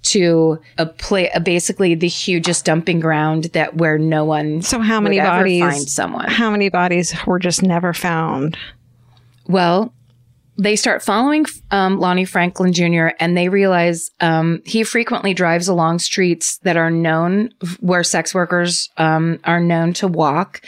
to 0.02 0.58
a 0.78 0.86
play, 0.86 1.30
uh, 1.30 1.38
basically 1.40 1.94
the 1.94 2.08
hugest 2.08 2.64
dumping 2.64 3.00
ground 3.00 3.44
that 3.52 3.76
where 3.76 3.98
no 3.98 4.24
one 4.24 4.62
So 4.62 4.80
how 4.80 5.00
many 5.00 5.18
would 5.20 5.26
bodies? 5.26 5.62
find 5.62 5.88
someone. 5.88 6.28
How 6.28 6.50
many 6.50 6.68
bodies 6.70 7.14
were 7.26 7.38
just 7.38 7.62
never 7.62 7.92
found? 7.94 8.58
Well, 9.46 9.92
they 10.60 10.76
start 10.76 11.02
following 11.02 11.46
um, 11.70 11.98
Lonnie 11.98 12.26
Franklin 12.26 12.72
Jr. 12.72 13.08
and 13.18 13.36
they 13.36 13.48
realize 13.48 14.10
um, 14.20 14.60
he 14.66 14.84
frequently 14.84 15.32
drives 15.32 15.68
along 15.68 16.00
streets 16.00 16.58
that 16.58 16.76
are 16.76 16.90
known 16.90 17.52
where 17.80 18.04
sex 18.04 18.34
workers 18.34 18.90
um, 18.98 19.40
are 19.44 19.60
known 19.60 19.94
to 19.94 20.06
walk, 20.06 20.60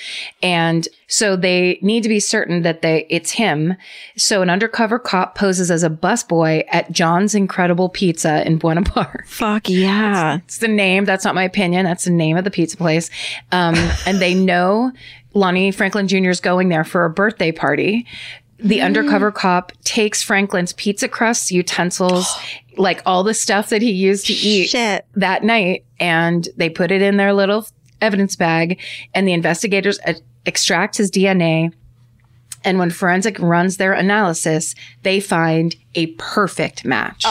and 0.43 0.89
so 1.09 1.37
they 1.37 1.79
need 1.83 2.03
to 2.05 2.09
be 2.09 2.21
certain 2.21 2.63
that 2.63 2.81
they 2.81 3.07
it's 3.11 3.33
him. 3.33 3.75
So 4.17 4.41
an 4.41 4.49
undercover 4.49 4.99
cop 4.99 5.35
poses 5.35 5.71
as 5.71 5.83
a 5.83 5.91
busboy 5.91 6.65
at 6.69 6.91
John's 6.91 7.35
Incredible 7.35 7.91
Pizza 7.91 8.47
in 8.47 8.57
Buena 8.57 8.83
Park. 8.83 9.25
Fuck 9.29 9.69
yeah. 9.69 10.39
It's 10.45 10.59
the 10.59 10.69
name. 10.69 11.05
That's 11.05 11.25
not 11.25 11.35
my 11.35 11.45
opinion. 11.45 11.85
That's 11.85 12.05
the 12.05 12.11
name 12.11 12.39
of 12.39 12.45
the 12.45 12.51
pizza 12.51 12.79
place. 12.79 13.11
Um, 13.51 13.75
and 14.07 14.21
they 14.21 14.33
know 14.33 14.93
Lonnie 15.35 15.71
Franklin 15.71 16.09
Jr. 16.09 16.31
is 16.31 16.41
going 16.41 16.69
there 16.69 16.85
for 16.85 17.05
a 17.05 17.11
birthday 17.11 17.53
party. 17.53 18.07
The 18.63 18.81
undercover 18.81 19.31
cop 19.33 19.73
takes 19.85 20.23
Franklin's 20.23 20.73
pizza 20.73 21.09
crusts, 21.09 21.51
utensils, 21.51 22.33
like 22.77 23.03
all 23.05 23.23
the 23.23 23.35
stuff 23.35 23.69
that 23.71 23.83
he 23.83 23.91
used 23.91 24.27
to 24.27 24.33
eat 24.33 24.71
Shit. 24.71 25.05
that 25.15 25.43
night, 25.45 25.85
and 25.99 26.49
they 26.57 26.71
put 26.71 26.91
it 26.91 27.03
in 27.03 27.17
their 27.17 27.33
little 27.33 27.67
evidence 28.01 28.37
bag. 28.37 28.81
And 29.15 29.27
the 29.27 29.33
investigators 29.33 29.99
uh, 30.07 30.15
extract 30.47 30.97
his 30.97 31.11
DNA. 31.11 31.73
And 32.65 32.79
when 32.79 32.91
forensic 32.91 33.39
runs 33.41 33.77
their 33.77 33.93
analysis, 33.93 34.75
they 35.03 35.19
find 35.21 35.75
a 35.95 36.07
perfect 36.19 36.85
match. 36.85 37.25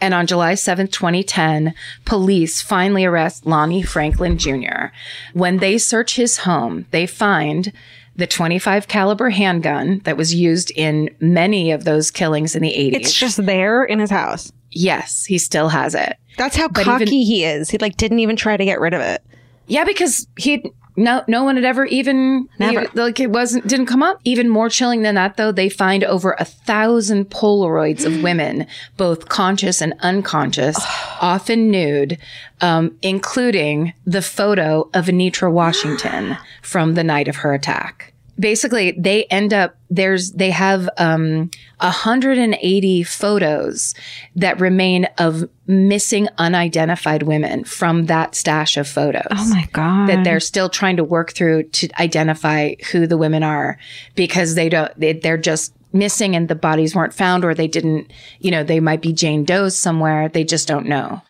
And 0.00 0.12
on 0.12 0.26
July 0.26 0.52
7th, 0.52 0.92
2010, 0.92 1.74
police 2.04 2.60
finally 2.60 3.06
arrest 3.06 3.46
Lonnie 3.46 3.82
Franklin 3.82 4.36
Jr. 4.36 4.88
When 5.32 5.56
they 5.56 5.78
search 5.78 6.16
his 6.16 6.38
home, 6.38 6.84
they 6.90 7.06
find 7.06 7.72
the 8.16 8.26
25 8.26 8.88
caliber 8.88 9.30
handgun 9.30 10.00
that 10.04 10.16
was 10.16 10.34
used 10.34 10.70
in 10.72 11.08
many 11.20 11.70
of 11.70 11.84
those 11.84 12.10
killings 12.10 12.56
in 12.56 12.62
the 12.62 12.72
80s. 12.72 12.92
It's 12.94 13.12
just 13.14 13.44
there 13.46 13.84
in 13.84 13.98
his 13.98 14.10
house. 14.10 14.50
yes, 14.70 15.24
he 15.24 15.38
still 15.38 15.68
has 15.68 15.94
it. 15.94 16.16
That's 16.36 16.56
how 16.56 16.68
But 16.68 16.84
cocky 16.84 17.02
even- 17.04 17.12
he 17.14 17.44
is. 17.44 17.70
He 17.70 17.78
like 17.78 17.96
didn't 17.96 18.18
even 18.18 18.36
try 18.36 18.56
to 18.56 18.64
get 18.64 18.80
rid 18.80 18.92
of 18.94 19.00
it. 19.00 19.22
Yeah, 19.68 19.84
because 19.84 20.26
he 20.36 20.70
no 20.96 21.22
no 21.28 21.44
one 21.44 21.56
had 21.56 21.64
ever 21.64 21.84
even 21.86 22.48
Never. 22.58 22.86
like 22.94 23.20
it 23.20 23.30
wasn't 23.30 23.66
didn't 23.66 23.86
come 23.86 24.02
up. 24.02 24.20
Even 24.24 24.48
more 24.48 24.68
chilling 24.68 25.02
than 25.02 25.14
that 25.14 25.36
though, 25.36 25.52
they 25.52 25.68
find 25.68 26.04
over 26.04 26.34
a 26.38 26.44
thousand 26.44 27.26
Polaroids 27.30 28.04
of 28.04 28.22
women, 28.22 28.66
both 28.96 29.28
conscious 29.28 29.80
and 29.80 29.94
unconscious, 30.00 30.76
often 31.20 31.70
nude, 31.70 32.18
um, 32.60 32.96
including 33.02 33.92
the 34.06 34.22
photo 34.22 34.88
of 34.94 35.06
Enietra 35.06 35.52
Washington 35.52 36.36
from 36.62 36.94
the 36.94 37.04
night 37.04 37.28
of 37.28 37.36
her 37.36 37.52
attack. 37.52 38.12
Basically 38.38 38.92
they 38.92 39.24
end 39.24 39.52
up 39.52 39.76
there's 39.88 40.32
they 40.32 40.50
have 40.50 40.88
um 40.98 41.50
180 41.78 43.02
photos 43.02 43.94
that 44.34 44.60
remain 44.60 45.06
of 45.18 45.48
missing 45.66 46.28
unidentified 46.38 47.22
women 47.22 47.64
from 47.64 48.06
that 48.06 48.34
stash 48.34 48.76
of 48.76 48.86
photos. 48.88 49.22
Oh 49.30 49.48
my 49.48 49.66
god. 49.72 50.08
that 50.08 50.24
they're 50.24 50.40
still 50.40 50.68
trying 50.68 50.96
to 50.96 51.04
work 51.04 51.32
through 51.32 51.64
to 51.64 51.88
identify 52.00 52.74
who 52.92 53.06
the 53.06 53.18
women 53.18 53.42
are 53.42 53.78
because 54.14 54.54
they 54.54 54.68
don't 54.68 54.98
they, 54.98 55.12
they're 55.12 55.36
just 55.38 55.72
missing 55.92 56.36
and 56.36 56.48
the 56.48 56.54
bodies 56.54 56.94
weren't 56.94 57.14
found 57.14 57.44
or 57.44 57.54
they 57.54 57.68
didn't 57.68 58.12
you 58.40 58.50
know 58.50 58.62
they 58.62 58.80
might 58.80 59.00
be 59.00 59.12
jane 59.12 59.44
doe's 59.44 59.76
somewhere. 59.76 60.28
They 60.28 60.44
just 60.44 60.68
don't 60.68 60.86
know 60.86 61.22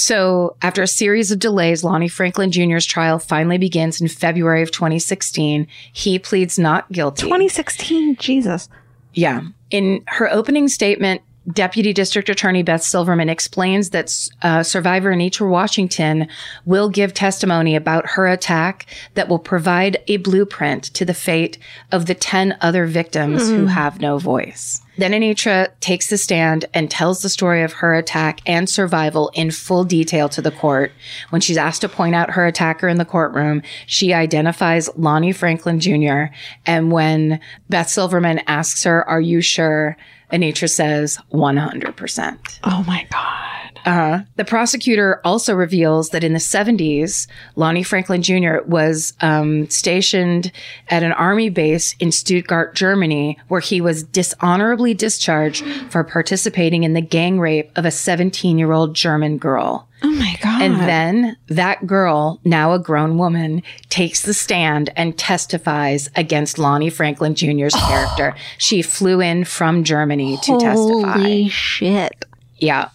so 0.00 0.56
after 0.62 0.82
a 0.82 0.86
series 0.86 1.30
of 1.30 1.38
delays 1.38 1.84
lonnie 1.84 2.08
franklin 2.08 2.50
jr's 2.50 2.86
trial 2.86 3.18
finally 3.18 3.58
begins 3.58 4.00
in 4.00 4.08
february 4.08 4.62
of 4.62 4.70
2016 4.70 5.66
he 5.92 6.18
pleads 6.18 6.58
not 6.58 6.90
guilty 6.92 7.22
2016. 7.22 8.16
Jesus. 8.16 8.68
yeah. 9.14 9.42
In 9.70 10.02
her 10.06 10.28
opening 10.30 10.68
statement, 10.68 11.22
Deputy 11.50 11.94
District 11.94 12.28
Attorney 12.28 12.62
Beth 12.62 12.82
Silverman 12.82 13.30
explains 13.30 13.90
that 13.90 14.14
uh, 14.42 14.62
survivor 14.62 15.12
Enietra 15.12 15.48
Washington 15.48 16.28
will 16.66 16.90
give 16.90 17.14
testimony 17.14 17.74
about 17.74 18.06
her 18.10 18.26
attack 18.26 18.84
that 19.14 19.28
will 19.28 19.38
provide 19.38 20.02
a 20.06 20.18
blueprint 20.18 20.84
to 20.94 21.04
the 21.04 21.14
fate 21.14 21.56
of 21.90 22.06
the 22.06 22.14
10 22.14 22.58
other 22.60 22.84
victims 22.84 23.48
who 23.48 23.66
have 23.66 24.00
no 24.00 24.18
voice. 24.18 24.82
Then 24.98 25.12
Enietra 25.12 25.68
takes 25.80 26.10
the 26.10 26.18
stand 26.18 26.66
and 26.74 26.90
tells 26.90 27.22
the 27.22 27.30
story 27.30 27.62
of 27.62 27.72
her 27.74 27.94
attack 27.94 28.40
and 28.44 28.68
survival 28.68 29.30
in 29.32 29.50
full 29.50 29.84
detail 29.84 30.28
to 30.28 30.42
the 30.42 30.50
court. 30.50 30.92
When 31.30 31.40
she's 31.40 31.56
asked 31.56 31.80
to 31.80 31.88
point 31.88 32.14
out 32.14 32.32
her 32.32 32.46
attacker 32.46 32.86
in 32.86 32.98
the 32.98 33.06
courtroom, 33.06 33.62
she 33.86 34.12
identifies 34.12 34.94
Lonnie 34.96 35.32
Franklin 35.32 35.80
Jr. 35.80 36.24
And 36.66 36.92
when 36.92 37.40
Beth 37.70 37.88
Silverman 37.88 38.42
asks 38.46 38.84
her, 38.84 39.08
Are 39.08 39.22
you 39.22 39.40
sure? 39.40 39.96
Enietra 40.32 40.70
says 40.70 41.18
100%. 41.32 42.58
Oh 42.64 42.84
my 42.86 43.06
god. 43.10 43.59
Uh, 43.84 44.20
the 44.36 44.44
prosecutor 44.44 45.20
also 45.24 45.54
reveals 45.54 46.10
that 46.10 46.24
in 46.24 46.32
the 46.32 46.38
70s, 46.38 47.26
Lonnie 47.56 47.82
Franklin 47.82 48.22
Jr. 48.22 48.58
was 48.66 49.14
um, 49.20 49.68
stationed 49.70 50.52
at 50.88 51.02
an 51.02 51.12
army 51.12 51.48
base 51.48 51.94
in 51.98 52.12
Stuttgart, 52.12 52.74
Germany, 52.74 53.38
where 53.48 53.60
he 53.60 53.80
was 53.80 54.02
dishonorably 54.02 54.94
discharged 54.94 55.64
for 55.90 56.04
participating 56.04 56.84
in 56.84 56.92
the 56.92 57.00
gang 57.00 57.40
rape 57.40 57.70
of 57.76 57.84
a 57.84 57.90
17 57.90 58.58
year 58.58 58.72
old 58.72 58.94
German 58.94 59.38
girl. 59.38 59.88
Oh 60.02 60.10
my 60.10 60.36
god. 60.42 60.62
And 60.62 60.80
then 60.80 61.36
that 61.48 61.86
girl, 61.86 62.40
now 62.44 62.72
a 62.72 62.78
grown 62.78 63.18
woman, 63.18 63.62
takes 63.90 64.22
the 64.22 64.32
stand 64.32 64.90
and 64.96 65.16
testifies 65.18 66.08
against 66.16 66.58
Lonnie 66.58 66.90
Franklin 66.90 67.34
Jr.'s 67.34 67.74
character. 67.88 68.34
She 68.58 68.82
flew 68.82 69.20
in 69.20 69.44
from 69.44 69.84
Germany 69.84 70.38
to 70.38 70.58
testify. 70.58 71.12
Holy 71.12 71.48
shit. 71.48 72.24
Yeah. 72.58 72.90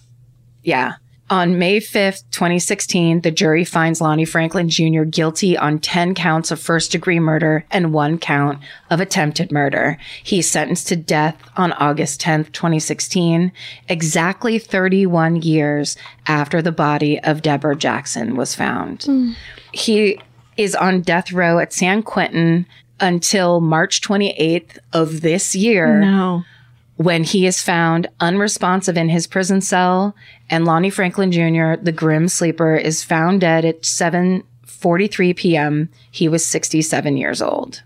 Yeah. 0.66 0.96
On 1.28 1.58
May 1.58 1.80
5th, 1.80 2.24
2016, 2.30 3.22
the 3.22 3.32
jury 3.32 3.66
finds 3.66 4.00
Lonnie 4.00 4.26
Franklin 4.26 4.70
Jr. 4.70 5.04
guilty 5.04 5.58
on 5.58 5.80
10 5.80 6.14
counts 6.14 6.52
of 6.52 6.60
first 6.60 6.92
degree 6.92 7.20
murder 7.20 7.66
and 7.72 7.92
one 7.92 8.20
count 8.20 8.60
of 8.92 9.00
attempted 9.00 9.52
murder. 9.52 9.98
He's 10.22 10.50
sentenced 10.50 10.88
to 10.90 10.96
death 10.96 11.36
on 11.58 11.74
August 11.74 12.22
10th, 12.22 12.52
2016, 12.52 13.52
exactly 13.90 14.60
31 14.60 15.38
years 15.38 15.98
after 16.28 16.62
the 16.62 16.72
body 16.72 17.20
of 17.22 17.42
Deborah 17.42 17.76
Jackson 17.76 18.36
was 18.36 18.54
found. 18.54 19.04
Hmm. 19.06 19.32
He 19.72 20.20
is 20.58 20.76
on 20.76 21.02
death 21.02 21.32
row 21.32 21.58
at 21.58 21.74
San 21.74 22.04
Quentin 22.04 22.68
until 23.00 23.62
March 23.62 24.00
28th 24.02 24.78
of 24.94 25.22
this 25.22 25.56
year 25.56 26.00
No. 26.00 26.44
When 26.98 27.24
he 27.26 27.46
is 27.46 27.62
found 27.62 28.08
unresponsive 28.20 28.96
in 28.96 29.10
his 29.10 29.28
prison 29.28 29.60
cell 29.60 30.16
and 30.50 30.66
Lonnie 30.66 30.90
Franklin 30.90 31.32
Jr., 31.32 31.82
the 31.82 31.92
grim 31.94 32.30
sleeper, 32.30 32.76
is 32.76 33.04
found 33.04 33.42
dead 33.42 33.66
at 33.66 33.82
7:43 33.82 35.36
p.m. 35.36 35.90
He 36.10 36.30
was 36.30 36.46
67 36.46 37.18
years 37.18 37.42
old. 37.42 37.84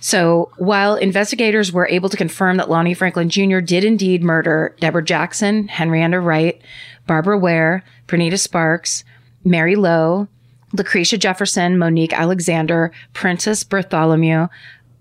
So, 0.00 0.52
while 0.58 0.94
investigators 0.94 1.72
were 1.72 1.88
able 1.88 2.08
to 2.08 2.16
confirm 2.16 2.58
that 2.58 2.70
Lonnie 2.70 2.94
Franklin 2.94 3.30
Jr. 3.30 3.58
did 3.58 3.84
indeed 3.84 4.22
murder 4.22 4.76
Deborah 4.78 5.04
Jackson, 5.04 5.66
Henrietta 5.66 6.20
Wright, 6.20 6.60
Barbara 7.06 7.38
Ware, 7.38 7.82
Bernita 8.06 8.38
Sparks, 8.38 9.02
Mary 9.42 9.74
Lowe, 9.74 10.28
Lachrica 10.76 11.18
Jefferson, 11.18 11.78
Monique 11.78 12.12
Alexander, 12.12 12.92
Princess 13.12 13.64
Berthomieux, 13.64 14.48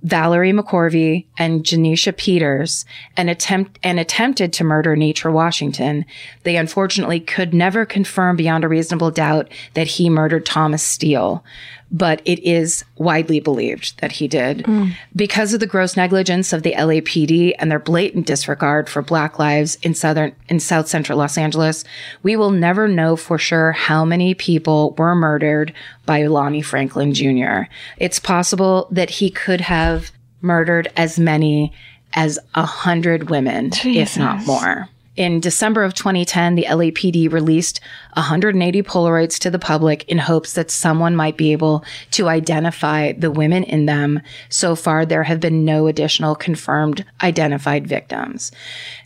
Valerie 0.03 0.53
McCorvey 0.53 1.25
and 1.37 1.63
Janecia 1.63 2.15
Peters 2.15 2.85
and 3.15 3.29
attempt 3.29 3.79
and 3.83 3.99
attempted 3.99 4.53
to 4.53 4.63
murder 4.63 4.95
Nitra 4.95 5.31
Washington. 5.31 6.05
They 6.43 6.55
unfortunately 6.55 7.19
could 7.19 7.53
never 7.53 7.85
confirm 7.85 8.35
beyond 8.35 8.63
a 8.63 8.67
reasonable 8.67 9.11
doubt 9.11 9.51
that 9.73 9.87
he 9.87 10.09
murdered 10.09 10.45
Thomas 10.45 10.83
Steele, 10.83 11.43
but 11.91 12.21
it 12.25 12.39
is 12.39 12.83
widely 12.97 13.39
believed 13.39 13.99
that 14.01 14.13
he 14.13 14.27
did. 14.27 14.59
Mm. 14.59 14.93
Because 15.15 15.53
of 15.53 15.59
the 15.59 15.67
gross 15.67 15.95
negligence 15.95 16.51
of 16.51 16.63
the 16.63 16.73
LAPD 16.73 17.53
and 17.59 17.71
their 17.71 17.79
blatant 17.79 18.27
disregard 18.27 18.89
for 18.89 19.01
black 19.01 19.39
lives 19.39 19.77
in 19.81 19.93
southern 19.93 20.35
in 20.49 20.59
south 20.59 20.87
central 20.87 21.17
Los 21.17 21.37
Angeles, 21.37 21.83
we 22.23 22.35
will 22.35 22.51
never 22.51 22.87
know 22.87 23.15
for 23.15 23.37
sure 23.37 23.71
how 23.71 24.03
many 24.03 24.33
people 24.33 24.95
were 24.97 25.15
murdered 25.15 25.73
by 26.05 26.25
Lonnie 26.25 26.61
Franklin 26.61 27.13
Jr. 27.13 27.63
It's 27.97 28.19
possible 28.19 28.87
that 28.91 29.09
he 29.09 29.29
could 29.29 29.61
have 29.61 30.11
murdered 30.41 30.91
as 30.95 31.17
many 31.17 31.73
as 32.13 32.39
a 32.55 32.65
hundred 32.65 33.29
women, 33.29 33.71
if 33.83 34.17
not 34.17 34.45
more. 34.45 34.89
In 35.17 35.39
December 35.39 35.83
of 35.83 35.95
2010, 35.95 36.53
the 36.53 36.65
LAPD 36.69 37.31
released 37.31 37.79
180 38.13 38.83
Polaroids 38.83 39.39
to 39.39 39.49
the 39.49 39.57
public 39.57 40.03
in 40.07 40.19
hopes 40.19 40.53
that 40.53 40.69
someone 40.69 41.15
might 41.15 41.37
be 41.37 41.51
able 41.51 41.83
to 42.11 42.29
identify 42.29 43.13
the 43.13 43.31
women 43.31 43.63
in 43.63 43.87
them. 43.87 44.21
So 44.49 44.75
far, 44.75 45.07
there 45.07 45.23
have 45.23 45.39
been 45.39 45.65
no 45.65 45.87
additional 45.87 46.35
confirmed 46.35 47.03
identified 47.23 47.87
victims. 47.87 48.51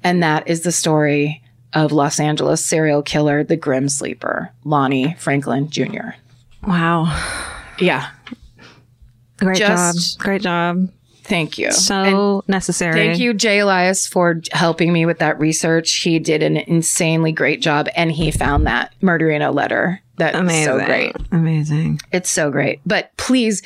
And 0.03 0.21
that 0.21 0.45
is 0.49 0.61
the 0.61 0.73
story 0.73 1.41
of 1.73 1.93
Los 1.93 2.19
Angeles 2.19 2.63
serial 2.65 3.01
killer, 3.01 3.45
the 3.45 3.55
Grim 3.55 3.87
Sleeper, 3.87 4.51
Lonnie 4.65 5.15
Franklin 5.17 5.69
Jr. 5.69 6.09
Wow. 6.67 7.05
Yeah. 7.79 8.09
Great 9.37 9.57
Just- 9.57 10.17
job. 10.17 10.23
Great 10.23 10.41
job. 10.41 10.89
Thank 11.23 11.57
you. 11.57 11.71
So 11.71 12.43
necessary. 12.47 12.93
Thank 12.93 13.19
you, 13.19 13.33
Jay 13.33 13.59
Elias, 13.59 14.07
for 14.07 14.41
helping 14.51 14.91
me 14.91 15.05
with 15.05 15.19
that 15.19 15.39
research. 15.39 15.93
He 15.97 16.19
did 16.19 16.43
an 16.43 16.57
insanely 16.57 17.31
great 17.31 17.61
job, 17.61 17.87
and 17.95 18.11
he 18.11 18.31
found 18.31 18.67
that 18.67 18.93
murder 19.01 19.29
in 19.29 19.41
a 19.41 19.51
letter. 19.51 20.01
That's 20.17 20.37
Amazing. 20.37 20.65
so 20.65 20.85
great. 20.85 21.15
Amazing. 21.31 21.99
It's 22.11 22.29
so 22.29 22.51
great. 22.51 22.81
But 22.85 23.15
please, 23.17 23.61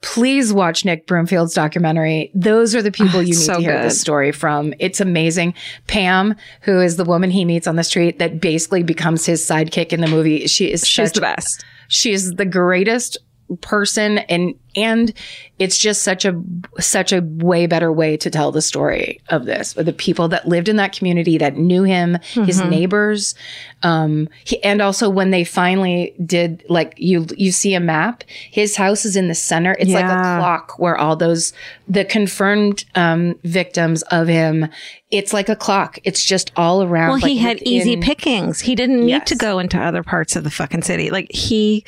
please 0.00 0.52
watch 0.52 0.84
Nick 0.84 1.06
Broomfield's 1.06 1.54
documentary. 1.54 2.30
Those 2.34 2.74
are 2.74 2.82
the 2.82 2.88
oh, 2.88 2.92
people 2.92 3.22
you 3.22 3.34
need 3.34 3.34
so 3.34 3.54
to 3.54 3.60
hear 3.60 3.76
good. 3.76 3.84
this 3.84 4.00
story 4.00 4.32
from. 4.32 4.74
It's 4.78 5.00
amazing. 5.00 5.54
Pam, 5.86 6.34
who 6.62 6.80
is 6.80 6.96
the 6.96 7.04
woman 7.04 7.30
he 7.30 7.44
meets 7.44 7.66
on 7.66 7.76
the 7.76 7.84
street 7.84 8.18
that 8.18 8.40
basically 8.40 8.82
becomes 8.82 9.26
his 9.26 9.44
sidekick 9.46 9.92
in 9.92 10.00
the 10.00 10.08
movie, 10.08 10.46
she 10.46 10.72
is 10.72 10.86
She's 10.86 11.08
such 11.10 11.14
the 11.14 11.20
best. 11.20 11.64
she 11.88 12.12
is 12.12 12.32
the 12.34 12.46
greatest 12.46 13.18
person 13.60 14.18
and 14.18 14.54
and 14.82 15.12
it's 15.58 15.78
just 15.78 16.02
such 16.02 16.24
a 16.24 16.40
such 16.78 17.12
a 17.12 17.20
way 17.22 17.66
better 17.66 17.92
way 17.92 18.16
to 18.16 18.30
tell 18.30 18.50
the 18.52 18.62
story 18.62 19.20
of 19.28 19.44
this 19.44 19.72
the 19.74 19.92
people 19.92 20.28
that 20.28 20.48
lived 20.48 20.68
in 20.68 20.76
that 20.76 20.92
community 20.96 21.38
that 21.38 21.56
knew 21.56 21.82
him 21.82 22.18
his 22.32 22.60
Mm-hmm. 22.60 22.70
neighbors 22.70 23.34
um 23.82 24.28
he, 24.44 24.62
and 24.64 24.80
also 24.82 25.08
when 25.08 25.30
they 25.30 25.44
finally 25.44 26.14
did 26.24 26.64
like 26.68 26.94
you 26.96 27.26
you 27.36 27.52
see 27.52 27.74
a 27.74 27.80
map 27.80 28.24
his 28.50 28.76
house 28.76 29.04
is 29.04 29.16
in 29.16 29.28
the 29.28 29.34
center 29.34 29.76
it's 29.78 29.90
like 29.92 30.04
a 30.04 30.08
clock 30.38 30.78
where 30.78 30.96
all 30.96 31.16
those 31.16 31.52
the 31.88 32.04
confirmed 32.04 32.84
um 32.94 33.34
victims 33.44 34.02
of 34.04 34.28
him 34.28 34.66
it's 35.10 35.32
like 35.32 35.48
a 35.48 35.56
clock 35.56 35.98
it's 36.04 36.24
just 36.24 36.52
all 36.56 36.82
around 36.82 37.08
Well, 37.10 37.18
he 37.18 37.34
like, 37.34 37.42
had 37.42 37.62
easy 37.62 37.96
pickings. 37.96 38.60
He 38.60 38.74
didn't 38.74 39.04
need 39.04 39.26
to 39.26 39.34
go 39.34 39.58
into 39.58 39.76
other 39.78 40.02
parts 40.04 40.36
of 40.36 40.44
the 40.44 40.50
fucking 40.50 40.82
city. 40.82 41.10
Like 41.10 41.32
he 41.32 41.84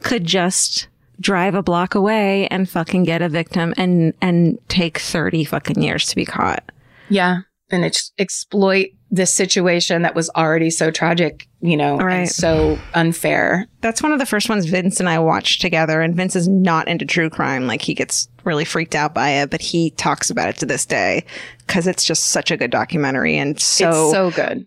could 0.00 0.24
just 0.24 0.88
drive 1.20 1.54
a 1.54 1.62
block 1.62 1.94
away 1.94 2.46
and 2.48 2.68
fucking 2.68 3.04
get 3.04 3.22
a 3.22 3.28
victim 3.28 3.72
and 3.76 4.12
and 4.20 4.58
take 4.68 4.98
30 4.98 5.44
fucking 5.44 5.82
years 5.82 6.06
to 6.06 6.16
be 6.16 6.24
caught. 6.24 6.70
Yeah. 7.08 7.38
And 7.70 7.84
ex- 7.84 8.12
exploit 8.18 8.88
this 9.10 9.32
situation 9.32 10.02
that 10.02 10.14
was 10.14 10.28
already 10.30 10.70
so 10.70 10.90
tragic, 10.90 11.48
you 11.60 11.76
know, 11.76 11.96
Right. 11.98 12.14
and 12.20 12.28
so 12.28 12.78
unfair. 12.94 13.66
That's 13.80 14.02
one 14.02 14.12
of 14.12 14.18
the 14.18 14.26
first 14.26 14.48
ones 14.48 14.66
Vince 14.66 14.98
and 15.00 15.08
I 15.08 15.18
watched 15.20 15.60
together 15.60 16.00
and 16.00 16.14
Vince 16.16 16.34
is 16.36 16.48
not 16.48 16.88
into 16.88 17.04
true 17.06 17.30
crime. 17.30 17.66
Like 17.66 17.80
he 17.82 17.94
gets 17.94 18.28
really 18.44 18.64
freaked 18.64 18.94
out 18.94 19.14
by 19.14 19.30
it, 19.30 19.50
but 19.50 19.62
he 19.62 19.90
talks 19.92 20.30
about 20.30 20.48
it 20.48 20.56
to 20.58 20.66
this 20.66 20.84
day 20.84 21.24
cuz 21.68 21.86
it's 21.86 22.04
just 22.04 22.26
such 22.26 22.50
a 22.50 22.56
good 22.56 22.70
documentary 22.70 23.36
and 23.38 23.58
so, 23.60 23.88
it's 23.88 24.12
so 24.12 24.30
good. 24.32 24.66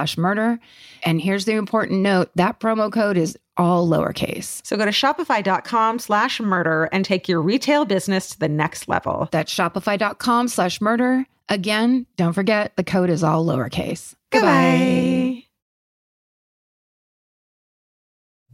slash 0.01 0.17
murder. 0.17 0.59
And 1.03 1.21
here's 1.21 1.45
the 1.45 1.53
important 1.53 2.01
note 2.01 2.31
that 2.35 2.59
promo 2.59 2.91
code 2.91 3.17
is 3.17 3.37
all 3.57 3.87
lowercase. 3.87 4.65
So 4.65 4.77
go 4.77 4.85
to 4.85 4.91
shopify.com 4.91 5.99
slash 5.99 6.39
murder 6.39 6.89
and 6.91 7.05
take 7.05 7.29
your 7.29 7.41
retail 7.41 7.85
business 7.85 8.29
to 8.29 8.39
the 8.39 8.49
next 8.49 8.87
level. 8.87 9.29
That's 9.31 9.53
shopify.com 9.53 10.47
slash 10.47 10.81
murder. 10.81 11.25
Again, 11.49 12.07
don't 12.17 12.33
forget 12.33 12.75
the 12.77 12.83
code 12.83 13.09
is 13.09 13.23
all 13.23 13.45
lowercase. 13.45 14.15
Goodbye. 14.31 15.43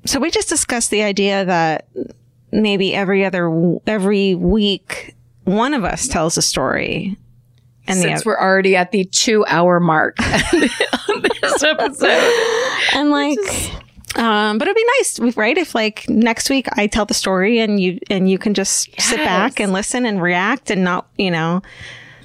So 0.05 0.19
we 0.19 0.31
just 0.31 0.49
discussed 0.49 0.89
the 0.89 1.03
idea 1.03 1.45
that 1.45 1.87
maybe 2.51 2.93
every 2.93 3.23
other 3.23 3.77
every 3.85 4.35
week 4.35 5.15
one 5.43 5.73
of 5.73 5.83
us 5.83 6.07
tells 6.07 6.37
a 6.37 6.41
story. 6.41 7.17
And 7.87 7.97
since 7.97 8.25
we're 8.25 8.39
already 8.39 8.75
at 8.75 8.91
the 8.91 9.05
two 9.05 9.45
hour 9.45 9.79
mark 9.79 10.17
on 10.21 11.21
this 11.41 11.63
episode. 11.63 12.33
And 12.93 13.09
like 13.09 13.39
um, 14.15 14.57
but 14.57 14.67
it'd 14.67 14.75
be 14.75 14.85
nice, 14.99 15.37
right? 15.37 15.57
If 15.57 15.75
like 15.75 16.07
next 16.09 16.49
week 16.49 16.67
I 16.73 16.87
tell 16.87 17.05
the 17.05 17.13
story 17.13 17.59
and 17.59 17.79
you 17.79 17.99
and 18.09 18.29
you 18.29 18.37
can 18.37 18.53
just 18.53 18.87
yes. 18.89 19.05
sit 19.05 19.17
back 19.17 19.59
and 19.59 19.73
listen 19.73 20.05
and 20.05 20.21
react 20.21 20.71
and 20.71 20.83
not, 20.83 21.07
you 21.17 21.29
know. 21.29 21.61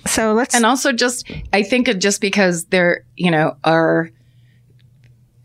So 0.06 0.32
let's 0.32 0.55
And 0.55 0.64
also 0.64 0.93
just 0.93 1.30
I 1.52 1.62
think 1.62 1.98
just 1.98 2.20
because 2.20 2.64
there, 2.66 3.05
you 3.16 3.30
know, 3.30 3.56
are 3.64 4.10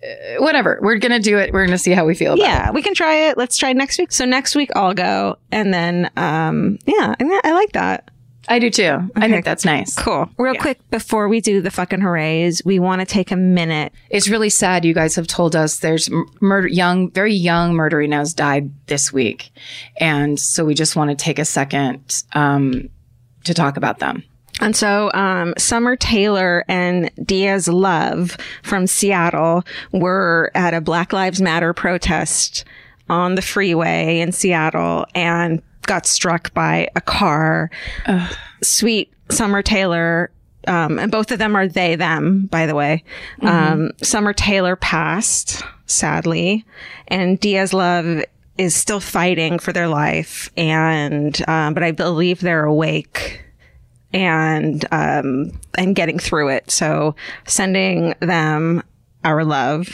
uh, 0.03 0.41
whatever. 0.41 0.79
We're 0.81 0.97
gonna 0.99 1.19
do 1.19 1.37
it. 1.37 1.51
We're 1.51 1.65
gonna 1.65 1.77
see 1.77 1.91
how 1.91 2.05
we 2.05 2.15
feel. 2.15 2.37
yeah, 2.37 2.69
it. 2.69 2.73
we 2.73 2.81
can 2.81 2.93
try 2.93 3.29
it. 3.29 3.37
Let's 3.37 3.57
try 3.57 3.73
next 3.73 3.97
week. 3.99 4.11
So 4.11 4.23
next 4.25 4.55
week 4.55 4.69
I'll 4.75 4.93
go, 4.93 5.37
and 5.51 5.73
then 5.73 6.09
um, 6.15 6.79
yeah, 6.85 7.15
I 7.19 7.53
like 7.53 7.73
that. 7.73 8.09
I 8.47 8.59
do 8.59 8.69
too. 8.69 8.83
Okay. 8.83 9.09
I 9.15 9.29
think 9.29 9.45
that's 9.45 9.65
nice. 9.65 9.95
Cool. 9.95 10.29
Real 10.37 10.53
yeah. 10.53 10.61
quick 10.61 10.89
before 10.89 11.27
we 11.27 11.41
do 11.41 11.61
the 11.61 11.71
fucking 11.71 11.99
hoorays, 11.99 12.63
we 12.63 12.79
want 12.79 13.01
to 13.01 13.05
take 13.05 13.31
a 13.31 13.35
minute. 13.35 13.93
It's 14.09 14.29
really 14.29 14.49
sad. 14.49 14.85
You 14.85 14.93
guys 14.93 15.15
have 15.15 15.27
told 15.27 15.55
us 15.55 15.79
there's 15.79 16.09
murder, 16.39 16.67
young, 16.67 17.11
very 17.11 17.33
young 17.33 17.73
murderinos 17.73 18.35
died 18.35 18.71
this 18.87 19.11
week, 19.11 19.51
and 19.99 20.39
so 20.39 20.63
we 20.63 20.73
just 20.73 20.95
want 20.95 21.09
to 21.09 21.15
take 21.15 21.39
a 21.39 21.45
second 21.45 22.23
um, 22.33 22.89
to 23.43 23.53
talk 23.53 23.77
about 23.77 23.99
them. 23.99 24.23
And 24.59 24.75
so, 24.75 25.11
um, 25.13 25.53
Summer 25.57 25.95
Taylor 25.95 26.65
and 26.67 27.11
Diaz 27.23 27.67
Love 27.67 28.37
from 28.63 28.87
Seattle 28.87 29.63
were 29.91 30.51
at 30.55 30.73
a 30.73 30.81
Black 30.81 31.13
Lives 31.13 31.41
Matter 31.41 31.73
protest 31.73 32.65
on 33.09 33.35
the 33.35 33.41
freeway 33.41 34.19
in 34.19 34.31
Seattle 34.31 35.05
and 35.13 35.61
got 35.87 36.05
struck 36.05 36.53
by 36.53 36.89
a 36.95 37.01
car. 37.01 37.71
Ugh. 38.05 38.35
Sweet 38.61 39.11
Summer 39.29 39.61
Taylor, 39.61 40.31
um, 40.67 40.99
and 40.99 41.11
both 41.11 41.31
of 41.31 41.39
them 41.39 41.55
are 41.55 41.67
they, 41.67 41.95
them, 41.95 42.45
by 42.47 42.65
the 42.65 42.75
way. 42.75 43.03
Mm-hmm. 43.41 43.47
Um, 43.47 43.91
Summer 44.01 44.33
Taylor 44.33 44.75
passed, 44.75 45.63
sadly, 45.85 46.65
and 47.07 47.39
Diaz 47.39 47.73
Love 47.73 48.23
is 48.57 48.75
still 48.75 48.99
fighting 48.99 49.59
for 49.59 49.71
their 49.71 49.87
life. 49.87 50.49
And, 50.57 51.39
um, 51.47 51.73
but 51.73 51.83
I 51.83 51.91
believe 51.91 52.39
they're 52.39 52.65
awake 52.65 53.43
and, 54.13 54.83
um, 54.91 55.51
and 55.77 55.95
getting 55.95 56.17
through 56.17 56.49
it. 56.49 56.71
So 56.71 57.15
sending 57.45 58.15
them 58.19 58.81
our 59.23 59.43
love. 59.43 59.89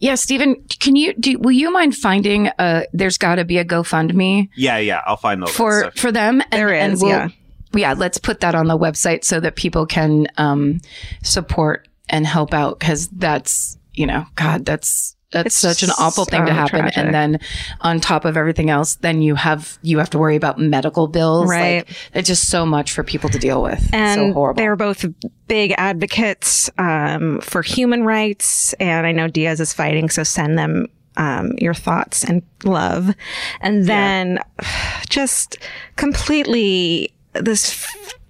Yeah, 0.00 0.14
Stephen, 0.14 0.64
can 0.80 0.96
you 0.96 1.14
do? 1.14 1.38
Will 1.38 1.52
you 1.52 1.72
mind 1.72 1.94
finding? 1.94 2.48
Uh, 2.58 2.84
there's 2.92 3.18
got 3.18 3.36
to 3.36 3.44
be 3.44 3.58
a 3.58 3.64
GoFundMe. 3.64 4.48
Yeah, 4.56 4.78
yeah, 4.78 5.02
I'll 5.06 5.16
find 5.16 5.42
those 5.42 5.50
for 5.50 5.90
for 5.92 6.12
them. 6.12 6.40
And, 6.40 6.52
there 6.52 6.72
is, 6.72 6.80
and 6.80 7.00
we'll, 7.00 7.10
yeah, 7.10 7.28
yeah. 7.74 7.94
Let's 7.96 8.18
put 8.18 8.40
that 8.40 8.54
on 8.54 8.66
the 8.66 8.78
website 8.78 9.24
so 9.24 9.40
that 9.40 9.56
people 9.56 9.86
can 9.86 10.26
um, 10.36 10.80
support 11.22 11.88
and 12.08 12.26
help 12.26 12.54
out 12.54 12.78
because 12.78 13.08
that's 13.08 13.78
you 13.96 14.06
know, 14.06 14.26
God, 14.36 14.64
that's 14.64 15.15
That's 15.32 15.46
It's 15.46 15.56
such 15.56 15.82
an 15.82 15.90
awful 15.98 16.24
thing 16.24 16.46
to 16.46 16.52
happen. 16.52 16.80
tragic. 16.80 16.96
And 16.96 17.12
then 17.12 17.40
on 17.80 18.00
top 18.00 18.24
of 18.24 18.36
everything 18.36 18.70
else, 18.70 18.94
then 18.96 19.22
you 19.22 19.34
have 19.34 19.78
you 19.82 19.98
have 19.98 20.10
to 20.10 20.18
worry 20.18 20.36
about 20.36 20.58
medical 20.58 21.08
bills. 21.08 21.50
Right. 21.50 21.86
Like, 21.86 21.96
it's 22.14 22.28
just 22.28 22.48
so 22.48 22.64
much 22.64 22.92
for 22.92 23.02
people 23.02 23.28
to 23.30 23.38
deal 23.38 23.60
with. 23.62 23.88
and 23.92 24.20
so 24.20 24.32
horrible. 24.32 24.56
they're 24.58 24.76
both 24.76 25.04
big 25.48 25.74
advocates 25.78 26.70
um, 26.78 27.40
for 27.40 27.62
human 27.62 28.04
rights. 28.04 28.72
And 28.74 29.06
I 29.06 29.12
know 29.12 29.26
Diaz 29.28 29.60
is 29.60 29.72
fighting, 29.72 30.10
so 30.10 30.22
send 30.22 30.58
them 30.58 30.86
um, 31.16 31.52
your 31.58 31.74
thoughts 31.74 32.22
and 32.24 32.42
love. 32.64 33.14
And 33.60 33.86
then 33.86 34.38
just 35.08 35.58
completely 35.96 37.12
this 37.34 37.72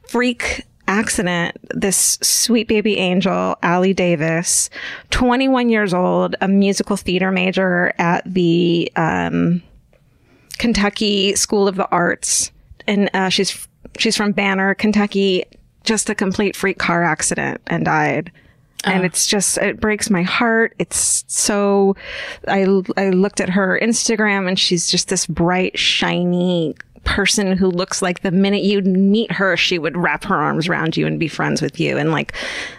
freak 0.09 0.65
accident, 0.89 1.57
this 1.75 2.19
sweet 2.23 2.69
baby 2.69 2.99
angel, 2.99 3.57
Allie 3.63 3.95
Davis, 3.95 4.71
21 5.11 5.69
years 5.69 5.93
old, 5.95 6.37
a 6.41 6.49
musical 6.49 6.97
theater 6.97 7.31
major 7.31 7.93
at 7.99 8.23
the 8.27 8.91
um, 8.97 9.63
Kentucky 10.59 11.35
School 11.37 11.69
of 11.69 11.77
the 11.77 11.89
Arts, 11.91 12.51
and 12.87 13.11
uh, 13.15 13.29
she's 13.29 13.67
she's 13.99 14.17
from 14.17 14.33
Banner, 14.33 14.75
Kentucky. 14.75 15.45
Just 15.85 16.11
a 16.11 16.17
complete 16.17 16.57
freak 16.57 16.79
car 16.79 17.05
accident 17.05 17.61
and 17.69 17.85
died. 17.85 18.33
And 18.85 19.05
it's 19.05 19.27
just 19.27 19.59
it 19.59 19.81
breaks 19.81 20.11
my 20.11 20.23
heart. 20.23 20.75
It's 20.79 21.25
so 21.27 21.97
I 22.47 22.67
I 22.97 23.11
looked 23.11 23.41
at 23.41 23.49
her 23.49 23.79
Instagram 23.83 24.49
and 24.49 24.59
she's 24.59 24.89
just 24.89 25.09
this 25.09 25.27
bright, 25.27 25.77
shiny 25.77 26.75
person 27.07 27.57
who 27.57 27.69
looks 27.71 28.03
like 28.03 28.21
the 28.21 28.31
minute 28.31 28.63
you'd 28.63 28.87
meet 28.87 29.33
her, 29.33 29.57
she 29.57 29.79
would 29.79 29.97
wrap 29.97 30.25
her 30.25 30.37
arms 30.37 30.69
around 30.69 30.97
you 30.97 31.07
and 31.07 31.19
be 31.19 31.29
friends 31.29 31.63
with 31.63 31.81
you. 31.81 31.97
And 31.97 32.11
like, 32.11 32.35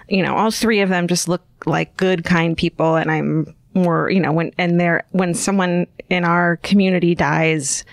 you 0.08 0.22
know, 0.22 0.36
all 0.36 0.52
three 0.52 0.82
of 0.82 0.90
them 0.90 1.08
just 1.08 1.28
look 1.28 1.42
like 1.66 1.98
good, 1.98 2.24
kind 2.24 2.56
people. 2.56 2.96
And 2.98 3.10
I'm 3.10 3.56
more, 3.74 4.10
you 4.12 4.20
know, 4.20 4.32
when 4.32 4.52
and 4.60 4.80
they're 4.80 5.04
when 5.12 5.34
someone 5.34 5.88
in 6.10 6.24
our 6.24 6.58
community 6.58 7.16
dies, 7.16 7.84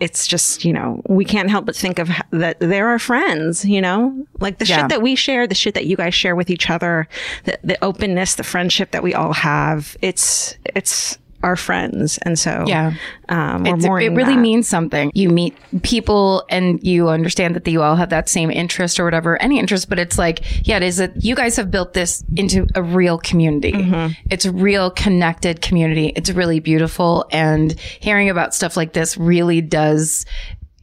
it's 0.00 0.26
just 0.26 0.64
you 0.64 0.72
know 0.72 1.00
we 1.08 1.24
can't 1.24 1.48
help 1.48 1.64
but 1.64 1.76
think 1.76 2.00
of 2.00 2.10
that 2.32 2.58
they're 2.58 2.88
our 2.88 2.98
friends 2.98 3.64
you 3.64 3.80
know 3.80 4.26
like 4.40 4.58
the 4.58 4.66
Yeah. 4.66 4.78
shit 4.80 4.88
that 4.88 5.00
we 5.00 5.14
share 5.14 5.46
the 5.46 5.54
shit 5.54 5.74
that 5.74 5.86
you 5.86 5.96
guys 5.96 6.12
share 6.12 6.34
with 6.34 6.50
each 6.50 6.68
other 6.70 7.06
the, 7.44 7.56
the 7.62 7.84
openness 7.84 8.34
the 8.34 8.42
friendship 8.42 8.90
that 8.90 9.04
we 9.04 9.14
all 9.14 9.32
have 9.32 9.96
it's 10.02 10.56
it's 10.74 11.18
our 11.42 11.56
friends 11.56 12.18
and 12.18 12.38
so 12.38 12.64
Yeah. 12.66 12.94
um, 13.28 13.66
it 13.66 13.82
really 13.84 14.34
that. 14.34 14.38
means 14.38 14.68
something. 14.68 15.10
You 15.14 15.28
meet 15.28 15.56
people 15.82 16.44
and 16.48 16.82
you 16.82 17.08
understand 17.08 17.56
that 17.56 17.66
you 17.66 17.82
all 17.82 17.96
have 17.96 18.10
that 18.10 18.28
same 18.28 18.50
interest 18.50 19.00
or 19.00 19.04
whatever, 19.04 19.40
any 19.42 19.58
interest, 19.58 19.88
but 19.88 19.98
it's 19.98 20.18
like, 20.18 20.66
yeah, 20.66 20.76
it 20.76 20.82
is 20.82 20.98
that 20.98 21.22
you 21.24 21.34
guys 21.34 21.56
have 21.56 21.70
built 21.70 21.94
this 21.94 22.24
into 22.36 22.66
a 22.74 22.82
real 22.82 23.18
community. 23.18 23.72
Mm-hmm. 23.72 24.12
It's 24.30 24.44
a 24.44 24.52
real 24.52 24.90
connected 24.90 25.62
community. 25.62 26.12
It's 26.14 26.30
really 26.30 26.60
beautiful. 26.60 27.26
And 27.32 27.78
hearing 28.00 28.30
about 28.30 28.54
stuff 28.54 28.76
like 28.76 28.92
this 28.92 29.16
really 29.16 29.60
does 29.60 30.24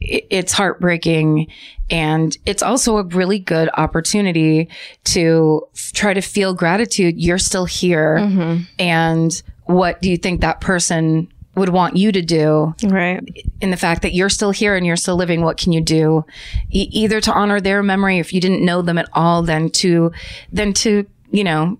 it's 0.02 0.52
heartbreaking. 0.52 1.48
And 1.90 2.34
it's 2.46 2.62
also 2.62 2.96
a 2.96 3.04
really 3.04 3.38
good 3.38 3.68
opportunity 3.76 4.70
to 5.04 5.66
f- 5.74 5.92
try 5.92 6.14
to 6.14 6.22
feel 6.22 6.54
gratitude. 6.54 7.16
You're 7.18 7.36
still 7.36 7.66
here. 7.66 8.16
Mm-hmm. 8.18 8.62
And 8.78 9.42
what 9.70 10.00
do 10.02 10.10
you 10.10 10.16
think 10.16 10.40
that 10.40 10.60
person 10.60 11.28
would 11.56 11.68
want 11.68 11.96
you 11.96 12.12
to 12.12 12.22
do 12.22 12.74
right. 12.84 13.20
in 13.60 13.70
the 13.70 13.76
fact 13.76 14.02
that 14.02 14.14
you're 14.14 14.28
still 14.28 14.50
here 14.50 14.76
and 14.76 14.86
you're 14.86 14.96
still 14.96 15.16
living? 15.16 15.42
What 15.42 15.56
can 15.56 15.72
you 15.72 15.80
do? 15.80 16.24
E- 16.70 16.88
either 16.92 17.20
to 17.20 17.32
honor 17.32 17.60
their 17.60 17.82
memory 17.82 18.18
if 18.18 18.32
you 18.32 18.40
didn't 18.40 18.64
know 18.64 18.82
them 18.82 18.98
at 18.98 19.08
all 19.12 19.42
then 19.42 19.70
to 19.70 20.12
then 20.52 20.72
to 20.74 21.06
you 21.30 21.44
know 21.44 21.78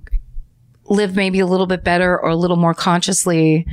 live 0.87 1.15
maybe 1.15 1.39
a 1.39 1.47
little 1.47 1.67
bit 1.67 1.85
better 1.85 2.19
or 2.19 2.31
a 2.31 2.37
little 2.37 2.57
more 2.57 2.75
consciously 2.75 3.65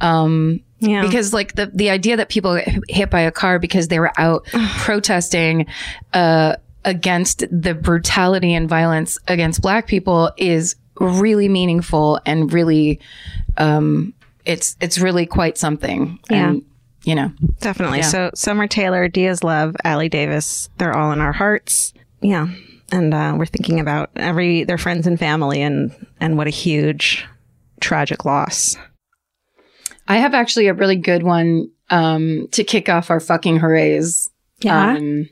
um 0.00 0.58
yeah. 0.80 1.02
because 1.02 1.32
like 1.32 1.54
the 1.54 1.66
the 1.66 1.90
idea 1.90 2.16
that 2.16 2.28
people 2.28 2.56
get 2.56 2.80
hit 2.88 3.10
by 3.10 3.20
a 3.20 3.30
car 3.30 3.58
because 3.58 3.88
they 3.88 4.00
were 4.00 4.12
out 4.18 4.44
protesting 4.78 5.66
uh 6.14 6.56
against 6.84 7.44
the 7.50 7.74
brutality 7.74 8.54
and 8.54 8.68
violence 8.68 9.18
against 9.28 9.62
black 9.62 9.86
people 9.86 10.32
is 10.36 10.74
really 10.98 11.48
meaningful 11.48 12.20
and 12.26 12.52
really 12.52 13.00
um 13.56 14.14
it's 14.44 14.76
it's 14.80 14.98
really 14.98 15.26
quite 15.26 15.58
something. 15.58 16.18
Yeah. 16.30 16.50
and 16.50 16.64
you 17.04 17.14
know. 17.14 17.32
Definitely. 17.60 17.98
Yeah. 17.98 18.08
so 18.08 18.30
summer 18.34 18.66
taylor 18.66 19.08
diaz 19.08 19.42
love 19.42 19.76
allie 19.84 20.08
davis 20.08 20.68
they're 20.78 20.96
all 20.96 21.12
in 21.12 21.20
our 21.20 21.32
hearts. 21.32 21.92
Yeah. 22.20 22.48
And 22.90 23.14
uh, 23.14 23.34
we're 23.38 23.46
thinking 23.46 23.80
about 23.80 24.10
every 24.16 24.64
their 24.64 24.78
friends 24.78 25.06
and 25.06 25.18
family 25.18 25.62
and 25.62 25.92
and 26.20 26.36
what 26.36 26.46
a 26.46 26.50
huge 26.50 27.24
tragic 27.80 28.24
loss. 28.24 28.76
I 30.08 30.18
have 30.18 30.34
actually 30.34 30.66
a 30.66 30.74
really 30.74 30.96
good 30.96 31.22
one 31.22 31.70
um 31.90 32.48
to 32.52 32.64
kick 32.64 32.88
off 32.88 33.10
our 33.10 33.20
fucking 33.20 33.58
hoorays 33.58 34.30
yeah. 34.60 34.94
um 34.94 35.28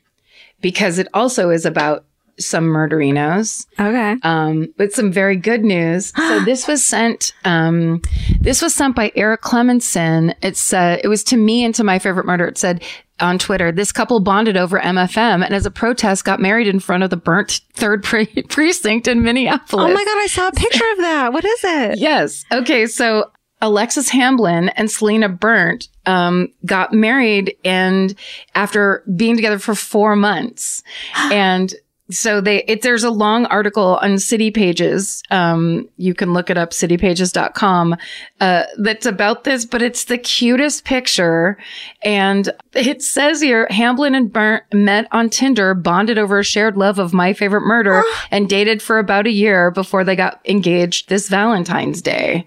because 0.60 0.98
it 0.98 1.08
also 1.14 1.50
is 1.50 1.64
about 1.64 2.04
some 2.40 2.64
murderinos 2.64 3.66
okay 3.78 4.16
um, 4.22 4.72
with 4.78 4.94
some 4.94 5.12
very 5.12 5.36
good 5.36 5.64
news. 5.64 6.12
So 6.30 6.38
this 6.44 6.68
was 6.68 6.86
sent. 6.86 7.32
Um, 7.44 8.02
this 8.40 8.62
was 8.62 8.72
sent 8.72 8.94
by 8.94 9.10
Eric 9.16 9.42
Clemenson. 9.42 10.32
It 10.42 10.56
said 10.56 11.00
it 11.02 11.08
was 11.08 11.24
to 11.24 11.36
me 11.36 11.64
and 11.64 11.74
to 11.74 11.82
my 11.82 11.98
favorite 11.98 12.24
murder. 12.24 12.46
It 12.46 12.56
said 12.56 12.84
on 13.18 13.38
Twitter, 13.38 13.72
this 13.72 13.90
couple 13.90 14.20
bonded 14.20 14.56
over 14.56 14.78
MFM 14.78 15.44
and 15.44 15.52
as 15.52 15.66
a 15.66 15.70
protest 15.72 16.24
got 16.24 16.38
married 16.40 16.68
in 16.68 16.78
front 16.78 17.02
of 17.02 17.10
the 17.10 17.16
burnt 17.16 17.62
third 17.74 18.04
pre- 18.04 18.26
precinct 18.48 19.08
in 19.08 19.24
Minneapolis. 19.24 19.86
Oh 19.90 19.92
my 19.92 20.04
god, 20.04 20.18
I 20.18 20.26
saw 20.28 20.48
a 20.48 20.52
picture 20.52 20.90
of 20.92 20.98
that. 20.98 21.32
What 21.32 21.44
is 21.44 21.64
it? 21.64 21.98
Yes. 21.98 22.44
Okay. 22.52 22.86
So 22.86 23.30
Alexis 23.60 24.08
Hamblin 24.08 24.70
and 24.70 24.90
Selena 24.90 25.28
Burnt 25.28 25.88
um, 26.06 26.48
got 26.64 26.92
married, 26.92 27.56
and 27.64 28.14
after 28.54 29.04
being 29.16 29.36
together 29.36 29.58
for 29.58 29.74
four 29.74 30.16
months, 30.16 30.82
and 31.16 31.74
so 32.10 32.40
they 32.40 32.62
it, 32.64 32.82
there's 32.82 33.04
a 33.04 33.10
long 33.10 33.46
article 33.46 33.98
on 34.02 34.18
City 34.18 34.50
Pages. 34.50 35.22
Um, 35.30 35.88
you 35.96 36.14
can 36.14 36.32
look 36.32 36.50
it 36.50 36.58
up, 36.58 36.70
citypages.com. 36.70 37.96
Uh, 38.40 38.64
that's 38.78 39.06
about 39.06 39.44
this, 39.44 39.64
but 39.64 39.82
it's 39.82 40.04
the 40.04 40.18
cutest 40.18 40.84
picture, 40.84 41.58
and 42.02 42.52
it 42.74 43.02
says 43.02 43.40
here 43.40 43.66
Hamblin 43.70 44.14
and 44.14 44.32
Burnt 44.32 44.64
met 44.72 45.06
on 45.12 45.30
Tinder, 45.30 45.74
bonded 45.74 46.18
over 46.18 46.38
a 46.38 46.44
shared 46.44 46.76
love 46.76 46.98
of 46.98 47.12
My 47.12 47.32
Favorite 47.32 47.66
Murder, 47.66 48.02
and 48.30 48.48
dated 48.48 48.82
for 48.82 48.98
about 48.98 49.26
a 49.26 49.32
year 49.32 49.70
before 49.70 50.04
they 50.04 50.16
got 50.16 50.40
engaged 50.44 51.08
this 51.08 51.28
Valentine's 51.28 52.02
Day. 52.02 52.46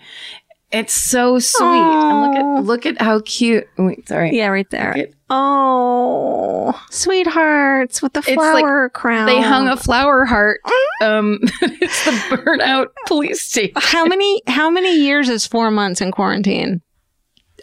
It's 0.74 0.94
so 0.94 1.38
sweet. 1.38 1.68
And 1.68 2.22
look 2.22 2.36
at 2.36 2.64
look 2.66 2.86
at 2.88 3.02
how 3.02 3.22
cute. 3.22 3.68
Wait, 3.78 4.08
sorry. 4.08 4.36
Yeah, 4.36 4.48
right 4.48 4.68
there. 4.72 5.08
Oh, 5.30 6.80
sweethearts 6.90 8.02
with 8.02 8.14
the 8.14 8.22
like 8.22 8.34
flower 8.34 8.90
crown. 8.90 9.28
They 9.28 9.40
hung 9.40 9.68
a 9.68 9.78
flower 9.78 10.26
heart. 10.26 10.62
Um, 11.02 11.40
it's 11.62 12.06
the 12.06 12.12
burnout 12.12 12.88
police 13.06 13.44
station. 13.44 13.74
How 13.76 14.06
many? 14.06 14.42
How 14.48 14.72
many 14.72 14.98
years 14.98 15.30
is 15.30 15.46
four 15.46 15.70
months 15.70 16.02
in 16.02 16.12
quarantine? 16.12 16.82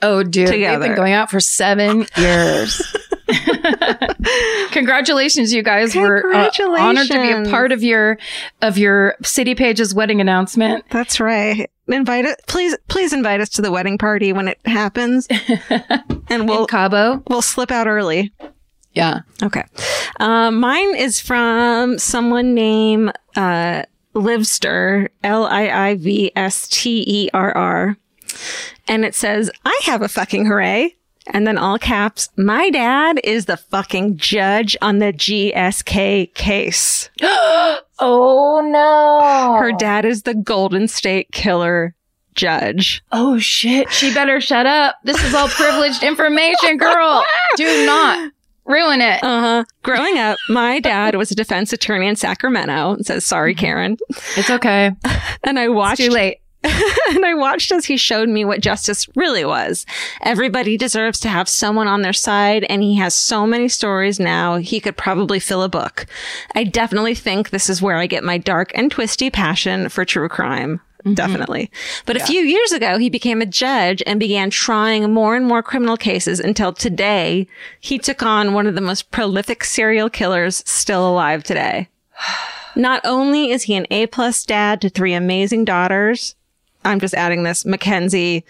Oh, 0.02 0.22
dude, 0.22 0.48
they've 0.48 0.80
been 0.80 0.94
going 0.94 1.12
out 1.12 1.30
for 1.30 1.40
seven 1.40 2.06
years. 2.16 2.80
Congratulations, 4.72 5.52
you 5.52 5.62
guys! 5.62 5.94
We're 5.94 6.32
uh, 6.32 6.50
honored 6.78 7.06
to 7.08 7.20
be 7.20 7.48
a 7.48 7.50
part 7.50 7.72
of 7.72 7.82
your 7.82 8.18
of 8.62 8.78
your 8.78 9.16
City 9.22 9.54
Pages 9.54 9.94
wedding 9.94 10.20
announcement. 10.20 10.84
That's 10.90 11.20
right. 11.20 11.70
Invite 11.88 12.24
it. 12.24 12.40
Please, 12.46 12.76
please 12.88 13.12
invite 13.12 13.40
us 13.40 13.48
to 13.50 13.62
the 13.62 13.72
wedding 13.72 13.98
party 13.98 14.32
when 14.32 14.48
it 14.48 14.58
happens, 14.64 15.26
and 16.28 16.48
we'll 16.48 16.62
In 16.62 16.66
Cabo. 16.66 17.22
we'll 17.28 17.42
slip 17.42 17.70
out 17.70 17.86
early. 17.88 18.32
Yeah. 18.92 19.20
Okay. 19.42 19.64
Um, 20.18 20.58
mine 20.60 20.96
is 20.96 21.20
from 21.20 21.98
someone 21.98 22.54
named 22.54 23.12
uh, 23.36 23.84
Livster, 24.14 25.08
L 25.22 25.46
I 25.46 25.88
I 25.90 25.94
V 25.96 26.32
S 26.34 26.68
T 26.68 27.04
E 27.06 27.30
R 27.32 27.56
R. 27.56 27.96
And 28.88 29.04
it 29.04 29.14
says, 29.14 29.50
I 29.64 29.78
have 29.84 30.02
a 30.02 30.08
fucking 30.08 30.46
hooray. 30.46 30.96
And 31.32 31.46
then 31.46 31.58
all 31.58 31.78
caps, 31.78 32.28
my 32.36 32.70
dad 32.70 33.20
is 33.24 33.46
the 33.46 33.56
fucking 33.56 34.16
judge 34.16 34.76
on 34.82 34.98
the 34.98 35.12
GSK 35.12 36.34
case. 36.34 37.10
Oh 38.02 38.62
no! 38.64 39.58
Her 39.58 39.72
dad 39.72 40.06
is 40.06 40.22
the 40.22 40.32
Golden 40.34 40.88
State 40.88 41.32
Killer 41.32 41.94
judge. 42.34 43.02
Oh 43.12 43.38
shit! 43.38 43.92
She 43.92 44.14
better 44.14 44.40
shut 44.40 44.64
up. 44.64 44.96
This 45.04 45.22
is 45.22 45.34
all 45.34 45.48
privileged 45.48 46.02
information, 46.02 46.78
girl. 46.78 47.22
Do 47.56 47.84
not 47.84 48.32
ruin 48.64 49.02
it. 49.02 49.22
Uh 49.22 49.40
huh. 49.40 49.64
Growing 49.82 50.16
up, 50.18 50.38
my 50.48 50.80
dad 50.80 51.14
was 51.16 51.30
a 51.30 51.34
defense 51.34 51.74
attorney 51.74 52.06
in 52.06 52.16
Sacramento. 52.16 52.92
It 52.94 53.04
says, 53.04 53.26
sorry, 53.26 53.54
Karen. 53.54 53.98
It's 54.36 54.48
okay. 54.50 54.92
And 55.44 55.58
I 55.58 55.68
watched 55.68 56.00
Too 56.00 56.10
late. 56.10 56.38
and 57.10 57.24
I 57.24 57.34
watched 57.34 57.72
as 57.72 57.86
he 57.86 57.96
showed 57.96 58.28
me 58.28 58.44
what 58.44 58.60
justice 58.60 59.08
really 59.16 59.44
was. 59.44 59.86
Everybody 60.20 60.76
deserves 60.76 61.18
to 61.20 61.28
have 61.28 61.48
someone 61.48 61.88
on 61.88 62.02
their 62.02 62.12
side, 62.12 62.64
and 62.68 62.82
he 62.82 62.96
has 62.96 63.14
so 63.14 63.46
many 63.46 63.68
stories 63.68 64.20
now, 64.20 64.56
he 64.56 64.78
could 64.78 64.96
probably 64.96 65.40
fill 65.40 65.62
a 65.62 65.68
book. 65.68 66.06
I 66.54 66.64
definitely 66.64 67.14
think 67.14 67.48
this 67.50 67.70
is 67.70 67.80
where 67.80 67.96
I 67.96 68.06
get 68.06 68.24
my 68.24 68.36
dark 68.36 68.72
and 68.74 68.90
twisty 68.90 69.30
passion 69.30 69.88
for 69.88 70.04
true 70.04 70.28
crime. 70.28 70.80
Mm-hmm. 71.00 71.14
definitely. 71.14 71.70
But 72.04 72.16
a 72.16 72.26
few 72.26 72.42
years 72.42 72.72
ago, 72.72 72.98
he 72.98 73.08
became 73.08 73.40
a 73.40 73.46
judge 73.46 74.02
and 74.06 74.20
began 74.20 74.50
trying 74.50 75.14
more 75.14 75.34
and 75.34 75.46
more 75.46 75.62
criminal 75.62 75.96
cases 75.96 76.40
until 76.40 76.74
today 76.74 77.46
he 77.80 77.98
took 77.98 78.22
on 78.22 78.52
one 78.52 78.66
of 78.66 78.74
the 78.74 78.82
most 78.82 79.10
prolific 79.10 79.64
serial 79.64 80.10
killers 80.10 80.62
still 80.66 81.08
alive 81.08 81.42
today. 81.42 81.88
Not 82.76 83.00
only 83.02 83.50
is 83.50 83.62
he 83.62 83.76
an 83.76 83.86
A 83.90 84.08
plus 84.08 84.44
dad 84.44 84.82
to 84.82 84.90
three 84.90 85.14
amazing 85.14 85.64
daughters, 85.64 86.34
I'm 86.84 87.00
just 87.00 87.14
adding 87.14 87.42
this 87.42 87.64
Mackenzie, 87.64 88.44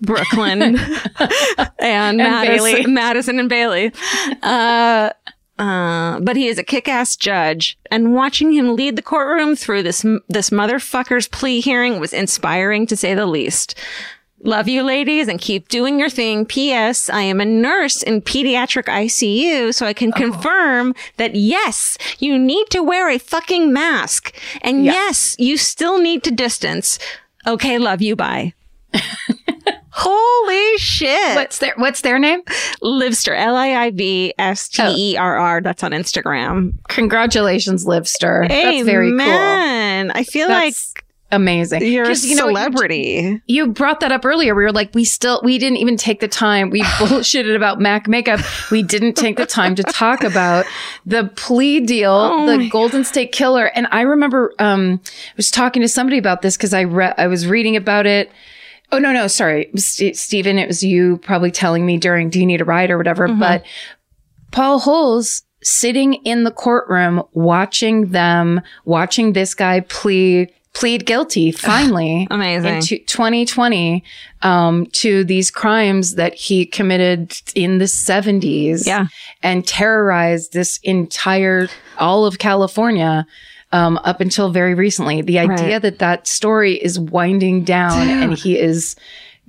Brooklyn, 0.00 0.62
and, 1.78 2.18
Madison, 2.18 2.56
Bailey. 2.56 2.86
Madison 2.86 3.38
and 3.38 3.48
Bailey. 3.48 3.92
Uh, 4.42 5.10
uh, 5.58 6.20
but 6.20 6.36
he 6.36 6.46
is 6.46 6.58
a 6.58 6.62
kick-ass 6.62 7.16
judge, 7.16 7.76
and 7.90 8.14
watching 8.14 8.52
him 8.52 8.76
lead 8.76 8.94
the 8.94 9.02
courtroom 9.02 9.56
through 9.56 9.82
this 9.82 10.04
this 10.28 10.50
motherfucker's 10.50 11.26
plea 11.26 11.60
hearing 11.60 11.98
was 11.98 12.12
inspiring 12.12 12.86
to 12.86 12.96
say 12.96 13.14
the 13.14 13.26
least. 13.26 13.74
Love 14.44 14.68
you, 14.68 14.84
ladies, 14.84 15.26
and 15.26 15.40
keep 15.40 15.68
doing 15.68 15.98
your 15.98 16.08
thing. 16.08 16.46
P.S. 16.46 17.10
I 17.10 17.22
am 17.22 17.40
a 17.40 17.44
nurse 17.44 18.04
in 18.04 18.22
pediatric 18.22 18.84
ICU, 18.84 19.74
so 19.74 19.84
I 19.84 19.92
can 19.92 20.12
confirm 20.12 20.94
that 21.16 21.34
yes, 21.34 21.98
you 22.20 22.38
need 22.38 22.70
to 22.70 22.80
wear 22.80 23.10
a 23.10 23.18
fucking 23.18 23.72
mask, 23.72 24.32
and 24.62 24.84
yes, 24.84 25.34
you 25.40 25.56
still 25.56 25.98
need 25.98 26.22
to 26.22 26.30
distance. 26.30 27.00
Okay, 27.46 27.78
love 27.78 28.02
you. 28.02 28.16
Bye. 28.16 28.54
Holy 29.90 30.78
shit! 30.78 31.34
What's 31.34 31.58
their 31.58 31.74
What's 31.76 32.02
their 32.02 32.18
name? 32.18 32.42
Livster, 32.82 33.36
L 33.36 33.56
I 33.56 33.74
I 33.74 33.90
V 33.90 34.32
S 34.38 34.68
T 34.68 34.82
E 35.12 35.16
R 35.16 35.36
R. 35.36 35.60
That's 35.60 35.82
on 35.82 35.90
Instagram. 35.90 36.72
Congratulations, 36.88 37.84
Livster. 37.84 38.46
That's 38.48 38.86
very 38.86 39.10
cool. 39.10 39.18
I 39.20 40.22
feel 40.22 40.46
That's 40.46 40.94
amazing. 41.30 41.82
you're 41.82 42.10
a 42.10 42.14
you 42.14 42.34
know, 42.34 42.48
celebrity. 42.48 43.40
You 43.46 43.68
brought 43.68 44.00
that 44.00 44.12
up 44.12 44.24
earlier. 44.24 44.54
We 44.54 44.64
were 44.64 44.72
like, 44.72 44.94
we 44.94 45.04
still, 45.04 45.40
we 45.42 45.58
didn't 45.58 45.78
even 45.78 45.96
take 45.96 46.20
the 46.20 46.28
time. 46.28 46.70
We 46.70 46.82
bullshitted 46.98 47.54
about 47.54 47.80
Mac 47.80 48.08
makeup. 48.08 48.40
We 48.70 48.82
didn't 48.82 49.14
take 49.14 49.36
the 49.36 49.46
time 49.46 49.74
to 49.76 49.82
talk 49.82 50.24
about 50.24 50.66
the 51.06 51.30
plea 51.36 51.80
deal, 51.80 52.12
Oh 52.12 52.46
the 52.46 52.68
Golden 52.68 53.04
State 53.04 53.32
Killer. 53.32 53.66
And 53.66 53.86
I 53.90 54.02
remember, 54.02 54.52
um, 54.58 55.00
I 55.04 55.34
was 55.36 55.50
talking 55.50 55.82
to 55.82 55.88
somebody 55.88 56.18
about 56.18 56.42
this 56.42 56.56
because 56.56 56.74
I 56.74 56.84
read, 56.84 57.14
I 57.18 57.26
was 57.26 57.46
reading 57.46 57.76
about 57.76 58.06
it. 58.06 58.30
Oh 58.90 58.98
no, 58.98 59.12
no, 59.12 59.26
sorry, 59.26 59.70
St- 59.76 60.16
Stephen. 60.16 60.58
It 60.58 60.66
was 60.66 60.82
you 60.82 61.18
probably 61.18 61.50
telling 61.50 61.84
me 61.84 61.98
during 61.98 62.30
"Do 62.30 62.40
you 62.40 62.46
need 62.46 62.62
a 62.62 62.64
ride" 62.64 62.90
or 62.90 62.96
whatever. 62.96 63.28
Mm-hmm. 63.28 63.38
But 63.38 63.66
Paul 64.50 64.78
Holes 64.78 65.42
sitting 65.62 66.14
in 66.14 66.44
the 66.44 66.50
courtroom, 66.50 67.22
watching 67.32 68.10
them, 68.10 68.62
watching 68.84 69.32
this 69.32 69.54
guy 69.54 69.80
plead 69.80 70.52
plead 70.78 71.04
guilty 71.06 71.50
finally 71.50 72.26
Amazing. 72.30 72.74
in 72.76 72.80
t- 72.82 72.98
2020 73.00 74.04
um, 74.42 74.86
to 74.86 75.24
these 75.24 75.50
crimes 75.50 76.14
that 76.14 76.34
he 76.34 76.64
committed 76.66 77.36
in 77.54 77.78
the 77.78 77.86
70s 77.86 78.86
Yeah. 78.86 79.06
and 79.42 79.66
terrorized 79.66 80.52
this 80.52 80.78
entire 80.82 81.68
all 81.98 82.26
of 82.26 82.38
California 82.38 83.26
um, 83.72 83.98
up 84.04 84.20
until 84.20 84.50
very 84.50 84.74
recently. 84.74 85.20
The 85.20 85.38
idea 85.40 85.72
Right. 85.74 85.82
that 85.82 85.98
that 85.98 86.26
story 86.26 86.74
is 86.74 86.98
winding 86.98 87.64
down 87.64 88.08
and 88.08 88.34
he 88.38 88.58
is 88.58 88.96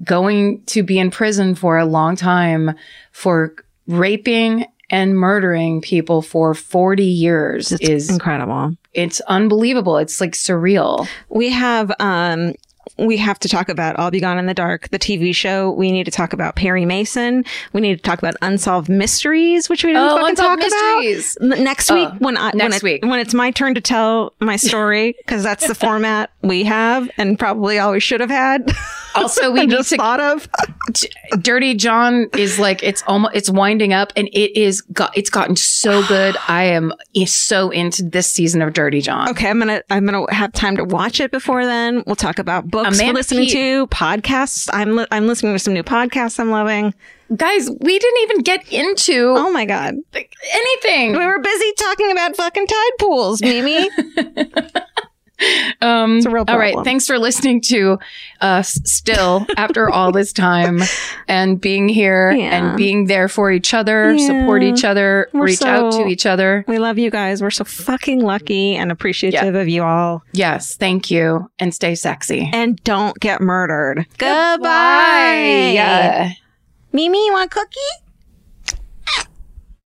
going 0.03 0.61
to 0.65 0.81
be 0.83 0.97
in 0.99 1.11
prison 1.11 1.55
for 1.55 1.77
a 1.77 1.85
long 1.85 2.15
time 2.15 2.73
for 3.11 3.53
raping 3.87 4.65
and 4.89 5.15
murdering 5.17 5.81
people 5.81 6.21
for 6.21 6.53
40 6.55 7.03
years 7.03 7.71
It's 7.71 7.87
is 7.87 8.09
incredible. 8.09 8.75
It's 8.93 9.21
unbelievable. 9.21 9.97
It's 9.97 10.19
like 10.19 10.31
surreal. 10.31 11.07
We 11.29 11.49
have 11.49 11.91
um 11.99 12.53
we 13.05 13.17
have 13.17 13.39
to 13.39 13.49
talk 13.49 13.69
about 13.69 13.97
I'll 13.99 14.11
Be 14.11 14.19
Gone 14.19 14.37
in 14.37 14.45
the 14.45 14.53
Dark, 14.53 14.89
the 14.89 14.99
TV 14.99 15.33
show. 15.35 15.71
We 15.71 15.91
need 15.91 16.05
to 16.05 16.11
talk 16.11 16.33
about 16.33 16.55
Perry 16.55 16.85
Mason. 16.85 17.45
We 17.73 17.81
need 17.81 17.95
to 17.97 18.01
talk 18.01 18.19
about 18.19 18.35
Unsolved 18.41 18.89
Mysteries, 18.89 19.69
which 19.69 19.83
we 19.83 19.91
didn't 19.93 20.09
Oh, 20.09 20.17
fucking 20.17 20.35
talk 20.35 20.59
Mysteries. 20.59 21.37
about. 21.41 21.59
Next 21.59 21.89
oh, 21.91 21.95
week 21.95 22.09
Oh, 22.11 22.15
when 22.19 22.37
I 22.37 22.49
when, 22.49 22.57
next 22.57 22.77
it- 22.77 22.83
week. 22.83 23.05
when 23.05 23.19
it's 23.19 23.33
my 23.33 23.51
turn 23.51 23.75
to 23.75 23.81
tell 23.81 24.33
my 24.39 24.55
story 24.55 25.15
because 25.17 25.43
that's 25.43 25.67
the 25.67 25.75
format 25.75 26.29
we 26.41 26.63
have 26.65 27.09
and 27.17 27.37
probably 27.39 27.79
always 27.79 28.03
should 28.03 28.21
have 28.21 28.29
had. 28.29 28.71
Also, 29.15 29.51
we 29.51 29.61
need 29.61 29.71
just 29.71 29.89
to 29.89 29.97
thought 29.97 30.19
of. 30.19 30.47
Dirty 31.41 31.73
John 31.73 32.27
is 32.37 32.59
like 32.59 32.83
it's 32.83 33.03
almost 33.07 33.35
it's 33.35 33.49
winding 33.49 33.91
up 33.91 34.13
and 34.15 34.27
it 34.27 34.55
is 34.57 34.81
got 34.81 35.17
it's 35.17 35.31
gotten 35.31 35.55
so 35.55 36.05
good. 36.07 36.35
I 36.47 36.65
am 36.65 36.93
eh, 37.15 37.25
so 37.25 37.71
into 37.71 38.03
this 38.03 38.27
season 38.31 38.61
of 38.61 38.73
Dirty 38.73 39.01
John. 39.01 39.29
Okay, 39.29 39.49
I'm 39.49 39.57
gonna 39.57 39.81
I'm 39.89 40.05
gonna 40.05 40.31
have 40.33 40.51
time 40.53 40.77
to 40.77 40.83
watch 40.83 41.19
it 41.19 41.31
before 41.31 41.65
then. 41.65 42.03
We'll 42.05 42.15
talk 42.15 42.37
about 42.37 42.67
books 42.69 42.87
we're 42.97 43.13
listening 43.13 43.47
to, 43.49 43.87
podcasts. 43.87 44.69
I'm 44.73 44.95
li- 44.95 45.07
I'm 45.11 45.27
listening 45.27 45.53
to 45.53 45.59
some 45.59 45.73
new 45.73 45.83
podcasts 45.83 46.39
I'm 46.39 46.49
loving. 46.51 46.93
Guys, 47.35 47.69
we 47.69 47.99
didn't 47.99 48.21
even 48.23 48.41
get 48.41 48.71
into 48.71 49.33
Oh 49.37 49.51
my 49.51 49.65
god, 49.65 49.95
anything. 50.13 51.11
we 51.11 51.25
were 51.25 51.39
busy 51.39 51.73
talking 51.77 52.11
about 52.11 52.35
fucking 52.35 52.65
tide 52.67 52.91
pools, 52.99 53.41
Mimi. 53.41 53.89
Um, 55.81 56.17
It's 56.17 56.25
a 56.25 56.29
real 56.29 56.43
all 56.47 56.57
right. 56.59 56.75
Thanks 56.83 57.07
for 57.07 57.17
listening 57.17 57.61
to 57.61 57.99
us 58.41 58.73
still 58.83 59.45
after 59.55 59.89
all 59.89 60.11
this 60.11 60.33
time 60.33 60.81
and 61.29 61.61
being 61.61 61.87
here 61.87 62.31
Yeah. 62.31 62.57
and 62.57 62.77
being 62.77 63.05
there 63.05 63.29
for 63.29 63.49
each 63.51 63.73
other, 63.73 64.17
support 64.17 64.63
each 64.63 64.83
other, 64.83 65.29
We're 65.31 65.45
reach 65.45 65.61
out 65.61 65.93
to 65.93 66.07
each 66.07 66.25
other. 66.25 66.65
we 66.67 66.77
love 66.79 66.97
you 66.97 67.09
guys. 67.09 67.41
We're 67.41 67.51
so 67.51 67.63
fucking 67.63 68.19
lucky 68.21 68.75
and 68.75 68.91
appreciative 68.91 69.55
of 69.55 69.69
you 69.69 69.83
all. 69.83 70.23
Yes. 70.33 70.75
Thank 70.75 71.09
you. 71.09 71.49
And 71.59 71.73
stay 71.73 71.95
sexy. 71.95 72.49
And 72.51 72.81
don't 72.83 73.17
get 73.19 73.39
murdered. 73.39 74.05
Bye. 74.17 76.35
Mimi, 76.91 77.25
you 77.25 77.33
want 77.33 77.51
a 77.51 77.53
cookie? 77.53 78.08